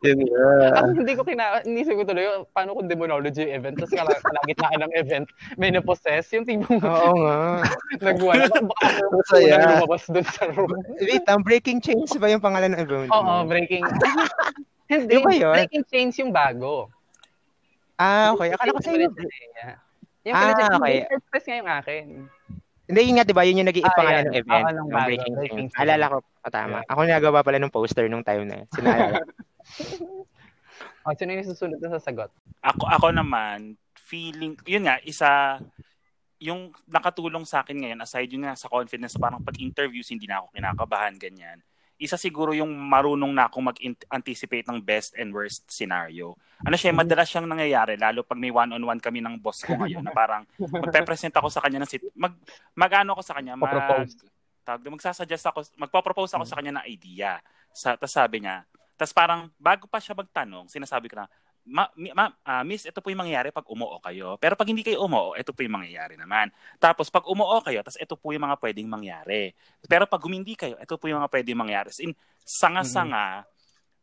Ako 0.73 0.87
hindi 0.95 1.13
ko 1.13 1.21
kina 1.21 1.59
inisip 1.61 1.93
ko 1.93 2.03
tuloy 2.03 2.25
paano 2.51 2.73
kung 2.73 2.87
demonology 2.87 3.45
event 3.45 3.75
tapos 3.75 3.93
kala, 3.93 4.15
kalagitnaan 4.15 4.79
ng 4.81 4.93
event 4.95 5.25
may 5.55 5.69
na-possess 5.69 6.29
yung 6.31 6.45
tipong 6.45 6.79
Oo 6.79 7.13
nga. 7.21 7.67
nagwala 7.99 8.47
baka 8.47 8.87
Masaya. 9.11 9.55
unang 9.59 9.71
lumabas 9.77 10.03
dun 10.07 10.25
sa 10.25 10.43
room. 10.49 10.71
Wait, 10.97 11.25
ang 11.27 11.41
Breaking 11.43 11.79
Chains 11.79 12.15
ba 12.15 12.31
yung 12.31 12.41
pangalan 12.41 12.73
ng 12.73 12.81
event 12.81 13.09
Oo, 13.11 13.43
breaking. 13.45 13.83
hindi, 14.87 15.11
Yung 15.13 15.25
ba 15.25 15.33
yun? 15.33 15.53
breaking 15.53 15.83
chains 15.89 16.15
yung 16.17 16.31
bago. 16.31 16.89
Ah, 17.95 18.35
okay. 18.35 18.51
Akala 18.51 18.75
ko 18.75 18.79
Yung 18.79 18.85
sa'yo. 18.85 19.07
Pinachesia. 19.09 19.67
Yung 20.25 20.35
Ah, 20.35 20.75
okay. 20.75 20.95
yung 21.01 21.13
express 21.13 21.43
nga 21.45 21.55
yung 21.55 21.71
akin. 21.71 22.05
Hindi, 22.85 22.99
yun 23.09 23.15
nga, 23.17 23.25
di 23.25 23.33
ba? 23.33 23.43
Yun 23.45 23.59
yung 23.65 23.69
nag-iip 23.69 23.89
Ah, 23.89 23.97
pangalan 23.97 24.23
ng 24.29 24.37
event. 24.37 24.65
Oo, 24.65 24.73
ng 24.77 24.87
Breaking, 24.93 25.33
Breaking. 25.33 25.67
Chains. 25.73 25.81
Alala 25.81 26.05
ko. 26.13 26.17
Ah, 26.45 26.51
tama. 26.53 26.77
Ako 26.85 26.99
nagawa 27.09 27.39
pala 27.41 27.57
ng 27.57 27.73
poster 27.73 28.05
nung 28.05 28.21
time 28.21 28.45
na 28.45 28.55
yun. 28.61 28.67
Sinalala. 28.73 29.17
Oh, 31.05 31.13
sino 31.13 31.37
yung 31.37 31.45
susunod 31.45 31.77
na 31.77 32.01
sasagot? 32.01 32.33
Ako, 32.65 32.89
ako 32.89 33.07
naman, 33.13 33.77
feeling, 33.93 34.57
yun 34.65 34.89
nga, 34.89 34.97
isa, 35.05 35.61
yung 36.41 36.73
nakatulong 36.89 37.45
sa 37.45 37.61
akin 37.61 37.77
ngayon, 37.77 38.01
aside 38.01 38.33
yun 38.33 38.41
nga 38.41 38.57
sa 38.57 38.65
confidence, 38.73 39.13
parang 39.13 39.37
pag-interviews, 39.37 40.09
hindi 40.09 40.25
na 40.25 40.41
ako 40.41 40.49
kinakabahan, 40.57 41.13
ganyan. 41.21 41.61
Isa 41.95 42.19
siguro 42.19 42.51
yung 42.51 42.67
marunong 42.75 43.31
na 43.31 43.47
akong 43.47 43.71
mag-anticipate 43.71 44.67
ng 44.67 44.83
best 44.83 45.15
and 45.15 45.31
worst 45.31 45.63
scenario. 45.71 46.35
Ano 46.63 46.75
siya, 46.75 46.91
madalas 46.91 47.31
siyang 47.31 47.47
nangyayari, 47.47 47.95
lalo 47.95 48.23
pag 48.27 48.35
may 48.35 48.51
one-on-one 48.51 48.99
kami 48.99 49.23
ng 49.23 49.39
boss 49.39 49.63
ko 49.63 49.79
ngayon, 49.79 50.03
na 50.03 50.11
parang 50.11 50.43
magpe-present 50.59 51.31
ako 51.39 51.47
sa 51.47 51.63
kanya 51.63 51.83
ng 51.83 51.89
sit, 51.89 52.03
mag, 52.11 52.35
mag-ano 52.75 53.15
ako 53.15 53.21
sa 53.23 53.35
kanya, 53.39 53.55
mag, 53.55 53.71
tawag 54.65 54.81
magsasuggest 54.81 55.45
ako, 55.47 55.63
magpo-propose 55.79 56.35
ako 56.35 56.43
sa 56.43 56.57
kanya 56.59 56.81
ng 56.81 56.85
idea. 56.91 57.39
Sa, 57.71 57.95
tapos 57.95 58.11
sabi 58.11 58.43
niya, 58.43 58.67
tapos 58.95 59.13
parang 59.15 59.51
bago 59.55 59.87
pa 59.87 59.99
siya 59.99 60.15
magtanong, 60.15 60.67
sinasabi 60.67 61.07
ko 61.07 61.19
na, 61.21 61.27
ma, 61.65 61.89
ma, 62.13 62.29
ah, 62.45 62.61
miss, 62.61 62.85
ito 62.85 63.01
po 63.01 63.09
yung 63.09 63.25
mangyayari 63.25 63.49
pag 63.49 63.65
umuo 63.65 63.97
kayo. 63.99 64.37
Pero 64.37 64.53
pag 64.53 64.69
hindi 64.69 64.85
kayo 64.85 65.01
umuo, 65.05 65.33
ito 65.33 65.49
po 65.49 65.65
yung 65.65 65.81
mangyayari 65.81 66.13
naman. 66.13 66.53
Tapos 66.77 67.09
pag 67.09 67.25
umuo 67.25 67.57
kayo, 67.65 67.81
tapos 67.81 67.97
ito 67.97 68.13
po 68.13 68.29
yung 68.31 68.45
mga 68.45 68.57
pwedeng 68.61 68.89
mangyari. 68.89 69.51
Pero 69.89 70.05
pag 70.05 70.21
humindi 70.21 70.53
kayo, 70.53 70.77
ito 70.77 70.93
po 70.95 71.09
yung 71.09 71.19
mga 71.25 71.31
pwedeng 71.33 71.57
mangyari. 71.57 71.89
As 71.89 71.99
in, 71.99 72.13
sanga-sanga, 72.45 73.49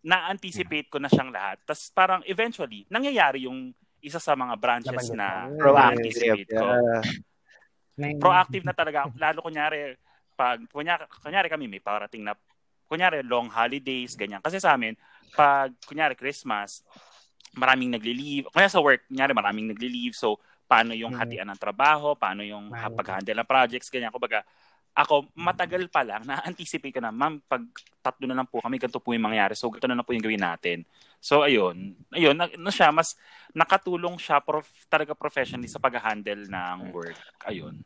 na-anticipate 0.02 0.90
ko 0.90 0.98
na 0.98 1.06
siyang 1.06 1.30
lahat. 1.30 1.62
Tapos 1.62 1.86
parang 1.94 2.20
eventually, 2.26 2.82
nangyayari 2.90 3.46
yung 3.46 3.70
isa 4.02 4.18
sa 4.18 4.34
mga 4.34 4.58
branches 4.58 5.14
na 5.14 5.46
na-anticipate 5.46 6.50
ko 6.50 6.66
Yeah. 7.96 8.16
Proactive 8.16 8.64
na 8.64 8.72
talaga. 8.72 9.04
Lalo 9.20 9.44
kunyari, 9.44 9.96
pag, 10.32 10.64
kunyari, 10.72 11.04
kunyari 11.20 11.48
kami 11.52 11.68
may 11.68 11.82
parating 11.82 12.24
na, 12.24 12.32
kunyari 12.88 13.20
long 13.24 13.48
holidays, 13.52 14.16
ganyan. 14.16 14.40
Kasi 14.40 14.60
sa 14.60 14.76
amin, 14.76 14.96
pag 15.36 15.72
kunyari 15.84 16.16
Christmas, 16.16 16.80
maraming 17.52 17.92
nagli-leave. 17.92 18.48
Kaya 18.48 18.68
sa 18.68 18.80
work, 18.80 19.04
kunyari 19.08 19.32
maraming 19.36 19.72
nagli-leave. 19.72 20.16
So, 20.16 20.40
paano 20.64 20.96
yung 20.96 21.12
Mhm. 21.12 21.20
hatian 21.20 21.48
ng 21.52 21.60
trabaho, 21.60 22.16
paano 22.16 22.40
yung 22.40 22.72
Manage. 22.72 22.96
pag-handle 22.96 23.38
ng 23.44 23.48
projects, 23.48 23.92
ganyan. 23.92 24.08
Kumbaga, 24.08 24.40
ako, 24.92 25.28
matagal 25.36 25.88
pa 25.88 26.04
lang, 26.04 26.24
na-anticipate 26.28 26.96
ko 26.96 27.00
na, 27.00 27.12
ma'am, 27.12 27.40
pag 27.48 27.64
tatlo 28.04 28.28
na 28.28 28.36
lang 28.36 28.48
po 28.48 28.60
kami, 28.60 28.76
ganito 28.76 29.00
po 29.00 29.12
yung 29.12 29.24
mangyari. 29.24 29.56
So, 29.56 29.68
ganito 29.68 29.88
na 29.88 29.96
lang 30.00 30.04
po 30.04 30.12
yung 30.12 30.24
gawin 30.24 30.40
natin. 30.40 30.78
So, 31.20 31.44
ayun. 31.44 31.96
Ayun, 32.12 32.36
na, 32.36 32.48
na 32.48 32.72
siya, 32.72 32.92
mas 32.92 33.16
nakatulong 33.52 34.16
siya 34.20 34.40
prof, 34.40 34.68
talaga 34.88 35.12
professionally 35.16 35.68
sa 35.68 35.80
pag-handle 35.80 36.48
ng 36.48 36.92
work. 36.92 37.16
Ayun. 37.48 37.80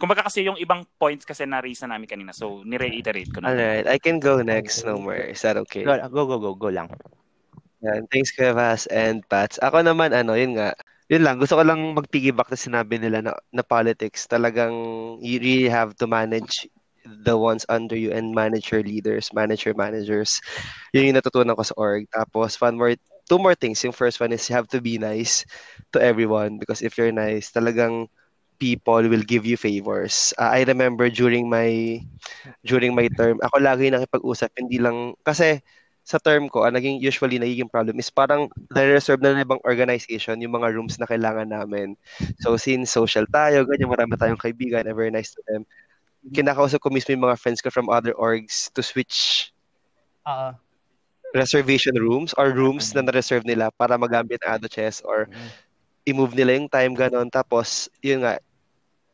Kumbaga 0.00 0.24
kasi 0.24 0.48
yung 0.48 0.56
ibang 0.56 0.80
points 0.96 1.28
kasi 1.28 1.44
na-raise 1.44 1.84
na 1.84 1.96
namin 1.96 2.08
kanina. 2.08 2.32
So, 2.32 2.64
ni-reiterate 2.64 3.28
ko 3.36 3.44
na. 3.44 3.52
Alright, 3.52 3.84
I 3.84 4.00
can 4.00 4.16
go 4.16 4.40
next, 4.40 4.80
no 4.88 4.96
more. 4.96 5.28
Is 5.28 5.44
that 5.44 5.60
okay? 5.68 5.84
Go, 5.84 5.92
go, 6.08 6.24
go, 6.24 6.36
go, 6.40 6.50
go 6.56 6.68
lang. 6.72 6.88
Yan. 7.80 8.04
Thanks, 8.12 8.32
Kuevas 8.36 8.84
and 8.92 9.24
Pats. 9.28 9.56
Ako 9.64 9.80
naman, 9.80 10.12
ano, 10.12 10.36
yun 10.36 10.52
nga. 10.56 10.76
Yun 11.08 11.24
lang, 11.26 11.36
gusto 11.40 11.56
ko 11.58 11.64
lang 11.64 11.80
mag-piggyback 11.96 12.52
sa 12.52 12.60
sinabi 12.60 13.00
nila 13.00 13.24
na, 13.24 13.32
na 13.50 13.64
politics. 13.64 14.28
Talagang 14.28 14.72
you 15.24 15.40
really 15.40 15.68
have 15.72 15.96
to 15.96 16.04
manage 16.06 16.68
the 17.24 17.32
ones 17.34 17.64
under 17.72 17.96
you 17.96 18.12
and 18.12 18.36
manage 18.36 18.68
your 18.70 18.84
leaders, 18.84 19.32
manage 19.32 19.64
your 19.64 19.74
managers. 19.74 20.38
Yun 20.92 21.10
yung 21.10 21.18
natutunan 21.18 21.56
ko 21.56 21.64
sa 21.64 21.74
org. 21.80 22.04
Tapos, 22.12 22.60
one 22.60 22.76
more, 22.76 22.94
two 23.26 23.40
more 23.40 23.56
things. 23.56 23.80
Yung 23.82 23.96
first 23.96 24.20
one 24.20 24.30
is 24.36 24.44
you 24.46 24.54
have 24.54 24.68
to 24.70 24.84
be 24.84 25.00
nice 25.00 25.48
to 25.96 25.98
everyone 25.98 26.60
because 26.60 26.84
if 26.84 27.00
you're 27.00 27.16
nice, 27.16 27.48
talagang 27.50 28.06
people 28.60 29.00
will 29.08 29.24
give 29.24 29.48
you 29.48 29.56
favors. 29.56 30.36
Uh, 30.36 30.52
I 30.52 30.68
remember 30.68 31.08
during 31.08 31.48
my 31.48 31.96
during 32.64 32.92
my 32.94 33.08
term, 33.16 33.40
ako 33.40 33.56
lagi 33.60 33.88
nakipag-usap, 33.88 34.52
hindi 34.60 34.76
lang, 34.76 35.16
kasi 35.24 35.64
sa 36.10 36.18
term 36.18 36.50
ko, 36.50 36.66
ang 36.66 36.74
naging 36.74 36.98
usually 36.98 37.38
nagiging 37.38 37.70
problem 37.70 37.94
is 38.02 38.10
parang 38.10 38.50
na-reserve 38.74 39.22
na 39.22 39.30
ng 39.38 39.46
ibang 39.46 39.62
organization 39.62 40.42
yung 40.42 40.58
mga 40.58 40.74
rooms 40.74 40.98
na 40.98 41.06
kailangan 41.06 41.46
namin. 41.46 41.94
So 42.42 42.58
since 42.58 42.90
social 42.90 43.30
tayo, 43.30 43.62
ganyan, 43.62 43.86
marami 43.86 44.18
tayong 44.18 44.42
kaibigan, 44.42 44.90
very 44.90 45.14
nice 45.14 45.30
to 45.30 45.42
them. 45.46 45.62
Kinakausap 46.34 46.82
ko 46.82 46.90
mismo 46.90 47.14
yung 47.14 47.30
mga 47.30 47.38
friends 47.38 47.62
ko 47.62 47.70
from 47.70 47.86
other 47.86 48.10
orgs 48.18 48.66
to 48.74 48.82
switch 48.82 49.48
ah, 50.26 50.58
reservation 51.30 51.94
rooms 51.94 52.34
or 52.34 52.50
rooms 52.50 52.90
na 52.90 53.06
na-reserve 53.06 53.46
nila 53.46 53.70
para 53.70 53.94
magamit 53.94 54.42
ang 54.42 54.58
Ado 54.58 54.66
Chess 54.66 54.98
or 55.06 55.30
i-move 56.02 56.34
nila 56.34 56.58
yung 56.58 56.66
time 56.66 56.92
ganon. 56.98 57.30
Tapos, 57.30 57.86
yun 58.02 58.26
nga, 58.26 58.42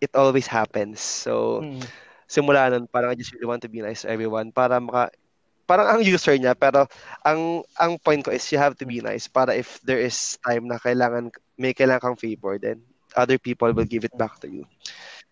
it 0.00 0.12
always 0.16 0.48
happens. 0.48 0.96
So, 1.04 1.60
Mm. 1.60 1.84
simula 2.26 2.72
nun, 2.72 2.88
parang 2.88 3.12
I 3.12 3.16
just 3.20 3.36
really 3.36 3.46
want 3.46 3.60
to 3.62 3.70
be 3.70 3.84
nice 3.84 4.02
to 4.02 4.10
everyone 4.10 4.48
para 4.48 4.80
maka, 4.80 5.12
parang 5.66 5.86
ang 5.90 6.00
user 6.02 6.38
niya, 6.38 6.54
pero 6.54 6.86
ang 7.26 7.66
ang 7.76 7.98
point 7.98 8.22
ko 8.22 8.30
is 8.30 8.46
you 8.54 8.58
have 8.58 8.78
to 8.78 8.86
be 8.86 9.02
nice 9.02 9.26
para 9.26 9.52
if 9.52 9.82
there 9.82 10.00
is 10.00 10.38
time 10.46 10.70
na 10.70 10.78
kailangan, 10.78 11.28
may 11.58 11.74
kailangan 11.74 12.14
kang 12.14 12.22
favor, 12.22 12.56
then 12.56 12.80
other 13.18 13.36
people 13.36 13.72
will 13.72 13.88
give 13.88 14.04
it 14.06 14.14
back 14.14 14.38
to 14.38 14.46
you. 14.46 14.62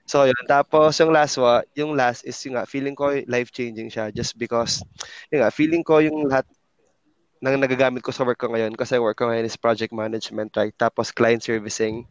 So, 0.04 0.28
yun. 0.28 0.36
Tapos, 0.44 1.00
yung 1.00 1.16
last 1.16 1.40
wa, 1.40 1.64
yung 1.72 1.96
last 1.96 2.28
is 2.28 2.36
yung 2.44 2.60
nga, 2.60 2.68
feeling 2.68 2.92
ko 2.92 3.16
life-changing 3.24 3.88
siya 3.88 4.12
just 4.12 4.36
because, 4.36 4.84
yung 5.32 5.40
nga, 5.40 5.48
feeling 5.48 5.80
ko 5.80 6.00
yung 6.04 6.28
lahat 6.28 6.44
ng 7.40 7.60
nagagamit 7.60 8.00
ko 8.04 8.12
sa 8.12 8.24
work 8.24 8.40
ko 8.40 8.52
ngayon, 8.52 8.72
kasi 8.76 9.00
work 9.00 9.16
ko 9.16 9.28
ngayon 9.28 9.48
is 9.48 9.56
project 9.56 9.92
management, 9.92 10.52
right? 10.56 10.76
Tapos 10.76 11.12
client 11.12 11.40
servicing. 11.40 12.04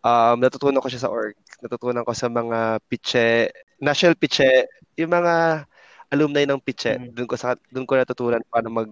Um, 0.00 0.40
natutunan 0.40 0.80
ko 0.80 0.88
siya 0.88 1.08
sa 1.08 1.12
org. 1.12 1.36
Natutunan 1.60 2.04
ko 2.04 2.12
sa 2.12 2.28
mga 2.28 2.80
pitche, 2.88 3.52
national 3.80 4.16
pitche, 4.16 4.68
yung 4.96 5.12
mga 5.12 5.64
alumni 6.12 6.46
ng 6.46 6.62
pitche. 6.62 6.98
Mm. 6.98 7.14
Doon 7.14 7.28
ko 7.28 7.36
sa 7.38 7.58
doon 7.70 7.86
ko 7.88 7.98
natutunan 7.98 8.42
paano 8.50 8.68
mag 8.70 8.90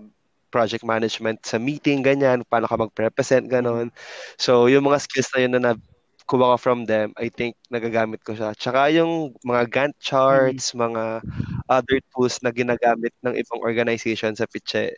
project 0.55 0.87
management 0.87 1.43
sa 1.43 1.59
meeting, 1.59 1.99
ganyan, 2.07 2.47
paano 2.47 2.71
ka 2.71 2.79
mag-represent, 2.79 3.51
ganon. 3.51 3.91
So, 4.39 4.71
yung 4.71 4.87
mga 4.87 5.03
skills 5.03 5.27
na 5.35 5.41
yun 5.43 5.53
na 5.59 5.75
nakuha 5.75 6.55
ko 6.55 6.57
from 6.62 6.87
them, 6.87 7.11
I 7.19 7.27
think 7.27 7.59
nagagamit 7.75 8.23
ko 8.23 8.39
siya. 8.39 8.55
Tsaka 8.55 8.87
yung 8.95 9.35
mga 9.43 9.67
Gantt 9.67 9.99
charts, 9.99 10.71
mga 10.71 11.27
other 11.67 11.99
tools 12.15 12.39
na 12.47 12.55
ginagamit 12.55 13.11
ng 13.27 13.35
ibang 13.35 13.67
organization 13.67 14.39
sa 14.39 14.47
pitche 14.47 14.95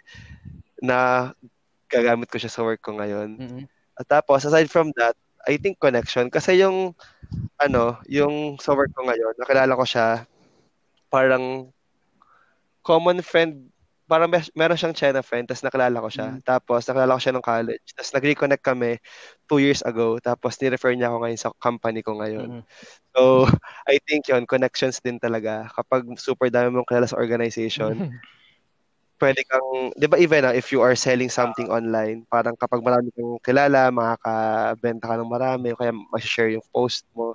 na 0.84 1.32
gagamit 1.88 2.28
ko 2.28 2.36
siya 2.36 2.52
sa 2.52 2.60
work 2.60 2.84
ko 2.84 2.92
ngayon. 3.00 3.40
Mm. 3.40 3.64
At 3.96 4.12
tapos, 4.12 4.44
aside 4.44 4.68
from 4.68 4.92
that, 5.00 5.16
I 5.48 5.56
think 5.56 5.80
connection. 5.80 6.28
Kasi 6.28 6.60
yung, 6.60 6.92
ano, 7.56 7.96
yung 8.12 8.60
sa 8.60 8.76
work 8.76 8.92
ko 8.92 9.08
ngayon, 9.08 9.40
nakilala 9.40 9.72
ko 9.72 9.88
siya, 9.88 10.28
parang 11.08 11.72
common 12.86 13.18
friend, 13.18 13.66
parang 14.06 14.30
mes- 14.30 14.54
meron 14.54 14.78
siyang 14.78 14.94
China 14.94 15.18
friend, 15.26 15.50
tapos 15.50 15.66
nakilala 15.66 15.98
ko 15.98 16.06
siya. 16.06 16.38
Tapos, 16.46 16.86
nakilala 16.86 17.18
ko 17.18 17.20
siya 17.20 17.34
nung 17.34 17.42
college. 17.42 17.86
Tapos, 17.90 18.12
nag-reconnect 18.14 18.62
kami 18.62 19.02
two 19.50 19.58
years 19.58 19.82
ago. 19.82 20.22
Tapos, 20.22 20.54
ni-refer 20.62 20.94
niya 20.94 21.10
ako 21.10 21.26
ngayon 21.26 21.40
sa 21.42 21.50
company 21.58 22.06
ko 22.06 22.14
ngayon. 22.22 22.62
Mm. 22.62 22.64
So, 23.18 23.44
I 23.90 23.98
think 24.06 24.30
yon 24.30 24.46
connections 24.46 25.02
din 25.02 25.18
talaga. 25.18 25.66
Kapag 25.74 26.06
super 26.22 26.46
dami 26.46 26.70
mong 26.70 26.86
kilala 26.86 27.10
sa 27.10 27.18
organization, 27.18 28.22
pwede 29.16 29.40
kang, 29.48 29.96
di 29.96 30.06
ba 30.06 30.20
even 30.20 30.44
ah, 30.44 30.52
if 30.52 30.68
you 30.70 30.84
are 30.84 30.94
selling 30.94 31.32
something 31.32 31.72
online, 31.72 32.22
parang 32.28 32.52
kapag 32.54 32.84
marami 32.84 33.08
kang 33.16 33.40
kilala, 33.40 33.88
makakabenta 33.88 35.08
ka 35.08 35.16
ng 35.16 35.32
marami, 35.32 35.72
kaya 35.72 35.92
ma-share 36.12 36.52
yung 36.52 36.66
post 36.70 37.08
mo. 37.16 37.32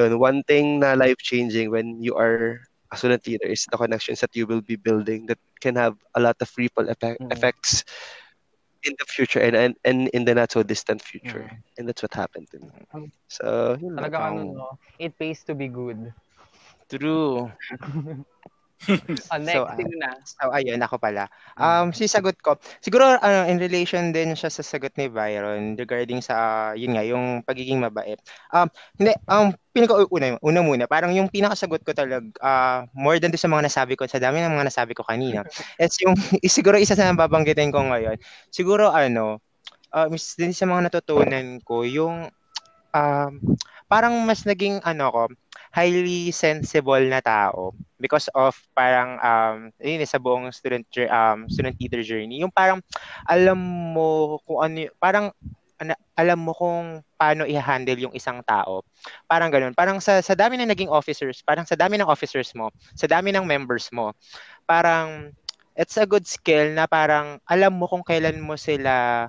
Yun, 0.00 0.16
one 0.16 0.40
thing 0.48 0.80
na 0.80 0.96
life-changing 0.96 1.68
when 1.68 2.00
you 2.00 2.16
are 2.16 2.64
a 2.92 2.96
student 2.96 3.26
leader 3.26 3.46
is 3.46 3.66
the 3.70 3.76
connections 3.76 4.20
that 4.20 4.34
you 4.34 4.46
will 4.46 4.62
be 4.62 4.76
building 4.76 5.26
that 5.26 5.38
can 5.60 5.76
have 5.76 5.96
a 6.14 6.20
lot 6.20 6.36
of 6.40 6.50
ripple 6.58 6.88
effect, 6.88 7.20
Mm. 7.20 7.32
effects 7.32 7.84
in 8.84 8.94
the 8.98 9.04
future 9.06 9.40
and, 9.40 9.56
and, 9.56 9.74
and 9.84 10.08
in 10.08 10.24
the 10.24 10.34
not 10.34 10.52
so 10.52 10.62
distant 10.62 11.02
future. 11.02 11.50
And 11.78 11.88
that's 11.88 12.02
what 12.02 12.14
happened 12.14 12.48
to 12.52 12.58
me. 12.60 12.70
Um, 12.94 13.10
So, 13.28 13.76
yun 13.80 13.96
lang. 13.96 14.10
Talaga 14.10 14.18
ano, 14.32 14.42
no? 14.44 14.66
It 14.98 15.16
pays 15.18 15.44
to 15.44 15.54
be 15.54 15.68
good. 15.68 16.12
True. 16.90 17.50
Ah, 19.28 19.42
next, 19.42 19.58
So, 19.58 19.66
ah, 19.66 19.74
sino 19.74 19.94
na? 19.98 20.10
So, 20.22 20.48
ayun, 20.54 20.78
ako 20.78 20.96
pala. 21.02 21.26
Um, 21.58 21.90
si 21.90 22.06
sagot 22.06 22.38
ko, 22.38 22.56
siguro 22.78 23.18
ano, 23.18 23.50
in 23.50 23.58
relation 23.58 24.14
din 24.14 24.38
siya 24.38 24.48
sa 24.48 24.62
sagot 24.62 24.94
ni 24.94 25.10
Byron 25.10 25.74
regarding 25.74 26.22
sa, 26.22 26.70
yun 26.78 26.94
nga, 26.94 27.02
yung 27.02 27.42
pagiging 27.42 27.82
mabait. 27.82 28.22
Um, 28.54 28.70
hindi, 28.96 29.12
um, 29.26 29.50
pinaka 29.74 30.06
una, 30.08 30.38
una 30.40 30.60
muna, 30.62 30.84
parang 30.86 31.10
yung 31.10 31.26
pinakasagot 31.26 31.82
ko 31.82 31.90
talaga, 31.90 32.22
ah, 32.38 32.86
more 32.94 33.18
than 33.18 33.34
sa 33.34 33.50
mga 33.50 33.66
nasabi 33.66 33.98
ko, 33.98 34.06
sa 34.06 34.22
dami 34.22 34.38
ng 34.40 34.54
mga 34.54 34.68
nasabi 34.70 34.94
ko 34.94 35.02
kanina, 35.02 35.42
it's 35.82 35.98
yung, 35.98 36.14
siguro 36.46 36.78
isa 36.78 36.94
sa 36.94 37.10
nababanggitin 37.10 37.74
ko 37.74 37.82
ngayon, 37.82 38.16
siguro 38.54 38.94
ano, 38.94 39.42
is 40.14 40.38
din 40.38 40.54
sa 40.54 40.70
mga 40.70 40.86
natutunan 40.88 41.58
ko, 41.66 41.82
yung, 41.82 42.30
um, 42.94 43.32
parang 43.90 44.14
mas 44.22 44.46
naging, 44.46 44.78
ano 44.86 45.10
ko, 45.10 45.22
highly 45.74 46.32
sensible 46.32 47.00
na 47.00 47.20
tao 47.20 47.76
because 48.00 48.30
of 48.32 48.56
parang 48.72 49.18
um 49.20 49.56
yun 49.82 50.02
eh, 50.02 50.08
sa 50.08 50.20
buong 50.22 50.48
student 50.54 50.86
um 51.10 51.48
student 51.50 51.76
leader 51.78 52.02
journey. 52.02 52.40
Yung 52.40 52.52
parang 52.52 52.80
alam 53.26 53.58
mo 53.94 54.38
kung 54.46 54.58
ano 54.64 54.88
parang 54.96 55.34
alam 56.18 56.38
mo 56.42 56.50
kung 56.58 57.06
paano 57.14 57.46
i-handle 57.46 58.10
yung 58.10 58.14
isang 58.14 58.42
tao. 58.42 58.82
Parang 59.30 59.46
ganun. 59.46 59.78
Parang 59.78 60.02
sa 60.02 60.18
sa 60.18 60.34
dami 60.34 60.58
ng 60.58 60.70
naging 60.70 60.90
officers 60.90 61.42
parang 61.46 61.66
sa 61.66 61.78
dami 61.78 61.98
ng 61.98 62.08
officers 62.08 62.50
mo 62.54 62.74
sa 62.98 63.06
dami 63.06 63.30
ng 63.30 63.46
members 63.46 63.90
mo 63.94 64.10
parang 64.68 65.32
it's 65.78 65.94
a 65.96 66.04
good 66.04 66.26
skill 66.26 66.74
na 66.74 66.90
parang 66.90 67.38
alam 67.46 67.70
mo 67.70 67.86
kung 67.86 68.02
kailan 68.02 68.42
mo 68.42 68.58
sila 68.58 69.26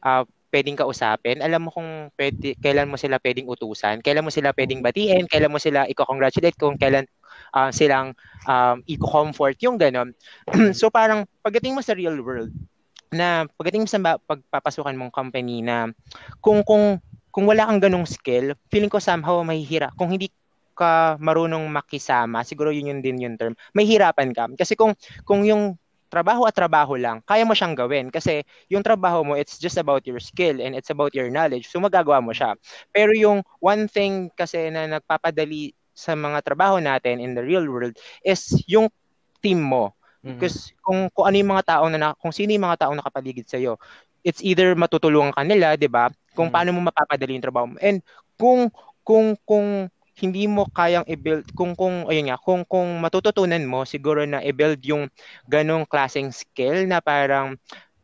ah, 0.00 0.24
pwedeng 0.50 0.76
kausapin, 0.78 1.40
alam 1.40 1.66
mo 1.66 1.70
kung 1.70 2.10
pwede, 2.18 2.58
kailan 2.58 2.90
mo 2.90 2.98
sila 2.98 3.22
pwedeng 3.22 3.46
utusan, 3.46 4.02
kailan 4.02 4.26
mo 4.26 4.30
sila 4.34 4.50
pwedeng 4.52 4.82
batiin, 4.82 5.30
kailan 5.30 5.50
mo 5.50 5.62
sila 5.62 5.86
i-congratulate, 5.86 6.58
kung 6.58 6.74
kailan 6.74 7.06
ah, 7.54 7.70
silang 7.70 8.12
um, 8.50 8.82
i-comfort, 8.86 9.56
yung 9.62 9.78
ganon. 9.78 10.12
so 10.78 10.90
parang 10.90 11.24
pagdating 11.40 11.74
mo 11.74 11.80
sa 11.80 11.94
real 11.94 12.18
world, 12.18 12.50
na 13.10 13.46
pagdating 13.58 13.86
mo 13.86 13.88
sa 13.90 14.02
pagpapasukan 14.22 14.94
mong 14.94 15.10
company 15.14 15.62
na 15.62 15.90
kung 16.38 16.62
kung 16.62 16.98
kung 17.30 17.46
wala 17.46 17.66
kang 17.66 17.90
ganong 17.90 18.06
skill, 18.06 18.58
feeling 18.70 18.90
ko 18.90 18.98
somehow 18.98 19.38
mahihira. 19.46 19.94
Kung 19.94 20.10
hindi 20.10 20.30
ka 20.74 21.14
marunong 21.22 21.66
makisama, 21.70 22.42
siguro 22.42 22.74
yun 22.74 22.90
yun 22.90 23.00
din 23.02 23.22
yung 23.22 23.36
term, 23.38 23.54
may 23.74 23.86
hirapan 23.86 24.34
ka. 24.34 24.50
Kasi 24.58 24.74
kung 24.74 24.94
kung 25.22 25.46
yung 25.46 25.78
trabaho 26.10 26.44
at 26.44 26.54
trabaho 26.58 26.98
lang, 26.98 27.22
kaya 27.24 27.46
mo 27.46 27.54
siyang 27.54 27.78
gawin 27.78 28.10
kasi 28.10 28.42
yung 28.68 28.82
trabaho 28.84 29.22
mo, 29.24 29.38
it's 29.38 29.56
just 29.62 29.78
about 29.78 30.02
your 30.04 30.18
skill 30.20 30.58
and 30.60 30.74
it's 30.74 30.90
about 30.90 31.14
your 31.14 31.30
knowledge. 31.30 31.70
So 31.70 31.78
magagawa 31.80 32.18
mo 32.20 32.34
siya. 32.34 32.58
Pero 32.90 33.14
yung 33.14 33.46
one 33.62 33.86
thing 33.88 34.28
kasi 34.34 34.68
na 34.74 34.90
nagpapadali 34.90 35.72
sa 35.94 36.18
mga 36.18 36.42
trabaho 36.44 36.82
natin 36.82 37.22
in 37.22 37.32
the 37.38 37.44
real 37.44 37.64
world 37.70 37.94
is 38.26 38.50
yung 38.66 38.90
team 39.42 39.62
mo. 39.62 39.94
Mm. 40.24 40.36
Because 40.36 40.72
kung, 40.84 41.08
kung 41.14 41.26
ano 41.30 41.36
yung 41.38 41.52
mga 41.54 41.64
tao 41.78 41.84
na, 41.88 41.98
na 42.00 42.08
kung 42.18 42.32
sino 42.34 42.52
yung 42.52 42.66
mga 42.66 42.86
taong 42.86 42.98
nakapaligid 42.98 43.46
sa 43.48 43.56
iyo, 43.60 43.76
it's 44.24 44.42
either 44.44 44.76
matutulungan 44.76 45.32
ka 45.32 45.42
nila, 45.44 45.76
'di 45.80 45.88
ba? 45.88 46.12
Kung 46.36 46.48
Mm. 46.50 46.54
paano 46.54 46.70
mo 46.76 46.80
mapapadali 46.92 47.36
yung 47.36 47.44
trabaho 47.44 47.66
mo. 47.72 47.76
And 47.80 48.04
kung 48.36 48.68
kung 49.04 49.36
kung 49.48 49.88
hindi 50.20 50.44
mo 50.44 50.68
kayang 50.68 51.08
i-build 51.08 51.50
kung 51.56 51.72
kung 51.72 52.04
ayun 52.06 52.28
nga 52.28 52.38
kung 52.38 52.62
kung 52.68 53.00
matututunan 53.00 53.64
mo 53.64 53.88
siguro 53.88 54.22
na 54.28 54.44
i-build 54.44 54.80
yung 54.84 55.08
ganong 55.48 55.88
klaseng 55.88 56.30
skill 56.30 56.84
na 56.84 57.00
parang 57.00 57.56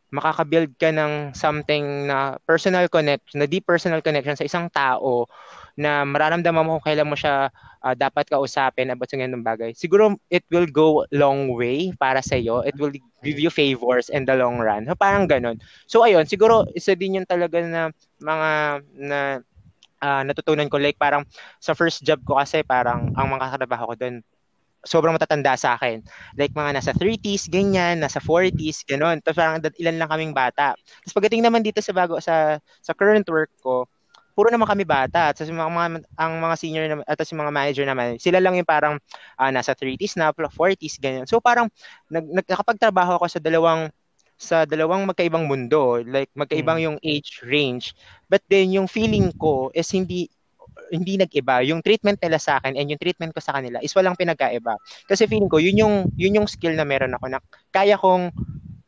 makaka-build 0.07 0.71
ka 0.79 0.89
ng 0.95 1.35
something 1.35 2.07
na 2.07 2.39
personal 2.47 2.87
connection, 2.87 3.43
na 3.43 3.47
deep 3.47 3.67
personal 3.67 3.99
connection 3.99 4.39
sa 4.39 4.47
isang 4.47 4.71
tao 4.71 5.27
na 5.75 6.07
mararamdaman 6.07 6.63
mo 6.63 6.79
kung 6.79 6.87
kailan 6.89 7.11
mo 7.11 7.15
siya 7.19 7.51
ah, 7.83 7.95
dapat 7.95 8.25
kausapin 8.31 8.89
about 8.89 9.11
sa 9.11 9.19
ganung 9.19 9.43
bagay. 9.43 9.75
Siguro 9.75 10.15
it 10.31 10.47
will 10.47 10.65
go 10.67 11.03
long 11.11 11.51
way 11.53 11.91
para 11.99 12.23
sa 12.23 12.39
iyo. 12.39 12.63
It 12.63 12.79
will 12.79 12.95
give 13.21 13.37
you 13.37 13.51
favors 13.51 14.07
in 14.07 14.23
the 14.23 14.33
long 14.39 14.57
run. 14.63 14.87
So, 14.87 14.95
parang 14.95 15.27
ganun. 15.27 15.59
So 15.91 16.07
ayun, 16.07 16.23
siguro 16.23 16.65
isa 16.71 16.95
din 16.95 17.19
yun 17.21 17.27
talaga 17.27 17.59
na 17.61 17.91
mga 18.23 18.49
na 18.95 19.19
ah, 20.01 20.23
natutunan 20.25 20.69
ko 20.69 20.77
like 20.81 20.97
parang 20.99 21.25
sa 21.61 21.73
first 21.77 22.03
job 22.05 22.21
ko 22.25 22.37
kasi 22.37 22.61
parang 22.65 23.13
ang 23.17 23.27
mga 23.31 23.57
katrabaho 23.57 23.93
ko 23.93 23.95
doon 23.97 24.15
sobrang 24.87 25.11
matatanda 25.11 25.59
sa 25.59 25.75
akin. 25.75 25.99
Like 26.39 26.55
mga 26.55 26.79
nasa 26.79 26.91
30s, 26.95 27.51
ganyan, 27.51 27.99
nasa 27.99 28.23
40s, 28.23 28.87
ganun. 28.87 29.19
Tapos 29.19 29.37
parang 29.43 29.59
ilan 29.59 29.95
lang 29.99 30.09
kaming 30.09 30.31
bata. 30.31 30.79
Tapos 30.79 31.13
pagdating 31.13 31.43
naman 31.43 31.59
dito 31.59 31.83
sa 31.83 31.91
bago 31.91 32.21
sa 32.23 32.61
sa 32.79 32.91
current 32.95 33.27
work 33.27 33.51
ko, 33.59 33.83
puro 34.31 34.47
naman 34.53 34.69
kami 34.69 34.87
bata. 34.87 35.35
Tapos 35.35 35.49
yung 35.51 35.59
mga, 35.59 35.71
mga 35.73 35.87
ang 36.15 36.33
mga 36.39 36.55
senior 36.55 36.85
naman 36.87 37.03
at 37.03 37.19
yung 37.19 37.41
mga 37.43 37.53
manager 37.53 37.85
naman, 37.89 38.07
sila 38.21 38.39
lang 38.39 38.55
yung 38.55 38.69
parang 38.69 38.95
ah, 39.35 39.51
nasa 39.51 39.75
30s 39.75 40.15
na, 40.15 40.31
40s 40.31 41.01
ganyan. 41.03 41.25
So 41.27 41.43
parang 41.43 41.67
nag, 42.07 42.23
nag 42.29 42.45
nakapagtrabaho 42.47 43.19
ako 43.19 43.25
sa 43.27 43.39
dalawang 43.43 43.91
sa 44.37 44.69
dalawang 44.69 45.09
magkaibang 45.09 45.49
mundo, 45.49 46.01
like 46.05 46.29
magkaibang 46.37 46.77
yung 46.77 46.97
age 47.01 47.41
range. 47.41 47.97
But 48.29 48.45
then 48.45 48.69
yung 48.69 48.85
feeling 48.85 49.33
ko 49.33 49.73
is 49.73 49.89
hindi 49.89 50.29
hindi 50.93 51.19
nag-iba. 51.19 51.65
Yung 51.67 51.83
treatment 51.83 52.21
nila 52.21 52.39
sa 52.39 52.61
akin 52.61 52.77
and 52.77 52.87
yung 52.87 53.01
treatment 53.01 53.33
ko 53.35 53.41
sa 53.43 53.57
kanila 53.59 53.81
is 53.83 53.91
walang 53.91 54.15
pinagkaiba. 54.15 54.77
Kasi 55.09 55.27
feeling 55.27 55.51
ko, 55.51 55.59
yun 55.59 55.75
yung, 55.75 55.95
yun 56.15 56.37
yung 56.39 56.47
skill 56.47 56.77
na 56.77 56.87
meron 56.87 57.11
ako 57.17 57.27
na 57.27 57.39
kaya 57.73 57.99
kong 57.99 58.31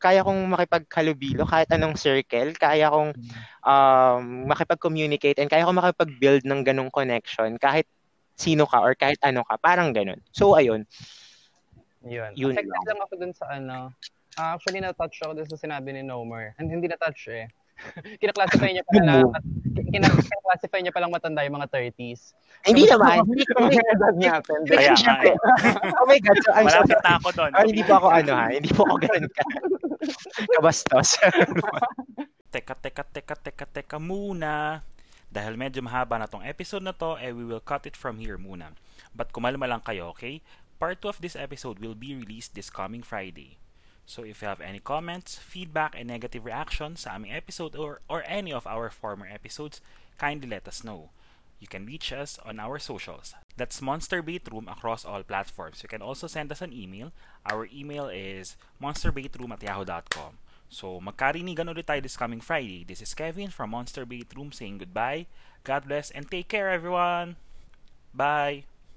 kaya 0.00 0.24
kong 0.24 0.48
makipaghalubilo 0.48 1.44
kahit 1.44 1.68
anong 1.76 1.92
circle, 1.92 2.56
kaya 2.56 2.88
kong 2.88 3.12
um, 3.60 4.48
makipag-communicate 4.48 5.36
and 5.36 5.52
kaya 5.52 5.68
kong 5.68 5.76
makipag-build 5.76 6.48
ng 6.48 6.64
ganong 6.64 6.88
connection 6.88 7.60
kahit 7.60 7.84
sino 8.32 8.64
ka 8.64 8.80
or 8.80 8.96
kahit 8.96 9.20
ano 9.20 9.44
ka, 9.44 9.60
parang 9.60 9.92
ganon. 9.92 10.16
So, 10.32 10.56
ayun. 10.56 10.88
Yun. 12.00 12.32
Yun 12.32 12.56
Affected 12.56 12.72
lang. 12.72 12.88
lang 12.88 13.00
ako 13.04 13.14
dun 13.20 13.32
sa 13.36 13.46
ano. 13.52 13.92
Ah, 14.38 14.54
actually, 14.54 14.78
na-touch 14.78 15.22
ako 15.26 15.32
dun 15.34 15.48
sa 15.50 15.58
sinabi 15.58 15.94
ni 15.94 16.02
Nomer. 16.06 16.54
Hindi 16.58 16.86
na-touch 16.86 17.30
eh. 17.32 17.50
kinaklasify 18.20 18.70
niya 18.76 18.84
pala 18.84 19.02
na, 19.02 19.14
kinaklasify 19.88 20.80
niya 20.84 20.94
palang 20.94 21.12
matanda 21.12 21.44
yung 21.44 21.56
mga 21.56 21.68
30s. 21.72 22.36
Hindi 22.66 22.84
naman. 22.86 23.24
Hindi 23.24 23.44
ko 23.48 23.52
Yung 23.66 23.88
edad 23.96 24.16
natin. 24.16 24.58
Kaya 24.68 24.92
nga 25.00 25.14
eh. 25.24 25.36
Oh 25.96 26.06
my 26.06 26.18
God. 26.20 26.38
So, 26.44 26.50
I'm 26.52 26.68
Malapit 26.68 26.98
sorry. 27.00 27.06
na 27.06 27.12
ako 27.16 27.28
doon. 27.32 27.50
Ah, 27.56 27.64
hindi 27.64 27.82
po 27.82 27.92
ako 27.96 28.08
ano 28.12 28.32
ha. 28.36 28.46
Hindi 28.52 28.70
po 28.72 28.80
ako 28.84 28.96
ganun 29.00 29.26
ka. 29.32 29.44
Kabastos. 30.58 31.10
Teka, 32.50 32.74
teka, 32.82 33.06
teka, 33.06 33.36
teka, 33.38 33.66
teka 33.70 33.98
muna. 34.02 34.82
Dahil 35.30 35.54
medyo 35.54 35.86
mahaba 35.86 36.18
na 36.18 36.26
tong 36.26 36.42
episode 36.42 36.82
na 36.82 36.90
to, 36.90 37.14
eh 37.22 37.30
we 37.30 37.46
will 37.46 37.62
cut 37.62 37.86
it 37.86 37.94
from 37.94 38.18
here 38.18 38.34
muna. 38.34 38.74
But 39.14 39.30
kumalma 39.30 39.70
lang 39.70 39.86
kayo, 39.86 40.10
okay? 40.10 40.42
Part 40.82 40.98
2 40.98 41.14
of 41.14 41.18
this 41.22 41.38
episode 41.38 41.78
will 41.78 41.94
be 41.94 42.18
released 42.18 42.58
this 42.58 42.66
coming 42.66 43.06
Friday. 43.06 43.59
So 44.10 44.26
if 44.26 44.42
you 44.42 44.48
have 44.50 44.60
any 44.60 44.82
comments, 44.82 45.38
feedback, 45.38 45.94
and 45.94 46.10
negative 46.10 46.42
reactions 46.42 47.06
sa 47.06 47.14
aming 47.14 47.30
episode 47.30 47.78
or, 47.78 48.02
or 48.10 48.26
any 48.26 48.50
of 48.50 48.66
our 48.66 48.90
former 48.90 49.22
episodes, 49.30 49.78
kindly 50.18 50.50
let 50.50 50.66
us 50.66 50.82
know. 50.82 51.14
You 51.62 51.70
can 51.70 51.86
reach 51.86 52.10
us 52.10 52.34
on 52.42 52.58
our 52.58 52.82
socials. 52.82 53.38
That's 53.54 53.78
Monster 53.78 54.18
Room 54.18 54.66
across 54.66 55.06
all 55.06 55.22
platforms. 55.22 55.86
You 55.86 55.88
can 55.88 56.02
also 56.02 56.26
send 56.26 56.50
us 56.50 56.58
an 56.58 56.74
email. 56.74 57.14
Our 57.46 57.70
email 57.70 58.10
is 58.10 58.58
monsterbaitroom 58.82 59.54
at 59.54 59.62
yahoo.com. 59.62 60.42
So, 60.66 60.98
magkarinigan 60.98 61.70
ulit 61.70 61.86
tayo 61.86 62.02
this 62.02 62.18
coming 62.18 62.42
Friday. 62.42 62.82
This 62.82 63.06
is 63.06 63.14
Kevin 63.14 63.54
from 63.54 63.70
Monster 63.70 64.02
Room 64.02 64.50
saying 64.50 64.82
goodbye. 64.82 65.30
God 65.62 65.86
bless 65.86 66.10
and 66.10 66.26
take 66.26 66.50
care 66.50 66.66
everyone. 66.66 67.38
Bye. 68.10 68.66